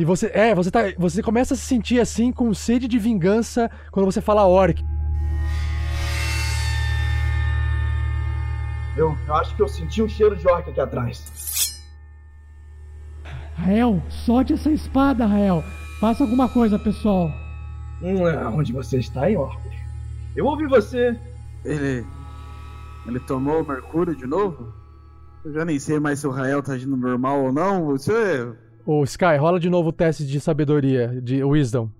E 0.00 0.06
você, 0.06 0.30
é, 0.32 0.54
você 0.54 0.70
tá, 0.70 0.80
você 0.96 1.22
começa 1.22 1.52
a 1.52 1.56
se 1.56 1.64
sentir 1.64 2.00
assim 2.00 2.32
com 2.32 2.52
sede 2.54 2.88
de 2.88 2.98
vingança 2.98 3.70
quando 3.92 4.06
você 4.06 4.22
fala 4.22 4.46
orc. 4.46 4.82
Eu, 8.96 9.14
eu 9.26 9.34
acho 9.34 9.54
que 9.54 9.62
eu 9.62 9.68
senti 9.68 10.02
um 10.02 10.08
cheiro 10.08 10.34
de 10.34 10.48
orc 10.48 10.68
aqui 10.70 10.80
atrás. 10.80 11.78
Rael, 13.54 14.02
solte 14.08 14.54
essa 14.54 14.70
espada, 14.70 15.26
Rael. 15.26 15.62
Faça 16.00 16.24
alguma 16.24 16.48
coisa, 16.48 16.78
pessoal. 16.78 17.30
Hum, 18.02 18.22
onde 18.54 18.72
você 18.72 18.98
está, 18.98 19.28
hein, 19.30 19.36
orc? 19.36 19.58
Eu 20.36 20.46
ouvi 20.46 20.66
você. 20.66 21.18
Ele. 21.64 22.06
Ele 23.06 23.20
tomou 23.20 23.62
o 23.62 23.66
mercúrio 23.66 24.14
de 24.14 24.26
novo? 24.26 24.72
Eu 25.44 25.52
já 25.52 25.64
nem 25.64 25.78
sei 25.78 25.98
mais 25.98 26.18
se 26.18 26.26
o 26.26 26.30
Rael 26.30 26.62
tá 26.62 26.72
agindo 26.72 26.96
normal 26.96 27.44
ou 27.44 27.52
não. 27.52 27.86
Você. 27.86 28.52
Ô, 28.84 29.02
Sky, 29.04 29.36
rola 29.38 29.58
de 29.58 29.70
novo 29.70 29.88
o 29.88 29.92
teste 29.92 30.26
de 30.26 30.40
sabedoria, 30.40 31.20
de 31.22 31.42
wisdom. 31.42 31.90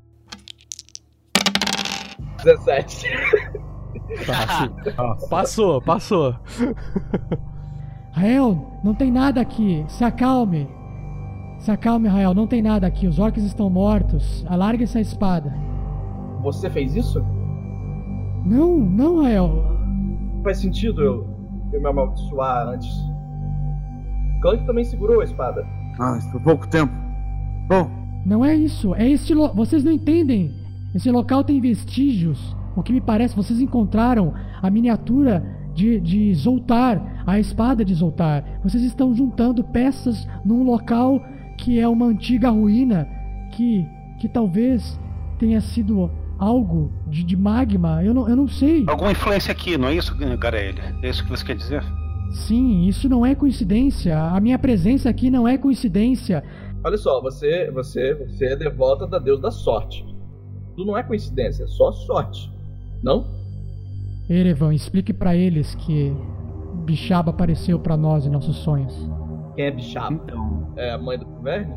17. 2.45 3.07
Tá, 4.25 4.71
passou, 5.29 5.83
passou. 5.83 6.35
Rael, 8.13 8.81
não 8.83 8.95
tem 8.95 9.11
nada 9.11 9.41
aqui. 9.41 9.85
Se 9.89 10.05
acalme. 10.05 10.69
Se 11.59 11.71
acalme, 11.71 12.09
Rael. 12.09 12.35
Não 12.35 12.47
tem 12.47 12.63
nada 12.63 12.87
aqui. 12.87 13.07
Os 13.07 13.19
orcs 13.19 13.43
estão 13.45 13.69
mortos. 13.69 14.45
Alargue 14.49 14.85
essa 14.85 15.01
espada. 15.01 15.68
Você 16.43 16.71
fez 16.71 16.95
isso? 16.95 17.25
Não, 18.45 18.79
não, 18.79 19.23
Rael. 19.23 19.65
Faz 20.43 20.59
sentido 20.59 21.03
eu, 21.03 21.27
eu 21.73 21.81
me 21.81 21.89
amaldiçoar 21.89 22.69
antes. 22.69 22.91
Clank 24.41 24.65
também 24.67 24.85
segurou 24.85 25.21
a 25.21 25.25
espada. 25.25 25.67
Ah, 25.99 26.17
isso 26.19 26.31
foi 26.31 26.41
pouco 26.41 26.67
tempo. 26.69 26.93
Bom, 27.69 27.91
Não 28.25 28.45
é 28.45 28.55
isso. 28.55 28.95
É 28.95 29.09
este 29.09 29.35
lo... 29.35 29.53
Vocês 29.53 29.83
não 29.83 29.93
entendem. 29.93 30.55
Esse 30.95 31.11
local 31.11 31.43
tem 31.45 31.61
vestígios. 31.61 32.57
O 32.77 32.83
que 32.83 32.93
me 32.93 33.01
parece, 33.01 33.35
vocês 33.35 33.61
encontraram 33.61 34.33
a 34.63 34.71
miniatura 34.71 35.45
de, 35.75 36.01
de 36.01 36.33
Zoltar, 36.35 37.23
a 37.27 37.39
espada 37.39 37.85
de 37.85 37.95
Zoltar. 37.95 38.45
Vocês 38.63 38.83
estão 38.85 39.15
juntando 39.15 39.65
peças 39.65 40.27
num 40.45 40.63
local 40.63 41.21
que 41.57 41.79
é 41.81 41.89
uma 41.89 42.07
antiga 42.07 42.51
ruína 42.51 43.09
que, 43.53 43.85
que 44.21 44.29
talvez 44.29 44.99
tenha 45.39 45.61
sido 45.61 46.11
algo 46.39 46.93
de, 47.07 47.25
de 47.25 47.37
magma. 47.37 48.03
Eu 48.03 48.15
não, 48.15 48.29
eu 48.29 48.37
não 48.37 48.49
sei. 48.49 48.85
Alguma 48.87 49.13
influência 49.13 49.53
aqui, 49.53 49.77
não 49.77 49.89
é 49.89 49.95
isso, 49.95 50.15
Garelli? 50.39 50.81
É 51.03 51.09
isso 51.09 51.25
que 51.25 51.31
você 51.31 51.45
quer 51.45 51.57
dizer? 51.57 51.83
Sim, 52.31 52.87
isso 52.87 53.09
não 53.09 53.25
é 53.25 53.35
coincidência. 53.35 54.19
A 54.19 54.39
minha 54.41 54.59
presença 54.59 55.09
aqui 55.09 55.31
não 55.31 55.49
é 55.49 55.59
coincidência. 55.59 56.45
Olha 56.85 56.97
só, 56.97 57.21
você, 57.21 57.71
você, 57.71 58.15
você 58.15 58.47
é 58.47 58.57
devota 58.57 59.07
da 59.07 59.19
deusa 59.19 59.43
da 59.43 59.51
sorte. 59.51 60.05
Tudo 60.77 60.87
não 60.87 60.97
é 60.97 61.03
coincidência, 61.03 61.65
é 61.65 61.67
só 61.67 61.91
sorte. 61.91 62.51
Não? 63.03 63.27
Erevan, 64.31 64.75
explique 64.75 65.13
pra 65.13 65.35
eles 65.35 65.75
que 65.75 66.15
Bixaba 66.85 67.31
apareceu 67.31 67.79
pra 67.79 67.97
nós 67.97 68.27
em 68.27 68.31
nossos 68.31 68.57
sonhos. 68.59 68.95
Quem 69.57 69.65
é 69.65 69.71
Bixaba? 69.71 70.13
Então. 70.13 70.73
É 70.77 70.93
a 70.93 70.99
mãe 70.99 71.19
do 71.19 71.27
Verne? 71.43 71.75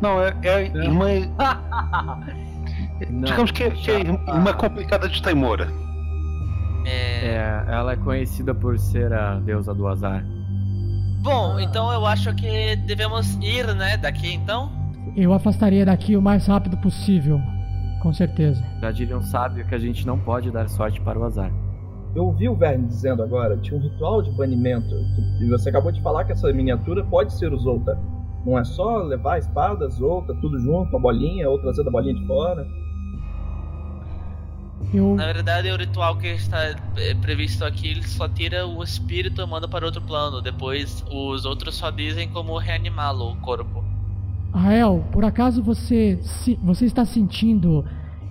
Não, 0.00 0.22
é, 0.22 0.34
é 0.42 0.54
a 0.54 0.62
irmã. 0.62 1.06
Digamos 3.00 3.50
que, 3.50 3.70
que 3.70 3.90
é 3.90 3.96
a 3.96 4.00
irmã 4.00 4.52
complicada 4.52 5.08
de 5.08 5.20
Taimora. 5.22 5.68
É... 6.84 7.26
É, 7.26 7.64
ela 7.68 7.92
é 7.92 7.96
conhecida 7.96 8.54
por 8.54 8.78
ser 8.78 9.12
a 9.12 9.38
deusa 9.40 9.74
do 9.74 9.86
azar. 9.86 10.24
Bom, 11.22 11.58
então 11.60 11.92
eu 11.92 12.04
acho 12.04 12.34
que 12.34 12.76
devemos 12.76 13.36
ir, 13.36 13.66
né, 13.74 13.96
daqui 13.96 14.34
então. 14.34 14.70
Eu 15.16 15.32
afastaria 15.32 15.86
daqui 15.86 16.16
o 16.16 16.22
mais 16.22 16.46
rápido 16.46 16.76
possível, 16.78 17.40
com 18.02 18.12
certeza. 18.12 18.62
Já 18.80 18.90
diria 18.90 19.16
um 19.16 19.22
sábio 19.22 19.64
que 19.66 19.74
a 19.74 19.78
gente 19.78 20.04
não 20.06 20.18
pode 20.18 20.50
dar 20.50 20.68
sorte 20.68 21.00
para 21.00 21.18
o 21.18 21.24
azar. 21.24 21.52
Eu 22.14 22.26
ouvi 22.26 22.48
o 22.48 22.54
Verne 22.54 22.88
dizendo 22.88 23.22
agora, 23.22 23.56
tinha 23.56 23.78
um 23.78 23.82
ritual 23.82 24.20
de 24.20 24.30
banimento. 24.32 24.94
E 25.40 25.48
você 25.48 25.70
acabou 25.70 25.90
de 25.90 26.02
falar 26.02 26.24
que 26.24 26.32
essa 26.32 26.52
miniatura 26.52 27.04
pode 27.04 27.32
ser 27.32 27.54
Zolta. 27.56 27.98
Não 28.44 28.58
é 28.58 28.64
só 28.64 28.98
levar 28.98 29.34
a 29.34 29.38
espada, 29.38 29.88
Zolta, 29.88 30.34
tudo 30.34 30.58
junto, 30.58 30.96
a 30.96 30.98
bolinha, 30.98 31.48
ou 31.48 31.58
trazer 31.58 31.86
a 31.86 31.90
bolinha 31.90 32.14
de 32.14 32.26
fora. 32.26 32.66
Eu, 34.92 35.14
Na 35.14 35.26
verdade, 35.26 35.70
o 35.70 35.76
ritual 35.76 36.16
que 36.16 36.26
está 36.26 36.74
é, 36.96 37.14
previsto 37.14 37.64
aqui, 37.64 37.88
ele 37.88 38.02
só 38.02 38.28
tira 38.28 38.66
o 38.66 38.82
espírito 38.82 39.40
e 39.40 39.46
manda 39.46 39.68
para 39.68 39.86
outro 39.86 40.02
plano. 40.02 40.42
Depois, 40.42 41.04
os 41.10 41.44
outros 41.44 41.76
só 41.76 41.90
dizem 41.90 42.28
como 42.28 42.58
reanimá-lo, 42.58 43.32
o 43.32 43.36
corpo. 43.36 43.84
Rael, 44.52 45.02
por 45.12 45.24
acaso 45.24 45.62
você 45.62 46.18
você 46.62 46.84
está 46.84 47.06
sentindo 47.06 47.86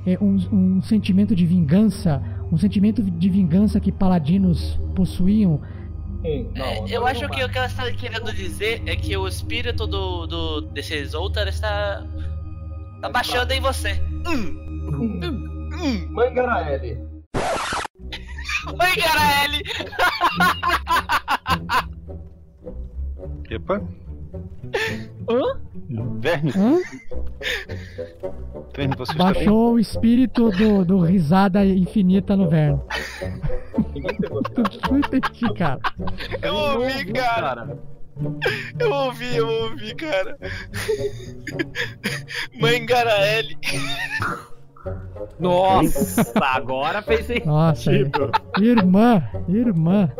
é, 0.06 0.18
um, 0.22 0.38
um 0.52 0.82
sentimento 0.82 1.36
de 1.36 1.48
vingança, 1.48 2.22
um 2.52 2.58
sentimento 2.58 3.02
de 3.02 3.30
vingança 3.30 3.80
que 3.80 3.92
paladinos 3.92 4.80
possuíam? 4.96 5.60
Sim, 6.22 6.52
não, 6.56 6.66
É, 6.66 6.80
não, 6.80 6.88
eu 6.88 7.02
não 7.02 7.08
acho 7.08 7.28
que 7.30 7.44
o 7.44 7.50
que 7.50 7.58
ela 7.58 7.68
está 7.68 7.92
querendo 7.92 8.32
dizer 8.34 8.82
é 8.86 8.96
que 8.96 9.16
o 9.18 9.28
espírito 9.28 9.88
do, 9.88 10.28
do 10.28 10.62
desse 10.62 11.04
Zoltar 11.06 11.48
está, 11.48 12.06
está 12.96 13.10
baixando 13.10 13.54
em 13.54 13.60
você. 13.60 13.94
Hum, 14.28 15.70
hum. 15.74 16.08
Mãe 16.10 16.34
Garaele. 16.34 17.00
Oi, 18.68 18.96
Garaele! 18.96 19.64
Epa. 23.50 23.82
Hã? 25.30 25.60
Verme, 26.20 26.52
Hã? 26.56 26.80
Verme, 28.76 28.96
você 28.96 29.12
está 29.12 29.26
bem? 29.26 29.34
Baixou 29.34 29.74
o 29.74 29.80
espírito 29.80 30.50
do, 30.52 30.86
do 30.86 31.00
risada 31.00 31.66
infinita 31.66 32.36
no 32.36 32.48
pegou. 32.48 32.84
Não 34.90 35.00
entendi, 35.00 35.54
cara. 35.54 35.80
Eu 36.42 36.56
ouvi, 36.56 37.06
cara. 37.14 37.78
Eu 38.80 38.92
ouvi, 38.92 39.36
eu 39.36 39.48
ouvi, 39.48 39.96
cara. 39.96 40.38
Mãe 42.60 42.86
Garaele. 42.86 43.58
Nossa, 45.40 46.34
agora 46.44 47.02
fez 47.02 47.26
sentido. 47.26 47.46
Nossa, 47.48 47.92
irmã, 48.60 49.24
irmã. 49.48 50.12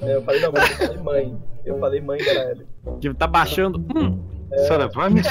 É, 0.00 0.16
eu 0.16 0.22
falei 0.22 0.40
da 0.40 0.50
mãe, 0.52 0.62
eu 0.62 0.76
falei 0.76 1.02
mãe. 1.02 1.36
Eu 1.64 1.78
falei 1.78 2.00
mãe 2.00 2.18
Garaele. 2.18 2.66
Que 3.00 3.12
tá 3.14 3.26
baixando. 3.26 3.78
Hum, 3.94 4.18
Senhora, 4.66 4.88
vai 4.88 5.10
me 5.10 5.20
É, 5.20 5.22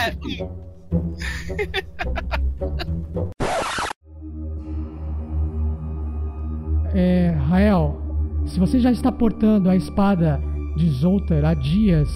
É, 6.94 7.30
Rael, 7.48 8.02
se 8.46 8.60
você 8.60 8.80
já 8.80 8.92
está 8.92 9.12
portando 9.12 9.70
a 9.70 9.76
espada 9.76 10.42
de 10.76 10.90
Zoltar 10.90 11.46
há 11.46 11.54
dias 11.54 12.10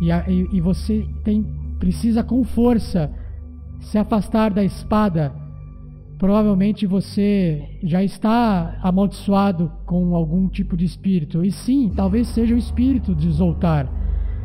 e, 0.00 0.10
a- 0.10 0.24
e- 0.28 0.48
e 0.52 0.60
você 0.60 1.06
tem 1.24 1.44
precisa 1.78 2.24
com 2.24 2.42
força 2.42 3.10
se 3.80 3.98
afastar 3.98 4.50
da 4.50 4.64
espada, 4.64 5.32
provavelmente 6.18 6.86
você 6.86 7.62
já 7.82 8.02
está 8.02 8.78
amaldiçoado 8.82 9.70
com 9.84 10.14
algum 10.14 10.48
tipo 10.48 10.76
de 10.76 10.84
espírito. 10.84 11.44
E 11.44 11.50
sim, 11.50 11.92
talvez 11.94 12.28
seja 12.28 12.54
o 12.54 12.58
espírito 12.58 13.14
de 13.14 13.30
Zoltar. 13.30 13.88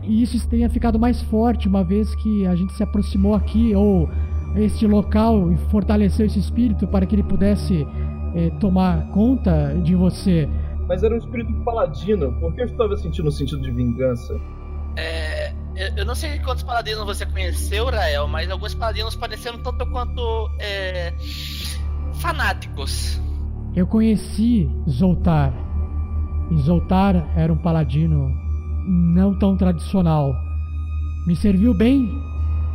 E 0.04 0.22
isso 0.22 0.48
tenha 0.50 0.70
ficado 0.70 1.00
mais 1.00 1.22
forte 1.22 1.68
uma 1.68 1.84
vez 1.84 2.14
que 2.16 2.46
a 2.48 2.56
gente 2.56 2.74
se 2.74 2.84
aproximou 2.84 3.36
aqui 3.36 3.76
ou 3.76 4.10
este 4.56 4.86
local 4.86 5.52
e 5.52 5.58
fortaleceu 5.70 6.26
esse 6.26 6.40
espírito 6.40 6.88
para 6.88 7.06
que 7.06 7.16
ele 7.16 7.24
pudesse 7.24 7.88
eh, 8.36 8.50
tomar 8.60 9.10
conta 9.12 9.76
de 9.84 9.96
você. 9.96 10.50
Mas 10.88 11.04
era 11.04 11.14
um 11.14 11.18
espírito 11.18 11.54
paladino. 11.64 12.34
Por 12.40 12.54
que 12.54 12.62
eu 12.62 12.66
estava 12.66 12.98
sentindo 12.98 13.30
um 13.30 13.32
sentido 13.32 13.62
de 13.62 13.72
vingança? 13.72 14.36
É, 14.98 15.54
eu- 15.98 16.06
não 16.06 16.16
sei 16.16 16.40
quantos 16.40 16.64
paladinos 16.64 17.06
você 17.06 17.26
conheceu, 17.26 17.86
Rael, 17.90 18.28
mas 18.28 18.50
alguns 18.50 18.74
paladinos 18.74 19.16
pareceram 19.16 19.62
tanto 19.64 19.86
quanto 19.88 20.50
é, 20.60 21.14
fanáticos. 22.16 23.20
Eu 23.76 23.88
conheci 23.88 24.70
Zoltar. 24.90 25.54
E 26.52 26.58
Zoltar 26.58 27.16
era 27.36 27.52
um 27.52 27.58
paladino 27.58 28.30
não 28.88 29.38
tão 29.40 29.56
tradicional. 29.56 30.34
Me 31.26 31.36
serviu 31.36 31.74
bem, 31.74 32.10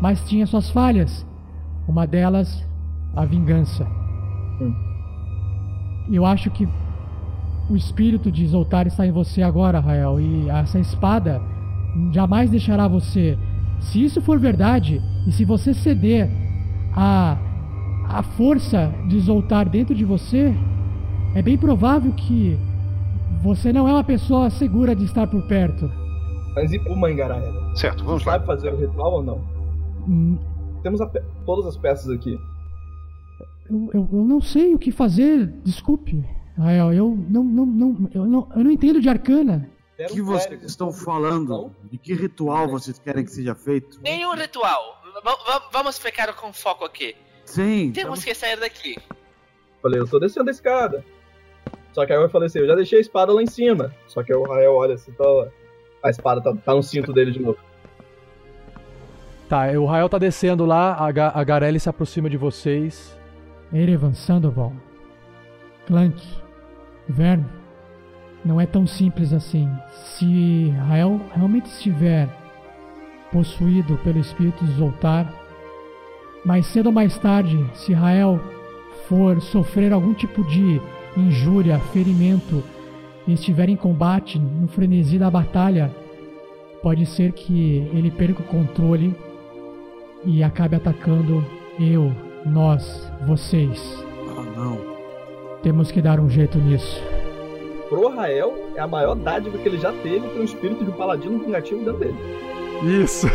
mas 0.00 0.26
tinha 0.26 0.46
suas 0.46 0.70
falhas. 0.70 1.26
Uma 1.86 2.06
delas, 2.06 2.64
a 3.14 3.24
vingança. 3.24 3.84
Hum. 4.60 4.74
Eu 6.10 6.24
acho 6.24 6.50
que 6.50 6.66
o 7.68 7.76
espírito 7.76 8.30
de 8.30 8.46
Zoltar 8.46 8.86
está 8.86 9.06
em 9.06 9.10
você 9.12 9.42
agora, 9.42 9.80
Rael, 9.80 10.20
e 10.20 10.48
essa 10.48 10.78
espada 10.78 11.42
jamais 12.12 12.50
deixará 12.50 12.86
você. 12.88 13.38
Se 13.80 14.02
isso 14.04 14.20
for 14.22 14.38
verdade, 14.38 15.00
e 15.26 15.32
se 15.32 15.44
você 15.44 15.72
ceder 15.74 16.30
a 16.94 17.38
a 18.08 18.22
força 18.22 18.94
de 19.08 19.18
Zoltar 19.18 19.68
dentro 19.68 19.92
de 19.92 20.04
você, 20.04 20.54
é 21.34 21.42
bem 21.42 21.58
provável 21.58 22.12
que 22.12 22.56
você 23.42 23.72
não 23.72 23.88
é 23.88 23.92
uma 23.92 24.04
pessoa 24.04 24.48
segura 24.48 24.94
de 24.94 25.04
estar 25.04 25.26
por 25.26 25.42
perto. 25.48 25.90
Mas 26.54 26.72
e 26.72 26.78
mãe 26.94 27.16
Garaele? 27.16 27.52
Certo, 27.74 27.98
Você 27.98 28.04
vamos 28.04 28.24
lá. 28.24 28.32
sabe 28.34 28.46
fazer 28.46 28.72
o 28.72 28.76
ritual 28.76 29.12
ou 29.14 29.22
não? 29.24 29.40
Hum, 30.08 30.38
Temos 30.84 31.00
todas 31.44 31.66
as 31.66 31.76
peças 31.76 32.08
aqui. 32.08 32.38
Eu, 33.68 33.90
eu, 33.92 34.08
eu 34.12 34.24
não 34.24 34.40
sei 34.40 34.72
o 34.72 34.78
que 34.78 34.92
fazer, 34.92 35.52
desculpe. 35.64 36.24
Rael, 36.56 36.92
eu 36.92 37.18
não, 37.28 37.42
não, 37.42 37.66
não, 37.66 38.08
eu 38.14 38.24
não, 38.24 38.48
eu 38.54 38.62
não 38.64 38.70
entendo 38.70 39.00
de 39.00 39.08
arcana. 39.08 39.68
O 39.98 40.06
que 40.08 40.20
vocês 40.20 40.46
clérigo. 40.46 40.66
estão 40.66 40.92
falando? 40.92 41.74
De 41.84 41.96
que 41.96 42.12
ritual 42.14 42.68
vocês 42.68 42.98
querem 42.98 43.24
que 43.24 43.30
seja 43.30 43.54
feito? 43.54 43.98
Nenhum 44.02 44.34
ritual. 44.34 45.02
Va- 45.24 45.68
vamos 45.72 45.98
ficar 45.98 46.32
com 46.34 46.52
foco 46.52 46.84
aqui. 46.84 47.16
Sim, 47.44 47.92
Temos 47.92 48.22
que 48.24 48.34
sair 48.34 48.58
daqui. 48.58 48.96
Falei, 49.80 50.00
eu 50.00 50.06
tô 50.08 50.18
descendo 50.18 50.50
a 50.50 50.52
escada. 50.52 51.04
Só 51.92 52.04
que 52.04 52.12
aí 52.12 52.20
eu 52.20 52.28
falei 52.28 52.46
assim, 52.46 52.58
eu 52.58 52.66
já 52.66 52.74
deixei 52.74 52.98
a 52.98 53.00
espada 53.00 53.32
lá 53.32 53.42
em 53.42 53.46
cima. 53.46 53.94
Só 54.06 54.22
que 54.22 54.34
o 54.34 54.42
Rael 54.42 54.74
olha 54.74 54.94
assim, 54.94 55.12
tá, 55.12 55.24
a 56.02 56.10
espada 56.10 56.42
tá, 56.42 56.54
tá 56.54 56.74
no 56.74 56.82
cinto 56.82 57.12
dele 57.12 57.30
de 57.30 57.40
novo. 57.40 57.58
Tá, 59.48 59.68
o 59.78 59.86
Rael 59.86 60.08
tá 60.08 60.18
descendo 60.18 60.66
lá, 60.66 60.94
a, 60.94 61.10
Ga 61.12 61.30
a 61.34 61.44
Garelli 61.44 61.78
se 61.80 61.88
aproxima 61.88 62.28
de 62.28 62.36
vocês. 62.36 63.16
Erevan 63.72 64.12
Sandoval, 64.12 64.72
Clank, 65.86 66.22
Vern, 67.08 67.44
não 68.46 68.60
é 68.60 68.66
tão 68.66 68.86
simples 68.86 69.32
assim. 69.32 69.68
Se 69.92 70.70
Rael 70.86 71.20
realmente 71.34 71.66
estiver 71.66 72.28
possuído 73.32 73.98
pelo 73.98 74.18
espírito 74.18 74.64
de 74.64 74.72
Zoltar, 74.72 75.30
mais 76.44 76.66
cedo 76.66 76.86
ou 76.86 76.92
mais 76.92 77.18
tarde, 77.18 77.58
se 77.74 77.92
Rael 77.92 78.40
for 79.08 79.40
sofrer 79.40 79.92
algum 79.92 80.14
tipo 80.14 80.44
de 80.44 80.80
injúria, 81.16 81.78
ferimento 81.92 82.62
e 83.26 83.32
estiver 83.32 83.68
em 83.68 83.76
combate, 83.76 84.38
no 84.38 84.68
frenesi 84.68 85.18
da 85.18 85.28
batalha, 85.28 85.90
pode 86.82 87.04
ser 87.04 87.32
que 87.32 87.88
ele 87.92 88.12
perca 88.12 88.42
o 88.42 88.46
controle 88.46 89.14
e 90.24 90.42
acabe 90.42 90.76
atacando 90.76 91.44
eu, 91.80 92.12
nós, 92.44 93.10
vocês. 93.26 94.04
Ah, 94.38 94.42
não. 94.56 94.78
Temos 95.62 95.90
que 95.90 96.00
dar 96.00 96.20
um 96.20 96.30
jeito 96.30 96.58
nisso. 96.58 97.15
Pro 97.88 98.08
Rael, 98.08 98.54
é 98.74 98.80
a 98.80 98.86
maior 98.86 99.14
dádiva 99.14 99.56
que 99.58 99.68
ele 99.68 99.78
já 99.78 99.92
teve 99.92 100.28
ter 100.28 100.40
um 100.40 100.44
espírito 100.44 100.84
de 100.84 100.90
um 100.90 100.94
paladino 100.94 101.38
vingativo 101.38 101.84
dentro 101.84 101.98
dele. 101.98 102.16
Isso. 103.02 103.26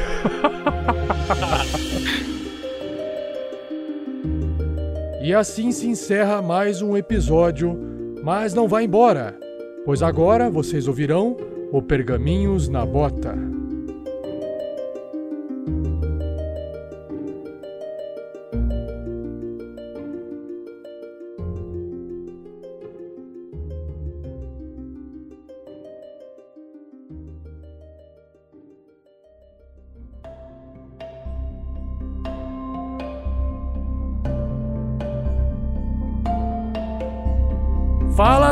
e 5.22 5.34
assim 5.34 5.72
se 5.72 5.88
encerra 5.88 6.42
mais 6.42 6.82
um 6.82 6.98
episódio, 6.98 7.78
mas 8.24 8.54
não 8.54 8.68
vá 8.68 8.84
embora, 8.84 9.40
pois 9.86 10.04
agora 10.04 10.50
vocês 10.50 10.88
ouvirão 10.88 11.38
o 11.72 11.82
Pergaminhos 11.82 12.68
na 12.68 12.86
Bota. 12.86 13.51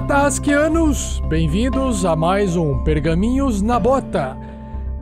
Fala, 0.09 0.21
Tarrasquianos! 0.21 1.19
Bem-vindos 1.29 2.03
a 2.03 2.15
mais 2.15 2.55
um 2.57 2.83
Pergaminhos 2.83 3.61
na 3.61 3.79
Bota. 3.79 4.35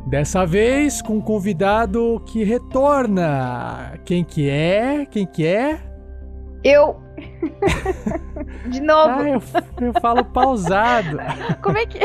Dessa 0.05 0.45
vez 0.45 1.01
com 1.01 1.15
um 1.15 1.21
convidado 1.21 2.21
que 2.25 2.43
retorna. 2.43 3.93
Quem 4.03 4.21
que 4.25 4.49
é? 4.49 5.05
Quem 5.05 5.25
que 5.25 5.47
é? 5.47 5.79
Eu. 6.61 6.97
De 8.67 8.81
novo. 8.81 9.13
Ah, 9.21 9.29
eu, 9.29 9.41
eu 9.87 9.93
falo 10.01 10.25
pausado. 10.25 11.17
Como 11.63 11.77
é 11.77 11.85
que. 11.85 11.99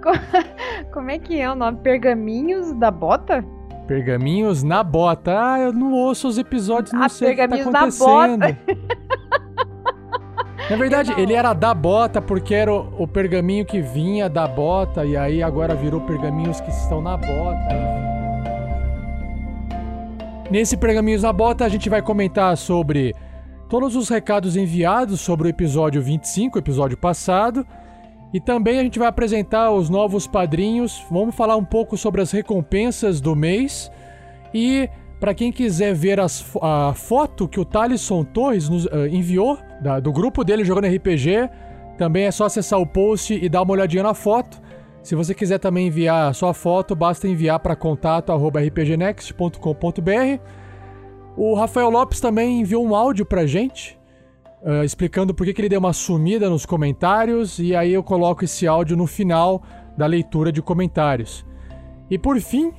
Co- 0.00 0.92
Como 0.92 1.10
é 1.10 1.18
que 1.18 1.40
é 1.40 1.50
o 1.50 1.56
nome? 1.56 1.78
Pergaminhos 1.78 2.72
da 2.74 2.90
bota? 2.92 3.44
Pergaminhos 3.88 4.62
na 4.62 4.82
Bota. 4.82 5.32
Ah, 5.38 5.60
eu 5.60 5.72
não 5.72 5.92
ouço 5.92 6.26
os 6.28 6.38
episódios, 6.38 6.92
não 6.92 7.04
Ah, 7.04 7.08
sei 7.08 7.28
o 7.28 7.30
que 7.30 7.36
tá 7.36 7.48
Pergaminhos 7.48 7.72
na 7.72 7.78
acontecendo. 7.80 8.38
Bota. 8.40 9.16
Na 10.68 10.76
verdade, 10.76 11.12
ele 11.16 11.32
era 11.32 11.52
da 11.52 11.72
bota 11.72 12.20
porque 12.20 12.52
era 12.52 12.74
o, 12.74 13.04
o 13.04 13.06
pergaminho 13.06 13.64
que 13.64 13.80
vinha 13.80 14.28
da 14.28 14.48
bota 14.48 15.04
e 15.04 15.16
aí 15.16 15.40
agora 15.40 15.74
virou 15.76 16.00
pergaminhos 16.00 16.60
que 16.60 16.70
estão 16.70 17.00
na 17.00 17.16
bota. 17.16 17.96
Nesse 20.50 20.76
Pergaminhos 20.76 21.22
na 21.22 21.32
Bota, 21.32 21.64
a 21.64 21.68
gente 21.68 21.88
vai 21.88 22.00
comentar 22.00 22.56
sobre 22.56 23.14
todos 23.68 23.96
os 23.96 24.08
recados 24.08 24.56
enviados 24.56 25.20
sobre 25.20 25.48
o 25.48 25.50
episódio 25.50 26.00
25, 26.00 26.58
episódio 26.58 26.96
passado. 26.96 27.66
E 28.32 28.40
também 28.40 28.78
a 28.78 28.82
gente 28.82 28.98
vai 28.98 29.08
apresentar 29.08 29.72
os 29.72 29.90
novos 29.90 30.26
padrinhos. 30.26 31.04
Vamos 31.10 31.34
falar 31.34 31.56
um 31.56 31.64
pouco 31.64 31.96
sobre 31.96 32.20
as 32.20 32.30
recompensas 32.30 33.20
do 33.20 33.34
mês. 33.34 33.90
E 34.54 34.88
para 35.18 35.34
quem 35.34 35.50
quiser 35.50 35.94
ver 35.94 36.20
as 36.20 36.44
a 36.62 36.92
foto 36.94 37.48
que 37.48 37.58
o 37.58 37.64
Thalisson 37.64 38.22
Torres 38.22 38.68
nos 38.68 38.86
eh, 38.86 39.08
enviou 39.08 39.58
da- 39.80 40.00
do 40.00 40.12
grupo 40.12 40.42
dele 40.44 40.64
jogando 40.64 40.86
RPG, 40.86 41.48
também 41.98 42.24
é 42.24 42.30
só 42.30 42.44
acessar 42.46 42.80
o 42.80 42.86
post 42.86 43.34
e 43.34 43.48
dar 43.48 43.62
uma 43.62 43.72
olhadinha 43.72 44.02
na 44.02 44.14
foto. 44.14 44.60
Se 45.02 45.14
você 45.14 45.34
quiser 45.34 45.58
também 45.58 45.86
enviar 45.86 46.34
sua 46.34 46.52
foto, 46.52 46.94
basta 46.96 47.28
enviar 47.28 47.60
para 47.60 47.76
contato@rpgnext.com.br. 47.76 50.40
O 51.36 51.54
Rafael 51.54 51.90
Lopes 51.90 52.20
também 52.20 52.60
enviou 52.60 52.84
um 52.84 52.94
áudio 52.94 53.24
pra 53.26 53.46
gente, 53.46 53.98
eh, 54.64 54.84
explicando 54.84 55.34
por 55.34 55.44
que, 55.46 55.52
que 55.52 55.60
ele 55.60 55.68
deu 55.68 55.78
uma 55.78 55.92
sumida 55.92 56.48
nos 56.48 56.64
comentários, 56.64 57.58
e 57.58 57.76
aí 57.76 57.92
eu 57.92 58.02
coloco 58.02 58.44
esse 58.44 58.66
áudio 58.66 58.96
no 58.96 59.06
final 59.06 59.62
da 59.96 60.06
leitura 60.06 60.50
de 60.50 60.62
comentários. 60.62 61.44
E 62.10 62.18
por 62.18 62.40
fim, 62.40 62.72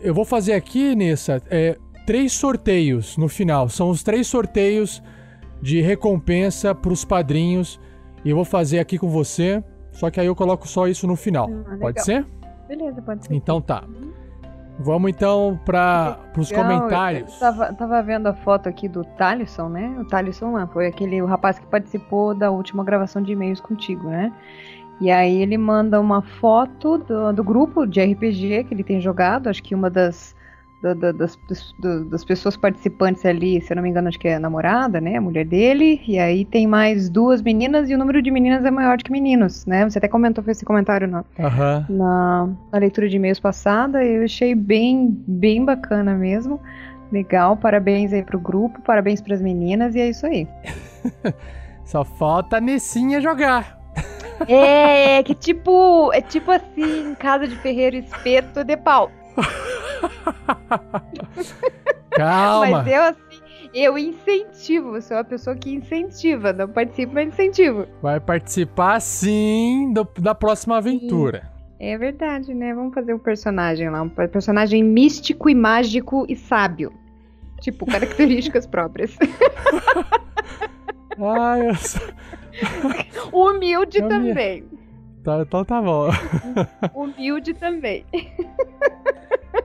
eu 0.00 0.14
vou 0.14 0.24
fazer 0.24 0.54
aqui, 0.54 0.94
Nessa, 0.94 1.42
é, 1.50 1.76
três 2.06 2.32
sorteios 2.32 3.16
no 3.18 3.28
final. 3.28 3.68
São 3.68 3.90
os 3.90 4.02
três 4.02 4.26
sorteios 4.26 5.02
de 5.60 5.80
recompensa 5.80 6.74
pros 6.74 7.04
padrinhos, 7.04 7.80
e 8.24 8.30
eu 8.30 8.36
vou 8.36 8.44
fazer 8.44 8.78
aqui 8.78 8.98
com 8.98 9.08
você, 9.08 9.62
só 9.92 10.10
que 10.10 10.20
aí 10.20 10.26
eu 10.26 10.34
coloco 10.34 10.66
só 10.66 10.86
isso 10.86 11.06
no 11.06 11.16
final. 11.16 11.48
Ah, 11.66 11.76
Pode 11.80 12.02
ser? 12.04 12.26
Beleza, 12.68 13.00
pode 13.02 13.24
ser. 13.24 13.34
Então 13.34 13.60
tá. 13.60 13.84
Vamos 14.78 15.10
então 15.10 15.58
para 15.64 16.18
os 16.36 16.52
comentários. 16.52 17.32
Eu 17.34 17.40
tava, 17.40 17.72
tava 17.72 18.02
vendo 18.02 18.28
a 18.28 18.34
foto 18.34 18.68
aqui 18.68 18.88
do 18.88 19.02
Thalisson, 19.02 19.68
né? 19.68 19.96
O 19.98 20.04
Thalisson 20.04 20.52
lá, 20.52 20.68
foi 20.68 20.86
aquele 20.86 21.20
o 21.20 21.26
rapaz 21.26 21.58
que 21.58 21.66
participou 21.66 22.32
da 22.32 22.50
última 22.50 22.84
gravação 22.84 23.20
de 23.20 23.32
e-mails 23.32 23.60
contigo, 23.60 24.08
né? 24.08 24.32
E 25.00 25.10
aí 25.10 25.42
ele 25.42 25.58
manda 25.58 26.00
uma 26.00 26.22
foto 26.22 26.98
do, 26.98 27.32
do 27.32 27.42
grupo 27.42 27.86
de 27.86 28.00
RPG 28.00 28.64
que 28.64 28.74
ele 28.74 28.84
tem 28.84 29.00
jogado, 29.00 29.48
acho 29.48 29.62
que 29.62 29.74
uma 29.74 29.90
das, 29.90 30.34
da- 30.82 30.94
da- 30.94 31.12
das, 31.12 31.38
das- 31.48 31.72
do- 31.78 32.04
das 32.04 32.24
pessoas 32.24 32.56
participantes 32.56 33.24
ali, 33.26 33.60
se 33.60 33.72
eu 33.72 33.76
não 33.76 33.82
me 33.82 33.88
engano, 33.88 34.08
acho 34.08 34.18
que 34.18 34.28
é 34.28 34.36
a 34.36 34.40
namorada, 34.40 35.00
né? 35.00 35.16
A 35.16 35.20
mulher 35.20 35.44
dele. 35.44 36.00
E 36.06 36.18
aí 36.18 36.44
tem 36.44 36.66
mais 36.66 37.08
duas 37.08 37.42
meninas 37.42 37.90
e 37.90 37.94
o 37.94 37.98
número 37.98 38.22
de 38.22 38.30
meninas 38.30 38.64
é 38.64 38.70
maior 38.70 38.96
do 38.96 39.04
que 39.04 39.10
meninos, 39.10 39.66
né? 39.66 39.88
Você 39.88 39.98
até 39.98 40.06
comentou 40.08 40.44
esse 40.46 40.64
comentário 40.64 41.08
na, 41.08 41.24
Aham. 41.38 41.86
na, 41.88 42.48
na 42.72 42.78
leitura 42.78 43.08
de 43.08 43.16
e-mails 43.16 43.40
passada. 43.40 44.04
Eu 44.04 44.24
achei 44.24 44.54
bem, 44.54 45.08
bem 45.26 45.64
bacana 45.64 46.14
mesmo. 46.14 46.60
Legal, 47.10 47.56
parabéns 47.56 48.12
aí 48.12 48.22
pro 48.22 48.38
grupo, 48.38 48.80
parabéns 48.82 49.20
pras 49.20 49.40
meninas 49.40 49.94
e 49.94 50.00
é 50.00 50.08
isso 50.10 50.26
aí. 50.26 50.46
Só 51.84 52.04
falta 52.04 52.58
a 52.58 52.60
Nessinha 52.60 53.20
jogar. 53.20 53.78
É, 54.46 55.20
que 55.24 55.34
tipo, 55.34 56.12
é 56.12 56.20
tipo 56.20 56.50
assim, 56.52 57.14
casa 57.18 57.48
de 57.48 57.56
ferreiro 57.56 57.96
espeto 57.96 58.62
de 58.62 58.76
pau. 58.76 59.10
Calma. 62.10 62.82
Mas 62.82 62.92
eu 62.92 63.02
assim, 63.02 63.40
eu 63.74 63.98
incentivo, 63.98 65.00
sou 65.00 65.16
uma 65.16 65.24
pessoa 65.24 65.56
que 65.56 65.72
incentiva, 65.74 66.52
não 66.52 66.68
participo, 66.68 67.14
mas 67.14 67.28
incentivo. 67.28 67.86
Vai 68.02 68.20
participar 68.20 69.00
sim 69.00 69.92
do- 69.92 70.08
da 70.20 70.34
próxima 70.34 70.76
aventura. 70.78 71.50
É 71.80 71.96
verdade, 71.96 72.52
né? 72.54 72.74
Vamos 72.74 72.92
fazer 72.92 73.14
um 73.14 73.18
personagem 73.18 73.88
lá, 73.88 74.02
um 74.02 74.08
personagem 74.08 74.82
místico 74.82 75.48
e 75.48 75.54
mágico 75.54 76.26
e 76.28 76.34
sábio. 76.34 76.92
Tipo, 77.60 77.86
características 77.90 78.66
próprias. 78.66 79.16
Ai, 81.20 81.68
eu 81.68 81.74
sou... 81.76 82.00
Humilde 83.32 83.98
Eu 83.98 84.08
me- 84.08 84.08
também. 84.08 84.64
tá, 85.24 85.40
então 85.42 85.64
tá 85.64 85.80
bom. 85.82 86.08
Humilde 86.94 87.54
também. 87.54 88.04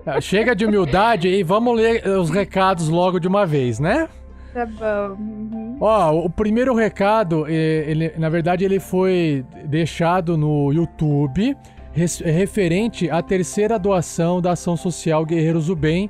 Tá, 0.06 0.20
Chega 0.20 0.56
de 0.56 0.66
humildade 0.66 1.28
aí, 1.28 1.44
vamos 1.44 1.76
ler 1.78 2.06
os 2.08 2.30
recados 2.30 2.90
logo 2.90 3.20
de 3.20 3.28
uma 3.28 3.46
vez, 3.46 3.80
né? 3.80 4.08
Tá 4.54 4.66
bom. 4.66 5.16
Uhum. 5.20 5.78
Ó, 5.80 6.26
o 6.26 6.30
primeiro 6.30 6.76
recado, 6.76 7.46
eh, 7.48 7.86
ele, 7.88 8.14
na 8.18 8.30
verdade, 8.30 8.64
ele 8.64 8.80
foi 8.80 9.44
deixado 9.66 10.38
no 10.38 10.72
YouTube, 10.72 11.56
res- 11.92 12.20
referente 12.20 13.10
à 13.10 13.22
terceira 13.22 13.80
doação 13.80 14.42
da 14.42 14.52
ação 14.52 14.76
social 14.78 15.26
Guerreiros 15.26 15.68
do 15.68 15.76
Bem, 15.76 16.10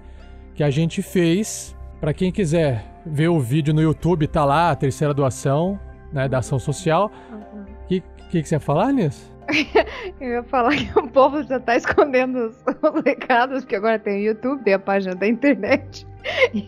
que 0.55 0.63
a 0.63 0.69
gente 0.69 1.01
fez. 1.01 1.75
Pra 2.01 2.13
quem 2.13 2.31
quiser 2.33 2.83
ver 3.05 3.29
o 3.29 3.39
vídeo 3.39 3.73
no 3.73 3.81
YouTube, 3.81 4.27
tá 4.27 4.43
lá 4.43 4.71
a 4.71 4.75
terceira 4.75 5.13
doação 5.13 5.79
né, 6.11 6.27
da 6.27 6.39
ação 6.39 6.59
social. 6.59 7.09
O 7.31 7.87
que, 7.87 8.03
que, 8.29 8.41
que 8.41 8.49
você 8.49 8.55
ia 8.55 8.59
falar, 8.59 8.91
Nis? 8.91 9.31
Eu 10.19 10.29
ia 10.29 10.43
falar 10.43 10.75
que 10.75 10.97
o 10.97 11.07
povo 11.07 11.43
já 11.43 11.59
tá 11.59 11.75
escondendo 11.75 12.47
os, 12.47 12.63
os 12.81 13.03
recados, 13.03 13.61
porque 13.61 13.75
agora 13.75 13.99
tem 13.99 14.21
o 14.21 14.25
YouTube, 14.27 14.63
tem 14.63 14.73
a 14.73 14.79
página 14.79 15.15
da 15.15 15.27
internet. 15.27 16.07
E, 16.53 16.65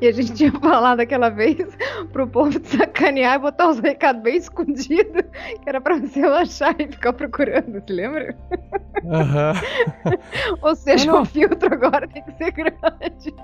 e 0.00 0.06
a 0.06 0.12
gente 0.12 0.32
tinha 0.34 0.52
falado 0.52 1.00
aquela 1.00 1.28
vez 1.28 1.56
pro 2.12 2.26
povo 2.28 2.58
de 2.60 2.68
sacanear 2.68 3.36
e 3.36 3.38
botar 3.38 3.68
os 3.70 3.78
recados 3.80 4.22
bem 4.22 4.36
escondidos, 4.36 5.22
que 5.62 5.68
era 5.68 5.80
pra 5.80 5.98
você 5.98 6.20
achar 6.20 6.74
e 6.80 6.86
ficar 6.88 7.12
procurando, 7.12 7.82
se 7.86 7.92
lembra? 7.92 8.36
Aham. 9.06 9.52
Ou 10.62 10.74
seja, 10.76 11.10
Não, 11.10 11.22
o 11.22 11.24
filtro 11.24 11.72
agora 11.72 12.06
tem 12.08 12.22
que 12.22 12.32
ser 12.32 12.52
grande. 12.52 13.34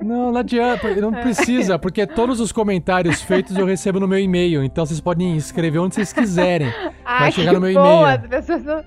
Não, 0.00 0.32
não 0.32 0.40
adianta, 0.40 0.94
não 0.96 1.12
precisa, 1.12 1.78
porque 1.78 2.06
todos 2.06 2.40
os 2.40 2.50
comentários 2.52 3.20
feitos 3.20 3.54
eu 3.56 3.66
recebo 3.66 4.00
no 4.00 4.08
meu 4.08 4.18
e-mail, 4.18 4.64
então 4.64 4.86
vocês 4.86 5.00
podem 5.00 5.36
escrever 5.36 5.78
onde 5.78 5.94
vocês 5.94 6.12
quiserem. 6.12 6.72
Ai, 7.04 7.30
chegar 7.32 7.52
no 7.52 7.60
meu 7.60 7.70
e-mail. 7.70 8.04
as 8.06 8.26
pessoas 8.26 8.64
não- 8.64 8.84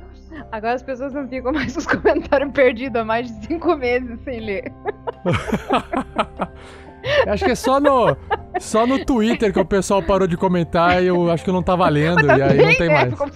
Agora 0.51 0.75
as 0.75 0.83
pessoas 0.83 1.13
não 1.13 1.27
ficam 1.27 1.51
mais 1.51 1.73
com 1.73 1.79
os 1.79 1.87
comentários 1.87 2.51
perdidos 2.51 3.01
há 3.01 3.05
mais 3.05 3.27
de 3.27 3.47
cinco 3.47 3.75
meses 3.75 4.19
sem 4.23 4.39
ler. 4.39 4.71
Acho 7.27 7.43
que 7.43 7.51
é 7.51 7.55
só 7.55 7.81
no, 7.81 8.15
só 8.59 8.87
no 8.87 9.03
Twitter 9.03 9.51
que 9.51 9.59
o 9.59 9.65
pessoal 9.65 10.01
parou 10.01 10.25
de 10.25 10.37
comentar 10.37 11.03
e 11.03 11.07
eu 11.07 11.29
acho 11.29 11.43
que 11.43 11.51
não 11.51 11.61
tá 11.61 11.75
valendo, 11.75 12.25
e 12.25 12.41
aí 12.41 12.57
não 12.57 12.75
tem 12.75 12.87
né? 12.87 12.93
mais. 12.93 13.13
O- 13.19 13.29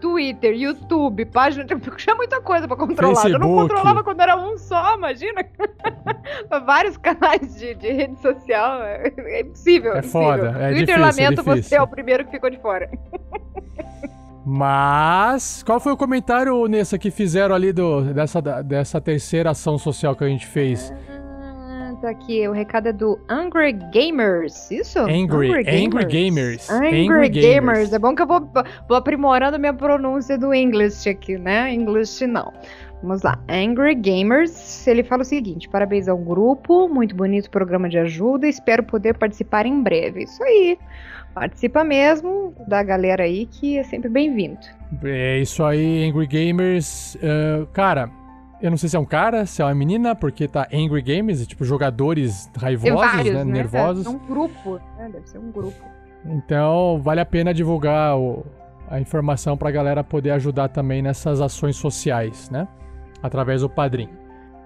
Twitter, 0.00 0.54
YouTube, 0.54 1.24
página. 1.26 1.64
Tinha 1.64 2.14
muita 2.14 2.40
coisa 2.40 2.66
pra 2.66 2.76
controlar. 2.76 3.28
Eu 3.28 3.38
não 3.38 3.48
Facebook. 3.48 3.62
controlava 3.62 4.04
quando 4.04 4.20
era 4.20 4.36
um 4.36 4.58
só, 4.58 4.94
imagina. 4.94 5.44
Vários 6.66 6.96
canais 6.96 7.56
de, 7.56 7.74
de 7.74 7.92
rede 7.92 8.20
social. 8.20 8.82
É, 8.82 9.12
é 9.16 9.40
impossível. 9.40 9.94
É 9.94 9.98
impossível. 9.98 10.22
foda, 10.22 10.48
é 10.48 10.68
Twitter, 10.70 10.74
difícil, 10.74 10.94
é 10.94 10.98
lamento, 10.98 11.42
você 11.42 11.76
é 11.76 11.82
o 11.82 11.86
primeiro 11.86 12.24
que 12.24 12.32
ficou 12.32 12.50
de 12.50 12.58
fora. 12.58 12.90
Mas, 14.48 15.64
qual 15.64 15.80
foi 15.80 15.90
o 15.90 15.96
comentário, 15.96 16.68
Nessa, 16.68 16.96
que 16.96 17.10
fizeram 17.10 17.52
ali 17.52 17.72
do, 17.72 18.02
dessa, 18.14 18.40
dessa 18.62 19.00
terceira 19.00 19.50
ação 19.50 19.76
social 19.76 20.14
que 20.14 20.22
a 20.22 20.28
gente 20.28 20.46
fez? 20.46 20.94
Ah, 21.10 21.92
tá 22.00 22.10
aqui, 22.10 22.46
o 22.46 22.52
recado 22.52 22.86
é 22.86 22.92
do 22.92 23.18
Angry 23.28 23.72
Gamers, 23.72 24.70
isso? 24.70 25.00
Angry, 25.00 25.52
Angry 25.52 26.04
Gamers. 26.04 26.70
Angry, 26.70 27.08
Angry 27.08 27.28
Gamers. 27.28 27.54
Gamers. 27.54 27.92
É 27.92 27.98
bom 27.98 28.14
que 28.14 28.22
eu 28.22 28.26
vou, 28.28 28.48
vou 28.88 28.96
aprimorando 28.96 29.58
minha 29.58 29.74
pronúncia 29.74 30.38
do 30.38 30.54
English 30.54 31.08
aqui, 31.08 31.36
né? 31.36 31.74
English 31.74 32.24
não. 32.24 32.52
Vamos 33.02 33.22
lá. 33.22 33.36
Angry 33.48 33.96
Gamers, 33.96 34.86
ele 34.86 35.02
fala 35.02 35.22
o 35.22 35.24
seguinte: 35.24 35.68
parabéns 35.68 36.06
ao 36.06 36.16
grupo, 36.16 36.88
muito 36.88 37.16
bonito 37.16 37.50
programa 37.50 37.88
de 37.88 37.98
ajuda, 37.98 38.46
espero 38.46 38.84
poder 38.84 39.18
participar 39.18 39.66
em 39.66 39.82
breve. 39.82 40.22
Isso 40.22 40.40
aí. 40.44 40.78
Participa 41.40 41.84
mesmo 41.84 42.54
da 42.66 42.82
galera 42.82 43.24
aí 43.24 43.44
que 43.44 43.76
é 43.76 43.82
sempre 43.84 44.08
bem-vindo. 44.08 44.56
É 45.04 45.38
isso 45.38 45.62
aí, 45.62 46.08
Angry 46.08 46.26
Gamers. 46.26 47.14
Ah, 47.22 47.66
cara, 47.74 48.10
eu 48.62 48.70
não 48.70 48.78
sei 48.78 48.88
se 48.88 48.96
é 48.96 48.98
um 48.98 49.04
cara, 49.04 49.44
se 49.44 49.60
é 49.60 49.64
uma 49.66 49.74
menina, 49.74 50.14
porque 50.14 50.48
tá 50.48 50.66
Angry 50.72 51.02
Gamers, 51.02 51.46
tipo 51.46 51.62
jogadores 51.62 52.50
raivosos, 52.56 52.96
vários, 52.98 53.34
né? 53.34 53.44
né? 53.44 53.52
Nervosos. 53.52 54.06
É 54.06 54.08
um 54.08 54.16
grupo, 54.18 54.80
né? 54.96 55.10
Deve 55.12 55.28
ser 55.28 55.36
um 55.36 55.50
grupo. 55.52 55.76
Então, 56.24 57.02
vale 57.02 57.20
a 57.20 57.26
pena 57.26 57.52
divulgar 57.52 58.16
o- 58.16 58.46
a 58.88 58.98
informação 58.98 59.58
pra 59.58 59.70
galera 59.70 60.02
poder 60.02 60.30
ajudar 60.30 60.68
também 60.70 61.02
nessas 61.02 61.42
ações 61.42 61.76
sociais, 61.76 62.48
né? 62.48 62.66
Através 63.22 63.60
do 63.60 63.68
padrinho. 63.68 64.16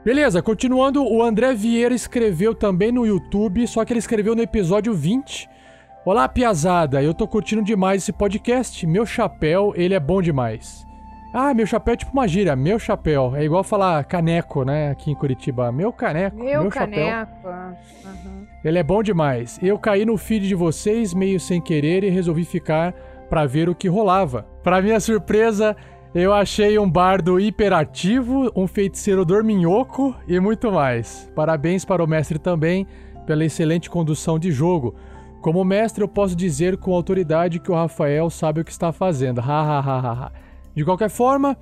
Beleza, 0.05 0.41
continuando, 0.41 1.05
o 1.05 1.21
André 1.21 1.53
Vieira 1.53 1.93
escreveu 1.97 2.55
também 2.55 2.93
no 2.93 3.05
YouTube, 3.05 3.67
só 3.67 3.85
que 3.85 3.93
ele 3.93 3.99
escreveu 3.99 4.37
no 4.37 4.41
episódio 4.43 4.95
20. 4.95 5.51
Olá, 6.05 6.27
piazada, 6.29 7.03
eu 7.03 7.13
tô 7.13 7.27
curtindo 7.29 7.63
demais 7.63 8.03
esse 8.03 8.13
podcast. 8.13 8.87
Meu 8.87 9.05
chapéu, 9.05 9.73
ele 9.77 9.95
é 9.95 10.01
bom 10.01 10.23
demais. 10.23 10.87
Ah, 11.33 11.55
meu 11.55 11.67
chapéu 11.67 11.95
é 11.95 11.97
tipo 11.97 12.13
uma 12.13 12.27
gíria, 12.27 12.57
meu 12.57 12.79
chapéu. 12.79 13.37
É 13.37 13.45
igual 13.45 13.63
falar 13.63 14.03
caneco, 14.05 14.65
né? 14.65 14.91
Aqui 14.91 15.11
em 15.11 15.15
Curitiba. 15.15 15.71
Meu 15.71 15.93
caneco, 15.93 16.37
Meu, 16.37 16.63
meu, 16.63 16.71
chapéu. 16.71 17.07
caneco. 17.07 17.49
aham. 17.49 18.47
Ele 18.65 18.79
é 18.79 18.83
bom 18.83 19.03
demais. 19.03 19.59
Eu 19.63 19.79
caí 19.79 20.05
no 20.05 20.17
feed 20.17 20.49
de 20.49 20.55
vocês 20.55 21.15
meio 21.15 21.39
sem 21.39 21.61
querer 21.61 22.03
e 22.03 22.09
resolvi 22.11 22.45
ficar 22.45 22.93
pra 23.29 23.47
ver 23.47 23.69
o 23.69 23.75
que 23.75 23.89
rolava. 23.89 24.45
Pra 24.63 24.83
minha 24.83 24.99
surpresa, 24.99 25.77
eu 26.15 26.33
achei 26.33 26.79
um 26.79 26.91
bardo 26.91 27.39
hiperativo, 27.39 28.51
um 28.57 28.67
feiticeiro 28.67 29.25
dorminhoco 29.25 30.15
e 30.27 30.41
muito 30.41 30.73
mais. 30.73 31.31
Parabéns 31.35 31.85
para 31.85 32.03
o 32.03 32.07
mestre 32.09 32.39
também 32.39 32.87
pela 33.25 33.45
excelente 33.45 33.89
condução 33.89 34.39
de 34.39 34.51
jogo. 34.51 34.95
Como 35.41 35.65
mestre, 35.65 36.05
eu 36.05 36.09
posso 36.09 36.37
dizer 36.37 36.77
com 36.77 36.95
autoridade 36.95 37.61
que 37.61 37.71
o 37.71 37.75
Rafael 37.75 38.29
sabe 38.29 38.61
o 38.61 38.65
que 38.65 38.71
está 38.71 38.93
fazendo. 38.93 39.41
Ha, 39.41 39.45
ha, 39.45 39.79
ha, 39.81 40.27
ha. 40.27 40.33
De 40.75 40.85
qualquer 40.85 41.09
forma, 41.09 41.57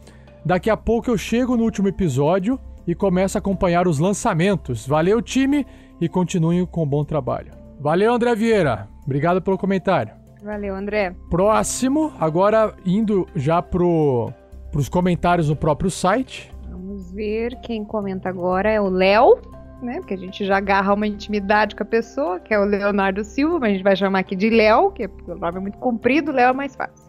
daqui 0.44 0.68
a 0.68 0.76
pouco 0.76 1.10
eu 1.10 1.16
chego 1.16 1.56
no 1.56 1.62
último 1.62 1.88
episódio 1.88 2.58
e 2.86 2.94
começo 2.94 3.38
a 3.38 3.40
acompanhar 3.40 3.86
os 3.86 3.98
lançamentos. 3.98 4.86
Valeu, 4.86 5.22
time, 5.22 5.64
e 6.00 6.08
continuem 6.08 6.64
com 6.66 6.82
o 6.82 6.86
bom 6.86 7.04
trabalho. 7.04 7.52
Valeu, 7.80 8.12
André 8.12 8.34
Vieira. 8.34 8.88
Obrigado 9.04 9.40
pelo 9.40 9.58
comentário. 9.58 10.12
Valeu, 10.42 10.74
André. 10.74 11.14
Próximo, 11.28 12.12
agora 12.18 12.74
indo 12.84 13.26
já 13.34 13.60
pro, 13.60 14.32
pros 14.70 14.88
comentários 14.88 15.48
no 15.48 15.56
próprio 15.56 15.90
site. 15.90 16.52
Vamos 16.68 17.12
ver 17.12 17.58
quem 17.60 17.84
comenta 17.84 18.28
agora 18.28 18.70
é 18.70 18.80
o 18.80 18.88
Léo, 18.88 19.38
né? 19.82 19.96
Porque 19.98 20.14
a 20.14 20.18
gente 20.18 20.44
já 20.44 20.56
agarra 20.56 20.94
uma 20.94 21.06
intimidade 21.06 21.74
com 21.74 21.82
a 21.82 21.86
pessoa, 21.86 22.40
que 22.40 22.52
é 22.52 22.58
o 22.58 22.64
Leonardo 22.64 23.24
Silva, 23.24 23.58
mas 23.58 23.70
a 23.70 23.72
gente 23.72 23.84
vai 23.84 23.96
chamar 23.96 24.20
aqui 24.20 24.34
de 24.36 24.50
Léo, 24.50 24.90
que 24.90 25.04
é- 25.04 25.10
o 25.26 25.34
nome 25.34 25.58
é 25.58 25.60
muito 25.60 25.78
comprido, 25.78 26.32
Léo 26.32 26.50
é 26.50 26.52
mais 26.52 26.74
fácil. 26.74 27.08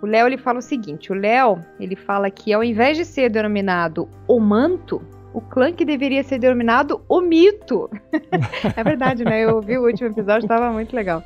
O 0.00 0.06
Léo 0.06 0.26
ele 0.26 0.38
fala 0.38 0.58
o 0.58 0.62
seguinte: 0.62 1.10
o 1.10 1.14
Léo 1.14 1.58
ele 1.80 1.96
fala 1.96 2.30
que 2.30 2.52
ao 2.52 2.62
invés 2.62 2.96
de 2.96 3.04
ser 3.04 3.28
denominado 3.30 4.08
o 4.28 4.38
manto, 4.38 5.02
o 5.34 5.40
clã 5.40 5.72
que 5.72 5.84
deveria 5.84 6.22
ser 6.22 6.38
denominado 6.38 7.00
o 7.08 7.20
mito. 7.20 7.90
é 8.76 8.84
verdade, 8.84 9.24
né? 9.24 9.42
Eu 9.42 9.60
vi 9.60 9.76
o 9.76 9.84
último 9.84 10.08
episódio, 10.08 10.44
estava 10.44 10.70
muito 10.70 10.94
legal. 10.94 11.22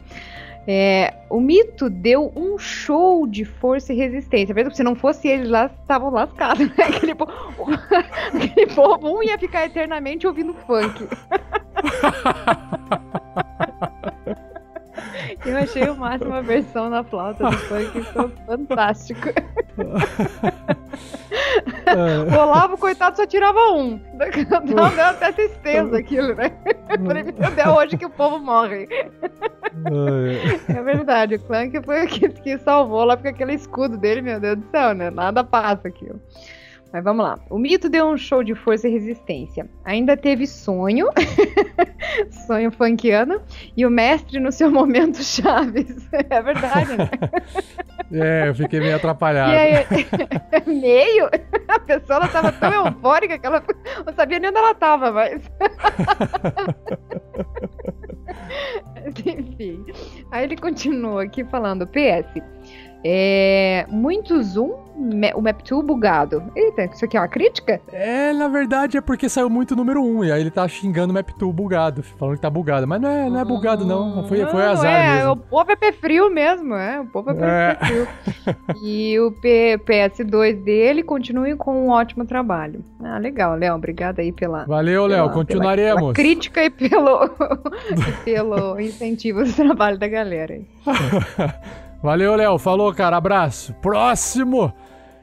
É, 0.67 1.13
o 1.29 1.41
mito 1.41 1.91
deu 1.91 2.33
um 2.37 2.57
show 2.57 3.27
de 3.27 3.45
força 3.45 3.93
e 3.93 3.97
resistência. 3.97 4.55
Mesmo 4.55 4.71
que 4.71 4.77
se 4.77 4.83
não 4.85 4.95
fosse 4.95 5.27
eles 5.29 5.49
lá, 5.49 5.71
estavam 5.83 6.11
lascados. 6.11 6.69
Né? 6.77 6.85
Aquele, 6.85 7.15
po- 7.15 7.27
aquele 8.33 8.67
povo 8.75 9.19
um 9.19 9.23
ia 9.23 9.39
ficar 9.39 9.67
eternamente 9.67 10.27
ouvindo 10.27 10.55
funk. 10.67 11.09
Eu 15.45 15.57
achei 15.57 15.89
o 15.89 15.97
máximo 15.97 16.35
a 16.35 16.41
versão 16.41 16.91
na 16.91 17.03
flauta 17.05 17.51
do 17.51 17.57
funk, 17.59 18.03
ficou 18.03 18.31
fantástico. 18.47 19.29
O 22.31 22.39
Olavo, 22.39 22.79
coitado, 22.79 23.17
só 23.17 23.27
tirava 23.27 23.59
um. 23.73 24.01
Não, 24.75 24.91
deu 24.91 25.05
até 25.05 25.33
tristeza 25.33 25.99
aquilo, 25.99 26.35
né? 26.35 26.53
Eu 26.89 27.05
falei, 27.05 27.23
meu 27.23 27.33
Deus, 27.33 27.59
é 27.59 27.69
hoje 27.69 27.97
que 27.97 28.07
o 28.07 28.11
povo 28.11 28.39
morre. 28.39 28.87
É 30.69 30.83
verdade, 30.83 31.37
o 31.37 31.41
Clank 31.41 31.83
foi 31.85 32.05
o 32.05 32.09
que, 32.09 32.29
que 32.29 32.59
salvou 32.59 33.05
lá, 33.05 33.17
porque 33.17 33.29
aquele 33.29 33.55
escudo 33.55 33.97
dele, 33.97 34.23
meu 34.23 34.41
Deus 34.41 34.59
do 34.59 34.71
céu, 34.71 34.95
né? 34.95 35.11
Nada 35.11 35.43
passa 35.43 35.89
aquilo. 35.89 36.21
Mas 36.93 37.02
vamos 37.02 37.24
lá. 37.24 37.39
O 37.48 37.59
mito 37.59 37.89
deu 37.89 38.06
um 38.06 38.19
show 38.19 38.44
de 38.44 38.55
força 38.55 38.86
e 38.86 38.93
resistência. 38.93 39.66
Ainda 39.82 40.14
teve 40.14 40.47
sonho, 40.47 41.09
sonho 42.47 42.70
funkiano, 42.70 43.40
e 43.74 43.86
o 43.86 43.90
mestre 43.90 44.39
no 44.39 44.52
seu 44.52 44.70
momento 44.73 45.23
Chaves. 45.23 46.06
É 46.12 46.43
verdade, 46.43 46.97
né? 46.97 47.10
É, 48.14 48.47
eu 48.47 48.55
fiquei 48.55 48.78
meio 48.78 48.97
atrapalhado. 48.97 49.52
Aí, 49.52 49.86
meio? 50.66 51.31
A 51.66 51.78
pessoa 51.78 52.19
ela 52.19 52.28
tava 52.28 52.52
tão 52.52 52.86
eufórica 52.86 53.39
que 53.39 53.47
ela 53.47 53.64
não 54.05 54.12
sabia 54.12 54.39
nem 54.39 54.51
onde 54.51 54.59
ela 54.59 54.74
tava, 54.74 55.10
mas. 55.10 55.40
Enfim. 59.24 59.86
Aí 60.31 60.44
ele 60.44 60.56
continua 60.56 61.23
aqui 61.23 61.43
falando: 61.44 61.86
PS. 61.86 62.43
É, 63.05 63.85
muito 63.89 64.41
zoom, 64.43 64.70
o 65.35 65.43
Map2 65.43 65.83
bugado. 65.85 66.43
Eita, 66.55 66.85
isso 66.85 67.05
aqui 67.05 67.16
é 67.16 67.20
uma 67.20 67.27
crítica? 67.27 67.81
É, 67.93 68.33
na 68.33 68.47
verdade 68.47 68.97
é 68.97 69.01
porque 69.01 69.29
saiu 69.29 69.51
muito 69.51 69.74
número 69.74 70.01
1, 70.03 70.24
e 70.27 70.33
aí 70.33 70.41
ele 70.41 70.51
tá 70.53 70.66
xingando 70.69 71.12
o 71.12 71.16
Map2 71.16 71.53
bugado, 71.53 72.03
falando 72.03 72.37
que 72.37 72.41
tá 72.43 72.49
bugado. 72.51 72.87
Mas 72.87 73.01
não 73.01 73.09
é, 73.09 73.29
não 73.29 73.41
é 73.41 73.45
bugado, 73.45 73.85
não. 73.85 74.27
Foi, 74.29 74.45
foi 74.47 74.62
Não, 74.62 74.70
azar 74.70 74.93
é, 74.93 75.16
mesmo. 75.16 75.33
O 75.33 75.37
povo 75.37 75.73
é 75.73 75.77
pé 75.77 75.91
frio 75.93 76.31
mesmo, 76.31 76.74
é. 76.74 77.01
O 77.01 77.07
povo 77.07 77.31
é 77.31 77.35
pé 77.35 77.45
É. 77.81 77.87
frio. 77.87 78.09
E 78.85 79.19
o 79.19 79.33
P- 79.33 79.81
PS2 79.85 80.62
dele 80.62 81.03
continue 81.03 81.57
com 81.57 81.87
um 81.87 81.89
ótimo 81.91 82.24
trabalho. 82.24 82.85
Ah, 83.03 83.19
legal, 83.19 83.57
Léo. 83.57 83.74
Obrigada 83.74 84.23
aí 84.23 84.31
pela. 84.31 84.65
Valeu, 84.65 85.07
Léo, 85.07 85.23
pela- 85.24 85.33
continuaremos. 85.33 86.01
Pela 86.01 86.12
crítica 86.15 86.65
e 86.65 86.70
pelo, 86.70 87.24
e 87.27 88.12
pelo 88.24 88.79
incentivo 88.79 89.43
do 89.43 89.53
trabalho 89.53 89.99
da 89.99 90.07
galera. 90.07 90.61
Valeu, 92.03 92.35
Léo. 92.35 92.59
Falou, 92.59 92.93
cara. 92.93 93.16
Abraço. 93.16 93.73
Próximo. 93.74 94.73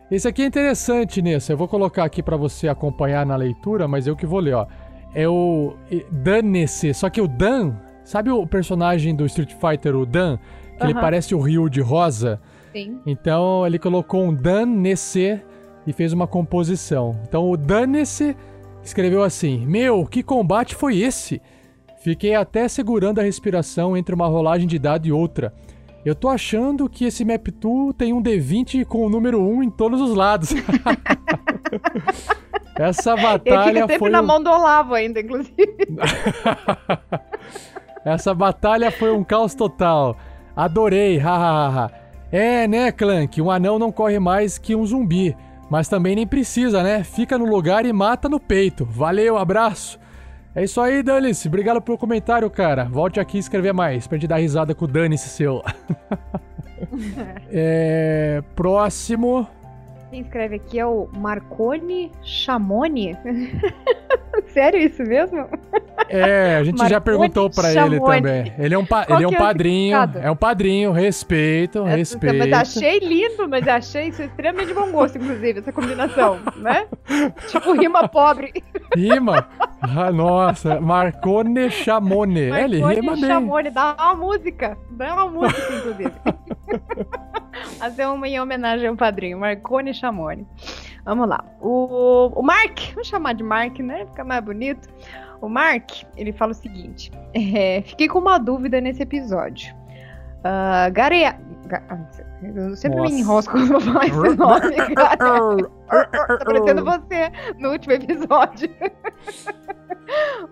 Esse 0.10 0.28
aqui 0.28 0.42
é 0.42 0.46
interessante, 0.46 1.22
Nessa. 1.22 1.54
Eu 1.54 1.58
vou 1.58 1.68
colocar 1.68 2.04
aqui 2.04 2.24
pra 2.24 2.38
você 2.38 2.68
acompanhar 2.68 3.26
na 3.26 3.36
leitura, 3.36 3.88
mas 3.88 4.08
eu 4.08 4.16
que 4.16 4.26
vou 4.26 4.40
ler, 4.40 4.54
ó. 4.54 4.66
É 5.14 5.28
o 5.28 5.76
eh, 5.92 6.06
Dan 6.10 6.44
Nesse. 6.44 6.94
Só 6.94 7.10
que 7.10 7.22
o 7.22 7.28
Dan, 7.28 7.74
sabe 8.04 8.32
o 8.32 8.48
personagem 8.48 9.16
do 9.16 9.26
Street 9.26 9.54
Fighter, 9.54 9.96
o 9.96 10.06
Dan? 10.06 10.40
Que 10.78 10.86
ele 10.86 10.94
parece 10.94 11.36
o 11.36 11.40
Ryu 11.40 11.70
de 11.70 11.82
rosa? 11.82 12.40
Sim. 12.72 13.00
Então 13.06 13.68
ele 13.68 13.78
colocou 13.78 14.24
um 14.24 14.34
Dan 14.34 14.66
Nesse 14.66 15.42
e 15.86 15.92
fez 15.92 16.14
uma 16.14 16.28
composição. 16.28 17.20
Então 17.28 17.50
o 17.50 17.58
Dan 17.58 17.88
Nesse 17.88 18.36
escreveu 18.82 19.22
assim: 19.22 19.66
Meu, 19.66 20.06
que 20.06 20.24
combate 20.24 20.76
foi 20.76 21.00
esse? 21.00 21.42
Fiquei 22.02 22.34
até 22.34 22.68
segurando 22.68 23.20
a 23.20 23.24
respiração 23.24 23.98
entre 23.98 24.16
uma 24.16 24.28
rolagem 24.28 24.68
de 24.68 24.80
dado 24.80 25.06
e 25.06 25.12
outra. 25.12 25.54
Eu 26.06 26.16
tô 26.16 26.30
achando 26.30 26.90
que 26.90 27.06
esse 27.06 27.26
Map 27.26 27.48
2 27.48 27.94
tem 27.98 28.14
um 28.14 28.24
D20 28.24 28.86
com 28.86 29.06
o 29.06 29.10
número 29.10 29.42
1 29.42 29.64
em 29.64 29.70
todos 29.70 30.00
os 30.00 30.16
lados. 30.16 30.54
Essa 32.78 33.12
Ele 33.12 33.22
batalha 33.22 33.74
fica 33.74 33.82
sempre 33.82 34.00
foi 34.00 34.10
na 34.10 34.22
mão 34.22 34.42
do 34.42 34.50
Olavo 34.50 34.94
ainda, 34.94 35.20
inclusive. 35.20 35.54
Essa 38.06 38.34
batalha 38.34 38.90
foi 38.90 39.12
um 39.12 39.24
caos 39.24 39.54
total. 39.54 40.16
Adorei, 40.56 41.18
hahaha. 41.18 41.92
É, 42.32 42.68
né, 42.68 42.92
Clank? 42.92 43.42
Um 43.42 43.52
anão 43.52 43.78
não 43.78 43.92
corre 43.92 44.20
mais 44.20 44.58
que 44.58 44.76
um 44.76 44.86
zumbi. 44.86 45.36
Mas 45.70 45.90
também 45.90 46.16
nem 46.16 46.26
precisa, 46.26 46.82
né? 46.82 47.04
Fica 47.04 47.38
no 47.38 47.46
lugar 47.46 47.86
e 47.86 47.92
mata 47.92 48.30
no 48.30 48.40
peito. 48.40 48.86
Valeu, 48.86 49.38
abraço. 49.38 50.00
É 50.60 50.64
isso 50.66 50.82
aí, 50.82 51.02
Dane-se. 51.02 51.48
Obrigado 51.48 51.82
pelo 51.82 51.98
comentário, 51.98 52.50
cara. 52.50 52.84
Volte 52.84 53.18
aqui 53.18 53.38
e 53.38 53.40
escrever 53.40 53.74
mais 53.74 54.06
pra 54.08 54.18
gente 54.18 54.28
dar 54.28 54.40
risada 54.40 54.76
com 54.76 54.84
o 54.84 54.88
Dane-se 54.90 55.30
seu. 55.30 55.64
é, 57.50 58.44
próximo. 58.58 59.48
Quem 60.10 60.22
escreve 60.22 60.56
aqui 60.56 60.80
é 60.80 60.86
o 60.86 61.08
Marconi 61.18 62.12
Chamoni. 62.24 63.16
Sério 64.48 64.80
isso 64.80 65.04
mesmo? 65.04 65.48
É, 66.08 66.56
a 66.56 66.64
gente 66.64 66.78
já 66.78 67.00
Marconi 67.00 67.02
perguntou 67.04 67.50
pra 67.52 67.72
ele 67.72 68.00
também. 68.00 68.54
Ele 68.58 68.74
é 68.74 68.78
um, 68.78 68.86
pa- 68.86 69.06
ele 69.08 69.24
é 69.24 69.28
um 69.28 69.34
é 69.34 69.38
padrinho. 69.38 69.98
É 70.20 70.32
um 70.32 70.36
padrinho. 70.36 70.92
Respeito, 70.92 71.84
respeito. 71.84 72.38
Mas 72.40 72.54
achei 72.54 73.00
lindo, 73.00 73.48
mas 73.48 73.68
achei 73.68 74.08
isso 74.08 74.24
extremamente 74.24 74.74
bom 74.74 74.92
gosto, 74.92 75.20
inclusive, 75.20 75.60
essa 75.60 75.72
combinação, 75.72 76.40
né? 76.56 76.88
tipo 77.48 77.74
rima 77.74 78.08
pobre. 78.08 78.52
Rima. 78.96 79.48
Ah, 79.82 80.12
nossa, 80.12 80.80
Marcone 80.82 81.70
Chamone. 81.70 82.50
É, 82.50 82.64
ele 82.64 82.80
Marconi 82.80 82.96
rima 83.02 83.14
bem. 83.16 83.26
Chamone, 83.26 83.70
dá 83.70 83.96
uma 84.00 84.16
música. 84.16 84.76
Dá 84.92 85.14
uma 85.14 85.30
música, 85.30 85.74
inclusive. 85.76 86.12
Fazer 87.78 88.06
uma 88.08 88.28
em 88.28 88.40
homenagem 88.40 88.88
ao 88.88 88.96
padrinho, 88.96 89.40
Marconi 89.40 89.94
Chamone. 89.94 90.48
Vamos 91.06 91.28
lá. 91.28 91.44
O, 91.62 92.32
o 92.36 92.44
Mark, 92.44 92.80
vamos 92.94 93.08
chamar 93.08 93.34
de 93.34 93.44
Mark, 93.44 93.80
né? 93.80 94.06
Fica 94.08 94.24
mais 94.24 94.44
bonito. 94.44 94.88
O 95.42 95.48
Mark, 95.48 95.90
ele 96.18 96.32
fala 96.34 96.52
o 96.52 96.56
seguinte: 96.56 97.12
é, 97.34 97.82
fiquei 97.86 98.08
com 98.08 98.20
uma 98.20 98.38
dúvida 98.38 98.80
nesse 98.82 99.02
episódio. 99.04 99.74
Uh, 100.40 100.92
Garea. 100.94 101.38
Ga- 101.68 101.84
Eu 102.42 102.76
sempre 102.76 102.98
Nossa. 103.00 103.14
me 103.14 103.20
enrosco 103.22 103.52
quando 103.54 103.74
eu 103.74 103.82
falo 103.82 104.04
esse 104.04 104.36
nome. 104.38 104.96
Tá 104.96 106.38
parecendo 106.46 106.84
você 106.86 107.32
no 107.58 107.72
último 107.72 107.94
episódio. 107.94 108.70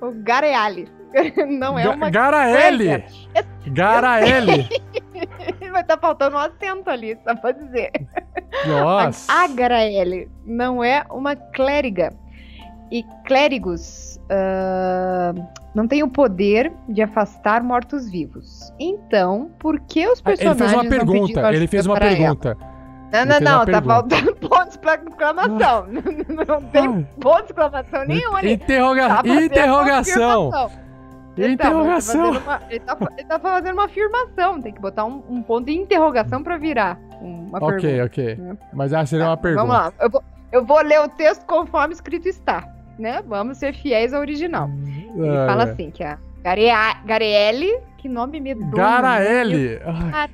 o 0.02 0.12
Gareali. 0.24 0.88
Não 1.48 1.80
é 1.80 1.88
uma. 1.90 2.10
Garaele! 2.10 3.04
Garaele! 3.68 4.70
Vai 5.72 5.82
estar 5.82 5.98
faltando 5.98 6.36
um 6.36 6.40
acento 6.40 6.90
ali, 6.90 7.18
só 7.24 7.36
pra 7.36 7.52
dizer. 7.52 7.92
Nossa. 8.68 9.32
A 9.32 9.48
Garaele 9.48 10.30
não 10.46 10.84
é 10.84 11.06
uma 11.10 11.36
clériga. 11.36 12.14
E 12.90 13.04
clérigos 13.26 14.18
ah, 14.30 15.34
não 15.76 15.88
têm 15.88 16.04
o 16.04 16.08
poder 16.08 16.72
de 16.88 17.02
afastar 17.02 17.62
mortos-vivos. 17.62 18.74
Então, 18.80 19.52
por 19.60 19.80
que 19.82 20.08
os 20.08 20.22
Ah, 20.24 20.32
Ele 20.32 20.38
personagens 20.38 20.58
fez 20.58 20.74
uma 20.74 20.84
não 20.84 20.90
pergunta. 20.90 21.54
Ele 21.54 21.68
fez 21.68 21.86
uma 21.86 21.98
ela? 21.98 22.08
pergunta. 22.08 22.58
Não, 23.12 23.26
não, 23.26 23.40
não, 23.40 23.66
tá 23.66 23.82
faltando 23.82 24.36
pontos 24.40 24.76
pra 24.78 24.96
exclamação. 24.96 25.88
Não 26.48 26.62
tem 26.72 27.04
ponto 27.22 27.38
de 27.44 27.46
exclamação 27.52 28.06
nenhum 28.06 28.36
ali. 28.36 28.52
Interroga- 28.54 29.08
Tá 29.24 29.30
interrogação. 29.30 30.52
Então, 31.38 31.70
Interrogação. 31.72 32.30
Ele 32.30 32.40
tá, 32.40 32.42
fazendo 32.42 32.46
uma, 32.46 32.62
ele, 32.70 32.80
tá, 32.80 32.98
ele 33.18 33.28
tá 33.28 33.40
fazendo 33.40 33.74
uma 33.74 33.86
afirmação. 33.86 34.62
Tem 34.62 34.74
que 34.74 34.82
botar 34.82 35.06
um, 35.06 35.24
um 35.30 35.42
ponto 35.42 35.66
de 35.66 35.74
interrogação 35.78 36.42
pra 36.44 36.58
virar 36.58 37.00
uma 37.22 37.58
Ok, 37.60 37.80
pergunta. 37.82 38.06
ok. 38.06 38.40
Mas 38.74 38.94
ah, 38.94 39.06
seria 39.06 39.26
uma 39.28 39.38
pergunta. 39.38 39.66
Vamos 39.68 39.78
lá. 39.78 39.94
Eu 40.00 40.10
vou, 40.10 40.24
eu 40.52 40.66
vou 40.66 40.82
ler 40.82 41.00
o 41.02 41.08
texto 41.10 41.46
conforme 41.46 41.94
escrito 41.94 42.28
está. 42.28 42.68
Né? 42.98 43.22
Vamos 43.28 43.58
ser 43.58 43.74
fiéis 43.76 44.14
ao 44.14 44.22
original. 44.22 44.70
Ele 45.16 45.30
Ah, 45.38 45.46
fala 45.48 45.64
é. 45.68 45.72
assim, 45.72 45.92
que 45.92 46.04
a 46.04 46.18
Garea, 46.44 46.96
Garelli, 47.06 47.78
que 47.98 48.08
nome 48.10 48.40
medonho. 48.40 48.72
Garaele. 48.72 49.80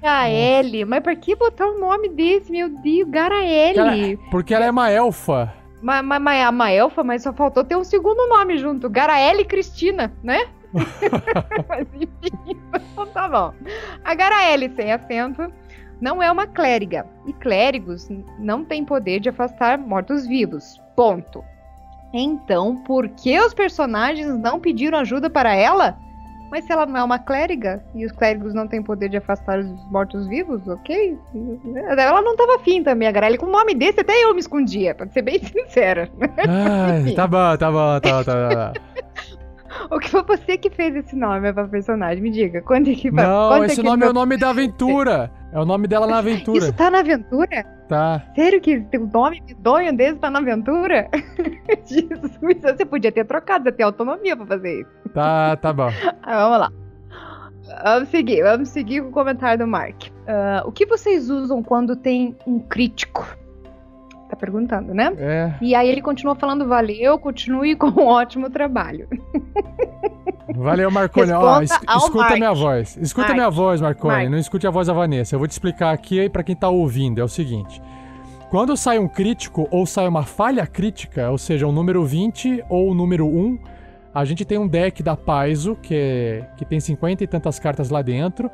Garaele. 0.01 0.85
Mas 0.85 1.01
por 1.01 1.15
que 1.15 1.35
botar 1.35 1.67
um 1.67 1.79
nome 1.79 2.09
desse, 2.09 2.51
meu 2.51 2.69
Deus? 2.69 3.09
Garaele. 3.09 4.17
Porque 4.31 4.53
ela 4.53 4.65
é 4.65 4.71
uma 4.71 4.89
elfa. 4.89 5.53
Mas, 5.81 6.05
mas, 6.05 6.21
mas 6.21 6.45
a 6.45 6.51
Maelfa, 6.51 7.03
mas 7.03 7.23
só 7.23 7.33
faltou 7.33 7.63
ter 7.63 7.75
um 7.75 7.83
segundo 7.83 8.29
nome 8.29 8.57
junto. 8.57 8.89
Garaele 8.89 9.43
Cristina, 9.43 10.13
né? 10.23 10.45
mas 11.69 11.87
enfim, 11.93 12.59
então 12.91 13.05
tá 13.07 13.27
bom. 13.29 13.53
A 14.03 14.15
Garaele, 14.15 14.73
sem 14.75 14.91
acento, 14.91 15.51
não 16.01 16.21
é 16.21 16.31
uma 16.31 16.47
clériga. 16.47 17.05
E 17.25 17.33
clérigos 17.33 18.09
não 18.39 18.65
têm 18.65 18.83
poder 18.83 19.19
de 19.19 19.29
afastar 19.29 19.77
mortos-vivos. 19.77 20.81
Ponto. 20.95 21.43
Então, 22.13 22.77
por 22.83 23.07
que 23.09 23.39
os 23.39 23.53
personagens 23.53 24.37
não 24.37 24.59
pediram 24.59 24.99
ajuda 24.99 25.29
para 25.29 25.55
ela? 25.55 25.97
Mas 26.51 26.65
se 26.65 26.71
ela 26.71 26.85
não 26.85 26.99
é 26.99 27.03
uma 27.03 27.17
clériga 27.17 27.83
e 27.95 28.05
os 28.05 28.11
clérigos 28.11 28.53
não 28.53 28.67
têm 28.67 28.83
poder 28.83 29.09
de 29.09 29.17
afastar 29.17 29.57
os 29.57 29.89
mortos-vivos, 29.89 30.67
ok? 30.67 31.17
Ela 31.97 32.21
não 32.21 32.35
tava 32.35 32.57
afim 32.57 32.83
também, 32.83 33.07
a 33.07 33.11
Garelli. 33.11 33.39
Com 33.39 33.47
um 33.47 33.51
nome 33.51 33.73
desse, 33.73 34.01
até 34.01 34.23
eu 34.23 34.35
me 34.35 34.39
escondia, 34.39 34.93
pra 34.93 35.07
ser 35.07 35.23
bem 35.23 35.39
sincera. 35.43 36.11
Ai, 36.47 37.11
tá 37.13 37.25
bom, 37.25 37.57
tá 37.57 37.71
bom, 37.71 37.99
tá 37.99 38.11
bom, 38.11 38.23
tá 38.23 38.73
bom. 38.73 39.03
O 39.89 39.99
que 39.99 40.09
foi 40.09 40.23
você 40.23 40.57
que 40.57 40.69
fez 40.69 40.95
esse 40.95 41.15
nome 41.15 41.51
pra 41.53 41.67
personagem? 41.67 42.21
Me 42.21 42.29
diga, 42.29 42.61
quando 42.61 42.89
é 42.89 42.95
que 42.95 43.11
vai? 43.11 43.25
Não, 43.25 43.63
esse 43.63 43.75
que 43.75 43.83
nome 43.83 44.05
é 44.05 44.09
o 44.09 44.13
nome 44.13 44.37
da 44.37 44.49
aventura. 44.49 45.31
É 45.51 45.59
o 45.59 45.65
nome 45.65 45.87
dela 45.87 46.07
na 46.07 46.17
aventura. 46.17 46.57
Isso 46.57 46.73
tá 46.73 46.89
na 46.89 46.99
aventura? 46.99 47.63
Tá. 47.87 48.23
Sério 48.35 48.59
que 48.59 48.81
tem 48.81 48.99
um 48.99 49.07
nome 49.07 49.41
medonho 49.47 49.95
desse 49.95 50.15
tá 50.15 50.29
na 50.31 50.39
aventura? 50.39 51.07
Jesus, 51.85 52.39
você 52.61 52.85
podia 52.85 53.11
ter 53.11 53.25
trocado, 53.25 53.65
você 53.65 53.71
tem 53.71 53.85
autonomia 53.85 54.35
pra 54.35 54.45
fazer 54.47 54.81
isso. 54.81 55.09
Tá, 55.13 55.55
tá 55.57 55.71
bom. 55.71 55.89
Ah, 56.23 56.43
vamos 56.43 56.59
lá. 56.59 56.71
Vamos 57.83 58.09
seguir, 58.09 58.43
vamos 58.43 58.69
seguir 58.69 59.01
com 59.01 59.09
o 59.09 59.11
comentário 59.11 59.59
do 59.59 59.67
Mark. 59.67 60.05
Ah, 60.27 60.63
o 60.65 60.71
que 60.71 60.85
vocês 60.85 61.29
usam 61.29 61.61
quando 61.61 61.95
tem 61.95 62.35
um 62.47 62.59
crítico? 62.59 63.25
Tá 64.33 64.35
perguntando, 64.35 64.95
né? 64.95 65.13
É. 65.19 65.53
E 65.61 65.75
aí 65.75 65.87
ele 65.87 66.01
continua 66.01 66.33
falando, 66.33 66.67
valeu, 66.67 67.19
continue 67.19 67.75
com 67.77 67.87
um 67.87 68.07
ótimo 68.07 68.49
trabalho. 68.49 69.07
Valeu, 70.55 70.89
Marconi. 70.89 71.31
Ó, 71.31 71.61
es- 71.61 71.71
escuta 71.71 72.17
Mark. 72.23 72.37
minha 72.37 72.53
voz. 72.53 72.97
Escuta 72.97 73.27
Mark. 73.27 73.37
minha 73.37 73.49
voz, 73.51 73.79
Marconi. 73.81 74.13
Mark. 74.15 74.29
Não 74.31 74.37
escute 74.39 74.65
a 74.65 74.71
voz 74.71 74.87
da 74.87 74.93
Vanessa. 74.93 75.35
Eu 75.35 75.39
vou 75.39 75.47
te 75.47 75.51
explicar 75.51 75.93
aqui 75.93 76.27
pra 76.29 76.41
quem 76.43 76.55
tá 76.55 76.67
ouvindo. 76.67 77.21
É 77.21 77.23
o 77.23 77.27
seguinte. 77.27 77.79
Quando 78.49 78.75
sai 78.75 78.97
um 78.97 79.07
crítico 79.07 79.67
ou 79.69 79.85
sai 79.85 80.07
uma 80.07 80.23
falha 80.23 80.65
crítica, 80.65 81.29
ou 81.29 81.37
seja, 81.37 81.67
o 81.67 81.71
número 81.71 82.03
20 82.03 82.63
ou 82.69 82.89
o 82.89 82.93
número 82.95 83.27
1, 83.27 83.59
a 84.13 84.25
gente 84.25 84.43
tem 84.45 84.57
um 84.57 84.67
deck 84.67 85.01
da 85.03 85.15
Paizo, 85.15 85.75
que, 85.81 85.93
é, 85.95 86.45
que 86.57 86.65
tem 86.65 86.79
50 86.79 87.23
e 87.23 87.27
tantas 87.27 87.59
cartas 87.59 87.89
lá 87.91 88.01
dentro, 88.01 88.49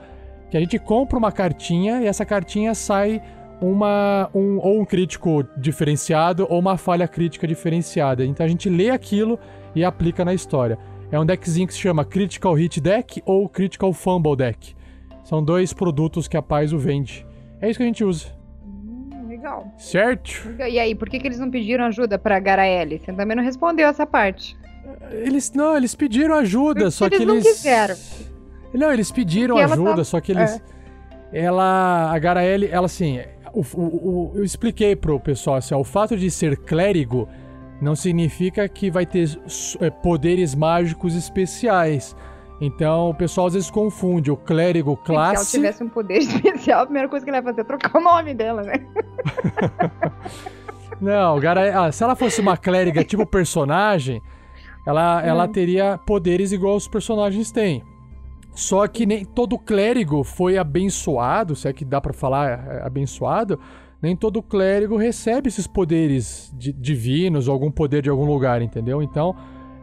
que 0.50 0.58
a 0.58 0.60
gente 0.60 0.78
compra 0.78 1.18
uma 1.18 1.32
cartinha 1.32 2.02
e 2.02 2.06
essa 2.08 2.26
cartinha 2.26 2.74
sai 2.76 3.22
uma 3.62 4.30
um, 4.34 4.58
ou 4.60 4.80
um 4.82 4.86
crítico 4.86 5.44
diferenciado 5.58 6.46
ou 6.50 6.60
uma 6.60 6.78
falha 6.78 7.08
crítica 7.08 7.48
diferenciada. 7.48 8.26
Então 8.26 8.46
a 8.46 8.50
gente 8.50 8.70
lê 8.70 8.90
aquilo 8.90 9.38
e 9.76 9.84
aplica 9.84 10.24
na 10.24 10.34
história. 10.34 10.78
É 11.12 11.20
um 11.20 11.26
deckzinho 11.26 11.68
que 11.68 11.74
se 11.74 11.80
chama 11.80 12.06
Critical 12.06 12.54
Hit 12.54 12.80
Deck 12.80 13.22
ou 13.26 13.50
Critical 13.50 13.92
Fumble 13.94 14.36
Deck. 14.36 14.76
São 15.24 15.44
dois 15.44 15.74
produtos 15.74 16.28
que 16.28 16.38
a 16.38 16.42
Paizo 16.42 16.78
vende. 16.78 17.26
É 17.62 17.70
isso 17.70 17.78
que 17.78 17.84
a 17.84 17.86
gente 17.86 18.04
usa, 18.04 18.28
Hum, 18.66 19.28
legal. 19.28 19.68
certo? 19.78 20.50
E 20.60 20.80
aí, 20.80 20.96
por 20.96 21.10
que, 21.10 21.20
que 21.20 21.28
eles 21.28 21.40
não 21.40 21.52
pediram 21.52 21.86
ajuda 21.86 22.18
pra 22.18 22.40
Garaele? 22.40 23.00
Você 23.00 23.12
também 23.12 23.36
não 23.36 23.44
respondeu 23.44 23.88
essa 23.88 24.06
parte. 24.06 24.58
Eles 25.12 25.52
não, 25.54 25.76
eles 25.76 25.94
pediram 25.94 26.36
ajuda, 26.36 26.82
Porque 26.82 26.92
só 26.92 27.06
eles 27.08 27.18
que 27.20 27.26
não 27.26 27.36
eles 27.36 27.48
quiseram. 27.48 27.96
Não, 28.74 28.92
eles 28.92 29.12
pediram 29.12 29.56
Porque 29.58 29.72
ajuda, 29.74 29.90
tava- 29.90 30.04
só 30.04 30.20
que 30.22 30.32
eles. 30.32 30.62
Ela. 31.32 32.12
A 32.12 32.18
Garaele, 32.20 32.68
ela 32.72 32.86
assim. 32.86 33.20
O- 33.54 33.66
o- 33.76 33.82
o- 33.82 34.32
eu 34.36 34.44
expliquei 34.44 34.96
pro 34.96 35.20
pessoal 35.20 35.58
assim, 35.58 35.74
ó, 35.74 35.80
o 35.80 35.84
fato 35.84 36.18
de 36.18 36.30
ser 36.32 36.58
clérigo 36.58 37.28
não 37.82 37.96
significa 37.96 38.68
que 38.68 38.90
vai 38.92 39.06
ter 39.06 39.28
é, 39.80 39.90
poderes 39.90 40.54
mágicos 40.56 41.16
especiais. 41.16 42.16
Então 42.62 43.10
o 43.10 43.14
pessoal 43.14 43.48
às 43.48 43.54
vezes 43.54 43.72
confunde 43.72 44.30
o 44.30 44.36
clérigo 44.36 45.00
Se 45.06 45.12
ela 45.14 45.32
classe. 45.32 45.52
tivesse 45.58 45.84
um 45.84 45.88
poder 45.90 46.18
especial, 46.20 46.82
a 46.82 46.86
primeira 46.86 47.08
coisa 47.08 47.24
que 47.26 47.30
ele 47.32 47.38
ia 47.38 47.44
fazer 47.44 47.62
é 47.62 47.64
trocar 47.64 47.98
o 47.98 48.02
nome 48.04 48.34
dela, 48.34 48.62
né? 48.64 48.74
Não, 51.00 51.40
Gara... 51.40 51.86
ah, 51.86 51.92
se 51.92 52.04
ela 52.04 52.16
fosse 52.16 52.42
uma 52.42 52.58
clériga 52.58 53.04
tipo 53.04 53.26
personagem, 53.26 54.22
ela, 54.86 55.22
ela 55.26 55.46
Hum. 55.46 55.52
teria 55.52 55.98
poderes 55.98 56.52
igual 56.52 56.76
os 56.76 56.88
personagens 56.88 57.52
têm. 57.52 57.84
Só 58.54 58.88
que 58.88 59.06
nem 59.06 59.24
todo 59.24 59.58
clérigo 59.58 60.24
foi 60.24 60.58
abençoado, 60.58 61.56
se 61.56 61.68
é 61.68 61.74
que 61.74 61.86
dá 61.86 62.02
pra 62.02 62.12
falar 62.14 62.50
é, 62.50 62.82
abençoado, 62.86 63.60
nem 64.02 64.16
todo 64.16 64.42
clérigo 64.42 64.98
recebe 64.98 65.48
esses 65.50 65.68
poderes 65.68 66.54
di- 66.58 66.74
divinos 66.74 67.48
ou 67.48 67.54
algum 67.54 67.72
poder 67.72 68.02
de 68.02 68.10
algum 68.10 68.26
lugar, 68.26 68.62
entendeu? 68.62 69.02
Então, 69.02 69.36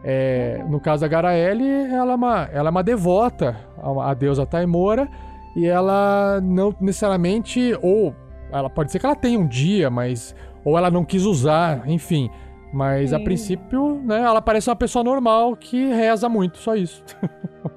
é, 0.03 0.63
no 0.69 0.79
caso 0.79 1.01
da 1.01 1.07
Garaele, 1.07 1.63
ela 1.65 2.11
é 2.11 2.15
uma, 2.15 2.49
ela 2.51 2.69
é 2.69 2.71
uma 2.71 2.83
devota 2.83 3.57
à, 4.03 4.13
deusa 4.13 4.45
Taimora 4.45 5.07
e 5.55 5.65
ela 5.65 6.39
não 6.43 6.73
necessariamente, 6.79 7.77
ou 7.81 8.13
ela 8.51 8.69
pode 8.69 8.91
ser 8.91 8.99
que 8.99 9.05
ela 9.05 9.15
tenha 9.15 9.39
um 9.39 9.47
dia, 9.47 9.89
mas 9.89 10.35
ou 10.63 10.77
ela 10.77 10.91
não 10.91 11.03
quis 11.03 11.23
usar, 11.23 11.87
enfim. 11.89 12.29
Mas 12.73 13.13
a 13.13 13.17
Sim. 13.17 13.23
princípio, 13.23 14.01
né, 14.03 14.21
ela 14.21 14.41
parece 14.41 14.69
uma 14.69 14.75
pessoa 14.75 15.03
normal 15.03 15.55
que 15.55 15.85
reza 15.93 16.27
muito, 16.27 16.57
só 16.57 16.75
isso. 16.75 17.03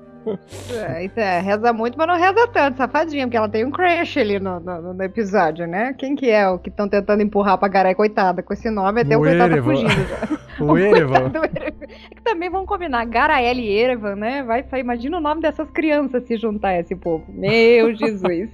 É, 0.70 1.04
isso 1.04 1.18
é, 1.18 1.40
reza 1.40 1.72
muito, 1.72 1.96
mas 1.96 2.06
não 2.06 2.16
reza 2.16 2.46
tanto, 2.48 2.76
safadinha, 2.76 3.26
porque 3.26 3.36
ela 3.36 3.48
tem 3.48 3.64
um 3.64 3.70
crush 3.70 4.18
ali 4.18 4.38
no, 4.38 4.60
no, 4.60 4.92
no 4.94 5.02
episódio, 5.02 5.66
né? 5.66 5.94
Quem 5.96 6.14
que 6.14 6.30
é 6.30 6.48
o 6.48 6.58
que 6.58 6.68
estão 6.68 6.88
tentando 6.88 7.22
empurrar 7.22 7.56
pra 7.58 7.68
Garay, 7.68 7.94
coitada, 7.94 8.42
com 8.42 8.52
esse 8.52 8.68
nome, 8.70 9.00
até 9.00 9.16
o, 9.16 9.20
O 9.20 9.22
coitado 9.24 9.50
tá 9.50 9.56
Erevan. 9.56 9.70
fugindo 9.74 10.08
já. 10.08 10.40
O 10.60 10.76
Erevan. 10.76 11.32
É 11.64 11.70
que 11.70 12.20
também 12.22 12.50
vamos 12.50 12.68
combinar, 12.68 13.04
Garaele 13.06 13.62
e 13.62 13.70
Erevan, 13.78 14.14
né? 14.16 14.42
Vai 14.42 14.62
sair, 14.64 14.80
imagina 14.82 15.16
o 15.16 15.20
nome 15.20 15.40
dessas 15.40 15.70
crianças 15.70 16.22
se 16.24 16.36
juntar 16.36 16.68
a 16.70 16.80
esse 16.80 16.94
povo. 16.94 17.24
Meu 17.28 17.92
Jesus. 17.96 18.50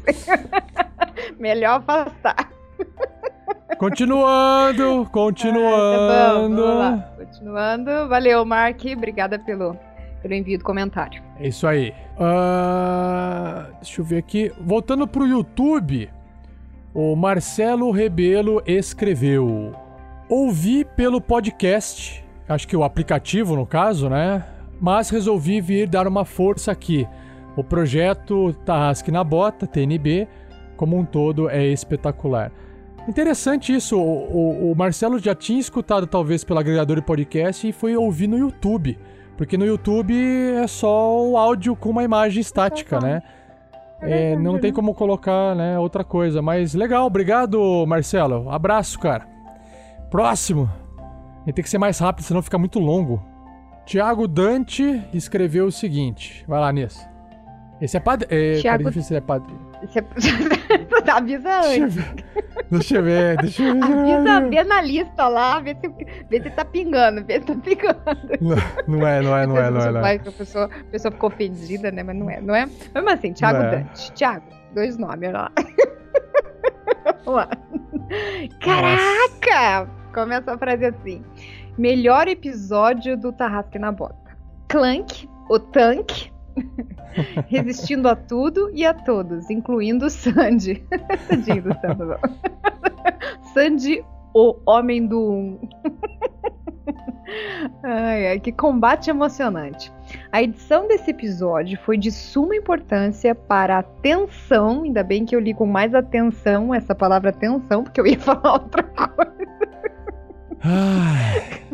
Melhor 1.38 1.78
afastar. 1.80 2.48
Continuando, 3.78 5.04
Tá 5.04 5.10
continuando. 5.10 6.64
lá. 6.64 7.12
Continuando. 7.18 8.08
Valeu, 8.08 8.44
Mark. 8.44 8.80
Obrigada 8.96 9.38
pelo, 9.38 9.76
pelo 10.26 10.34
envio 10.34 10.58
do 10.58 10.64
comentário. 10.64 11.22
É 11.38 11.48
isso 11.48 11.66
aí. 11.66 11.94
Ah, 12.18 13.68
deixa 13.80 14.00
eu 14.00 14.04
ver 14.04 14.18
aqui. 14.18 14.52
Voltando 14.60 15.06
pro 15.06 15.26
YouTube, 15.26 16.10
o 16.92 17.14
Marcelo 17.14 17.90
Rebelo 17.90 18.62
escreveu: 18.66 19.72
Ouvi 20.28 20.84
pelo 20.84 21.20
podcast 21.20 22.26
acho 22.48 22.68
que 22.68 22.76
o 22.76 22.84
aplicativo 22.84 23.56
no 23.56 23.66
caso, 23.66 24.08
né? 24.08 24.44
Mas 24.80 25.10
resolvi 25.10 25.60
vir 25.60 25.88
dar 25.88 26.06
uma 26.06 26.24
força 26.24 26.70
aqui. 26.70 27.06
O 27.56 27.64
projeto 27.64 28.52
Tarrasque 28.64 29.10
na 29.10 29.24
Bota, 29.24 29.66
TNB, 29.66 30.28
como 30.76 30.98
um 30.98 31.04
todo 31.04 31.48
é 31.48 31.66
espetacular. 31.66 32.52
Interessante 33.08 33.74
isso, 33.74 33.96
o, 33.96 34.68
o, 34.68 34.72
o 34.72 34.76
Marcelo 34.76 35.18
já 35.18 35.34
tinha 35.34 35.60
escutado 35.60 36.06
talvez 36.06 36.44
pelo 36.44 36.58
agregador 36.58 36.96
de 36.96 37.02
podcast 37.02 37.66
e 37.66 37.72
foi 37.72 37.96
ouvir 37.96 38.26
no 38.26 38.36
YouTube. 38.36 38.98
Porque 39.36 39.58
no 39.58 39.66
YouTube 39.66 40.14
é 40.14 40.66
só 40.66 41.22
o 41.22 41.36
áudio 41.36 41.76
com 41.76 41.90
uma 41.90 42.02
imagem 42.02 42.40
estática, 42.40 42.98
né? 42.98 43.22
É, 44.00 44.36
não 44.36 44.58
tem 44.58 44.72
como 44.72 44.94
colocar, 44.94 45.54
né, 45.54 45.78
outra 45.78 46.04
coisa. 46.04 46.40
Mas 46.42 46.74
legal, 46.74 47.06
obrigado, 47.06 47.84
Marcelo. 47.86 48.50
Abraço, 48.50 48.98
cara. 48.98 49.26
Próximo. 50.10 50.70
Ele 51.44 51.52
tem 51.52 51.62
que 51.62 51.70
ser 51.70 51.78
mais 51.78 51.98
rápido, 51.98 52.24
senão 52.24 52.42
fica 52.42 52.58
muito 52.58 52.78
longo. 52.78 53.22
Tiago 53.84 54.26
Dante 54.26 55.02
escreveu 55.14 55.66
o 55.66 55.72
seguinte. 55.72 56.44
Vai 56.48 56.60
lá, 56.60 56.72
Nessa. 56.72 57.15
Esse 57.80 57.96
é 57.96 58.00
padre. 58.00 58.26
É, 58.30 58.60
Thiago- 58.60 58.84
cara, 58.84 58.90
difícil, 58.90 59.16
ele 59.16 59.24
é 59.24 59.26
padre. 59.26 59.54
Você 59.82 60.00
avisa 61.10 61.60
antes. 61.60 61.96
Deixa 62.70 62.96
eu 62.96 63.02
ver, 63.02 63.36
deixa 63.36 63.62
eu 63.62 63.74
ver. 63.74 63.80
deixa 63.80 63.92
eu 63.96 64.22
ver. 64.22 64.28
Avisa, 64.30 64.48
vê 64.48 64.64
na 64.64 64.80
lista 64.80 65.28
lá, 65.28 65.60
vê 65.60 65.74
se, 65.74 66.06
vê 66.30 66.42
se 66.42 66.50
tá 66.50 66.64
pingando, 66.64 67.24
vê 67.24 67.34
se 67.40 67.46
tá 67.46 67.54
pingando. 67.54 68.00
Não, 68.40 68.56
não 68.98 69.06
é, 69.06 69.20
não 69.20 69.36
é, 69.36 69.46
não 69.46 69.56
é, 69.58 69.70
não 69.70 69.80
é. 69.80 69.92
Não 69.92 70.06
é. 70.06 70.14
A 70.14 70.32
pessoa, 70.32 70.64
a 70.64 70.84
pessoa 70.90 71.12
ficou 71.12 71.28
ofendida, 71.28 71.92
né? 71.92 72.02
Mas 72.02 72.16
não 72.16 72.30
é, 72.30 72.40
não 72.40 72.54
é? 72.54 72.66
Mesmo 72.94 73.10
assim, 73.10 73.32
Thiago 73.34 73.62
é. 73.62 73.70
Dante. 73.70 74.12
Thiago, 74.12 74.46
dois 74.74 74.96
nomes, 74.96 75.28
olha 75.28 75.32
lá. 75.32 75.52
Vamos 77.24 77.40
lá. 77.40 77.48
Caraca! 78.60 79.90
Começa 80.14 80.54
a 80.54 80.58
frase 80.58 80.86
assim. 80.86 81.22
Melhor 81.76 82.26
episódio 82.26 83.16
do 83.16 83.32
Tarrasque 83.32 83.78
na 83.78 83.92
Bota. 83.92 84.16
Clank, 84.68 85.28
o 85.50 85.58
tanque, 85.58 86.32
resistindo 87.48 88.08
a 88.08 88.16
tudo 88.16 88.70
e 88.72 88.84
a 88.84 88.94
todos, 88.94 89.50
incluindo 89.50 90.06
o 90.06 90.10
Sandy. 90.10 90.82
Tadinho 91.28 91.62
do 91.62 91.68
não. 91.68 92.18
Sandy, 93.52 94.04
o 94.34 94.56
homem 94.66 95.06
do 95.06 95.30
um. 95.30 95.60
Ai, 97.82 98.28
ai, 98.28 98.40
que 98.40 98.52
combate 98.52 99.10
emocionante. 99.10 99.92
A 100.30 100.42
edição 100.42 100.86
desse 100.86 101.10
episódio 101.10 101.76
foi 101.84 101.98
de 101.98 102.10
suma 102.12 102.54
importância 102.54 103.34
para 103.34 103.78
a 103.78 103.82
tensão, 103.82 104.84
ainda 104.84 105.02
bem 105.02 105.24
que 105.24 105.34
eu 105.34 105.40
li 105.40 105.52
com 105.52 105.66
mais 105.66 105.92
atenção 105.92 106.72
essa 106.72 106.94
palavra 106.94 107.32
tensão, 107.32 107.82
porque 107.82 108.00
eu 108.00 108.06
ia 108.06 108.18
falar 108.20 108.52
outra 108.52 108.82
coisa. 108.84 109.36
Ai. 110.62 111.66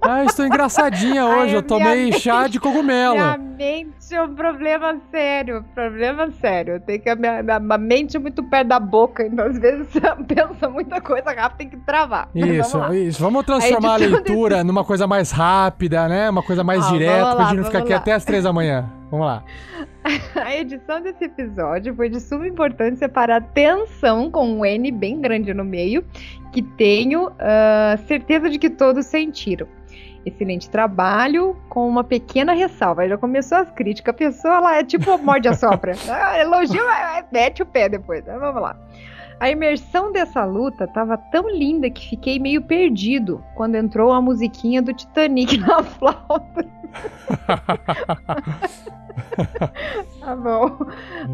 Ah, 0.00 0.24
estou 0.24 0.46
engraçadinha 0.46 1.26
hoje. 1.26 1.54
eu 1.54 1.58
Ai, 1.58 1.62
tomei 1.62 2.04
minha 2.06 2.18
chá 2.18 2.46
de 2.46 2.60
cogumelo. 2.60 3.14
Minha 3.14 3.36
mente 3.38 4.14
é 4.14 4.22
um 4.22 4.34
problema 4.34 4.96
sério, 5.10 5.64
problema 5.74 6.30
sério. 6.40 6.74
Eu 6.74 6.80
tenho 6.80 7.00
que 7.00 7.10
a 7.10 7.16
minha, 7.16 7.42
minha- 7.42 7.58
minha 7.58 7.78
mente 7.78 8.16
é 8.16 8.20
muito 8.20 8.42
perto 8.44 8.68
da 8.68 8.78
boca, 8.78 9.26
então 9.26 9.46
às 9.46 9.58
vezes 9.58 9.88
você 9.90 10.00
pensa 10.26 10.68
muita 10.68 11.00
coisa 11.00 11.30
rápida, 11.32 11.54
tem 11.58 11.68
que 11.68 11.76
travar. 11.78 12.28
Isso, 12.34 12.78
vamos 12.78 12.96
isso. 12.96 13.22
Vamos 13.22 13.44
transformar 13.44 13.94
a, 13.94 13.96
edição 13.96 14.14
leitura 14.22 14.64
numa 14.64 14.84
coisa 14.84 15.06
mais 15.06 15.30
rápida, 15.32 16.08
né? 16.08 16.30
Uma 16.30 16.42
coisa 16.42 16.62
mais 16.62 16.86
Ah, 16.86 16.90
direta, 16.92 17.34
pra 17.36 17.44
gente 17.46 17.56
não 17.56 17.64
ficar 17.64 17.78
aqui 17.80 17.92
até 17.92 18.12
as 18.12 18.24
três 18.24 18.44
da 18.44 18.52
manhã. 18.52 18.88
Vamos 19.10 19.26
lá. 19.26 19.42
A 20.36 20.56
edição 20.56 21.02
desse 21.02 21.24
episódio 21.24 21.94
foi 21.94 22.08
de 22.08 22.20
suma 22.20 22.46
importância 22.46 23.08
para 23.08 23.36
a 23.36 23.40
tensão, 23.40 24.30
com 24.30 24.46
um 24.48 24.64
N 24.64 24.90
bem 24.92 25.20
grande 25.20 25.52
no 25.52 25.64
meio, 25.64 26.02
que 26.52 26.62
tenho 26.62 27.30
ah, 27.38 27.98
certeza 28.06 28.48
de 28.48 28.58
que 28.58 28.70
todos 28.70 29.04
sentiram. 29.06 29.66
Excelente 30.26 30.68
trabalho, 30.68 31.56
com 31.68 31.88
uma 31.88 32.04
pequena 32.04 32.52
ressalva. 32.52 33.08
Já 33.08 33.16
começou 33.16 33.58
as 33.58 33.70
críticas. 33.70 34.14
A 34.14 34.18
pessoa 34.18 34.60
lá 34.60 34.76
é 34.76 34.84
tipo 34.84 35.16
morde 35.18 35.48
a 35.48 35.54
sopra. 35.54 35.94
Ah, 36.08 36.38
elogio, 36.38 36.84
mas 36.84 37.24
mete 37.32 37.62
o 37.62 37.66
pé 37.66 37.88
depois. 37.88 38.20
Então, 38.20 38.38
vamos 38.38 38.60
lá. 38.60 38.76
A 39.40 39.50
imersão 39.50 40.10
dessa 40.10 40.44
luta 40.44 40.84
estava 40.84 41.16
tão 41.16 41.48
linda 41.48 41.88
que 41.88 42.08
fiquei 42.08 42.40
meio 42.40 42.62
perdido 42.62 43.42
quando 43.54 43.76
entrou 43.76 44.12
a 44.12 44.20
musiquinha 44.20 44.82
do 44.82 44.92
Titanic 44.92 45.58
na 45.58 45.82
flauta. 45.82 46.66
Tá 50.20 50.36
bom. 50.36 50.78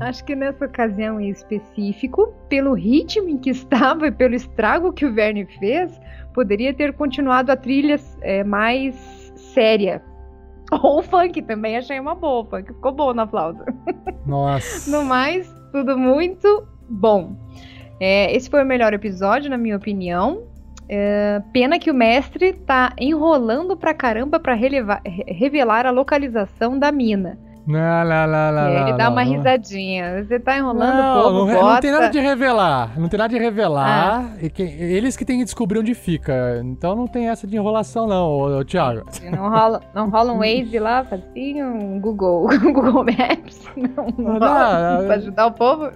Acho 0.01 0.24
que 0.24 0.35
nessa 0.35 0.66
ocasião 0.66 1.20
em 1.20 1.31
específico, 1.31 2.32
pelo 2.48 2.73
ritmo 2.73 3.28
em 3.28 3.36
que 3.36 3.51
estava 3.51 4.06
e 4.06 4.12
pelo 4.12 4.35
estrago 4.35 4.93
que 4.93 5.05
o 5.05 5.12
Verne 5.12 5.44
fez, 5.59 6.01
poderia 6.35 6.74
ter 6.74 6.93
continuado 6.93 7.51
a 7.51 7.56
trilha 7.56 7.98
é, 8.20 8.44
mais 8.44 8.94
séria. 9.55 10.02
Ou 10.82 10.98
o 10.98 11.02
funk 11.02 11.40
também, 11.43 11.77
achei 11.77 11.98
uma 11.98 12.15
boa. 12.15 12.44
Funk 12.44 12.73
ficou 12.74 12.93
bom 12.93 13.15
na 13.15 13.27
flauta. 13.27 13.65
Nossa. 14.27 14.90
No 14.90 15.05
mais, 15.05 15.48
tudo 15.73 15.97
muito 15.97 16.66
bom. 16.89 17.36
É, 18.01 18.35
esse 18.35 18.51
foi 18.51 18.62
o 18.62 18.66
melhor 18.66 18.93
episódio, 18.93 19.48
na 19.48 19.56
minha 19.56 19.77
opinião. 19.77 20.43
É, 20.89 21.40
pena 21.52 21.78
que 21.78 21.90
o 21.90 21.94
mestre 21.94 22.52
tá 22.52 22.93
enrolando 22.98 23.74
pra 23.77 23.94
caramba 23.94 24.39
pra 24.39 24.52
releva- 24.55 25.01
re- 25.06 25.24
revelar 25.28 25.86
a 25.86 25.90
localização 25.90 26.78
da 26.78 26.93
mina. 26.93 27.39
Não, 27.66 28.05
não, 28.05 28.27
não, 28.27 28.53
não, 28.53 28.69
E 28.69 28.73
ele 28.77 28.91
não, 28.91 28.97
dá 28.99 29.05
não, 29.05 29.12
uma 29.12 29.23
risadinha. 29.23 30.23
Você 30.23 30.39
tá 30.39 30.59
enrolando 30.59 30.97
Não, 30.97 31.19
o 31.19 31.23
povo, 31.23 31.39
não, 31.47 31.55
bota. 31.61 31.73
não 31.74 31.81
tem 31.81 31.91
nada 31.93 32.09
de 32.11 32.19
revelar. 32.20 32.99
Não 33.01 33.09
tem 33.09 33.19
nada 33.19 33.32
de 33.35 33.39
revelar. 33.43 33.86
Ah. 33.86 34.36
E 34.43 34.51
quem- 34.51 34.70
eles 34.74 35.16
que 35.16 35.24
têm 35.24 35.39
que 35.39 35.45
descobrir 35.45 35.78
onde 35.78 35.95
fica. 35.95 36.61
Então 36.62 36.95
não 36.95 37.07
tem 37.07 37.28
essa 37.31 37.47
de 37.47 37.57
enrolação, 37.57 38.07
não, 38.07 38.27
ô, 38.28 38.59
ô, 38.59 38.65
Thiago. 38.65 39.07
Não 39.35 39.49
rola, 39.49 39.81
não 39.95 40.11
rola 40.11 40.32
um 40.32 40.39
Waze 40.41 40.78
lá, 40.78 41.05
facinho, 41.05 41.66
um 41.69 41.99
Google, 42.01 42.49
Google 42.61 43.05
Maps. 43.05 43.62
Não, 43.77 44.07
não 44.19 44.35
Não, 44.35 44.49
rola 44.49 44.99
não, 44.99 45.07
pra 45.07 45.15
ajudar 45.16 45.47
o 45.47 45.53
povo. 45.53 45.91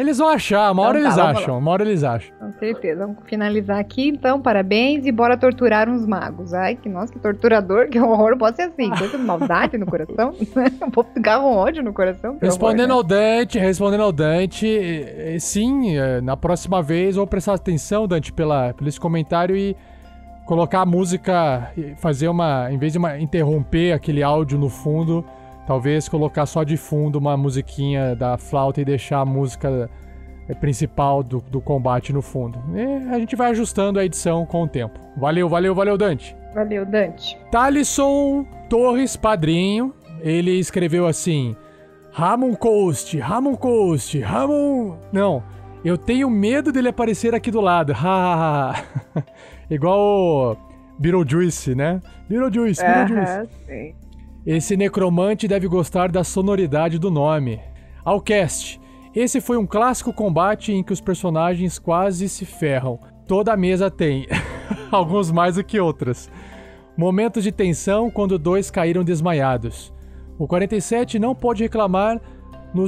Eles 0.00 0.16
vão 0.16 0.28
achar, 0.28 0.72
uma 0.72 0.82
hora 0.82 0.98
Então 0.98 1.14
tá, 1.14 1.22
eles 1.22 1.38
acham, 1.38 1.58
uma 1.58 1.70
hora 1.70 1.82
eles 1.82 2.02
acham. 2.02 2.34
Com 2.38 2.52
certeza. 2.52 3.06
Vamos 3.06 3.22
finalizar 3.26 3.78
aqui, 3.78 4.08
então. 4.08 4.40
Parabéns 4.40 5.04
e 5.04 5.12
bora 5.12 5.36
torturar 5.36 5.90
uns 5.90 6.06
magos. 6.06 6.54
Ai, 6.54 6.74
que 6.74 6.88
nossa, 6.88 7.12
que 7.12 7.18
torturador, 7.18 7.88
que 7.88 8.00
horror. 8.00 8.38
Pode 8.38 8.56
ser 8.56 8.62
assim, 8.62 8.88
coisa 8.88 9.18
de 9.18 9.22
maldade 9.22 9.76
no 9.76 9.84
coração. 9.84 10.30
o 10.80 10.90
povo 10.90 11.08
ficar 11.12 11.38
com 11.38 11.54
ódio 11.54 11.82
no 11.82 11.92
coração. 11.92 12.38
Respondendo 12.40 12.92
horror, 12.92 13.02
ao 13.02 13.02
Dante, 13.02 13.58
respondendo 13.58 14.02
ao 14.02 14.12
Dante, 14.12 15.38
sim, 15.38 15.98
eh, 15.98 16.22
na 16.22 16.34
próxima 16.34 16.82
vez 16.82 17.16
vou 17.16 17.26
prestar 17.26 17.52
atenção, 17.52 18.08
Dante, 18.08 18.32
pela, 18.32 18.72
pelo 18.72 18.88
esse 18.88 18.98
comentário 18.98 19.54
e 19.54 19.76
colocar 20.46 20.80
a 20.80 20.86
música, 20.86 21.72
fazer 21.98 22.28
uma, 22.28 22.72
em 22.72 22.78
vez 22.78 22.92
de 22.92 22.98
uma, 22.98 23.18
interromper 23.18 23.92
aquele 23.92 24.22
áudio 24.22 24.58
no 24.58 24.70
fundo, 24.70 25.24
talvez 25.70 26.08
colocar 26.08 26.46
só 26.46 26.64
de 26.64 26.76
fundo 26.76 27.16
uma 27.16 27.36
musiquinha 27.36 28.16
da 28.16 28.36
flauta 28.36 28.80
e 28.80 28.84
deixar 28.84 29.20
a 29.20 29.24
música 29.24 29.88
eh, 30.48 30.54
principal 30.54 31.22
do, 31.22 31.40
do 31.40 31.60
combate 31.60 32.12
no 32.12 32.20
fundo. 32.20 32.60
E 32.74 33.08
a 33.08 33.16
gente 33.20 33.36
vai 33.36 33.52
ajustando 33.52 34.00
a 34.00 34.04
edição 34.04 34.44
com 34.44 34.64
o 34.64 34.68
tempo. 34.68 34.98
Valeu, 35.16 35.48
valeu, 35.48 35.72
valeu, 35.72 35.96
Dante. 35.96 36.36
Valeu, 36.52 36.84
Dante. 36.84 37.38
Thalisson 37.52 38.44
Torres 38.68 39.14
Padrinho, 39.14 39.94
ele 40.22 40.58
escreveu 40.58 41.06
assim: 41.06 41.54
Ramon 42.10 42.56
Coast, 42.56 43.16
Ramon 43.20 43.54
Coast, 43.54 44.18
Ramon. 44.18 44.96
Não, 45.12 45.40
eu 45.84 45.96
tenho 45.96 46.28
medo 46.28 46.72
dele 46.72 46.88
aparecer 46.88 47.32
aqui 47.32 47.48
do 47.48 47.60
lado. 47.60 47.94
Igual 49.70 50.00
o 50.00 50.56
Beetlejuice, 50.98 51.76
né? 51.76 52.02
Beetlejuice, 52.28 52.82
Beetlejuice. 52.84 53.32
Aham, 53.32 53.46
sim. 53.68 53.94
Esse 54.46 54.76
necromante 54.76 55.46
deve 55.46 55.68
gostar 55.68 56.10
da 56.10 56.24
sonoridade 56.24 56.98
do 56.98 57.10
nome. 57.10 57.60
Alcast. 58.04 58.80
Esse 59.14 59.40
foi 59.40 59.56
um 59.56 59.66
clássico 59.66 60.12
combate 60.12 60.72
em 60.72 60.82
que 60.82 60.92
os 60.92 61.00
personagens 61.00 61.78
quase 61.78 62.28
se 62.28 62.44
ferram. 62.46 62.98
Toda 63.26 63.56
mesa 63.56 63.90
tem, 63.90 64.26
alguns 64.90 65.30
mais 65.30 65.56
do 65.56 65.64
que 65.64 65.78
outras. 65.78 66.30
Momentos 66.96 67.42
de 67.44 67.52
tensão 67.52 68.10
quando 68.10 68.38
dois 68.38 68.70
caíram 68.70 69.04
desmaiados. 69.04 69.92
O 70.38 70.46
47 70.46 71.18
não 71.18 71.34
pode 71.34 71.62
reclamar 71.62 72.20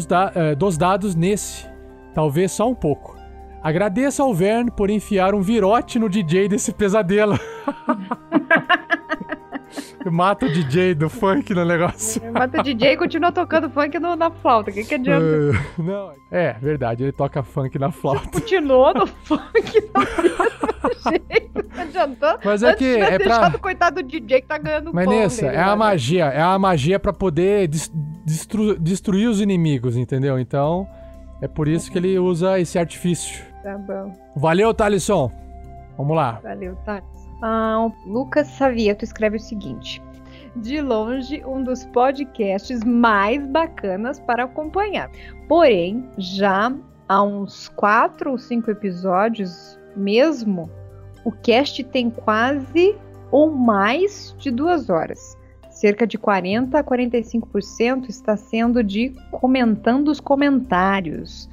da- 0.09 0.33
eh, 0.35 0.55
dos 0.55 0.79
dados 0.79 1.15
nesse, 1.15 1.67
talvez 2.15 2.53
só 2.53 2.69
um 2.69 2.75
pouco. 2.75 3.17
Agradeço 3.63 4.23
ao 4.23 4.33
Vern 4.35 4.71
por 4.71 4.91
enfiar 4.91 5.35
um 5.35 5.41
virote 5.41 5.99
no 5.99 6.09
DJ 6.09 6.49
desse 6.49 6.73
pesadelo. 6.73 7.39
Mata 10.11 10.47
o 10.47 10.49
DJ 10.53 10.95
do 10.95 11.09
funk 11.09 11.55
no 11.55 11.65
negócio. 11.65 12.21
Mata 12.33 12.61
o 12.61 12.63
DJ 12.63 12.93
e 12.93 12.97
continua 12.97 13.31
tocando 13.33 13.71
funk 13.71 13.99
no- 13.99 14.17
na 14.17 14.31
flauta. 14.31 14.71
O 14.71 14.75
que, 14.75 14.85
que 14.85 14.95
adianta? 14.95 15.25
Eh, 15.25 15.83
não, 15.83 16.13
é, 16.31 16.53
verdade, 16.55 17.05
ele 17.05 17.13
toca 17.13 17.43
funk 17.43 17.79
na 17.79 17.91
flauta. 17.91 18.29
Continuou 18.29 18.93
no 18.95 19.07
funk 19.07 19.43
mesmo 19.55 21.11
jeito. 21.11 21.69
Não 21.75 21.83
adiantou. 21.83 22.39
Mas 22.45 22.63
é 22.63 22.75
que 22.75 22.85
é 22.97 23.19
pra- 23.19 23.49
o 23.55 23.59
coitado 23.59 24.03
do 24.03 24.09
DJ 24.09 24.41
que 24.43 24.47
tá 24.49 24.59
ganhando 24.59 24.91
Mas 24.93 25.07
nessa, 25.09 25.47
é 25.47 25.59
a 25.59 25.67
né? 25.71 25.75
magia, 25.75 26.25
é 26.27 26.41
a 26.41 26.59
magia 26.59 26.99
pra 26.99 27.13
poder 27.13 27.69
des- 27.69 27.91
destru- 28.25 28.79
destruir 28.79 29.29
os 29.29 29.41
inimigos, 29.41 29.97
entendeu? 29.97 30.39
Então, 30.39 30.87
é 31.41 31.49
por 31.49 31.69
isso 31.69 31.91
que 31.91 31.99
ele 31.99 32.19
usa 32.19 32.59
esse 32.61 32.79
artifício. 32.79 33.43
Tá 33.63 33.77
bom. 33.79 34.13
Valeu, 34.37 34.75
Thalisson. 34.75 35.31
Vamos 35.97 36.17
lá. 36.17 36.41
Valeu, 36.43 36.75
tá. 36.85 37.03
Ah, 37.43 37.91
Lucas 38.07 38.47
Savieto 38.47 39.05
escreve 39.05 39.37
o 39.37 39.41
seguinte. 39.41 40.01
De 40.55 40.81
longe, 40.81 41.43
um 41.45 41.63
dos 41.63 41.85
podcasts 41.87 42.85
mais 42.85 43.45
bacanas 43.47 44.21
para 44.21 44.45
acompanhar. 44.45 45.11
Porém, 45.49 46.09
já 46.17 46.73
há 47.09 47.23
uns 47.23 47.69
quatro 47.69 48.31
ou 48.31 48.39
cinco 48.39 48.71
episódios 48.71 49.79
mesmo, 49.97 50.71
o 51.25 51.33
cast 51.33 51.83
tem 51.85 52.11
quase 52.11 52.97
ou 53.31 53.51
mais 53.51 54.35
de 54.39 54.51
duas 54.51 54.89
horas. 54.89 55.37
Cerca 55.71 56.07
de 56.07 56.19
40 56.19 56.79
a 56.79 56.85
45% 56.85 58.09
está 58.09 58.37
sendo 58.37 58.85
de 58.85 59.11
comentando 59.31 60.09
os 60.09 60.21
comentários. 60.21 61.49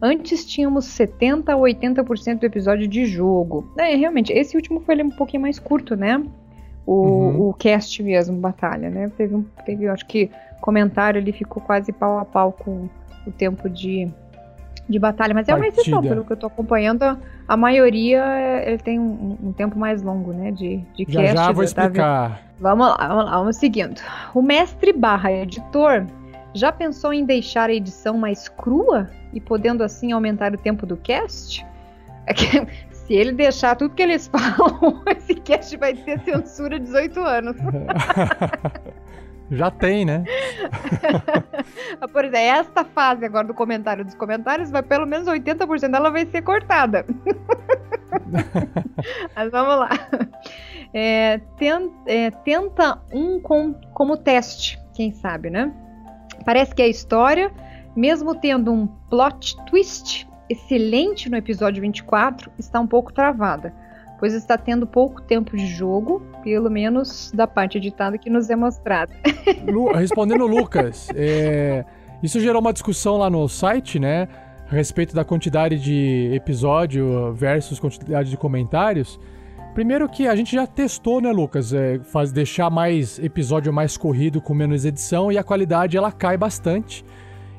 Antes 0.00 0.44
tínhamos 0.44 0.84
70 0.86 1.52
a 1.52 1.56
80% 1.56 2.38
do 2.40 2.44
episódio 2.46 2.86
de 2.86 3.06
jogo. 3.06 3.72
É, 3.78 3.94
realmente, 3.94 4.32
esse 4.32 4.56
último 4.56 4.80
foi 4.80 5.02
um 5.02 5.10
pouquinho 5.10 5.42
mais 5.42 5.58
curto, 5.58 5.96
né? 5.96 6.22
O, 6.86 6.92
Uhum. 6.92 7.48
o 7.48 7.54
cast 7.54 8.02
mesmo, 8.02 8.36
Batalha, 8.38 8.90
né? 8.90 9.10
Teve, 9.16 9.34
um, 9.34 9.44
teve, 9.64 9.88
acho 9.88 10.06
que, 10.06 10.30
comentário 10.60 11.20
ali 11.20 11.32
ficou 11.32 11.62
quase 11.62 11.92
pau 11.92 12.18
a 12.18 12.24
pau 12.24 12.52
com 12.52 12.88
o 13.26 13.32
tempo 13.32 13.68
de, 13.68 14.08
de 14.88 14.98
batalha. 14.98 15.34
Mas 15.34 15.48
é 15.48 15.54
uma 15.54 15.66
exceção, 15.66 15.94
Partida. 15.94 16.14
pelo 16.14 16.24
que 16.26 16.32
eu 16.32 16.36
tô 16.36 16.46
acompanhando. 16.46 17.02
A, 17.02 17.18
a 17.48 17.56
maioria 17.56 18.22
é, 18.24 18.68
ele 18.68 18.78
tem 18.78 19.00
um, 19.00 19.36
um 19.42 19.52
tempo 19.52 19.78
mais 19.78 20.02
longo, 20.02 20.32
né? 20.32 20.50
De, 20.52 20.76
de 20.94 21.06
Já 21.08 21.22
cast. 21.22 21.36
já 21.36 21.52
vou 21.52 21.64
explicar. 21.64 22.42
Vamos 22.60 22.86
lá, 22.86 22.96
vamos 23.08 23.24
lá, 23.24 23.38
vamos 23.38 23.56
seguindo. 23.56 24.00
O 24.34 24.40
mestre 24.42 24.92
barra 24.92 25.32
editor 25.32 26.06
já 26.56 26.72
pensou 26.72 27.12
em 27.12 27.24
deixar 27.24 27.70
a 27.70 27.72
edição 27.72 28.16
mais 28.18 28.48
crua 28.48 29.10
e 29.32 29.40
podendo 29.40 29.84
assim 29.84 30.12
aumentar 30.12 30.52
o 30.54 30.58
tempo 30.58 30.86
do 30.86 30.96
cast? 30.96 31.64
É 32.26 32.34
que, 32.34 32.46
se 32.90 33.14
ele 33.14 33.32
deixar 33.32 33.76
tudo 33.76 33.94
que 33.94 34.02
eles 34.02 34.26
falam, 34.32 35.02
esse 35.16 35.34
cast 35.34 35.76
vai 35.76 35.94
ter 35.94 36.18
censura 36.20 36.78
18 36.80 37.20
anos. 37.20 37.56
Já 39.48 39.70
tem, 39.70 40.04
né? 40.04 40.24
Por 42.12 42.24
exemplo, 42.24 42.36
esta 42.40 42.84
fase 42.84 43.24
agora 43.24 43.46
do 43.46 43.54
comentário 43.54 44.04
dos 44.04 44.14
comentários, 44.16 44.70
vai 44.72 44.82
pelo 44.82 45.06
menos 45.06 45.28
80% 45.28 45.88
dela 45.88 46.10
vai 46.10 46.26
ser 46.26 46.42
cortada. 46.42 47.06
Mas 49.36 49.50
vamos 49.52 49.78
lá. 49.78 49.90
É, 50.92 51.40
ten- 51.56 51.92
é, 52.06 52.30
tenta 52.32 52.98
um 53.12 53.40
com- 53.40 53.74
como 53.92 54.16
teste, 54.16 54.80
quem 54.94 55.12
sabe, 55.12 55.48
né? 55.48 55.72
Parece 56.46 56.74
que 56.74 56.80
a 56.80 56.88
história, 56.88 57.52
mesmo 57.94 58.34
tendo 58.34 58.72
um 58.72 58.86
plot 59.10 59.56
twist 59.66 60.26
excelente 60.48 61.28
no 61.28 61.36
episódio 61.36 61.82
24, 61.82 62.50
está 62.58 62.78
um 62.80 62.86
pouco 62.86 63.12
travada, 63.12 63.74
pois 64.18 64.32
está 64.32 64.56
tendo 64.56 64.86
pouco 64.86 65.20
tempo 65.20 65.56
de 65.56 65.66
jogo, 65.66 66.22
pelo 66.44 66.70
menos 66.70 67.32
da 67.34 67.46
parte 67.48 67.76
editada 67.78 68.16
que 68.16 68.30
nos 68.30 68.48
é 68.48 68.54
mostrada. 68.56 69.12
Lu- 69.66 69.92
respondendo 69.92 70.46
Lucas, 70.46 71.08
é, 71.14 71.84
isso 72.22 72.38
gerou 72.40 72.60
uma 72.62 72.72
discussão 72.72 73.18
lá 73.18 73.28
no 73.28 73.48
site, 73.48 73.98
né? 73.98 74.28
A 74.70 74.74
respeito 74.74 75.14
da 75.14 75.24
quantidade 75.24 75.78
de 75.78 76.30
episódio 76.34 77.32
versus 77.34 77.78
quantidade 77.78 78.30
de 78.30 78.36
comentários. 78.36 79.18
Primeiro 79.76 80.08
que 80.08 80.26
a 80.26 80.34
gente 80.34 80.56
já 80.56 80.66
testou, 80.66 81.20
né, 81.20 81.30
Lucas? 81.30 81.74
É, 81.74 81.98
faz, 81.98 82.32
deixar 82.32 82.70
mais 82.70 83.18
episódio 83.18 83.70
mais 83.70 83.94
corrido 83.94 84.40
com 84.40 84.54
menos 84.54 84.86
edição 84.86 85.30
e 85.30 85.36
a 85.36 85.44
qualidade 85.44 85.98
ela 85.98 86.10
cai 86.10 86.34
bastante. 86.38 87.04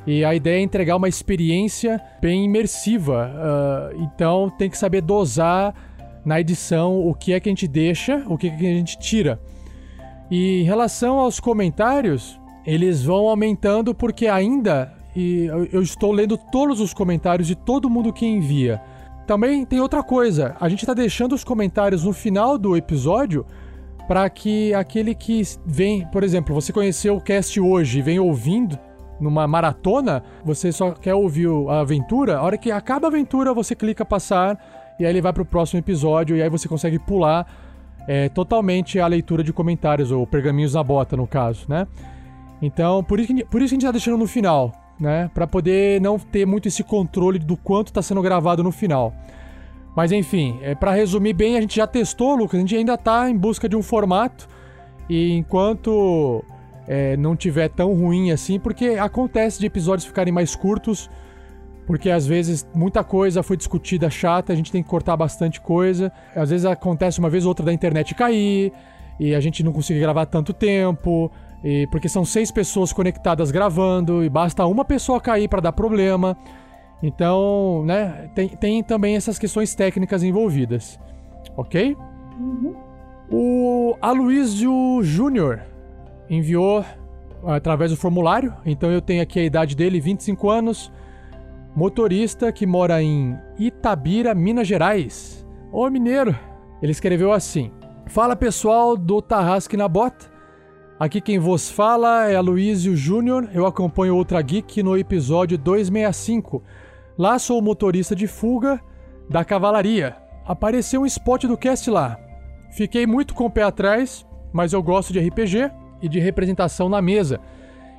E 0.08 0.26
a 0.26 0.34
ideia 0.34 0.58
é 0.58 0.62
entregar 0.64 0.96
uma 0.96 1.08
experiência 1.08 2.02
bem 2.20 2.44
imersiva. 2.44 3.32
ah, 3.36 3.92
então 3.98 4.50
tem 4.50 4.68
que 4.68 4.76
saber 4.80 5.02
dosar 5.02 5.76
na 6.26 6.42
edição 6.42 7.08
o 7.08 7.14
que 7.14 7.34
é 7.34 7.40
que 7.40 7.50
a 7.50 7.52
gente 7.52 7.68
deixa, 7.68 8.24
o 8.28 8.36
que, 8.36 8.48
é 8.48 8.50
que 8.50 8.66
a 8.66 8.74
gente 8.74 8.98
tira. 8.98 9.40
E 10.32 10.62
em 10.62 10.64
relação 10.64 11.20
aos 11.20 11.40
comentários, 11.40 12.42
eles 12.66 13.04
vão 13.04 13.28
aumentando 13.28 13.94
porque 13.94 14.26
ainda 14.26 14.92
eu 15.72 15.84
estou 15.84 16.12
lendo 16.12 16.36
todos 16.36 16.82
os 16.82 16.96
comentários 16.96 17.48
de 17.48 17.54
todo 17.54 17.88
mundo 17.88 18.12
que 18.12 18.26
envia. 18.26 18.82
Também 19.28 19.66
tem 19.66 19.82
outra 19.82 20.02
coisa, 20.02 20.56
a 20.60 20.70
gente 20.70 20.80
está 20.84 20.94
deixando 20.94 21.36
os 21.36 21.44
comentários 21.44 22.06
no 22.06 22.14
final 22.14 22.58
do 22.58 22.78
episódio 22.78 23.46
para 24.08 24.28
que 24.30 24.74
aquele 24.74 25.14
que 25.14 25.42
vem, 25.66 26.08
por 26.08 26.24
exemplo, 26.24 26.56
você 26.56 26.72
conheceu 26.72 27.18
o 27.18 27.22
cast 27.22 27.60
hoje 27.60 28.00
e 28.00 28.02
vem 28.02 28.20
ouvindo 28.20 28.80
numa 29.20 29.46
maratona, 29.46 30.24
você 30.46 30.72
só 30.72 30.92
quer 30.92 31.14
ouvir 31.14 31.48
o- 31.48 31.70
a 31.70 31.82
aventura, 31.82 32.38
a 32.38 32.42
hora 32.42 32.58
que 32.58 32.72
acaba 32.72 33.08
a 33.08 33.10
aventura 33.10 33.54
você 33.54 33.76
clica 33.76 34.06
passar 34.06 34.96
e 34.98 35.06
aí 35.06 35.12
ele 35.12 35.20
vai 35.22 35.34
pro 35.34 35.44
próximo 35.44 35.80
episódio 35.80 36.38
e 36.38 36.42
aí 36.42 36.50
você 36.50 36.68
consegue 36.70 36.98
pular 36.98 37.46
é, 38.10 38.30
totalmente 38.30 39.02
a 39.02 39.08
leitura 39.08 39.44
de 39.44 39.52
comentários, 39.52 40.10
ou 40.12 40.26
pergaminhos 40.26 40.76
na 40.76 40.82
bota, 40.82 41.18
no 41.18 41.28
caso, 41.28 41.66
né? 41.68 41.86
Então, 42.62 43.04
por 43.04 43.20
isso 43.20 43.36
que, 43.36 43.44
por 43.44 43.62
isso 43.62 43.74
a 43.74 43.76
gente 43.76 43.86
tá 43.86 43.92
deixando 43.92 44.18
no 44.18 44.26
final, 44.26 44.72
né? 45.00 45.30
Pra 45.34 45.46
poder 45.46 46.02
não 46.02 46.18
ter 46.18 46.46
muito 46.46 46.68
esse 46.68 46.84
controle 46.84 47.40
do 47.40 47.56
quanto 47.56 47.94
tá 47.94 48.02
sendo 48.02 48.22
gravado 48.22 48.64
no 48.64 48.72
final. 48.72 49.14
Mas 49.96 50.12
enfim, 50.12 50.60
é, 50.62 50.76
para 50.76 50.92
resumir 50.92 51.34
bem, 51.34 51.58
a 51.58 51.62
gente 51.62 51.78
já 51.78 51.88
testou, 51.88 52.36
Lucas, 52.36 52.58
a 52.58 52.62
gente 52.62 52.76
ainda 52.76 52.98
tá 52.98 53.30
em 53.30 53.36
busca 53.36 53.68
de 53.68 53.76
um 53.76 53.82
formato. 53.82 54.48
E 55.10 55.32
enquanto 55.34 56.44
é, 56.88 57.18
não 57.18 57.36
tiver 57.36 57.70
tão 57.70 57.94
ruim 57.94 58.32
assim, 58.32 58.60
porque 58.60 58.90
acontece 58.90 59.60
de 59.60 59.66
episódios 59.66 60.06
ficarem 60.06 60.34
mais 60.34 60.56
curtos, 60.56 61.10
porque 61.86 62.10
às 62.10 62.28
vezes 62.28 62.68
muita 62.76 63.04
coisa 63.04 63.42
foi 63.42 63.58
discutida 63.58 64.10
chata, 64.10 64.54
a 64.54 64.56
gente 64.56 64.72
tem 64.72 64.84
que 64.84 64.90
cortar 64.90 65.16
bastante 65.18 65.60
coisa. 65.60 66.12
Às 66.36 66.50
vezes 66.50 66.66
acontece 66.66 67.20
uma 67.20 67.30
vez 67.30 67.46
ou 67.46 67.50
outra 67.50 67.66
da 67.66 67.74
internet 67.74 68.14
cair, 68.14 68.72
e 69.20 69.34
a 69.34 69.40
gente 69.40 69.64
não 69.64 69.72
consegue 69.74 70.00
gravar 70.00 70.26
tanto 70.28 70.54
tempo, 70.54 71.32
e 71.64 71.88
porque 71.88 72.08
são 72.08 72.24
seis 72.24 72.52
pessoas 72.52 72.94
conectadas 72.94 73.52
gravando, 73.52 74.24
e 74.24 74.30
basta 74.30 74.66
uma 74.66 74.86
pessoa 74.86 75.20
cair 75.20 75.48
para 75.48 75.62
dar 75.62 75.72
problema. 75.72 76.38
Então, 77.02 77.84
né, 77.86 78.30
tem, 78.34 78.50
tem 78.50 78.84
também 78.84 79.16
essas 79.16 79.38
questões 79.38 79.76
técnicas 79.76 80.24
envolvidas. 80.24 81.00
Ok? 81.56 81.96
O 83.30 83.96
Aloysio 84.02 85.02
Júnior 85.04 85.62
enviou 86.30 86.84
através 87.46 87.92
do 87.92 87.98
formulário, 87.98 88.54
então 88.66 88.92
eu 88.92 89.02
tenho 89.02 89.22
aqui 89.22 89.40
a 89.40 89.44
idade 89.44 89.76
dele, 89.76 90.00
25 90.00 90.50
anos, 90.50 90.92
motorista 91.76 92.52
que 92.52 92.66
mora 92.66 93.02
em 93.02 93.38
Itabira, 93.60 94.34
Minas 94.34 94.68
Gerais. 94.68 95.46
Ô 95.72 95.90
mineiro! 95.90 96.36
Ele 96.82 96.92
escreveu 96.92 97.32
assim: 97.32 97.72
Fala 98.08 98.36
pessoal 98.36 98.96
do 98.96 99.22
Tarrasque 99.22 99.78
na 99.78 99.88
Bota. 99.88 100.37
Aqui 101.00 101.22
quem 101.22 101.38
vos 101.38 101.70
fala 101.70 102.28
é 102.28 102.36
Aloysio 102.36 102.96
Júnior. 102.96 103.48
Eu 103.54 103.68
acompanho 103.68 104.16
Outra 104.16 104.42
Geek 104.42 104.82
no 104.82 104.98
episódio 104.98 105.56
265. 105.56 106.64
Lá 107.16 107.38
sou 107.38 107.60
o 107.60 107.62
motorista 107.62 108.16
de 108.16 108.26
fuga 108.26 108.82
da 109.30 109.46
cavalaria. 109.46 110.16
Apareceu 110.44 111.02
um 111.02 111.06
spot 111.06 111.44
do 111.44 111.56
cast 111.56 111.88
lá. 111.92 112.18
Fiquei 112.72 113.06
muito 113.06 113.36
com 113.36 113.46
o 113.46 113.50
pé 113.50 113.62
atrás, 113.62 114.26
mas 114.52 114.74
eu 114.74 114.82
gosto 114.82 115.14
de 115.14 115.20
RPG 115.20 115.70
e 116.02 116.10
de 116.10 116.20
representação 116.20 116.90
na 116.90 117.00
mesa. 117.00 117.40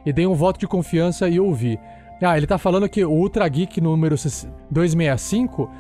E 0.04 0.12
dei 0.12 0.26
um 0.26 0.34
voto 0.34 0.58
de 0.58 0.66
confiança 0.66 1.28
e 1.28 1.38
ouvi. 1.38 1.78
Ah, 2.20 2.36
ele 2.36 2.48
tá 2.48 2.58
falando 2.58 2.88
que 2.88 3.04
o 3.04 3.12
Ultra 3.12 3.46
Geek 3.46 3.80
número 3.80 4.16
265, 4.72 5.70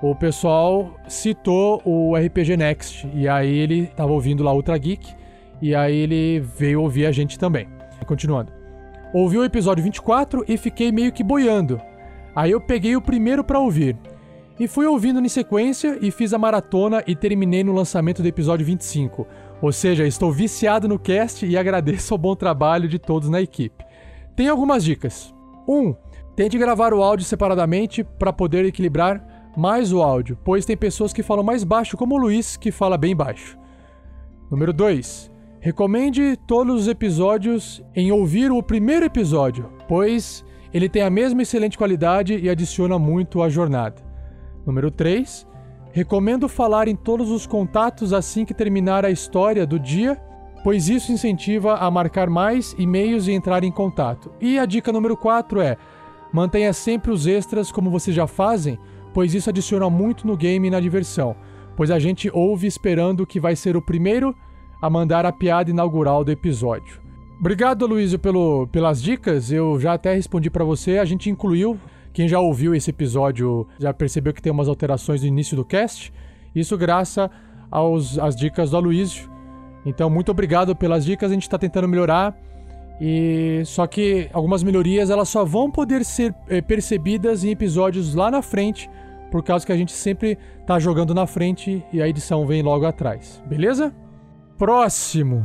o 0.00 0.14
pessoal 0.14 0.94
citou 1.08 1.82
o 1.84 2.14
RPG 2.16 2.56
Next. 2.56 3.10
E 3.12 3.28
aí 3.28 3.58
ele 3.58 3.88
tava 3.88 4.12
ouvindo 4.12 4.44
lá 4.44 4.52
Ultra 4.52 4.78
Geek. 4.78 5.18
E 5.60 5.74
aí 5.74 5.96
ele 5.96 6.40
veio 6.40 6.82
ouvir 6.82 7.06
a 7.06 7.12
gente 7.12 7.38
também. 7.38 7.68
Continuando. 8.06 8.52
Ouvi 9.12 9.38
o 9.38 9.44
episódio 9.44 9.84
24 9.84 10.44
e 10.48 10.56
fiquei 10.56 10.90
meio 10.90 11.12
que 11.12 11.22
boiando. 11.22 11.80
Aí 12.34 12.50
eu 12.50 12.60
peguei 12.60 12.96
o 12.96 13.02
primeiro 13.02 13.44
pra 13.44 13.58
ouvir. 13.58 13.96
E 14.58 14.68
fui 14.68 14.86
ouvindo 14.86 15.20
em 15.20 15.28
sequência 15.28 15.98
e 16.00 16.10
fiz 16.10 16.32
a 16.32 16.38
maratona 16.38 17.02
e 17.06 17.16
terminei 17.16 17.64
no 17.64 17.72
lançamento 17.72 18.22
do 18.22 18.28
episódio 18.28 18.64
25. 18.64 19.26
Ou 19.60 19.72
seja, 19.72 20.06
estou 20.06 20.32
viciado 20.32 20.86
no 20.86 20.98
cast 20.98 21.44
e 21.46 21.56
agradeço 21.56 22.12
ao 22.14 22.18
bom 22.18 22.34
trabalho 22.34 22.88
de 22.88 22.98
todos 22.98 23.28
na 23.28 23.40
equipe. 23.40 23.84
Tem 24.36 24.48
algumas 24.48 24.84
dicas. 24.84 25.34
1. 25.66 25.74
Um, 25.74 25.94
tente 26.36 26.58
gravar 26.58 26.94
o 26.94 27.02
áudio 27.02 27.26
separadamente 27.26 28.04
para 28.04 28.32
poder 28.32 28.64
equilibrar 28.64 29.52
mais 29.56 29.92
o 29.92 30.02
áudio, 30.02 30.38
pois 30.44 30.64
tem 30.64 30.76
pessoas 30.76 31.12
que 31.12 31.22
falam 31.22 31.44
mais 31.44 31.64
baixo, 31.64 31.96
como 31.96 32.14
o 32.14 32.18
Luiz, 32.18 32.56
que 32.56 32.70
fala 32.70 32.96
bem 32.96 33.14
baixo. 33.14 33.58
Número 34.50 34.72
2. 34.72 35.30
Recomende 35.62 36.38
todos 36.46 36.82
os 36.82 36.88
episódios 36.88 37.82
em 37.94 38.10
ouvir 38.10 38.50
o 38.50 38.62
primeiro 38.62 39.04
episódio, 39.04 39.70
pois 39.86 40.42
ele 40.72 40.88
tem 40.88 41.02
a 41.02 41.10
mesma 41.10 41.42
excelente 41.42 41.76
qualidade 41.76 42.34
e 42.34 42.48
adiciona 42.48 42.98
muito 42.98 43.42
à 43.42 43.48
jornada. 43.50 43.96
Número 44.64 44.90
3. 44.90 45.46
Recomendo 45.92 46.48
falar 46.48 46.88
em 46.88 46.96
todos 46.96 47.30
os 47.30 47.46
contatos 47.46 48.14
assim 48.14 48.46
que 48.46 48.54
terminar 48.54 49.04
a 49.04 49.10
história 49.10 49.66
do 49.66 49.78
dia, 49.78 50.16
pois 50.64 50.88
isso 50.88 51.12
incentiva 51.12 51.74
a 51.76 51.90
marcar 51.90 52.30
mais 52.30 52.74
e-mails 52.78 53.28
e 53.28 53.32
entrar 53.32 53.62
em 53.62 53.70
contato. 53.70 54.32
E 54.40 54.58
a 54.58 54.64
dica 54.64 54.90
número 54.90 55.14
4 55.14 55.60
é: 55.60 55.76
mantenha 56.32 56.72
sempre 56.72 57.10
os 57.10 57.26
extras 57.26 57.70
como 57.70 57.90
vocês 57.90 58.16
já 58.16 58.26
fazem, 58.26 58.78
pois 59.12 59.34
isso 59.34 59.50
adiciona 59.50 59.90
muito 59.90 60.26
no 60.26 60.38
game 60.38 60.68
e 60.68 60.70
na 60.70 60.80
diversão. 60.80 61.36
pois 61.76 61.90
a 61.90 61.98
gente 61.98 62.30
ouve 62.32 62.66
esperando 62.66 63.26
que 63.26 63.38
vai 63.38 63.54
ser 63.54 63.76
o 63.76 63.82
primeiro 63.82 64.34
a 64.80 64.88
mandar 64.88 65.26
a 65.26 65.32
piada 65.32 65.70
inaugural 65.70 66.24
do 66.24 66.30
episódio. 66.30 67.00
Obrigado, 67.38 67.86
Luísio, 67.86 68.18
pelo, 68.18 68.66
pelas 68.68 69.02
dicas. 69.02 69.50
Eu 69.50 69.80
já 69.80 69.94
até 69.94 70.14
respondi 70.14 70.50
para 70.50 70.64
você. 70.64 70.98
A 70.98 71.04
gente 71.04 71.30
incluiu. 71.30 71.78
Quem 72.12 72.28
já 72.28 72.40
ouviu 72.40 72.74
esse 72.74 72.90
episódio 72.90 73.66
já 73.78 73.94
percebeu 73.94 74.34
que 74.34 74.42
tem 74.42 74.52
umas 74.52 74.68
alterações 74.68 75.22
no 75.22 75.28
início 75.28 75.56
do 75.56 75.64
cast. 75.64 76.12
Isso 76.54 76.76
graças 76.76 77.30
aos, 77.70 78.18
às 78.18 78.36
dicas 78.36 78.70
do 78.70 78.76
Aloysio. 78.76 79.30
Então, 79.86 80.10
muito 80.10 80.30
obrigado 80.30 80.76
pelas 80.76 81.04
dicas. 81.04 81.30
A 81.30 81.34
gente 81.34 81.44
está 81.44 81.56
tentando 81.56 81.88
melhorar. 81.88 82.36
E 83.00 83.62
só 83.64 83.86
que 83.86 84.28
algumas 84.34 84.62
melhorias 84.62 85.08
elas 85.08 85.30
só 85.30 85.42
vão 85.42 85.70
poder 85.70 86.04
ser 86.04 86.34
é, 86.46 86.60
percebidas 86.60 87.42
em 87.42 87.50
episódios 87.50 88.14
lá 88.14 88.30
na 88.30 88.42
frente, 88.42 88.90
por 89.30 89.42
causa 89.42 89.64
que 89.64 89.72
a 89.72 89.76
gente 89.76 89.92
sempre 89.92 90.36
tá 90.66 90.78
jogando 90.78 91.14
na 91.14 91.26
frente 91.26 91.82
e 91.90 92.02
a 92.02 92.06
edição 92.06 92.46
vem 92.46 92.62
logo 92.62 92.84
atrás. 92.84 93.42
Beleza? 93.46 93.94
Próximo. 94.60 95.42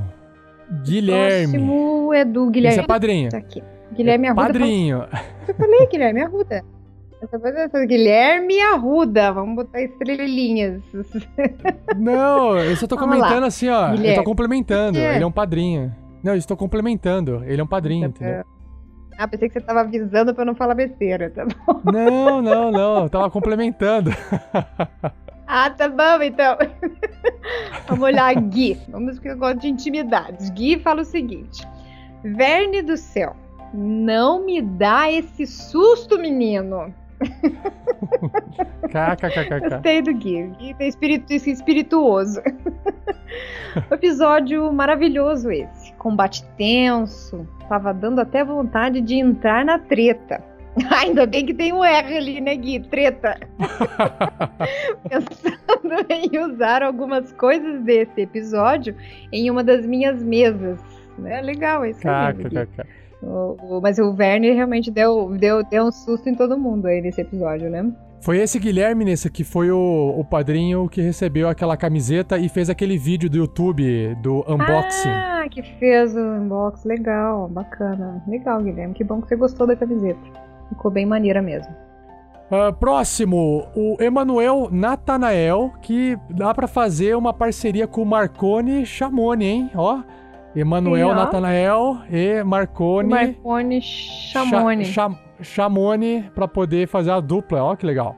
Guilherme. 0.84 1.54
Próximo 1.54 2.14
é 2.14 2.26
do 2.26 2.50
Guilherme. 2.50 2.76
Esse 2.76 2.84
é 2.84 2.86
padrinho. 2.86 3.30
Tá 3.30 3.38
aqui. 3.38 3.64
Guilherme 3.94 4.28
é 4.28 4.30
Arruda. 4.30 4.44
Padrinho. 4.46 5.08
Eu 5.48 5.56
falei 5.56 5.88
Guilherme 5.88 6.22
Arruda. 6.22 6.66
Guilherme 7.88 8.60
Arruda. 8.60 9.32
Vamos 9.32 9.56
botar 9.56 9.82
estrelinhas. 9.82 10.84
Não, 11.98 12.60
eu 12.60 12.76
só 12.76 12.88
tô 12.88 12.98
Vamos 12.98 13.16
comentando 13.16 13.42
lá. 13.42 13.48
assim, 13.48 13.70
ó. 13.70 13.88
Eu 13.88 13.96
Guilherme. 13.96 14.18
tô 14.18 14.24
complementando. 14.30 14.98
É. 14.98 15.16
Ele 15.16 15.24
é 15.24 15.28
um 15.28 15.32
padrinho. 15.32 15.96
Não, 16.22 16.34
eu 16.34 16.38
estou 16.38 16.58
complementando. 16.58 17.42
Ele 17.46 17.62
é 17.62 17.64
um 17.64 17.68
padrinho, 17.68 18.08
entendeu? 18.08 18.44
Ah, 19.18 19.30
pensei 19.30 19.48
que 19.48 19.54
você 19.54 19.66
tava 19.66 19.80
avisando 19.80 20.34
pra 20.34 20.42
eu 20.42 20.48
não 20.48 20.56
falar 20.56 20.76
besteira, 20.76 21.30
tá 21.30 21.46
bom? 21.46 21.80
Não, 21.90 22.42
não, 22.42 22.70
não. 22.70 23.04
Eu 23.04 23.10
tava 23.10 23.32
complementando. 23.32 24.12
Ah, 25.48 25.70
tá 25.70 25.88
bom, 25.88 26.22
então. 26.24 26.58
Vamos 27.88 28.04
olhar, 28.04 28.34
Gui. 28.36 28.80
Vamos 28.90 29.20
que 29.20 29.28
eu 29.30 29.38
gosto 29.38 29.60
de 29.60 29.68
intimidades. 29.70 30.50
Gui 30.50 30.80
fala 30.80 31.02
o 31.02 31.06
seguinte: 31.06 31.68
Verne 32.24 32.82
do 32.82 32.98
céu, 32.98 33.36
não 33.74 34.44
me 34.44 34.62
dá 34.62 35.12
esse 35.12 35.46
susto, 35.46 36.18
menino. 36.18 36.94
KKKKK. 38.90 39.70
Gostei 39.70 40.02
do 40.02 40.14
Gui. 40.14 40.48
Gui 40.58 40.74
tem 40.74 40.88
espírito 40.88 41.32
espirituoso. 41.32 42.42
Episódio 43.92 44.72
maravilhoso 44.72 45.52
esse. 45.52 45.94
Combate 45.94 46.46
tenso. 46.58 47.48
Tava 47.68 47.94
dando 47.94 48.20
até 48.20 48.44
vontade 48.44 49.02
de 49.02 49.16
entrar 49.16 49.66
na 49.66 49.80
treta. 49.80 50.44
Ainda 50.92 51.26
bem 51.26 51.46
que 51.46 51.54
tem 51.54 51.72
um 51.74 51.84
R 51.84 52.18
ali, 52.18 52.42
né, 52.42 52.56
Gui? 52.56 52.80
Treta. 52.82 53.38
Pensando 55.10 56.06
em 56.10 56.38
usar 56.40 56.84
algumas 56.84 57.32
coisas 57.34 57.82
desse 57.84 58.22
episódio 58.22 58.96
em 59.32 59.50
uma 59.50 59.64
das 59.64 59.86
minhas 59.86 60.22
mesas. 60.22 60.80
É 61.24 61.42
legal 61.42 61.86
isso 61.86 62.08
aí, 62.08 62.34
Gui. 62.34 62.44
KKKK. 62.46 62.84
O- 63.24 63.78
o- 63.78 63.82
Mas 63.82 63.98
o 64.00 64.14
Verne 64.14 64.52
realmente 64.52 64.92
deu, 64.92 65.36
deu, 65.40 65.64
deu 65.64 65.86
um 65.86 65.92
susto 65.92 66.28
em 66.30 66.36
todo 66.36 66.58
mundo 66.58 66.88
aí 66.88 67.02
nesse 67.02 67.22
episódio, 67.22 67.70
né? 67.70 67.92
Foi 68.22 68.40
esse 68.40 68.58
Guilherme 68.60 69.06
nesse 69.06 69.30
que 69.30 69.44
foi 69.44 69.70
o, 69.72 70.16
o 70.18 70.26
padrinho 70.26 70.90
que 70.90 71.00
recebeu 71.00 71.48
aquela 71.48 71.78
camiseta 71.78 72.38
e 72.40 72.50
fez 72.50 72.70
aquele 72.72 72.98
vídeo 72.98 73.30
do 73.30 73.38
YouTube 73.38 74.16
do 74.16 74.40
unboxing. 74.52 75.10
Ah, 75.10 75.46
que 75.50 75.62
fez 75.62 76.16
o 76.16 76.20
unboxing. 76.20 76.88
Legal, 76.88 77.48
bacana. 77.48 78.24
Legal, 78.28 78.62
Guilherme. 78.64 78.96
Que 78.96 79.04
bom 79.04 79.22
que 79.22 79.28
você 79.28 79.36
gostou 79.36 79.68
da 79.68 79.76
camiseta. 79.76 80.20
Ficou 80.70 80.90
bem 80.92 81.06
maneira 81.06 81.42
mesmo. 81.42 81.74
Ah, 82.52 82.72
próximo, 82.72 83.68
o 83.76 83.98
Emanuel 84.00 84.70
Natanael, 84.72 85.74
que 85.82 86.18
dá 86.30 86.54
pra 86.54 86.68
fazer 86.68 87.16
uma 87.16 87.34
parceria 87.34 87.88
com 87.88 88.02
o 88.04 88.06
Marconi 88.06 88.86
Chamoni, 88.86 89.46
hein? 89.46 89.72
Ó, 89.76 90.02
Emanuel. 90.56 91.14
Natanael 91.16 91.98
e 92.10 92.44
Marconi 92.44 93.10
Marconi 93.10 93.82
Chamoni. 93.82 94.86
Cha- 94.86 95.10
Cha- 95.10 95.20
Chamoni 95.42 96.24
pra 96.36 96.48
poder 96.48 96.88
fazer 96.88 97.12
a 97.12 97.20
dupla. 97.20 97.64
Ó, 97.64 97.76
que 97.76 97.86
legal. 97.86 98.16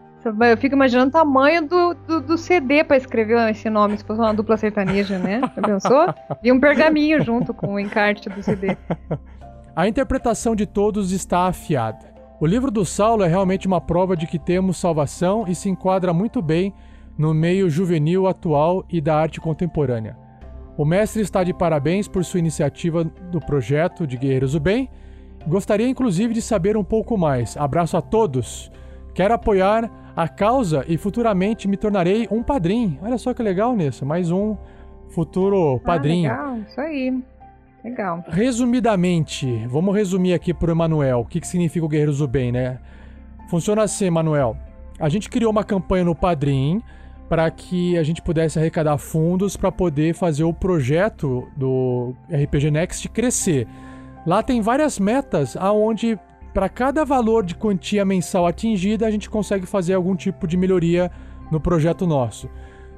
Eu 0.52 0.57
fico 0.57 0.76
imaginando 0.76 1.07
o 1.07 1.11
tamanho 1.11 1.65
do, 1.65 1.94
do, 1.94 2.22
do 2.22 2.38
CD 2.38 2.84
pra 2.84 2.98
escrever 2.98 3.49
esse 3.49 3.69
nome, 3.69 3.98
se 3.98 4.03
fosse 4.03 4.19
uma 4.19 4.34
dupla 4.34 4.57
sertaneja, 4.57 5.18
né? 5.18 5.40
Já 5.56 5.61
pensou? 5.61 6.06
E 6.44 6.52
um 6.52 6.60
pergaminho 6.60 7.24
junto 7.24 7.53
com 7.53 7.76
o 7.76 7.80
encarte 7.80 8.28
do 8.30 8.44
CD. 8.44 8.76
A 9.74 9.88
interpretação 9.88 10.53
de 10.53 10.65
todos 10.65 11.11
está 11.14 11.48
afiada. 11.48 12.16
O 12.39 12.45
livro 12.45 12.69
do 12.69 12.85
Saulo 12.85 13.23
é 13.23 13.27
realmente 13.27 13.65
uma 13.65 13.81
prova 13.81 14.15
de 14.15 14.27
que 14.27 14.38
temos 14.38 14.77
salvação 14.77 15.45
e 15.47 15.55
se 15.55 15.69
enquadra 15.69 16.14
muito 16.14 16.39
bem 16.39 16.72
no 17.18 17.34
meio 17.34 17.68
juvenil 17.68 18.27
atual 18.27 18.85
e 18.91 19.01
da 19.01 19.15
arte 19.15 19.41
contemporânea. 19.41 20.15
O 20.77 20.85
mestre 20.85 21.23
está 21.23 21.43
de 21.43 21.51
parabéns 21.51 22.07
por 22.07 22.23
sua 22.23 22.39
iniciativa 22.39 23.03
do 23.03 23.39
projeto 23.39 24.05
de 24.05 24.18
Guerreiros 24.18 24.51
do 24.51 24.59
Bem. 24.59 24.88
Gostaria 25.47 25.89
inclusive 25.89 26.31
de 26.31 26.41
saber 26.43 26.77
um 26.77 26.84
pouco 26.84 27.18
mais. 27.18 27.57
Abraço 27.57 27.97
a 27.97 28.01
todos. 28.03 28.72
Quero 29.15 29.34
apoiar 29.34 29.89
a 30.15 30.27
causa 30.27 30.85
e 30.88 30.95
futuramente 30.95 31.68
me 31.68 31.76
tornarei 31.76 32.27
um 32.30 32.43
padrinho. 32.43 32.99
Olha 33.01 33.18
só 33.18 33.34
que 33.34 33.41
legal 33.41 33.76
nisso, 33.76 34.05
mais 34.05 34.30
um 34.30 34.55
futuro 35.09 35.80
padrinho. 35.80 36.30
Ah, 36.30 36.51
legal, 36.51 36.59
isso 36.59 36.81
aí. 36.81 37.23
Legal. 37.88 38.22
Resumidamente, 38.27 39.65
vamos 39.68 39.95
resumir 39.95 40.34
aqui 40.34 40.53
pro 40.53 40.72
Emanuel 40.72 41.22
o 41.22 41.26
que, 41.26 41.39
que 41.39 41.47
significa 41.47 41.85
o 41.85 41.89
Guerreiros 41.89 42.18
do 42.18 42.27
Bem, 42.27 42.51
né? 42.51 42.80
Funciona 43.49 43.84
assim, 43.84 44.05
Emanuel. 44.07 44.57
A 44.99 45.07
gente 45.07 45.30
criou 45.30 45.51
uma 45.51 45.64
campanha 45.64 46.03
no 46.03 46.14
Padrim 46.14 46.81
para 47.30 47.49
que 47.49 47.97
a 47.97 48.03
gente 48.03 48.22
pudesse 48.22 48.59
arrecadar 48.59 48.97
fundos 48.97 49.55
para 49.55 49.72
poder 49.72 50.14
fazer 50.14 50.43
o 50.43 50.53
projeto 50.53 51.47
do 51.55 52.14
RPG 52.30 52.72
Next 52.72 53.07
crescer. 53.07 53.65
Lá 54.26 54.43
tem 54.43 54.59
várias 54.59 54.99
metas 54.99 55.55
aonde 55.55 56.19
para 56.53 56.68
cada 56.68 57.05
valor 57.05 57.45
de 57.45 57.55
quantia 57.55 58.03
mensal 58.03 58.45
atingida 58.45 59.07
a 59.07 59.11
gente 59.11 59.30
consegue 59.30 59.65
fazer 59.65 59.93
algum 59.93 60.15
tipo 60.15 60.45
de 60.45 60.57
melhoria 60.57 61.09
no 61.49 61.59
projeto 61.59 62.05
nosso. 62.05 62.49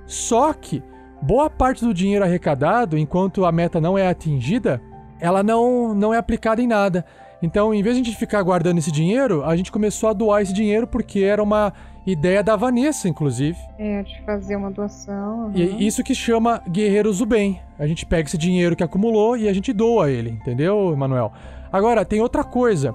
Só 0.08 0.52
que 0.52 0.82
boa 1.22 1.50
parte 1.50 1.84
do 1.86 1.94
dinheiro 1.94 2.24
arrecadado, 2.24 2.98
enquanto 2.98 3.46
a 3.46 3.52
meta 3.52 3.80
não 3.80 3.98
é 3.98 4.08
atingida, 4.08 4.82
ela 5.20 5.44
não, 5.44 5.94
não 5.94 6.14
é 6.14 6.18
aplicada 6.18 6.62
em 6.62 6.68
nada. 6.68 7.06
Então, 7.42 7.74
em 7.74 7.82
vez 7.82 7.96
de 7.96 8.02
a 8.02 8.06
gente 8.06 8.18
ficar 8.18 8.42
guardando 8.44 8.80
esse 8.80 8.92
dinheiro, 8.92 9.46
a 9.46 9.56
gente 9.56 9.72
começou 9.72 10.10
a 10.10 10.14
doar 10.14 10.42
esse 10.42 10.54
dinheiro 10.54 10.86
porque 10.86 11.22
era 11.22 11.42
uma 11.42 11.74
ideia 12.06 12.44
da 12.44 12.56
Vanessa, 12.56 13.08
inclusive. 13.08 13.58
É, 13.78 14.04
de 14.04 14.22
fazer 14.26 14.56
uma 14.56 14.72
doação. 14.72 15.46
aham. 15.46 15.52
E 15.56 15.86
isso 15.86 16.04
que 16.04 16.14
chama 16.14 16.62
Guerreiros 16.70 17.20
do 17.20 17.26
Bem. 17.26 17.62
A 17.78 17.88
gente 17.88 18.06
pega 18.06 18.28
esse 18.28 18.38
dinheiro 18.38 18.76
que 18.76 18.84
acumulou 18.84 19.38
e 19.38 19.48
a 19.48 19.54
gente 19.54 19.72
doa 19.72 20.10
ele, 20.12 20.32
entendeu, 20.32 20.92
Emanuel? 20.92 21.32
Agora, 21.72 22.04
tem 22.04 22.20
outra 22.20 22.44
coisa. 22.44 22.94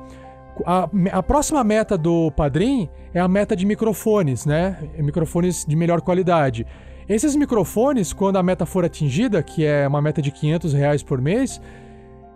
A, 0.67 0.89
a 1.13 1.23
próxima 1.23 1.65
meta 1.65 1.97
do 1.97 2.31
Padrim 2.33 2.89
é 3.13 3.21
a 3.21 3.27
meta 3.27 3.57
de 3.57 3.65
microfones, 3.65 4.45
né? 4.45 4.77
Microfones 4.99 5.65
de 5.67 5.75
melhor 5.75 6.01
qualidade. 6.01 6.67
Esses 7.09 7.37
microfones, 7.37 8.13
quando 8.13 8.37
a 8.37 8.43
meta 8.43 8.65
for 8.65 8.85
atingida, 8.85 9.43
que 9.43 9.65
é 9.65 9.87
uma 9.87 10.01
meta 10.01 10.23
de 10.23 10.31
500 10.31 10.73
reais 10.73 11.03
por 11.03 11.21
mês, 11.21 11.61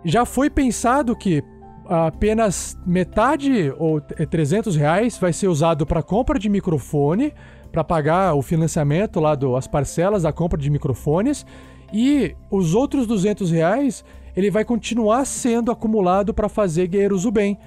já 0.05 0.25
foi 0.25 0.49
pensado 0.49 1.15
que 1.15 1.43
apenas 1.87 2.77
metade 2.85 3.73
ou 3.79 3.99
t- 3.99 4.25
300 4.25 4.75
reais 4.75 5.17
vai 5.17 5.33
ser 5.33 5.47
usado 5.47 5.85
para 5.85 6.03
compra 6.03 6.37
de 6.37 6.47
microfone, 6.47 7.33
para 7.71 7.83
pagar 7.83 8.35
o 8.35 8.41
financiamento 8.41 9.19
lá 9.19 9.35
do 9.35 9.55
as 9.55 9.67
parcelas 9.67 10.23
da 10.23 10.31
compra 10.31 10.59
de 10.59 10.69
microfones 10.69 11.45
e 11.93 12.35
os 12.49 12.73
outros 12.73 13.05
200 13.07 13.51
reais 13.51 14.03
ele 14.35 14.49
vai 14.51 14.63
continuar 14.63 15.25
sendo 15.25 15.71
acumulado 15.71 16.33
para 16.33 16.47
fazer 16.47 16.87
Guerreiros 16.87 17.23
do 17.23 17.31
Bem. 17.31 17.57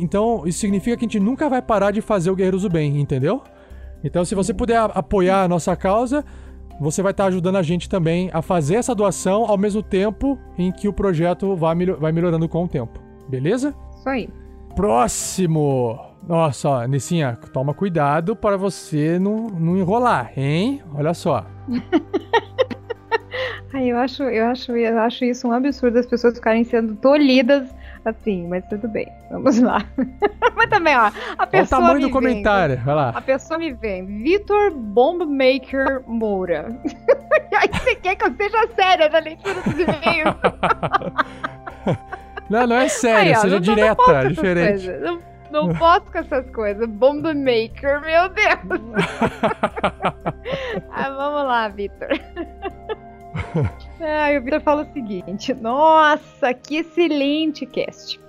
Então 0.00 0.42
isso 0.46 0.58
significa 0.58 0.96
que 0.96 1.04
a 1.04 1.08
gente 1.08 1.20
nunca 1.20 1.48
vai 1.48 1.62
parar 1.62 1.90
de 1.90 2.00
fazer 2.00 2.30
o 2.30 2.36
Guerreiros 2.36 2.62
do 2.62 2.68
Bem, 2.68 3.00
entendeu? 3.00 3.42
Então 4.04 4.24
se 4.24 4.34
você 4.34 4.52
puder 4.54 4.78
apoiar 4.94 5.42
a 5.44 5.48
nossa 5.48 5.74
causa, 5.76 6.24
você 6.80 7.02
vai 7.02 7.10
estar 7.12 7.26
ajudando 7.26 7.56
a 7.56 7.62
gente 7.62 7.88
também 7.88 8.30
a 8.32 8.42
fazer 8.42 8.76
essa 8.76 8.94
doação 8.94 9.44
ao 9.46 9.56
mesmo 9.58 9.82
tempo 9.82 10.38
em 10.58 10.70
que 10.70 10.88
o 10.88 10.92
projeto 10.92 11.56
vai, 11.56 11.74
melho- 11.74 11.96
vai 11.98 12.12
melhorando 12.12 12.48
com 12.48 12.64
o 12.64 12.68
tempo. 12.68 13.00
Beleza? 13.28 13.74
Isso 13.98 14.08
aí. 14.08 14.28
Próximo! 14.74 15.98
Nossa, 16.28 16.68
ó, 16.68 16.84
Nissinha, 16.84 17.38
toma 17.52 17.72
cuidado 17.72 18.34
para 18.36 18.56
você 18.56 19.18
não, 19.18 19.46
não 19.48 19.76
enrolar, 19.76 20.32
hein? 20.36 20.82
Olha 20.94 21.14
só. 21.14 21.46
Ai, 23.72 23.90
eu 23.92 23.98
acho, 23.98 24.22
eu 24.22 24.46
acho, 24.46 24.72
eu 24.72 24.98
acho 24.98 25.24
isso 25.24 25.46
um 25.48 25.52
absurdo 25.52 25.98
as 25.98 26.06
pessoas 26.06 26.34
ficarem 26.34 26.64
sendo 26.64 26.94
tolhidas 26.96 27.68
assim, 28.10 28.46
mas 28.48 28.64
tudo 28.66 28.88
bem. 28.88 29.08
Vamos 29.30 29.58
lá. 29.60 29.84
mas 30.56 30.68
também, 30.70 30.96
ó, 30.96 31.00
a 31.00 31.12
Olha 31.38 31.44
o 31.44 31.46
pessoa 31.48 31.80
tamanho 31.80 32.00
do 32.00 32.06
vem- 32.06 32.12
comentário. 32.12 32.80
Vai 32.84 32.94
lá. 32.94 33.08
A 33.10 33.20
pessoa 33.20 33.58
me 33.58 33.72
vem, 33.72 34.04
Vitor 34.22 34.70
Bombmaker 34.72 36.02
Moura. 36.06 36.68
e 37.52 37.54
aí 37.54 37.68
você 37.72 37.94
quer 37.96 38.16
que 38.16 38.24
eu 38.26 38.34
seja 38.36 38.66
séria 38.74 39.08
na 39.08 39.18
leitura 39.18 39.54
dos 39.62 39.74
e-mails? 39.74 40.36
Não, 42.48 42.66
não 42.66 42.76
é 42.76 42.88
sério, 42.88 43.32
Aí, 43.32 43.36
ó, 43.36 43.40
seja 43.40 43.46
não- 43.48 43.66
não 43.66 43.74
direta, 43.74 44.02
essas 44.12 44.28
diferente. 44.28 44.88
Não, 45.00 45.18
Não 45.50 45.74
posso 45.74 46.12
com 46.12 46.18
essas 46.18 46.48
coisas. 46.50 46.88
Bomb 46.88 47.22
Maker, 47.34 48.00
meu 48.02 48.28
Deus. 48.28 48.80
ah, 50.92 51.10
vamos 51.10 51.44
lá, 51.44 51.68
Vitor. 51.68 52.08
ah, 54.00 54.38
o 54.38 54.42
Vitor 54.42 54.60
fala 54.60 54.82
o 54.82 54.92
seguinte: 54.92 55.54
Nossa, 55.54 56.52
que 56.54 56.76
excelente 56.78 57.66
cast. 57.66 58.20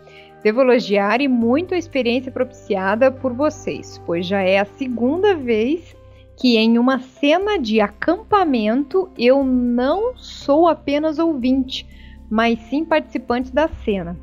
Devo 0.43 0.61
elogiar 0.61 1.19
e 1.19 1.27
muito 1.27 1.73
a 1.73 1.77
experiência 1.77 2.31
propiciada 2.31 3.11
por 3.11 3.33
vocês, 3.33 4.01
pois 4.05 4.25
já 4.25 4.41
é 4.41 4.59
a 4.59 4.65
segunda 4.65 5.35
vez 5.35 5.95
que 6.37 6.55
em 6.55 6.77
uma 6.77 6.99
cena 6.99 7.57
de 7.57 7.81
acampamento 7.81 9.09
eu 9.17 9.43
não 9.43 10.15
sou 10.15 10.67
apenas 10.67 11.17
ouvinte, 11.17 11.87
mas 12.29 12.59
sim 12.69 12.85
participante 12.85 13.51
da 13.51 13.67
cena. 13.67 14.15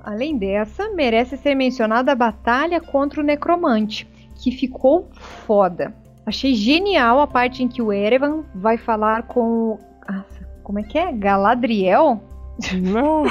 Além 0.00 0.38
dessa, 0.38 0.88
merece 0.90 1.36
ser 1.36 1.56
mencionada 1.56 2.12
a 2.12 2.16
batalha 2.16 2.80
contra 2.80 3.20
o 3.20 3.24
necromante, 3.24 4.08
que 4.36 4.52
ficou 4.52 5.08
foda. 5.12 5.92
Achei 6.26 6.54
genial 6.54 7.20
a 7.20 7.26
parte 7.26 7.62
em 7.62 7.68
que 7.68 7.80
o 7.80 7.92
Erevan 7.92 8.44
vai 8.52 8.76
falar 8.76 9.22
com. 9.22 9.78
como 10.64 10.80
é 10.80 10.82
que 10.82 10.98
é? 10.98 11.12
Galadriel? 11.12 12.20
Não! 12.80 13.24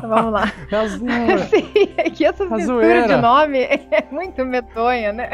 Vamos 0.00 0.32
lá. 0.32 0.52
É 0.72 0.76
a 0.76 0.86
zoeira. 0.86 1.38
Sim, 1.50 1.70
é 1.96 2.10
que 2.10 2.24
essa 2.24 2.44
A 2.44 2.48
mistura 2.56 2.86
zoeira. 2.86 3.08
de 3.08 3.16
nome 3.16 3.58
é 3.60 4.04
muito 4.10 4.44
medonha, 4.44 5.12
né? 5.12 5.30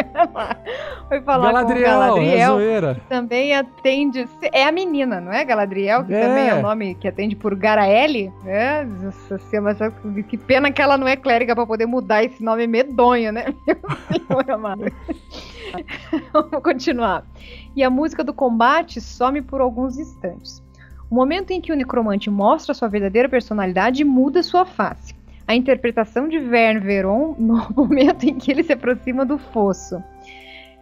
Foi 1.09 1.21
falar 1.23 1.53
Galadriel, 1.53 1.81
é 1.87 1.91
Galadriel. 1.91 2.53
zoeira. 2.55 2.95
que 2.97 3.01
também 3.09 3.55
atende. 3.55 4.29
É 4.53 4.65
a 4.67 4.73
menina, 4.73 5.21
não 5.21 5.33
é? 5.33 5.45
Galadriel, 5.45 6.05
que 6.05 6.13
É. 6.15 6.21
também 6.21 6.49
é 6.49 6.55
o 6.55 6.63
nome 6.63 6.95
que 6.97 7.07
atende 7.07 7.37
por 7.37 7.55
Garaele. 7.55 8.33
É, 8.45 8.85
Nossa 8.85 9.39
mas 9.61 9.79
que 10.29 10.37
pena 10.37 10.71
que 10.73 10.83
ela 10.83 10.97
não 10.99 11.07
é 11.07 11.17
clériga 11.17 11.55
pra 11.55 11.67
poder 11.67 11.87
mudar 11.87 12.25
esse 12.25 12.43
nome 12.43 12.67
medonho, 12.67 13.33
né? 13.33 13.55
Meu 13.67 13.77
senhor 14.27 14.51
amado. 14.51 14.85
Vamos 16.33 16.63
continuar. 16.63 17.25
E 17.75 17.83
a 17.85 17.91
música 17.91 18.25
do 18.25 18.33
combate 18.35 19.01
some 19.01 19.41
por 19.43 19.61
alguns 19.61 19.99
instantes. 19.99 20.63
O 21.11 21.15
momento 21.15 21.53
em 21.53 21.61
que 21.61 21.73
o 21.73 21.77
necromante 21.77 22.29
mostra 22.31 22.75
sua 22.75 22.89
verdadeira 22.89 23.29
personalidade 23.29 24.05
muda 24.05 24.43
sua 24.43 24.65
face. 24.65 25.15
A 25.47 25.55
interpretação 25.55 26.29
de 26.29 26.39
Vern 26.41 26.81
Veron 26.81 27.37
no 27.39 27.67
momento 27.75 28.25
em 28.25 28.35
que 28.35 28.51
ele 28.51 28.65
se 28.65 28.73
aproxima 28.73 29.25
do 29.25 29.39
fosso. 29.39 30.03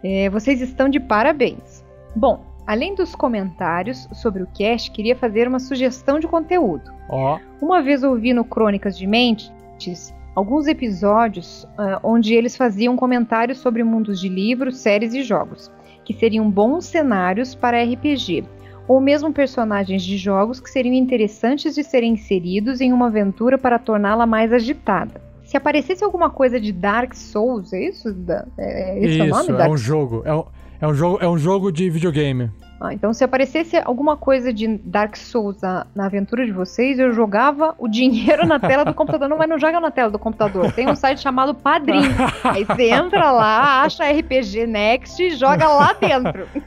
É, 0.03 0.29
vocês 0.29 0.61
estão 0.61 0.89
de 0.89 0.99
parabéns. 0.99 1.83
Bom, 2.15 2.43
além 2.65 2.95
dos 2.95 3.13
comentários 3.13 4.07
sobre 4.13 4.41
o 4.41 4.47
cast, 4.47 4.89
queria 4.91 5.15
fazer 5.15 5.47
uma 5.47 5.59
sugestão 5.59 6.19
de 6.19 6.27
conteúdo. 6.27 6.91
Ó. 7.09 7.39
Uma 7.61 7.81
vez 7.81 8.03
ouvi 8.03 8.33
no 8.33 8.43
Crônicas 8.43 8.97
de 8.97 9.05
Mentes 9.05 10.13
alguns 10.35 10.67
episódios 10.67 11.67
ah, 11.77 11.99
onde 12.03 12.33
eles 12.33 12.57
faziam 12.57 12.95
comentários 12.95 13.59
sobre 13.59 13.83
mundos 13.83 14.19
de 14.19 14.27
livros, 14.27 14.77
séries 14.77 15.13
e 15.13 15.23
jogos, 15.23 15.71
que 16.03 16.13
seriam 16.13 16.49
bons 16.49 16.85
cenários 16.85 17.55
para 17.55 17.83
RPG, 17.83 18.43
ou 18.87 18.99
mesmo 19.01 19.31
personagens 19.33 20.03
de 20.03 20.17
jogos 20.17 20.59
que 20.59 20.69
seriam 20.69 20.93
interessantes 20.93 21.73
de 21.75 21.83
serem 21.83 22.13
inseridos 22.13 22.81
em 22.81 22.91
uma 22.93 23.07
aventura 23.07 23.57
para 23.57 23.79
torná-la 23.79 24.25
mais 24.25 24.51
agitada. 24.53 25.21
Se 25.43 25.55
aparecesse 25.57 26.03
alguma 26.03 26.29
coisa 26.29 26.59
de 26.59 26.71
Dark 26.71 27.13
Souls, 27.13 27.71
é 27.73 27.89
isso? 27.89 28.11
Da- 28.13 28.45
É, 28.57 28.99
esse 28.99 29.19
é 29.19 29.23
o 29.23 29.27
nome? 29.27 29.43
Isso, 29.43 29.51
é 29.61 29.69
um 29.69 29.77
jogo. 29.77 30.21
É 30.25 30.33
um, 30.33 30.43
é 30.81 30.87
um 30.87 30.93
jogo. 30.93 31.17
É 31.21 31.29
um 31.29 31.37
jogo 31.37 31.71
de 31.71 31.89
videogame. 31.89 32.49
Ah, 32.85 32.93
então, 32.93 33.13
se 33.13 33.23
aparecesse 33.23 33.77
alguma 33.77 34.15
coisa 34.15 34.53
de 34.53 34.77
Dark 34.77 35.15
Souls 35.15 35.59
na, 35.61 35.87
na 35.95 36.05
aventura 36.05 36.45
de 36.45 36.51
vocês, 36.51 36.99
eu 36.99 37.11
jogava 37.11 37.73
o 37.79 37.87
dinheiro 37.87 38.45
na 38.45 38.59
tela 38.59 38.85
do 38.85 38.93
computador. 38.93 39.27
Não, 39.27 39.37
mas 39.37 39.49
não 39.49 39.57
joga 39.57 39.79
na 39.79 39.89
tela 39.89 40.11
do 40.11 40.19
computador. 40.19 40.71
Tem 40.71 40.87
um 40.87 40.95
site 40.95 41.19
chamado 41.19 41.55
Padrim. 41.55 42.03
Aí 42.43 42.63
você 42.63 42.91
entra 42.91 43.31
lá, 43.31 43.81
acha 43.81 44.03
RPG 44.03 44.67
Next 44.67 45.21
e 45.21 45.31
joga 45.31 45.67
lá 45.67 45.93
dentro. 45.93 46.47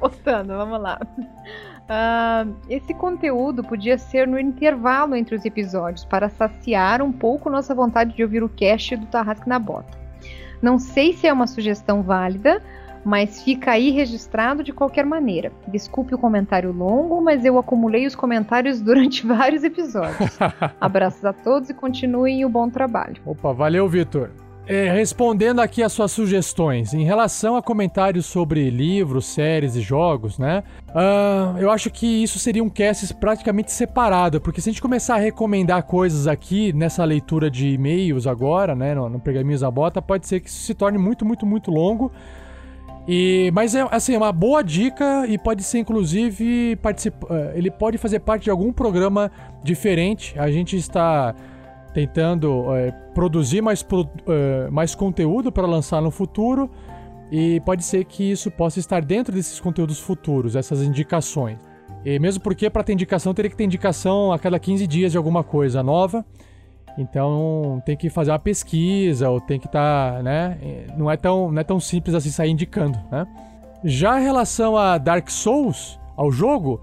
Voltando, 0.00 0.56
vamos 0.56 0.80
lá. 0.80 0.98
Ah, 1.86 2.46
esse 2.70 2.94
conteúdo 2.94 3.62
podia 3.62 3.98
ser 3.98 4.26
no 4.26 4.38
intervalo 4.38 5.14
entre 5.14 5.34
os 5.34 5.44
episódios 5.44 6.04
para 6.04 6.30
saciar 6.30 7.02
um 7.02 7.12
pouco 7.12 7.50
nossa 7.50 7.74
vontade 7.74 8.14
de 8.14 8.22
ouvir 8.22 8.42
o 8.42 8.48
cast 8.48 8.96
do 8.96 9.06
Tarrasque 9.06 9.48
na 9.48 9.58
Bota. 9.58 10.03
Não 10.64 10.78
sei 10.78 11.12
se 11.12 11.26
é 11.26 11.32
uma 11.32 11.46
sugestão 11.46 12.02
válida, 12.02 12.62
mas 13.04 13.42
fica 13.42 13.72
aí 13.72 13.90
registrado 13.90 14.64
de 14.64 14.72
qualquer 14.72 15.04
maneira. 15.04 15.52
Desculpe 15.68 16.14
o 16.14 16.18
comentário 16.18 16.72
longo, 16.72 17.20
mas 17.20 17.44
eu 17.44 17.58
acumulei 17.58 18.06
os 18.06 18.14
comentários 18.14 18.80
durante 18.82 19.26
vários 19.26 19.62
episódios. 19.62 20.38
Abraços 20.80 21.22
a 21.22 21.34
todos 21.34 21.68
e 21.68 21.74
continuem 21.74 22.46
o 22.46 22.48
bom 22.48 22.70
trabalho. 22.70 23.16
Opa, 23.26 23.52
valeu, 23.52 23.86
Vitor. 23.86 24.30
É, 24.66 24.90
respondendo 24.90 25.60
aqui 25.60 25.82
as 25.82 25.92
suas 25.92 26.10
sugestões, 26.10 26.94
em 26.94 27.04
relação 27.04 27.54
a 27.54 27.62
comentários 27.62 28.24
sobre 28.24 28.70
livros, 28.70 29.26
séries 29.26 29.76
e 29.76 29.82
jogos, 29.82 30.38
né? 30.38 30.64
ah, 30.94 31.54
eu 31.58 31.70
acho 31.70 31.90
que 31.90 32.22
isso 32.22 32.38
seria 32.38 32.64
um 32.64 32.70
cast 32.70 33.12
praticamente 33.14 33.70
separado, 33.70 34.40
porque 34.40 34.62
se 34.62 34.70
a 34.70 34.72
gente 34.72 34.80
começar 34.80 35.16
a 35.16 35.18
recomendar 35.18 35.82
coisas 35.82 36.26
aqui 36.26 36.72
nessa 36.72 37.04
leitura 37.04 37.50
de 37.50 37.74
e-mails 37.74 38.26
agora, 38.26 38.74
né, 38.74 38.94
no, 38.94 39.06
no 39.10 39.20
Pergaminhos 39.20 39.60
da 39.60 39.70
Bota, 39.70 40.00
pode 40.00 40.26
ser 40.26 40.40
que 40.40 40.48
isso 40.48 40.62
se 40.62 40.72
torne 40.72 40.96
muito, 40.96 41.26
muito, 41.26 41.44
muito 41.44 41.70
longo. 41.70 42.10
E, 43.06 43.50
mas 43.52 43.74
é 43.74 43.86
assim, 43.90 44.14
é 44.14 44.16
uma 44.16 44.32
boa 44.32 44.64
dica 44.64 45.26
e 45.28 45.36
pode 45.36 45.62
ser 45.62 45.78
inclusive 45.78 46.74
participa- 46.76 47.26
eh, 47.30 47.52
ele 47.54 47.70
pode 47.70 47.98
fazer 47.98 48.20
parte 48.20 48.44
de 48.44 48.50
algum 48.50 48.72
programa 48.72 49.30
diferente. 49.62 50.34
A 50.38 50.50
gente 50.50 50.74
está 50.74 51.34
tentando 51.94 52.74
eh, 52.76 52.90
produzir 53.14 53.62
mais, 53.62 53.82
pro- 53.82 54.10
eh, 54.28 54.68
mais 54.70 54.94
conteúdo 54.94 55.50
para 55.52 55.66
lançar 55.66 56.02
no 56.02 56.10
futuro 56.10 56.68
e 57.30 57.60
pode 57.60 57.84
ser 57.84 58.04
que 58.04 58.32
isso 58.32 58.50
possa 58.50 58.78
estar 58.80 59.02
dentro 59.02 59.32
desses 59.34 59.58
conteúdos 59.60 59.98
futuros, 60.00 60.56
essas 60.56 60.82
indicações. 60.82 61.56
E 62.04 62.18
mesmo 62.18 62.42
porque 62.42 62.68
para 62.68 62.82
ter 62.82 62.92
indicação 62.92 63.32
teria 63.32 63.50
que 63.50 63.56
ter 63.56 63.64
indicação 63.64 64.32
a 64.32 64.38
cada 64.38 64.58
15 64.58 64.86
dias 64.86 65.12
de 65.12 65.16
alguma 65.16 65.42
coisa 65.44 65.82
nova. 65.82 66.24
Então 66.98 67.82
tem 67.86 67.96
que 67.96 68.08
fazer 68.10 68.30
uma 68.30 68.38
pesquisa 68.38 69.28
ou 69.30 69.40
tem 69.40 69.58
que 69.58 69.66
estar, 69.66 70.22
né? 70.22 70.58
eh, 70.62 70.86
Não 70.96 71.10
é 71.10 71.16
tão, 71.16 71.50
não 71.50 71.60
é 71.60 71.64
tão 71.64 71.80
simples 71.80 72.14
assim 72.14 72.30
sair 72.30 72.50
indicando, 72.50 72.98
né? 73.10 73.26
Já 73.84 74.20
em 74.20 74.24
relação 74.24 74.76
a 74.76 74.96
Dark 74.98 75.28
Souls, 75.30 75.98
ao 76.16 76.30
jogo, 76.30 76.80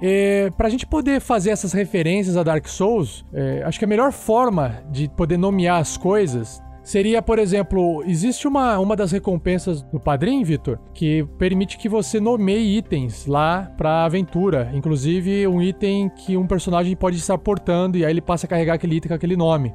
é, 0.00 0.50
para 0.56 0.68
a 0.68 0.70
gente 0.70 0.86
poder 0.86 1.20
fazer 1.20 1.50
essas 1.50 1.72
referências 1.72 2.36
a 2.36 2.42
Dark 2.42 2.66
Souls, 2.68 3.24
é, 3.32 3.62
acho 3.64 3.78
que 3.78 3.84
a 3.84 3.88
melhor 3.88 4.12
forma 4.12 4.82
de 4.90 5.08
poder 5.08 5.36
nomear 5.36 5.80
as 5.80 5.96
coisas 5.96 6.62
seria, 6.88 7.20
por 7.20 7.38
exemplo, 7.38 8.02
existe 8.06 8.48
uma, 8.48 8.78
uma 8.78 8.96
das 8.96 9.12
recompensas 9.12 9.82
do 9.82 10.00
Padrim, 10.00 10.42
Vitor, 10.42 10.78
que 10.94 11.22
permite 11.36 11.76
que 11.76 11.88
você 11.88 12.18
nomeie 12.18 12.78
itens 12.78 13.26
lá 13.26 13.70
pra 13.76 14.04
aventura. 14.04 14.70
Inclusive, 14.72 15.46
um 15.46 15.60
item 15.60 16.08
que 16.08 16.34
um 16.36 16.46
personagem 16.46 16.96
pode 16.96 17.18
estar 17.18 17.36
portando 17.36 17.98
e 17.98 18.06
aí 18.06 18.10
ele 18.10 18.22
passa 18.22 18.46
a 18.46 18.48
carregar 18.48 18.74
aquele 18.74 18.96
item 18.96 19.08
com 19.08 19.14
aquele 19.14 19.36
nome. 19.36 19.74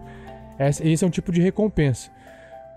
Esse 0.57 1.03
é 1.03 1.07
um 1.07 1.11
tipo 1.11 1.31
de 1.31 1.39
recompensa. 1.39 2.09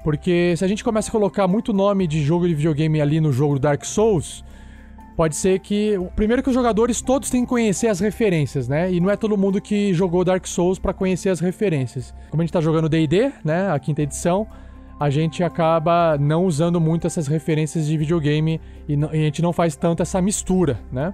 Porque 0.05 0.55
se 0.57 0.65
a 0.65 0.69
gente 0.69 0.85
começa 0.85 1.09
a 1.09 1.13
colocar 1.13 1.49
muito 1.49 1.73
nome 1.73 2.07
de 2.07 2.23
jogo 2.23 2.47
de 2.47 2.55
videogame 2.55 3.01
ali 3.01 3.21
no 3.21 3.33
jogo 3.33 3.59
Dark 3.59 3.85
Souls, 3.85 4.45
pode 5.17 5.35
ser 5.35 5.59
que. 5.61 5.99
Primeiro 6.15 6.43
que 6.43 6.49
os 6.49 6.55
jogadores 6.55 7.01
todos 7.01 7.31
têm 7.31 7.43
que 7.43 7.49
conhecer 7.49 7.89
as 7.89 7.99
referências, 8.01 8.69
né? 8.69 8.93
E 8.93 9.01
não 9.01 9.11
é 9.11 9.17
todo 9.17 9.37
mundo 9.37 9.61
que 9.61 9.93
jogou 9.95 10.25
Dark 10.25 10.47
Souls 10.47 10.79
pra 10.79 10.93
conhecer 10.93 11.31
as 11.31 11.41
referências. 11.41 12.15
Como 12.31 12.43
a 12.43 12.45
gente 12.45 12.53
tá 12.53 12.61
jogando 12.61 12.89
DD, 12.89 13.33
né? 13.45 13.71
A 13.71 13.79
quinta 13.79 14.03
edição, 14.03 14.47
a 15.01 15.09
gente 15.11 15.43
acaba 15.43 16.17
não 16.19 16.45
usando 16.45 16.81
muito 16.81 17.07
essas 17.07 17.27
referências 17.27 17.87
de 17.87 17.97
videogame 17.97 18.61
e, 18.89 18.97
não- 18.97 19.09
e 19.15 19.19
a 19.21 19.25
gente 19.25 19.43
não 19.43 19.53
faz 19.53 19.75
tanto 19.75 20.03
essa 20.03 20.21
mistura, 20.21 20.79
né? 20.93 21.13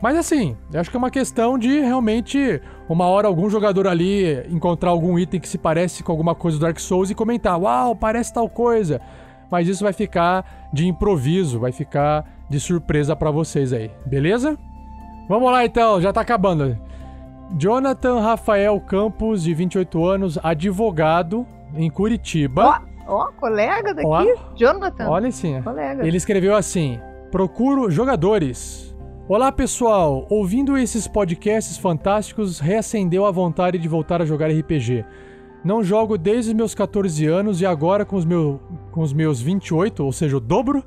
Mas 0.00 0.14
assim, 0.16 0.54
acho 0.74 0.90
que 0.90 0.96
é 0.96 0.98
uma 0.98 1.10
questão 1.10 1.58
de 1.58 1.80
realmente, 1.80 2.60
uma 2.86 3.06
hora 3.06 3.26
algum 3.28 3.48
jogador 3.48 3.86
ali 3.88 4.44
encontrar 4.50 4.90
algum 4.90 5.18
item 5.18 5.40
que 5.40 5.48
se 5.48 5.56
parece 5.56 6.02
com 6.02 6.12
alguma 6.12 6.34
coisa 6.34 6.58
do 6.58 6.60
Dark 6.60 6.78
Souls 6.78 7.08
e 7.10 7.14
comentar: 7.14 7.58
Uau, 7.58 7.96
parece 7.96 8.32
tal 8.32 8.46
coisa. 8.48 9.00
Mas 9.50 9.68
isso 9.68 9.82
vai 9.82 9.92
ficar 9.94 10.68
de 10.72 10.86
improviso, 10.86 11.58
vai 11.58 11.72
ficar 11.72 12.24
de 12.48 12.60
surpresa 12.60 13.14
pra 13.16 13.30
vocês 13.30 13.72
aí, 13.72 13.90
beleza? 14.04 14.58
Vamos 15.28 15.50
lá 15.50 15.64
então, 15.64 16.00
já 16.00 16.12
tá 16.12 16.20
acabando. 16.20 16.78
Jonathan 17.58 18.20
Rafael 18.20 18.80
Campos, 18.80 19.42
de 19.42 19.54
28 19.54 20.04
anos, 20.04 20.38
advogado 20.42 21.46
em 21.74 21.90
Curitiba. 21.90 22.82
Ó, 23.06 23.28
colega 23.32 23.94
daqui, 23.94 24.06
Ó. 24.06 24.24
Jonathan. 24.56 25.08
Olha 25.08 25.30
sim. 25.30 25.62
Colega. 25.62 26.06
Ele 26.06 26.16
escreveu 26.16 26.56
assim: 26.56 26.98
Procuro 27.30 27.90
jogadores. 27.90 28.94
Olá 29.28 29.50
pessoal, 29.50 30.24
ouvindo 30.30 30.78
esses 30.78 31.08
podcasts 31.08 31.76
fantásticos, 31.76 32.60
reacendeu 32.60 33.26
a 33.26 33.30
vontade 33.32 33.76
de 33.76 33.88
voltar 33.88 34.22
a 34.22 34.24
jogar 34.24 34.48
RPG. 34.48 35.04
Não 35.64 35.82
jogo 35.82 36.16
desde 36.16 36.54
meus 36.54 36.76
14 36.76 37.26
anos 37.26 37.60
e 37.60 37.66
agora 37.66 38.04
com 38.04 38.14
os, 38.14 38.24
meu, 38.24 38.60
com 38.92 39.00
os 39.00 39.12
meus 39.12 39.40
28, 39.40 40.04
ou 40.04 40.12
seja, 40.12 40.36
o 40.36 40.40
dobro, 40.40 40.84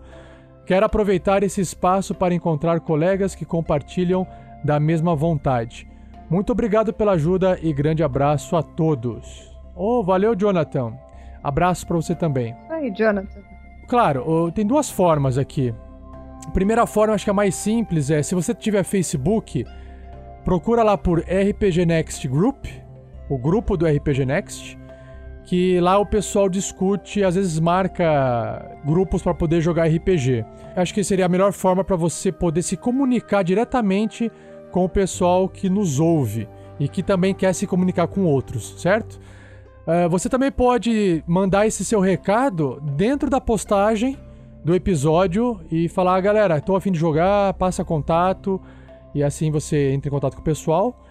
quero 0.69 0.85
aproveitar 0.85 1.41
esse 1.41 1.59
espaço 1.59 2.13
para 2.13 2.31
encontrar 2.31 2.79
colegas 2.79 3.33
que 3.33 3.43
compartilham 3.43 4.27
da 4.63 4.79
mesma 4.79 5.15
vontade. 5.15 5.89
Muito 6.29 6.51
obrigado 6.51 6.93
pela 6.93 7.13
ajuda 7.13 7.57
e 7.59 7.73
grande 7.73 8.03
abraço 8.03 8.55
a 8.55 8.61
todos. 8.61 9.51
Oh, 9.75 10.03
valeu, 10.03 10.35
Jonathan. 10.35 10.93
Abraço 11.43 11.87
para 11.87 11.95
você 11.95 12.13
também. 12.13 12.55
Aí, 12.69 12.93
Jonathan. 12.95 13.41
Claro, 13.87 14.51
tem 14.51 14.63
duas 14.63 14.91
formas 14.91 15.39
aqui. 15.39 15.73
A 16.45 16.51
primeira 16.51 16.85
forma, 16.85 17.15
acho 17.15 17.23
que 17.23 17.31
a 17.31 17.33
mais 17.33 17.55
simples 17.55 18.11
é, 18.11 18.21
se 18.21 18.35
você 18.35 18.53
tiver 18.53 18.83
Facebook, 18.83 19.65
procura 20.45 20.83
lá 20.83 20.95
por 20.95 21.21
RPG 21.21 21.83
Next 21.87 22.27
Group, 22.27 22.67
o 23.27 23.39
grupo 23.39 23.75
do 23.75 23.87
RPG 23.87 24.23
Next, 24.23 24.77
que 25.45 25.79
lá 25.79 25.97
o 25.97 26.05
pessoal 26.05 26.47
discute, 26.47 27.23
às 27.23 27.33
vezes 27.33 27.59
marca 27.59 28.77
grupos 28.85 29.23
para 29.23 29.33
poder 29.33 29.61
jogar 29.61 29.87
RPG. 29.87 30.45
Acho 30.75 30.93
que 30.93 31.03
seria 31.03 31.25
a 31.25 31.29
melhor 31.29 31.51
forma 31.51 31.83
para 31.83 31.95
você 31.95 32.31
poder 32.31 32.61
se 32.61 32.77
comunicar 32.77 33.43
diretamente 33.43 34.31
com 34.71 34.85
o 34.85 34.89
pessoal 34.89 35.49
que 35.49 35.69
nos 35.69 35.99
ouve 35.99 36.47
e 36.79 36.87
que 36.87 37.03
também 37.03 37.33
quer 37.33 37.53
se 37.53 37.67
comunicar 37.67 38.07
com 38.07 38.23
outros, 38.23 38.81
certo? 38.81 39.19
Uh, 39.87 40.07
você 40.09 40.29
também 40.29 40.51
pode 40.51 41.23
mandar 41.27 41.65
esse 41.65 41.83
seu 41.83 41.99
recado 41.99 42.79
dentro 42.95 43.29
da 43.29 43.41
postagem 43.41 44.17
do 44.63 44.75
episódio 44.75 45.59
e 45.71 45.89
falar, 45.89 46.15
ah, 46.15 46.21
galera, 46.21 46.61
tô 46.61 46.75
afim 46.75 46.91
de 46.91 46.99
jogar, 46.99 47.53
passa 47.55 47.83
contato 47.83 48.61
e 49.15 49.23
assim 49.23 49.49
você 49.49 49.91
entra 49.91 50.09
em 50.09 50.11
contato 50.11 50.35
com 50.35 50.41
o 50.41 50.43
pessoal. 50.43 51.03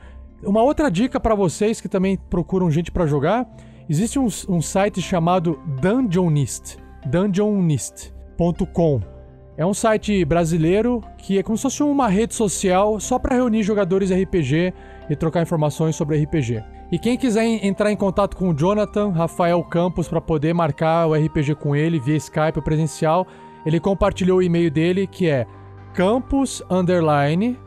Uma 0.43 0.63
outra 0.63 0.91
dica 0.91 1.19
para 1.19 1.35
vocês 1.35 1.81
que 1.81 1.89
também 1.89 2.17
procuram 2.17 2.71
gente 2.71 2.93
para 2.93 3.07
jogar 3.07 3.49
Existe 3.89 4.19
um, 4.19 4.27
um 4.51 4.61
site 4.61 5.01
chamado 5.01 5.59
Dungeonist, 5.81 6.77
dungeonist.com. 7.07 9.18
É 9.59 9.67
um 9.67 9.75
site 9.75 10.25
brasileiro 10.25 11.03
que 11.17 11.37
é 11.37 11.43
como 11.43 11.59
se 11.59 11.63
fosse 11.65 11.83
uma 11.83 12.07
rede 12.07 12.33
social 12.33 13.01
só 13.01 13.19
para 13.19 13.35
reunir 13.35 13.65
jogadores 13.65 14.09
RPG 14.13 14.73
e 15.11 15.17
trocar 15.17 15.43
informações 15.43 15.97
sobre 15.97 16.17
RPG. 16.23 16.63
E 16.93 16.99
quem 16.99 17.19
quiser 17.19 17.45
entrar 17.45 17.91
em 17.91 17.97
contato 17.97 18.37
com 18.37 18.51
o 18.51 18.55
Jonathan 18.57 19.11
Rafael 19.11 19.61
Campos 19.65 20.07
para 20.07 20.21
poder 20.21 20.55
marcar 20.55 21.09
o 21.09 21.15
RPG 21.15 21.57
com 21.57 21.75
ele 21.75 21.99
via 21.99 22.15
Skype 22.15 22.57
ou 22.57 22.63
presencial, 22.63 23.27
ele 23.67 23.81
compartilhou 23.81 24.39
o 24.39 24.43
e-mail 24.43 24.71
dele 24.71 25.09
que 25.09 25.29
é 25.29 25.45
campus 25.93 26.63
underline 26.71 27.59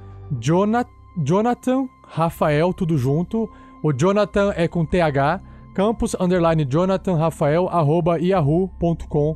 Jonathan 1.21 1.89
Rafael 2.07 2.73
tudo 2.73 2.97
junto. 2.97 3.49
O 3.83 3.91
Jonathan 3.91 4.53
é 4.55 4.65
com 4.65 4.85
TH 4.85 5.41
campus 5.75 6.15
underline 6.17 6.63
Jonathan 6.63 7.17
Rafael 7.17 7.67
arroba 7.67 8.17
yahoo.com.br. 8.17 9.35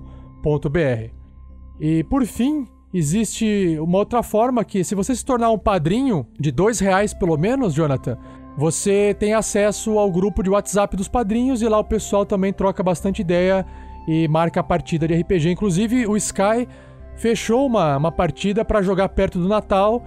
E 1.80 2.04
por 2.04 2.26
fim, 2.26 2.68
existe 2.94 3.78
uma 3.80 3.98
outra 3.98 4.24
forma 4.24 4.64
que, 4.64 4.84
se 4.84 4.96
você 4.96 5.16
se 5.16 5.26
tornar 5.26 5.52
um 5.52 5.58
padrinho 5.58 6.26
de 6.40 6.52
dois 6.52 6.80
reais 6.80 7.14
pelo 7.14 7.38
menos, 7.38 7.74
Jonathan, 7.74 8.18
você 8.58 9.16
tem 9.20 9.34
acesso 9.34 10.00
ao 10.00 10.10
grupo 10.10 10.42
de 10.42 10.50
WhatsApp 10.50 10.96
dos 10.96 11.10
padrinhos 11.10 11.62
e 11.62 11.68
lá 11.68 11.78
o 11.78 11.84
pessoal 11.84 12.26
também 12.26 12.54
troca 12.54 12.82
bastante 12.82 13.20
ideia 13.22 13.66
e 14.08 14.28
marca 14.28 14.62
a 14.62 14.64
partida 14.64 15.08
de 15.08 15.14
RPG. 15.14 15.50
Inclusive, 15.50 16.08
o 16.08 16.16
Sky 16.16 16.68
fechou 17.16 17.66
uma, 17.66 17.98
uma 17.98 18.12
partida 18.12 18.64
para 18.64 18.82
jogar 18.82 19.10
perto 19.10 19.40
do 19.40 19.48
Natal 19.48 20.06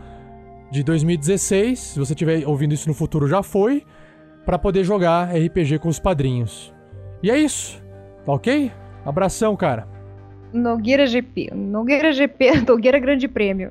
de 0.70 0.82
2016. 0.82 1.78
Se 1.78 1.98
você 1.98 2.14
estiver 2.14 2.46
ouvindo 2.46 2.72
isso 2.72 2.88
no 2.88 2.94
futuro, 2.94 3.28
já 3.28 3.42
foi 3.42 3.84
para 4.46 4.58
poder 4.58 4.82
jogar 4.82 5.28
RPG 5.28 5.78
com 5.78 5.90
os 5.90 5.98
padrinhos. 5.98 6.72
E 7.22 7.30
é 7.30 7.38
isso, 7.38 7.82
tá 8.24 8.32
ok? 8.32 8.72
Abração, 9.04 9.54
cara. 9.56 9.97
Nogueira 10.52 11.06
GP. 11.06 11.50
Nogueira 11.54 12.12
GP, 12.12 12.62
Nogueira 12.66 12.98
Grande 12.98 13.28
Prêmio. 13.28 13.70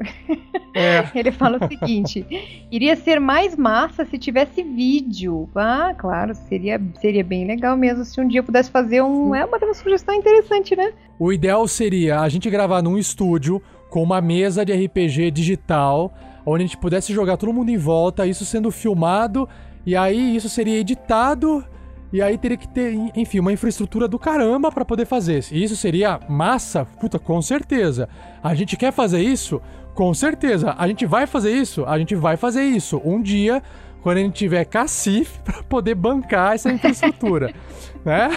É. 0.73 1.07
Ele 1.17 1.31
fala 1.31 1.57
o 1.61 1.67
seguinte: 1.67 2.25
iria 2.71 2.95
ser 2.95 3.19
mais 3.19 3.55
massa 3.55 4.05
se 4.05 4.17
tivesse 4.17 4.63
vídeo. 4.63 5.49
Ah, 5.55 5.93
claro, 5.97 6.33
seria, 6.35 6.81
seria 6.99 7.23
bem 7.23 7.45
legal 7.45 7.75
mesmo 7.77 8.05
se 8.05 8.19
um 8.19 8.27
dia 8.27 8.43
pudesse 8.43 8.69
fazer 8.69 9.01
um. 9.01 9.33
É 9.35 9.45
uma, 9.45 9.57
uma 9.57 9.73
sugestão 9.73 10.15
interessante, 10.15 10.75
né? 10.75 10.93
O 11.19 11.33
ideal 11.33 11.67
seria 11.67 12.21
a 12.21 12.29
gente 12.29 12.49
gravar 12.49 12.81
num 12.81 12.97
estúdio 12.97 13.61
com 13.89 14.03
uma 14.03 14.21
mesa 14.21 14.65
de 14.65 14.73
RPG 14.73 15.31
digital, 15.31 16.13
onde 16.45 16.63
a 16.63 16.67
gente 16.67 16.77
pudesse 16.77 17.13
jogar 17.13 17.37
todo 17.37 17.53
mundo 17.53 17.69
em 17.69 17.77
volta, 17.77 18.27
isso 18.27 18.45
sendo 18.45 18.69
filmado 18.71 19.47
e 19.87 19.95
aí 19.95 20.35
isso 20.35 20.49
seria 20.49 20.77
editado 20.77 21.63
e 22.11 22.21
aí 22.21 22.37
teria 22.37 22.57
que 22.57 22.67
ter, 22.67 22.93
enfim, 23.15 23.39
uma 23.39 23.51
infraestrutura 23.51 24.07
do 24.07 24.17
caramba 24.17 24.71
para 24.71 24.85
poder 24.85 25.05
fazer. 25.05 25.43
E 25.51 25.63
isso 25.63 25.75
seria 25.75 26.19
massa? 26.29 26.85
Puta, 26.85 27.19
com 27.19 27.41
certeza. 27.41 28.07
A 28.41 28.55
gente 28.55 28.77
quer 28.77 28.91
fazer 28.93 29.19
isso? 29.19 29.61
Com 29.93 30.13
certeza. 30.13 30.73
A 30.77 30.87
gente 30.87 31.05
vai 31.05 31.27
fazer 31.27 31.51
isso? 31.51 31.85
A 31.85 31.97
gente 31.97 32.15
vai 32.15 32.37
fazer 32.37 32.63
isso. 32.63 33.01
Um 33.03 33.21
dia, 33.21 33.61
quando 34.01 34.17
a 34.17 34.21
gente 34.21 34.35
tiver 34.35 34.63
cacif 34.65 35.39
para 35.43 35.61
poder 35.63 35.95
bancar 35.95 36.53
essa 36.53 36.71
infraestrutura, 36.71 37.53
né? 38.05 38.29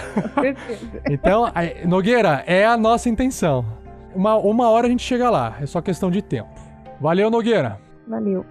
Então, 1.09 1.45
Nogueira, 1.85 2.43
é 2.45 2.65
a 2.65 2.75
nossa 2.75 3.09
intenção. 3.09 3.65
Uma, 4.13 4.35
uma 4.35 4.69
hora 4.69 4.87
a 4.87 4.89
gente 4.89 5.03
chega 5.03 5.29
lá, 5.29 5.55
é 5.61 5.65
só 5.65 5.81
questão 5.81 6.11
de 6.11 6.21
tempo. 6.21 6.49
Valeu, 6.99 7.31
Nogueira. 7.31 7.79
Valeu. 8.05 8.45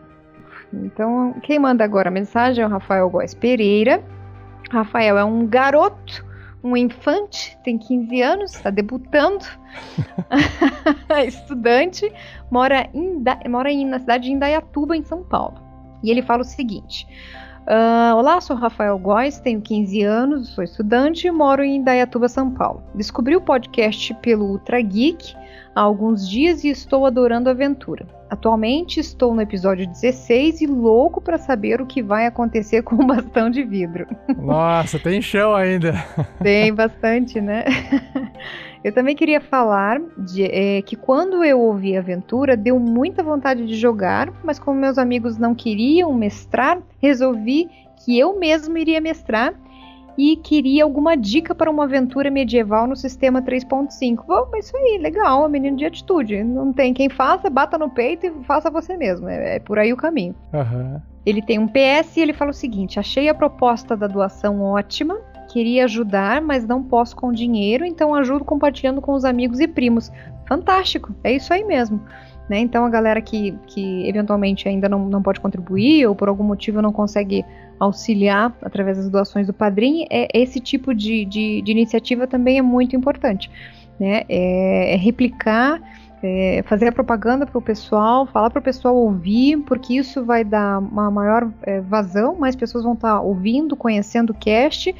Então, 0.72 1.34
quem 1.42 1.58
manda 1.58 1.84
agora 1.84 2.08
a 2.08 2.12
mensagem 2.12 2.64
é 2.64 2.66
o 2.66 2.70
Rafael 2.70 3.10
Góes 3.10 3.34
Pereira. 3.34 4.02
Rafael 4.70 5.18
é 5.18 5.24
um 5.24 5.46
garoto, 5.46 6.24
um 6.62 6.76
infante, 6.76 7.58
tem 7.64 7.76
15 7.76 8.22
anos, 8.22 8.54
está 8.54 8.70
debutando, 8.70 9.44
estudante, 11.26 12.10
mora, 12.50 12.88
em, 12.94 13.22
mora 13.48 13.70
em, 13.70 13.84
na 13.84 13.98
cidade 13.98 14.24
de 14.24 14.32
Indaiatuba, 14.32 14.96
em 14.96 15.02
São 15.02 15.24
Paulo. 15.24 15.60
E 16.02 16.10
ele 16.10 16.22
fala 16.22 16.42
o 16.42 16.44
seguinte: 16.44 17.06
uh, 17.62 18.16
Olá, 18.16 18.40
sou 18.40 18.56
Rafael 18.56 18.98
Góes, 18.98 19.40
tenho 19.40 19.60
15 19.60 20.02
anos, 20.02 20.48
sou 20.50 20.62
estudante 20.62 21.26
e 21.26 21.30
moro 21.30 21.64
em 21.64 21.76
Indaiatuba, 21.76 22.28
São 22.28 22.50
Paulo. 22.50 22.82
Descobri 22.94 23.34
o 23.34 23.40
podcast 23.40 24.14
pelo 24.22 24.46
Ultra 24.46 24.80
Geek 24.80 25.34
há 25.74 25.80
alguns 25.80 26.28
dias 26.28 26.62
e 26.62 26.68
estou 26.68 27.06
adorando 27.06 27.48
a 27.48 27.52
aventura. 27.52 28.19
Atualmente 28.30 29.00
estou 29.00 29.34
no 29.34 29.42
episódio 29.42 29.86
16 29.86 30.60
e 30.60 30.66
louco 30.66 31.20
para 31.20 31.36
saber 31.36 31.80
o 31.80 31.86
que 31.86 32.00
vai 32.00 32.26
acontecer 32.26 32.82
com 32.84 32.94
o 32.94 33.06
bastão 33.06 33.50
de 33.50 33.64
vidro. 33.64 34.06
Nossa, 34.38 34.98
tem 34.98 35.20
chão 35.20 35.54
ainda. 35.54 35.94
Tem 36.40 36.72
bastante, 36.72 37.40
né? 37.40 37.64
Eu 38.82 38.92
também 38.92 39.14
queria 39.14 39.42
falar 39.42 40.00
de, 40.16 40.44
é, 40.44 40.80
que 40.80 40.96
quando 40.96 41.44
eu 41.44 41.60
ouvi 41.60 41.96
a 41.96 42.00
aventura, 42.00 42.56
deu 42.56 42.78
muita 42.78 43.22
vontade 43.22 43.66
de 43.66 43.74
jogar, 43.74 44.32
mas 44.42 44.58
como 44.58 44.80
meus 44.80 44.96
amigos 44.96 45.36
não 45.36 45.54
queriam 45.54 46.14
mestrar, 46.14 46.78
resolvi 46.98 47.68
que 48.02 48.18
eu 48.18 48.38
mesmo 48.38 48.78
iria 48.78 49.00
mestrar 49.00 49.54
e 50.20 50.36
queria 50.36 50.84
alguma 50.84 51.16
dica 51.16 51.54
para 51.54 51.70
uma 51.70 51.84
aventura 51.84 52.30
medieval 52.30 52.86
no 52.86 52.94
sistema 52.94 53.40
3.5. 53.40 54.24
Oh, 54.28 54.54
isso 54.54 54.76
aí, 54.76 54.98
legal, 54.98 55.48
menino 55.48 55.78
de 55.78 55.86
atitude. 55.86 56.44
Não 56.44 56.74
tem 56.74 56.92
quem 56.92 57.08
faça, 57.08 57.48
bata 57.48 57.78
no 57.78 57.88
peito 57.88 58.26
e 58.26 58.44
faça 58.44 58.70
você 58.70 58.98
mesmo. 58.98 59.30
É, 59.30 59.56
é 59.56 59.58
por 59.58 59.78
aí 59.78 59.94
o 59.94 59.96
caminho. 59.96 60.34
Uhum. 60.52 61.00
Ele 61.24 61.40
tem 61.40 61.58
um 61.58 61.66
PS 61.66 62.18
e 62.18 62.20
ele 62.20 62.34
fala 62.34 62.50
o 62.50 62.54
seguinte: 62.54 63.00
achei 63.00 63.30
a 63.30 63.34
proposta 63.34 63.96
da 63.96 64.06
doação 64.06 64.60
ótima. 64.60 65.18
Queria 65.50 65.84
ajudar, 65.84 66.42
mas 66.42 66.66
não 66.66 66.82
posso 66.82 67.16
com 67.16 67.32
dinheiro, 67.32 67.86
então 67.86 68.14
ajudo 68.14 68.44
compartilhando 68.44 69.00
com 69.00 69.14
os 69.14 69.24
amigos 69.24 69.58
e 69.58 69.66
primos. 69.66 70.12
Fantástico, 70.46 71.14
é 71.24 71.32
isso 71.32 71.52
aí 71.52 71.64
mesmo. 71.64 72.00
Né? 72.50 72.58
Então 72.58 72.84
a 72.84 72.90
galera 72.90 73.20
que, 73.20 73.56
que 73.68 74.08
eventualmente 74.08 74.68
ainda 74.68 74.88
não, 74.88 75.08
não 75.08 75.22
pode 75.22 75.38
contribuir 75.38 76.04
ou 76.08 76.16
por 76.16 76.28
algum 76.28 76.42
motivo 76.42 76.82
não 76.82 76.90
consegue 76.90 77.44
auxiliar 77.78 78.52
através 78.60 78.96
das 78.96 79.08
doações 79.08 79.46
do 79.46 79.52
padrinho, 79.52 80.04
é, 80.10 80.26
esse 80.34 80.58
tipo 80.58 80.92
de, 80.92 81.24
de, 81.26 81.62
de 81.62 81.70
iniciativa 81.70 82.26
também 82.26 82.58
é 82.58 82.62
muito 82.62 82.96
importante. 82.96 83.48
Né? 84.00 84.24
É, 84.28 84.94
é 84.94 84.96
replicar, 84.96 85.80
é 86.24 86.64
fazer 86.66 86.88
a 86.88 86.92
propaganda 86.92 87.46
para 87.46 87.56
o 87.56 87.62
pessoal, 87.62 88.26
falar 88.26 88.50
para 88.50 88.58
o 88.58 88.62
pessoal 88.62 88.96
ouvir, 88.96 89.58
porque 89.58 89.94
isso 89.94 90.24
vai 90.24 90.42
dar 90.42 90.80
uma 90.80 91.08
maior 91.08 91.52
é, 91.62 91.80
vazão, 91.80 92.34
mais 92.34 92.56
pessoas 92.56 92.82
vão 92.82 92.94
estar 92.94 93.14
tá 93.14 93.20
ouvindo, 93.20 93.76
conhecendo 93.76 94.30
o 94.30 94.34
cast 94.34 94.92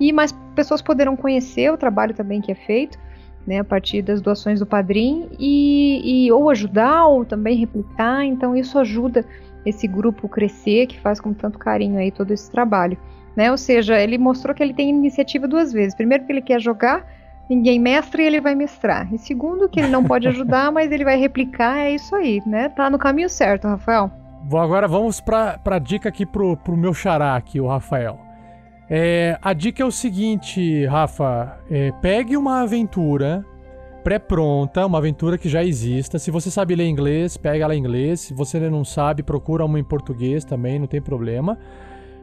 e 0.00 0.12
mais 0.12 0.32
pessoas 0.56 0.82
poderão 0.82 1.14
conhecer 1.14 1.72
o 1.72 1.76
trabalho 1.76 2.14
também 2.14 2.40
que 2.40 2.50
é 2.50 2.56
feito. 2.56 2.98
Né, 3.46 3.60
a 3.60 3.64
partir 3.64 4.02
das 4.02 4.20
doações 4.20 4.58
do 4.58 4.66
padrinho 4.66 5.28
e, 5.38 6.24
e 6.26 6.32
ou 6.32 6.50
ajudar 6.50 7.06
ou 7.06 7.24
também 7.24 7.56
replicar, 7.56 8.24
então 8.24 8.56
isso 8.56 8.76
ajuda 8.76 9.24
esse 9.64 9.86
grupo 9.86 10.28
crescer, 10.28 10.86
que 10.86 10.98
faz 10.98 11.20
com 11.20 11.32
tanto 11.32 11.56
carinho 11.56 11.98
aí 11.98 12.10
todo 12.10 12.32
esse 12.32 12.50
trabalho. 12.50 12.98
Né? 13.36 13.50
Ou 13.50 13.58
seja, 13.58 14.00
ele 14.00 14.16
mostrou 14.16 14.54
que 14.54 14.62
ele 14.62 14.72
tem 14.72 14.88
iniciativa 14.88 15.46
duas 15.46 15.72
vezes. 15.72 15.94
Primeiro, 15.94 16.24
que 16.24 16.32
ele 16.32 16.40
quer 16.40 16.60
jogar, 16.60 17.06
ninguém 17.50 17.78
mestra 17.78 18.22
e 18.22 18.26
ele 18.26 18.40
vai 18.40 18.54
mestrar. 18.54 19.12
E 19.12 19.18
segundo, 19.18 19.68
que 19.68 19.78
ele 19.78 19.88
não 19.88 20.02
pode 20.02 20.26
ajudar, 20.26 20.70
mas 20.72 20.90
ele 20.90 21.04
vai 21.04 21.18
replicar. 21.18 21.78
É 21.78 21.92
isso 21.92 22.14
aí, 22.14 22.42
né? 22.46 22.68
Tá 22.70 22.88
no 22.88 22.98
caminho 22.98 23.28
certo, 23.28 23.68
Rafael. 23.68 24.10
Bom, 24.42 24.58
agora 24.58 24.88
vamos 24.88 25.20
para 25.20 25.60
a 25.64 25.78
dica 25.78 26.08
aqui 26.08 26.24
pro, 26.24 26.56
pro 26.56 26.76
meu 26.76 26.94
xará 26.94 27.36
aqui, 27.36 27.60
o 27.60 27.66
Rafael. 27.66 28.25
É, 28.88 29.38
a 29.42 29.52
dica 29.52 29.82
é 29.82 29.86
o 29.86 29.90
seguinte, 29.90 30.86
Rafa. 30.86 31.58
É, 31.70 31.92
pegue 32.00 32.36
uma 32.36 32.60
aventura 32.62 33.44
pré-pronta, 34.04 34.86
uma 34.86 34.98
aventura 34.98 35.36
que 35.36 35.48
já 35.48 35.64
exista. 35.64 36.18
Se 36.18 36.30
você 36.30 36.48
sabe 36.50 36.76
ler 36.76 36.86
inglês, 36.86 37.36
pega 37.36 37.64
ela 37.64 37.74
em 37.74 37.80
inglês. 37.80 38.20
Se 38.20 38.34
você 38.34 38.60
não 38.70 38.84
sabe, 38.84 39.22
procura 39.22 39.64
uma 39.64 39.80
em 39.80 39.84
português 39.84 40.44
também, 40.44 40.78
não 40.78 40.86
tem 40.86 41.02
problema. 41.02 41.58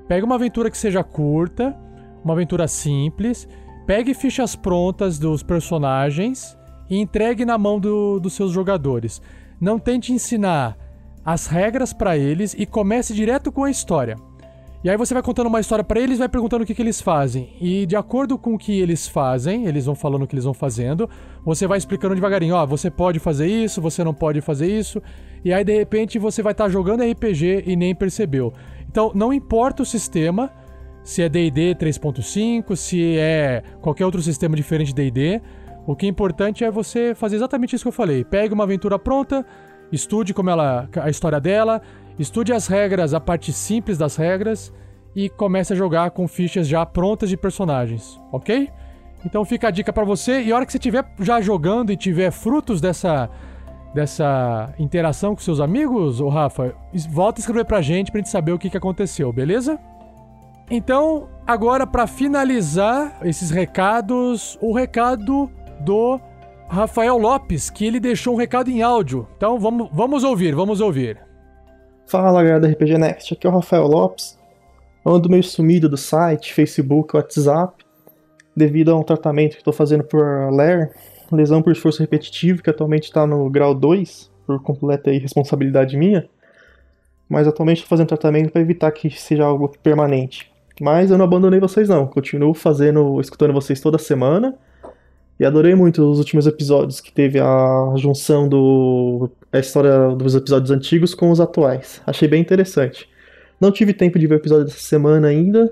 Pega 0.08 0.26
uma 0.26 0.36
aventura 0.36 0.72
que 0.72 0.78
seja 0.78 1.04
curta, 1.04 1.76
uma 2.24 2.34
aventura 2.34 2.68
simples, 2.70 3.48
pegue 3.86 4.14
fichas 4.14 4.56
prontas 4.56 5.20
dos 5.20 5.44
personagens 5.44 6.58
e 6.90 6.98
entregue 6.98 7.44
na 7.44 7.58
mão 7.58 7.80
do- 7.80 8.20
dos 8.20 8.34
seus 8.34 8.52
jogadores. 8.54 9.22
Não 9.60 9.78
tente 9.78 10.14
ensinar 10.14 10.78
as 11.26 11.48
regras 11.48 11.92
pra 11.92 12.18
eles 12.18 12.54
e 12.58 12.66
comece 12.66 13.14
direto 13.14 13.52
com 13.52 13.66
a 13.66 13.72
história. 13.72 14.16
E 14.84 14.90
aí 14.90 14.98
você 14.98 15.14
vai 15.14 15.24
contando 15.24 15.48
uma 15.48 15.62
história 15.62 15.82
pra 15.82 15.98
eles, 15.98 16.20
vai 16.20 16.28
perguntando 16.28 16.64
o 16.64 16.68
que, 16.68 16.76
que 16.76 16.82
eles 16.82 17.00
fazem. 17.00 17.56
E 17.62 17.86
de 17.86 17.96
acordo 17.96 18.38
com 18.38 18.54
o 18.54 18.58
que 18.58 18.82
eles 18.82 19.08
fazem, 19.08 19.66
eles 19.66 19.86
vão 19.86 19.96
falando 19.96 20.24
o 20.24 20.28
que 20.28 20.36
eles 20.36 20.44
vão 20.44 20.54
fazendo, 20.54 21.10
você 21.46 21.66
vai 21.66 21.78
explicando 21.78 22.14
devagarinho, 22.14 22.56
ó, 22.56 22.66
você 22.66 22.92
pode 22.92 23.18
fazer 23.18 23.48
isso, 23.48 23.82
você 23.82 24.04
não 24.04 24.14
pode 24.14 24.42
fazer 24.42 24.68
isso. 24.68 25.02
E 25.46 25.54
aí 25.54 25.64
de 25.64 25.74
repente 25.74 26.20
você 26.20 26.42
vai 26.42 26.52
estar 26.52 26.68
jogando 26.68 27.02
RPG 27.02 27.64
e 27.66 27.78
nem 27.78 27.96
percebeu. 27.96 28.52
Então 28.90 29.14
não 29.16 29.32
importa 29.32 29.84
o 29.84 29.86
sistema, 29.86 30.52
se 31.02 31.22
é 31.22 31.30
D&D 31.30 31.76
3.5, 31.76 32.76
se 32.76 33.18
é 33.18 33.64
qualquer 33.80 34.06
outro 34.06 34.22
sistema 34.22 34.54
diferente 34.54 34.94
de 34.94 34.96
D&D, 34.96 35.42
o 35.88 35.96
que 35.96 36.06
é 36.06 36.10
importante 36.10 36.66
é 36.66 36.70
você 36.70 37.16
fazer 37.16 37.38
exatamente 37.38 37.74
isso 37.74 37.86
que 37.86 37.88
eu 37.90 37.94
falei. 37.94 38.26
Pegue 38.26 38.54
uma 38.54 38.66
aventura 38.66 39.00
pronta, 39.00 39.46
estude 39.94 40.34
como 40.34 40.50
ela 40.50 40.90
a 41.02 41.10
história 41.10 41.40
dela, 41.40 41.82
estude 42.20 42.54
as 42.54 42.68
regras, 42.68 43.14
a 43.14 43.20
parte 43.20 43.52
simples 43.52 43.98
das 43.98 44.16
regras 44.16 44.74
e 45.16 45.30
comece 45.30 45.74
a 45.74 45.76
jogar 45.76 46.12
com 46.12 46.28
fichas 46.28 46.68
já 46.68 46.86
prontas 46.86 47.30
de 47.30 47.38
personagens, 47.38 48.20
ok? 48.32 48.70
Então 49.26 49.46
fica 49.46 49.70
a 49.70 49.72
dica 49.72 49.94
pra 49.94 50.04
você 50.04 50.42
e 50.42 50.52
a 50.52 50.56
hora 50.56 50.66
que 50.66 50.72
você 50.72 50.78
estiver 50.78 51.06
já 51.20 51.40
jogando 51.40 51.92
e 51.92 51.98
tiver 51.98 52.32
frutos 52.32 52.82
dessa 52.82 53.30
dessa 53.94 54.74
interação 54.80 55.36
com 55.36 55.42
seus 55.42 55.60
amigos, 55.60 56.20
ô 56.20 56.28
Rafa, 56.28 56.74
volta 57.12 57.40
a 57.40 57.42
escrever 57.42 57.64
pra 57.64 57.80
gente 57.80 58.12
pra 58.12 58.20
gente 58.20 58.30
saber 58.30 58.52
o 58.52 58.58
que, 58.58 58.68
que 58.68 58.78
aconteceu, 58.78 59.32
beleza? 59.32 59.80
Então, 60.70 61.30
agora 61.46 61.86
pra 61.86 62.08
finalizar 62.08 63.20
esses 63.24 63.52
recados, 63.52 64.58
o 64.60 64.74
recado 64.74 65.48
do 65.82 66.20
Rafael 66.68 67.20
Lopes, 67.20 67.70
que 67.70 67.86
ele 67.86 68.00
deixou 68.00 68.34
um 68.34 68.38
recado 68.38 68.72
em 68.72 68.82
áudio. 68.82 69.28
Então 69.38 69.60
vamos, 69.60 69.90
vamos 69.94 70.24
ouvir, 70.24 70.56
vamos 70.56 70.82
ouvir. 70.82 71.33
Fala 72.06 72.44
galera 72.44 72.60
da 72.60 72.68
RPG 72.68 72.98
Next, 72.98 73.34
aqui 73.34 73.48
é 73.48 73.50
o 73.50 73.54
Rafael 73.54 73.88
Lopes. 73.88 74.38
Eu 75.06 75.14
ando 75.14 75.30
meio 75.30 75.44
sumido 75.44 75.90
do 75.90 75.98
site, 75.98 76.54
Facebook, 76.54 77.16
WhatsApp, 77.16 77.84
devido 78.56 78.92
a 78.92 78.96
um 78.96 79.04
tratamento 79.04 79.54
que 79.54 79.62
estou 79.62 79.74
fazendo 79.74 80.04
por 80.04 80.52
LER, 80.52 80.92
lesão 81.32 81.62
por 81.62 81.72
esforço 81.72 82.02
repetitivo, 82.02 82.62
que 82.62 82.70
atualmente 82.70 83.06
está 83.06 83.26
no 83.26 83.50
grau 83.50 83.74
2, 83.74 84.32
por 84.46 84.62
completa 84.62 85.12
irresponsabilidade 85.12 85.98
minha. 85.98 86.30
Mas 87.28 87.48
atualmente 87.48 87.78
estou 87.78 87.90
fazendo 87.90 88.08
tratamento 88.08 88.52
para 88.52 88.62
evitar 88.62 88.92
que 88.92 89.10
seja 89.10 89.46
algo 89.46 89.70
permanente. 89.82 90.52
Mas 90.80 91.10
eu 91.10 91.18
não 91.18 91.26
abandonei 91.26 91.60
vocês 91.60 91.90
não, 91.90 92.06
continuo 92.06 92.54
fazendo, 92.54 93.20
escutando 93.20 93.54
vocês 93.54 93.80
toda 93.80 93.98
semana. 93.98 94.56
E 95.40 95.46
adorei 95.46 95.74
muito 95.74 96.04
os 96.04 96.20
últimos 96.20 96.46
episódios, 96.46 97.02
que 97.02 97.12
teve 97.12 97.40
a 97.40 97.94
junção 97.96 98.48
do 98.48 99.30
a 99.54 99.60
história 99.60 100.10
dos 100.10 100.34
episódios 100.34 100.72
antigos 100.72 101.14
com 101.14 101.30
os 101.30 101.40
atuais. 101.40 102.02
Achei 102.06 102.28
bem 102.28 102.42
interessante. 102.42 103.08
Não 103.62 103.72
tive 103.72 103.94
tempo 103.94 104.18
de 104.18 104.26
ver 104.26 104.36
o 104.36 104.38
episódio 104.38 104.66
dessa 104.66 104.80
semana 104.80 105.28
ainda, 105.28 105.72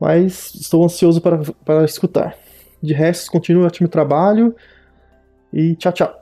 mas 0.00 0.52
estou 0.54 0.84
ansioso 0.84 1.20
para, 1.20 1.40
para 1.64 1.84
escutar. 1.84 2.36
De 2.82 2.92
resto, 2.92 3.30
continue 3.30 3.62
o 3.62 3.66
ótimo 3.66 3.88
trabalho 3.88 4.54
e 5.52 5.74
tchau, 5.76 5.92
tchau. 5.92 6.14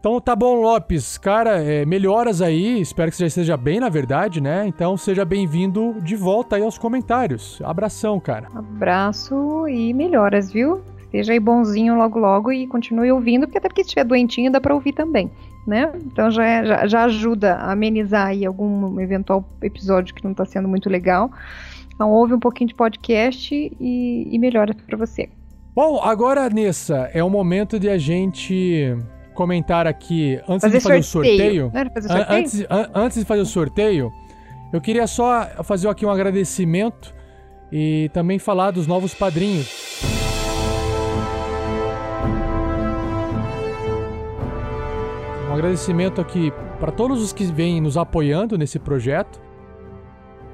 Então 0.00 0.20
tá 0.20 0.36
bom, 0.36 0.60
Lopes. 0.60 1.18
Cara, 1.18 1.62
é, 1.62 1.84
melhoras 1.84 2.42
aí. 2.42 2.80
Espero 2.80 3.10
que 3.10 3.16
você 3.16 3.24
já 3.24 3.28
esteja 3.28 3.56
bem, 3.56 3.80
na 3.80 3.88
verdade, 3.88 4.40
né? 4.40 4.66
Então 4.66 4.96
seja 4.96 5.24
bem-vindo 5.24 6.00
de 6.02 6.14
volta 6.14 6.56
aí 6.56 6.62
aos 6.62 6.78
comentários. 6.78 7.60
Abração, 7.64 8.20
cara. 8.20 8.48
Abraço 8.54 9.66
e 9.68 9.92
melhoras, 9.94 10.52
viu? 10.52 10.80
Esteja 11.04 11.32
aí 11.32 11.40
bonzinho 11.40 11.96
logo 11.96 12.18
logo 12.18 12.52
e 12.52 12.66
continue 12.66 13.10
ouvindo, 13.10 13.46
porque 13.46 13.58
até 13.58 13.68
porque 13.68 13.82
se 13.82 13.88
estiver 13.88 14.04
doentinho 14.04 14.52
dá 14.52 14.60
pra 14.60 14.74
ouvir 14.74 14.92
também, 14.92 15.30
né? 15.66 15.90
Então 16.04 16.30
já, 16.30 16.44
é- 16.46 16.64
já, 16.64 16.86
já 16.86 17.04
ajuda 17.04 17.54
a 17.54 17.72
amenizar 17.72 18.28
aí 18.28 18.46
algum 18.46 19.00
eventual 19.00 19.44
episódio 19.62 20.14
que 20.14 20.22
não 20.24 20.32
tá 20.32 20.44
sendo 20.44 20.68
muito 20.68 20.88
legal. 20.88 21.30
Então 21.94 22.10
ouve 22.10 22.34
um 22.34 22.38
pouquinho 22.40 22.68
de 22.68 22.74
podcast 22.74 23.54
e, 23.54 24.28
e 24.30 24.38
melhoras 24.38 24.76
pra 24.86 24.96
você. 24.96 25.28
Bom, 25.74 26.00
agora, 26.02 26.48
Nessa, 26.48 27.10
é 27.12 27.22
o 27.22 27.28
momento 27.28 27.78
de 27.78 27.88
a 27.88 27.98
gente 27.98 28.96
comentar 29.34 29.86
aqui, 29.86 30.40
antes 30.48 30.62
Fazer 30.62 30.78
de 30.78 30.82
fazer 30.82 31.02
sorteio. 31.02 31.66
o 31.66 31.70
sorteio. 31.70 31.90
Fazer 31.94 32.08
sorteio? 32.08 32.38
Antes, 32.38 32.60
an- 32.70 32.90
antes 32.94 33.18
de 33.18 33.24
fazer 33.26 33.40
o 33.42 33.46
sorteio, 33.46 34.12
eu 34.72 34.80
queria 34.80 35.06
só 35.06 35.46
fazer 35.64 35.88
aqui 35.88 36.06
um 36.06 36.10
agradecimento 36.10 37.14
e 37.70 38.10
também 38.14 38.38
falar 38.38 38.70
dos 38.70 38.86
novos 38.86 39.14
padrinhos. 39.14 40.35
Agradecimento 45.56 46.20
aqui 46.20 46.52
para 46.78 46.92
todos 46.92 47.22
os 47.22 47.32
que 47.32 47.44
vêm 47.44 47.80
nos 47.80 47.96
apoiando 47.96 48.56
nesse 48.56 48.78
projeto. 48.78 49.40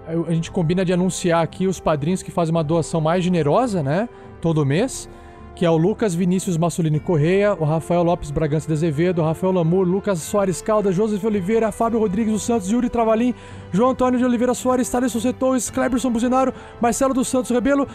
A 0.07 0.33
gente 0.33 0.51
combina 0.51 0.85
de 0.85 0.93
anunciar 0.93 1.43
aqui 1.43 1.66
os 1.66 1.79
padrinhos 1.79 2.23
que 2.23 2.31
fazem 2.31 2.53
uma 2.53 2.65
doação 2.65 3.01
mais 3.01 3.23
generosa, 3.23 3.83
né? 3.83 4.09
Todo 4.41 4.66
mês. 4.66 5.09
Que 5.55 5.66
é 5.66 5.70
o 5.70 5.77
Lucas 5.77 6.15
Vinícius 6.15 6.57
Massolini 6.57 6.99
Correia, 6.99 7.55
o 7.55 7.65
Rafael 7.65 8.03
Lopes 8.03 8.31
Bragança 8.31 8.66
de 8.66 8.73
Azevedo, 8.73 9.20
o 9.20 9.24
Rafael 9.24 9.53
Lamour, 9.53 9.87
Lucas 9.87 10.19
Soares 10.20 10.62
Caldas, 10.62 10.95
Joseph 10.95 11.23
Oliveira, 11.23 11.70
Fábio 11.70 12.01
Rodrigues 12.01 12.33
dos 12.33 12.43
Santos, 12.43 12.70
Yuri 12.70 12.89
Travalim, 12.89 13.35
João 13.70 13.91
Antônio 13.91 14.19
de 14.19 14.24
Oliveira 14.24 14.55
Soares, 14.55 14.89
Thales 14.89 15.12
Socetos, 15.12 15.69
Cleberson 15.70 16.11
Buzinaro, 16.11 16.55
Marcelo 16.81 17.12
dos 17.12 17.29
Santos 17.29 17.51
Rebelo, 17.51 17.87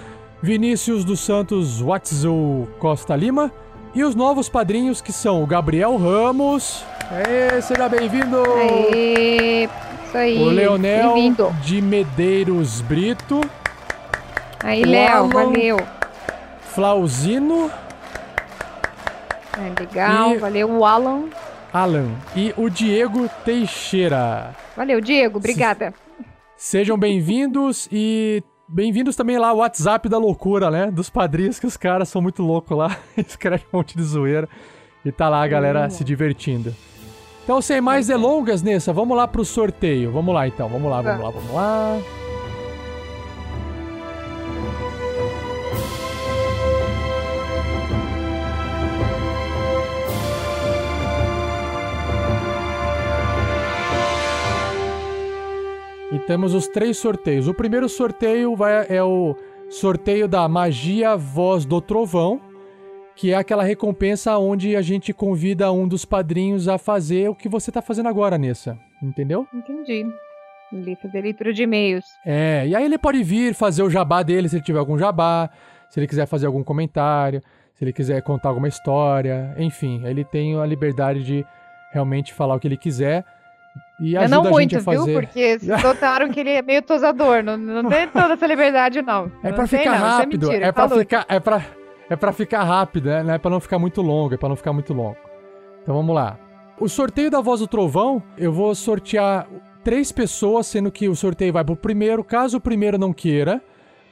Vinícius 0.42 1.04
dos 1.04 1.20
Santos 1.20 1.82
Watzel 1.82 2.68
Costa 2.80 3.16
Lima 3.16 3.52
e 3.98 4.03
os 4.03 4.14
novos 4.14 4.48
padrinhos 4.48 5.02
que 5.02 5.11
são 5.11 5.41
o 5.41 5.48
Gabriel 5.48 5.98
Ramos. 5.98 6.86
Aê, 7.10 7.60
seja 7.64 7.90
bem-vindo! 7.90 8.44
Aê, 8.53 9.64
isso 10.06 10.15
aí. 10.15 10.38
O 10.38 10.45
Leonel 10.45 11.15
de 11.64 11.82
Medeiros 11.82 12.84
Aí, 14.64 14.84
O 14.84 14.88
Léo, 14.88 15.28
valeu. 15.30 15.78
Flauzino, 16.61 17.72
É, 19.57 19.80
legal, 19.82 20.36
E- 20.36 20.38
valeu. 20.38 20.69
O 20.69 20.86
Alan. 20.86 21.24
Alan 21.74 22.11
e 22.36 22.53
o 22.56 22.69
Diego 22.69 23.28
Teixeira. 23.44 24.56
Valeu, 24.76 25.02
Diego, 25.02 25.40
obrigada. 25.40 25.91
Sejam 26.56 26.99
bem-vindos 26.99 27.90
e 27.91 28.44
bem-vindos 28.68 29.15
também 29.15 29.38
lá 29.38 29.49
ao 29.49 29.57
WhatsApp 29.57 30.10
da 30.10 30.18
loucura, 30.18 30.69
né? 30.69 30.91
Dos 30.91 31.10
padrinhos, 31.10 31.60
que 31.60 31.65
os 31.65 31.77
caras 31.77 32.10
são 32.10 32.22
muito 32.22 32.44
loucos 32.44 32.77
lá. 32.77 32.98
Escreve 33.15 33.64
um 33.72 33.77
monte 33.77 33.95
de 33.95 34.03
zoeira. 34.03 34.49
E 35.06 35.11
tá 35.11 35.30
lá 35.30 35.41
a 35.41 35.48
galera 35.48 35.89
se 35.89 36.03
divertindo. 36.03 36.76
Então, 37.44 37.61
sem 37.61 37.80
mais 37.80 38.07
delongas, 38.07 38.61
Nessa, 38.61 38.91
vamos 38.91 39.15
lá 39.15 39.26
pro 39.26 39.45
sorteio. 39.45 40.11
Vamos 40.11 40.35
lá 40.35 40.48
então, 40.48 40.68
vamos 40.68 40.91
lá, 40.91 41.02
vamos 41.02 41.23
lá, 41.23 41.30
vamos 41.30 41.53
lá. 41.53 42.27
E 56.10 56.20
temos 56.20 56.54
os 56.54 56.68
três 56.68 56.98
sorteios. 56.98 57.50
O 57.50 57.54
primeiro 57.54 57.90
sorteio 57.90 58.56
vai, 58.56 58.86
é 58.88 59.04
o 59.04 59.36
sorteio 59.70 60.26
da 60.26 60.48
Magia 60.48 61.18
Voz 61.18 61.66
do 61.66 61.82
Trovão, 61.82 62.40
que 63.14 63.34
é 63.34 63.36
aquela 63.36 63.64
recompensa 63.64 64.38
onde 64.38 64.74
a 64.78 64.82
gente 64.82 65.12
convida 65.12 65.70
um 65.70 65.86
dos 65.86 66.06
padrinhos 66.06 66.70
a 66.70 66.78
fazer 66.78 67.30
o 67.30 67.36
que 67.36 67.50
você 67.50 67.74
tá 67.74 67.82
fazendo 67.82 68.08
agora, 68.08 68.38
Nessa. 68.38 68.80
Entendeu? 69.04 69.46
Entendi. 69.54 70.06
Ele 70.72 70.96
fazer 70.96 71.22
leitura 71.22 71.52
de 71.52 71.64
e-mails. 71.64 72.06
É, 72.26 72.66
e 72.66 72.74
aí 72.74 72.86
ele 72.86 72.98
pode 72.98 73.22
vir 73.22 73.54
fazer 73.54 73.84
o 73.84 73.90
jabá 73.90 74.24
dele 74.24 74.48
se 74.48 74.56
ele 74.56 74.64
tiver 74.64 74.80
algum 74.80 74.98
jabá, 74.98 75.50
se 75.90 76.00
ele 76.00 76.08
quiser 76.08 76.26
fazer 76.26 76.46
algum 76.46 76.64
comentário, 76.64 77.42
se 77.74 77.84
ele 77.84 77.92
quiser 77.92 78.22
contar 78.22 78.50
alguma 78.50 78.70
história, 78.70 79.54
enfim, 79.58 80.02
ele 80.06 80.24
tem 80.24 80.58
a 80.58 80.66
liberdade 80.66 81.22
de 81.24 81.46
realmente 81.92 82.34
falar 82.34 82.56
o 82.56 82.60
que 82.60 82.68
ele 82.68 82.78
quiser 82.78 83.26
e 83.99 84.15
É 84.15 84.19
ajuda 84.19 84.36
não 84.36 84.41
a 84.41 84.61
gente 84.61 84.76
muito, 84.76 84.78
a 84.78 84.82
fazer. 84.82 85.06
viu? 85.06 85.19
Porque 85.22 85.60
vocês 85.60 85.84
notaram 85.84 86.30
que 86.30 86.40
ele 86.40 86.52
é 86.52 86.61
meio 86.61 86.82
tosador. 86.82 87.44
Não, 87.44 87.57
não 87.57 87.90
tem 87.90 88.07
toda 88.07 88.34
essa 88.34 88.45
liberdade, 88.48 89.02
não. 89.02 89.32
É 89.44 89.52
pra 89.52 89.65
ficar 89.68 89.95
isso 89.95 90.03
rápido, 90.06 90.48
mentira, 90.48 90.65
é 90.68 90.72
pra 90.72 90.90
ficar, 90.90 91.26
é 91.28 91.40
pra, 91.40 91.65
é 92.10 92.15
pra 92.15 92.32
ficar 92.32 92.64
rápido, 92.64 93.10
né? 93.10 93.24
Não 93.24 93.34
é 93.34 93.38
pra 93.38 93.49
não 93.52 93.60
ficar 93.60 93.80
muito 93.80 94.02
longo, 94.02 94.34
é 94.34 94.38
pra 94.38 94.49
não 94.49 94.56
ficar 94.56 94.74
muito 94.74 94.94
longo. 94.94 95.18
Então 95.84 95.95
vamos 95.95 96.14
lá. 96.15 96.38
O 96.80 96.88
sorteio 96.88 97.32
da 97.32 97.41
Voz 97.41 97.60
do 97.60 97.68
Trovão, 97.68 98.22
eu 98.38 98.52
vou 98.53 98.76
sortear 98.76 99.48
três 99.84 100.11
pessoas, 100.11 100.68
sendo 100.68 100.91
que 100.91 101.10
o 101.10 101.15
sorteio 101.15 101.52
vai 101.53 101.64
pro 101.64 101.76
primeiro. 101.76 102.24
Caso 102.24 102.57
o 102.57 102.61
primeiro 102.61 102.98
não 102.99 103.11
queira, 103.11 103.61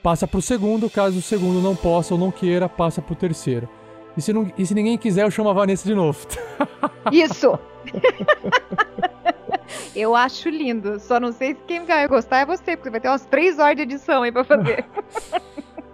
passa 0.02 0.26
pro 0.28 0.41
segundo. 0.41 0.90
Caso 0.90 1.20
o 1.20 1.22
segundo 1.22 1.62
não 1.62 1.76
possa 1.76 2.16
ou 2.16 2.20
não 2.20 2.32
queira, 2.32 2.68
passa 2.68 3.02
pro 3.03 3.14
terceiro. 3.14 3.70
E 4.18 4.22
se, 4.22 4.32
não, 4.34 4.52
e 4.57 4.66
se 4.66 4.74
ninguém 4.74 4.98
quiser, 4.98 5.24
eu 5.26 5.30
chamo 5.32 5.49
a 5.49 5.53
Vanessa 5.53 5.88
de 5.88 5.94
novo. 5.94 6.18
Isso! 7.12 7.60
Eu 9.95 10.16
acho 10.16 10.49
lindo. 10.49 10.99
Só 10.99 11.20
não 11.20 11.32
sei 11.32 11.53
se 11.53 11.60
quem 11.68 11.86
vai 11.86 12.07
gostar 12.07 12.40
é 12.40 12.45
você, 12.45 12.76
porque 12.76 12.90
vai 12.90 12.99
ter 12.99 13.07
umas 13.07 13.26
três 13.26 13.60
horas 13.60 13.78
de 13.78 13.84
edição 13.84 14.24
aí 14.24 14.32
pra 14.32 14.44
fazer. 14.44 14.84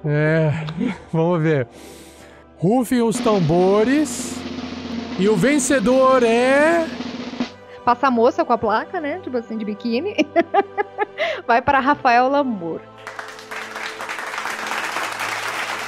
É, 0.03 0.51
vamos 1.13 1.43
ver. 1.43 1.67
Rufem 2.57 3.03
os 3.03 3.19
tambores. 3.19 4.35
E 5.19 5.29
o 5.29 5.35
vencedor 5.35 6.23
é. 6.23 6.87
Passa 7.85 8.07
a 8.07 8.11
moça 8.11 8.43
com 8.43 8.51
a 8.51 8.57
placa, 8.57 8.99
né? 8.99 9.19
Tipo 9.19 9.37
assim, 9.37 9.59
de 9.59 9.63
biquíni. 9.63 10.15
Vai 11.45 11.61
para 11.61 11.79
Rafael 11.79 12.29
Lamour. 12.29 12.81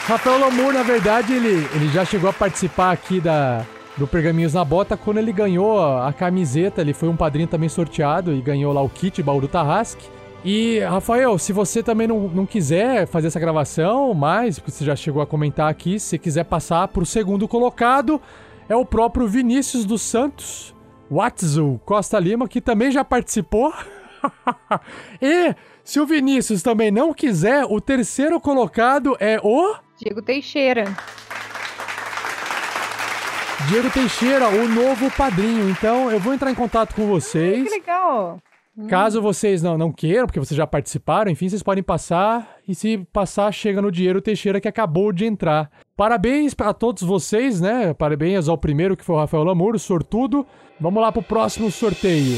Rafael 0.06 0.38
Lamour, 0.38 0.74
na 0.74 0.84
verdade, 0.84 1.34
ele, 1.34 1.68
ele 1.74 1.90
já 1.90 2.06
chegou 2.06 2.30
a 2.30 2.34
participar 2.34 2.92
aqui 2.92 3.20
da, 3.20 3.66
do 3.98 4.08
Pergaminhos 4.08 4.54
na 4.54 4.66
Bota 4.66 4.98
quando 4.98 5.18
ele 5.18 5.32
ganhou 5.32 5.82
a, 5.82 6.12
camiseta. 6.12 6.82
Ele 6.82 6.94
foi 6.94 7.10
um 7.10 7.16
padrinho 7.16 7.48
também 7.48 7.70
sorteado 7.70 8.34
e 8.34 8.42
ganhou 8.42 8.74
lá 8.74 8.82
o 8.82 8.90
kit 8.90 9.22
do 9.22 9.48
Tarrasque. 9.48 10.10
E, 10.44 10.80
Rafael, 10.80 11.38
se 11.38 11.54
você 11.54 11.82
também 11.82 12.06
não, 12.06 12.28
não 12.28 12.46
quiser 12.46 13.08
fazer 13.08 13.28
essa 13.28 13.40
gravação 13.40 14.14
mais, 14.14 14.60
porque 14.60 14.72
você 14.72 14.84
já 14.84 14.96
chegou 14.96 15.22
a 15.22 15.28
comentar 15.28 15.70
aqui, 15.70 16.00
se 16.00 16.20
quiser 16.20 16.44
passar 16.44 16.88
pro 16.90 17.06
segundo 17.06 17.48
colocado, 17.48 18.22
é 18.68 18.76
o 18.76 18.86
próprio 18.86 19.26
Vinícius 19.26 19.86
dos 19.86 20.02
Santos, 20.02 20.76
Watsu 21.10 21.80
Costa 21.86 22.20
Lima, 22.20 22.48
que 22.48 22.60
também 22.60 22.92
já 22.92 23.06
participou. 23.06 23.74
e, 25.22 25.56
se 25.82 26.00
o 26.02 26.06
Vinícius 26.06 26.62
também 26.62 26.92
não 26.92 27.14
quiser, 27.14 27.66
o 27.66 27.80
terceiro 27.80 28.40
colocado 28.42 29.16
é 29.22 29.40
o. 29.42 29.76
Diego 29.98 30.22
Teixeira. 30.22 30.94
Diego 33.68 33.90
Teixeira, 33.90 34.50
o 34.50 34.68
novo 34.68 35.10
padrinho. 35.12 35.70
Então, 35.70 36.12
eu 36.12 36.20
vou 36.20 36.34
entrar 36.34 36.52
em 36.52 36.56
contato 36.56 36.94
com 36.94 37.08
vocês. 37.08 37.64
Que 37.64 37.70
legal. 37.70 38.38
Caso 38.90 39.22
vocês 39.22 39.62
não, 39.62 39.78
não 39.78 39.92
queiram, 39.92 40.26
porque 40.26 40.40
vocês 40.40 40.58
já 40.58 40.66
participaram, 40.66 41.32
enfim, 41.32 41.48
vocês 41.48 41.62
podem 41.62 41.84
passar. 41.84 42.58
E 42.68 42.74
se 42.74 42.98
passar, 43.14 43.52
chega 43.54 43.82
no 43.82 43.92
Dinheiro 43.92 44.22
Teixeira 44.22 44.60
que 44.60 44.68
acabou 44.68 45.14
de 45.14 45.26
entrar. 45.26 45.70
Parabéns 45.96 46.56
a 46.60 46.74
todos 46.74 47.04
vocês, 47.04 47.62
né? 47.62 47.94
Parabéns 47.94 48.50
ao 48.50 48.58
primeiro 48.58 48.98
que 48.98 49.04
foi 49.04 49.16
o 49.16 49.20
Rafael 49.20 49.44
Lamour, 49.44 49.78
sortudo. 49.78 50.46
Vamos 50.80 51.02
lá 51.02 51.12
pro 51.12 51.22
próximo 51.22 51.70
sorteio. 51.70 52.38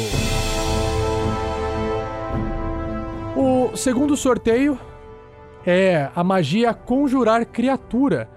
O 3.35 3.75
segundo 3.75 4.15
sorteio 4.15 4.77
é 5.65 6.09
a 6.13 6.23
magia 6.23 6.73
Conjurar 6.73 7.45
Criatura. 7.45 8.29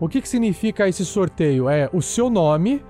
O 0.00 0.08
que, 0.08 0.20
que 0.20 0.28
significa 0.28 0.88
esse 0.88 1.04
sorteio? 1.04 1.68
É 1.68 1.90
o 1.92 2.00
seu 2.00 2.30
nome, 2.30 2.84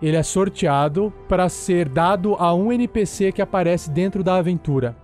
ele 0.00 0.16
é 0.16 0.22
sorteado 0.22 1.12
para 1.28 1.48
ser 1.50 1.86
dado 1.86 2.34
a 2.38 2.54
um 2.54 2.72
NPC 2.72 3.30
que 3.30 3.42
aparece 3.42 3.90
dentro 3.90 4.24
da 4.24 4.36
aventura. 4.36 4.96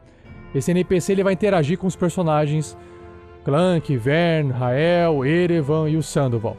Esse 0.55 0.71
NPC 0.71 1.13
ele 1.13 1.25
vai 1.25 1.35
interagir 1.35 1.77
com 1.77 1.87
os 1.87 1.95
personagens 1.95 2.77
Clank, 3.45 3.95
Vern, 3.97 4.51
Rael, 4.51 5.27
Erevan 5.27 5.91
e 5.91 5.97
o 5.97 6.03
Sandoval. 6.03 6.57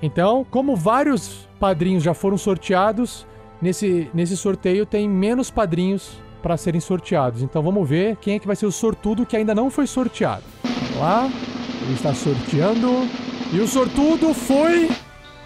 Então, 0.00 0.46
como 0.50 0.74
vários 0.74 1.46
padrinhos 1.60 2.02
já 2.02 2.14
foram 2.14 2.38
sorteados, 2.38 3.26
nesse, 3.60 4.10
nesse 4.14 4.36
sorteio 4.38 4.86
tem 4.86 5.06
menos 5.06 5.50
padrinhos 5.50 6.18
para 6.42 6.56
serem 6.56 6.80
sorteados. 6.80 7.42
Então 7.42 7.62
vamos 7.62 7.86
ver 7.86 8.16
quem 8.16 8.36
é 8.36 8.38
que 8.38 8.46
vai 8.46 8.56
ser 8.56 8.66
o 8.66 8.72
sortudo 8.72 9.26
que 9.26 9.36
ainda 9.36 9.54
não 9.54 9.70
foi 9.70 9.86
sorteado. 9.86 10.44
Vamos 10.62 10.98
lá, 10.98 11.30
ele 11.82 11.94
está 11.94 12.14
sorteando. 12.14 13.08
E 13.54 13.60
o 13.60 13.68
sortudo 13.68 14.34
foi. 14.34 14.88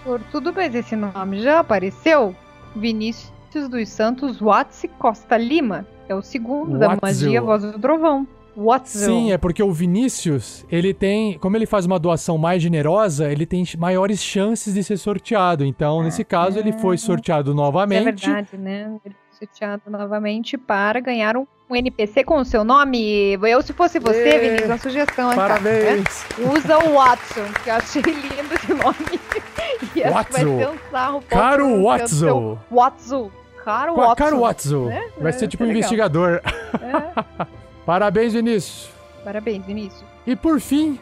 Sortudo, 0.03 0.51
mas 0.55 0.73
esse 0.73 0.95
nome 0.95 1.41
já 1.41 1.59
apareceu? 1.59 2.35
Vinícius 2.75 3.31
dos 3.69 3.89
Santos 3.89 4.39
Watts 4.39 4.85
Costa 4.97 5.37
Lima. 5.37 5.85
É 6.07 6.15
o 6.15 6.21
segundo 6.21 6.79
da 6.79 6.87
Watzel. 6.95 6.99
magia 7.01 7.41
Voz 7.41 7.61
do 7.61 7.77
Trovão. 7.77 8.27
Watzel. 8.57 9.07
Sim, 9.09 9.31
é 9.31 9.37
porque 9.37 9.61
o 9.61 9.71
Vinícius, 9.71 10.65
ele 10.71 10.93
tem. 10.93 11.37
Como 11.37 11.55
ele 11.55 11.67
faz 11.67 11.85
uma 11.85 11.99
doação 11.99 12.37
mais 12.37 12.61
generosa, 12.63 13.31
ele 13.31 13.45
tem 13.45 13.63
maiores 13.77 14.21
chances 14.21 14.73
de 14.73 14.83
ser 14.83 14.97
sorteado. 14.97 15.63
Então, 15.63 16.01
nesse 16.03 16.23
caso, 16.23 16.57
ele 16.57 16.73
foi 16.73 16.97
sorteado 16.97 17.51
É 17.51 17.53
novamente. 17.53 18.25
verdade, 18.25 18.57
né? 18.57 18.97
Ele 19.05 19.15
sorteado 19.39 19.83
novamente 19.89 20.57
para 20.57 20.99
ganhar 20.99 21.37
um, 21.37 21.45
um 21.69 21.75
NPC 21.75 22.23
com 22.23 22.37
o 22.37 22.45
seu 22.45 22.63
nome. 22.63 23.33
Eu, 23.41 23.61
se 23.61 23.73
fosse 23.73 23.99
você, 23.99 24.27
Ê, 24.29 24.39
Vinícius, 24.39 24.69
uma 24.69 24.77
sugestão 24.77 25.29
aqui. 25.29 25.39
ó, 25.39 25.41
Parabéns! 25.47 26.03
né? 26.37 26.51
Usa 26.57 26.77
o 26.79 26.93
Watson, 26.95 27.45
que 27.63 27.69
eu 27.69 27.75
achei 27.75 28.01
lindo 28.01 28.53
esse 28.53 28.73
nome. 28.73 29.19
E 29.95 30.03
acho 30.03 30.25
que 30.27 30.33
vai 30.33 30.43
Watson. 30.45 30.57
ser 30.59 30.67
um 30.69 30.77
sarro. 30.91 31.23
Caro 31.29 31.83
Watson. 31.83 32.57
Watson. 32.69 33.31
Caro 33.63 33.95
Watson. 33.95 34.15
Caro 34.15 34.39
Watson. 34.41 34.85
né? 34.87 35.09
Vai 35.17 35.29
É, 35.29 35.31
ser 35.33 35.47
tipo 35.47 35.63
um 35.63 35.67
legal. 35.67 35.77
investigador. 35.79 36.41
É. 36.43 37.45
Parabéns, 37.85 38.33
Vinícius. 38.33 38.89
Parabéns, 39.23 39.65
Vinícius. 39.65 40.03
E 40.27 40.35
por 40.35 40.59
fim, 40.59 40.99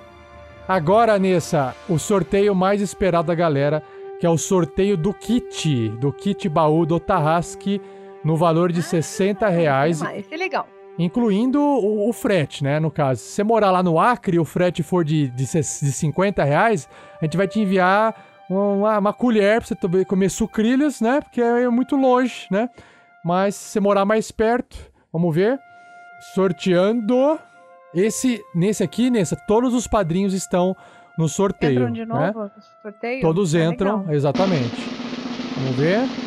agora 0.68 1.18
nessa, 1.18 1.76
o 1.90 1.98
sorteio 1.98 2.54
mais 2.56 2.80
esperado 2.80 3.28
da 3.28 3.36
galera, 3.36 3.82
que 4.20 4.26
é 4.26 4.30
o 4.30 4.38
sorteio 4.38 4.96
do 4.96 5.12
kit, 5.14 5.90
do 6.00 6.14
kit 6.14 6.48
baú 6.48 6.86
do 6.86 7.00
Tarrasque, 7.00 7.82
no 8.28 8.36
valor 8.36 8.72
de 8.74 8.84
60 8.84 9.48
reais, 9.48 10.02
Ah, 10.02 10.18
esse 10.18 10.34
é 10.34 10.38
legal. 10.38 10.68
incluindo 11.00 11.62
o, 11.62 12.10
o 12.10 12.12
frete, 12.14 12.62
né? 12.62 12.78
No 12.80 12.92
caso, 12.92 13.22
se 13.22 13.30
você 13.32 13.44
morar 13.44 13.72
lá 13.72 13.82
no 13.82 13.98
Acre 13.98 14.36
e 14.36 14.40
o 14.40 14.44
frete 14.44 14.84
for 14.84 15.06
de, 15.06 15.30
de, 15.30 15.46
de 15.46 15.64
50 15.64 16.44
reais, 16.44 16.90
a 17.22 17.26
gente 17.26 17.38
vai 17.38 17.48
te 17.48 17.60
enviar 17.62 18.14
uma, 18.50 18.98
uma 18.98 19.14
colher 19.14 19.62
pra 19.62 19.68
você 19.68 20.06
comer 20.06 20.30
sucrilhos, 20.30 21.00
né? 21.00 21.22
Porque 21.22 21.40
é 21.42 21.70
muito 21.70 21.96
longe, 21.96 22.48
né? 22.52 22.70
Mas 23.24 23.56
se 23.56 23.72
você 23.72 23.80
morar 23.80 24.04
mais 24.04 24.30
perto, 24.30 24.78
vamos 25.12 25.34
ver. 25.34 25.58
Sorteando. 26.36 27.40
Esse, 27.96 28.42
nesse 28.54 28.84
aqui, 28.84 29.10
nessa, 29.10 29.36
todos 29.48 29.74
os 29.74 29.88
padrinhos 29.88 30.34
estão 30.34 30.76
no 31.18 31.30
sorteio. 31.30 31.80
Entram 31.80 31.92
de 31.92 32.06
né? 32.06 32.32
novo 32.34 32.44
no 32.44 32.62
sorteio? 32.82 33.22
Todos 33.22 33.56
Ah, 33.56 33.64
entram, 33.64 34.06
exatamente. 34.12 34.76
Vamos 35.56 35.76
ver. 35.78 36.27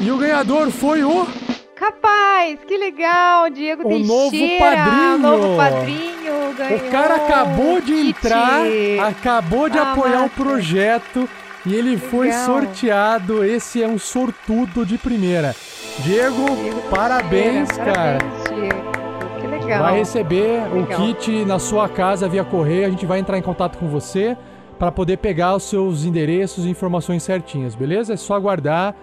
E 0.00 0.10
o 0.10 0.16
ganhador 0.18 0.70
foi 0.70 1.02
o. 1.04 1.26
Capaz, 1.74 2.58
que 2.66 2.76
legal, 2.76 3.50
Diego 3.50 3.82
O 3.86 3.88
Teixeira. 3.88 4.06
novo 4.06 4.58
padrinho. 4.58 5.18
novo 5.18 5.56
padrinho, 5.56 6.54
ganhou 6.56 6.78
O 6.78 6.90
cara 6.90 7.16
acabou 7.16 7.80
de 7.80 7.92
kit. 7.92 8.08
entrar, 8.08 8.62
acabou 9.08 9.68
de 9.68 9.78
Ah, 9.78 9.92
apoiar 9.92 10.18
o 10.18 10.22
massa. 10.22 10.34
projeto 10.34 11.28
e 11.66 11.74
ele 11.74 11.98
foi 11.98 12.28
Legal. 12.28 12.46
sorteado. 12.46 13.44
Esse 13.44 13.82
é 13.82 13.88
um 13.88 13.98
sortudo 13.98 14.86
de 14.86 14.96
primeira. 14.96 15.54
Diego, 15.98 16.44
parabéns, 16.90 17.68
Teixeira, 17.68 17.92
cara. 17.92 18.18
Parabéns, 18.18 18.44
Diego. 18.70 19.40
Que 19.40 19.46
legal. 19.46 19.82
Vai 19.82 19.98
receber 19.98 20.62
o 20.72 20.80
Legal. 20.80 20.98
kit 21.00 21.44
na 21.44 21.58
sua 21.58 21.88
casa 21.90 22.26
via 22.28 22.44
correio. 22.44 22.86
A 22.86 22.90
gente 22.90 23.04
vai 23.06 23.18
entrar 23.18 23.36
em 23.38 23.42
contato 23.42 23.76
com 23.78 23.86
você 23.88 24.36
para 24.78 24.90
poder 24.90 25.18
pegar 25.18 25.54
os 25.54 25.64
seus 25.64 26.04
endereços 26.04 26.64
e 26.64 26.70
informações 26.70 27.22
certinhas, 27.22 27.74
beleza? 27.74 28.14
É 28.14 28.16
só 28.16 28.34
aguardar 28.34 28.94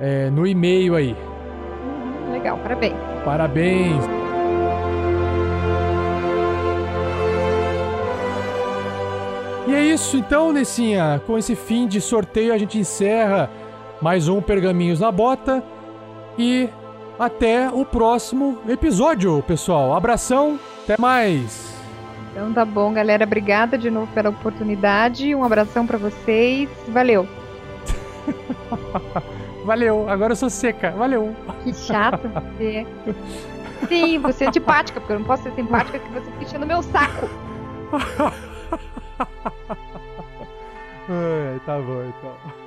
é, 0.00 0.30
no 0.30 0.46
e-mail 0.46 0.94
aí. 0.94 1.16
Legal, 2.30 2.58
parabéns. 2.58 2.94
Parabéns. 3.24 4.04
E 9.66 9.74
é 9.74 9.82
isso 9.82 10.16
então, 10.16 10.52
Nessinha. 10.52 11.20
Com 11.26 11.36
esse 11.36 11.56
fim 11.56 11.88
de 11.88 12.00
sorteio, 12.00 12.54
a 12.54 12.58
gente 12.58 12.78
encerra 12.78 13.50
mais 14.00 14.28
um 14.28 14.40
Pergaminhos 14.40 15.00
na 15.00 15.10
Bota. 15.10 15.62
E 16.38 16.68
até 17.18 17.68
o 17.70 17.84
próximo 17.84 18.58
episódio, 18.68 19.42
pessoal. 19.42 19.94
Abração, 19.94 20.58
até 20.84 20.96
mais. 21.00 21.74
Então 22.30 22.52
tá 22.52 22.64
bom, 22.64 22.92
galera. 22.92 23.24
Obrigada 23.24 23.78
de 23.78 23.90
novo 23.90 24.12
pela 24.12 24.28
oportunidade. 24.28 25.34
Um 25.34 25.42
abração 25.42 25.86
pra 25.86 25.98
vocês. 25.98 26.68
Valeu. 26.88 27.26
Valeu, 29.66 30.08
agora 30.08 30.32
eu 30.32 30.36
sou 30.36 30.48
seca. 30.48 30.92
Valeu. 30.92 31.34
Que 31.64 31.74
chato 31.74 32.28
você. 32.28 32.86
Sim, 33.88 34.20
você 34.20 34.44
é 34.44 34.48
antipática, 34.48 35.00
porque 35.00 35.12
eu 35.14 35.18
não 35.18 35.26
posso 35.26 35.42
ser 35.42 35.52
simpática 35.54 35.98
que 35.98 36.08
você 36.12 36.30
fica 36.30 36.44
enchendo 36.44 36.66
meu 36.66 36.82
saco. 36.84 37.28
Ai, 41.08 41.60
tá 41.66 41.78
bom 41.78 42.04
então. 42.04 42.65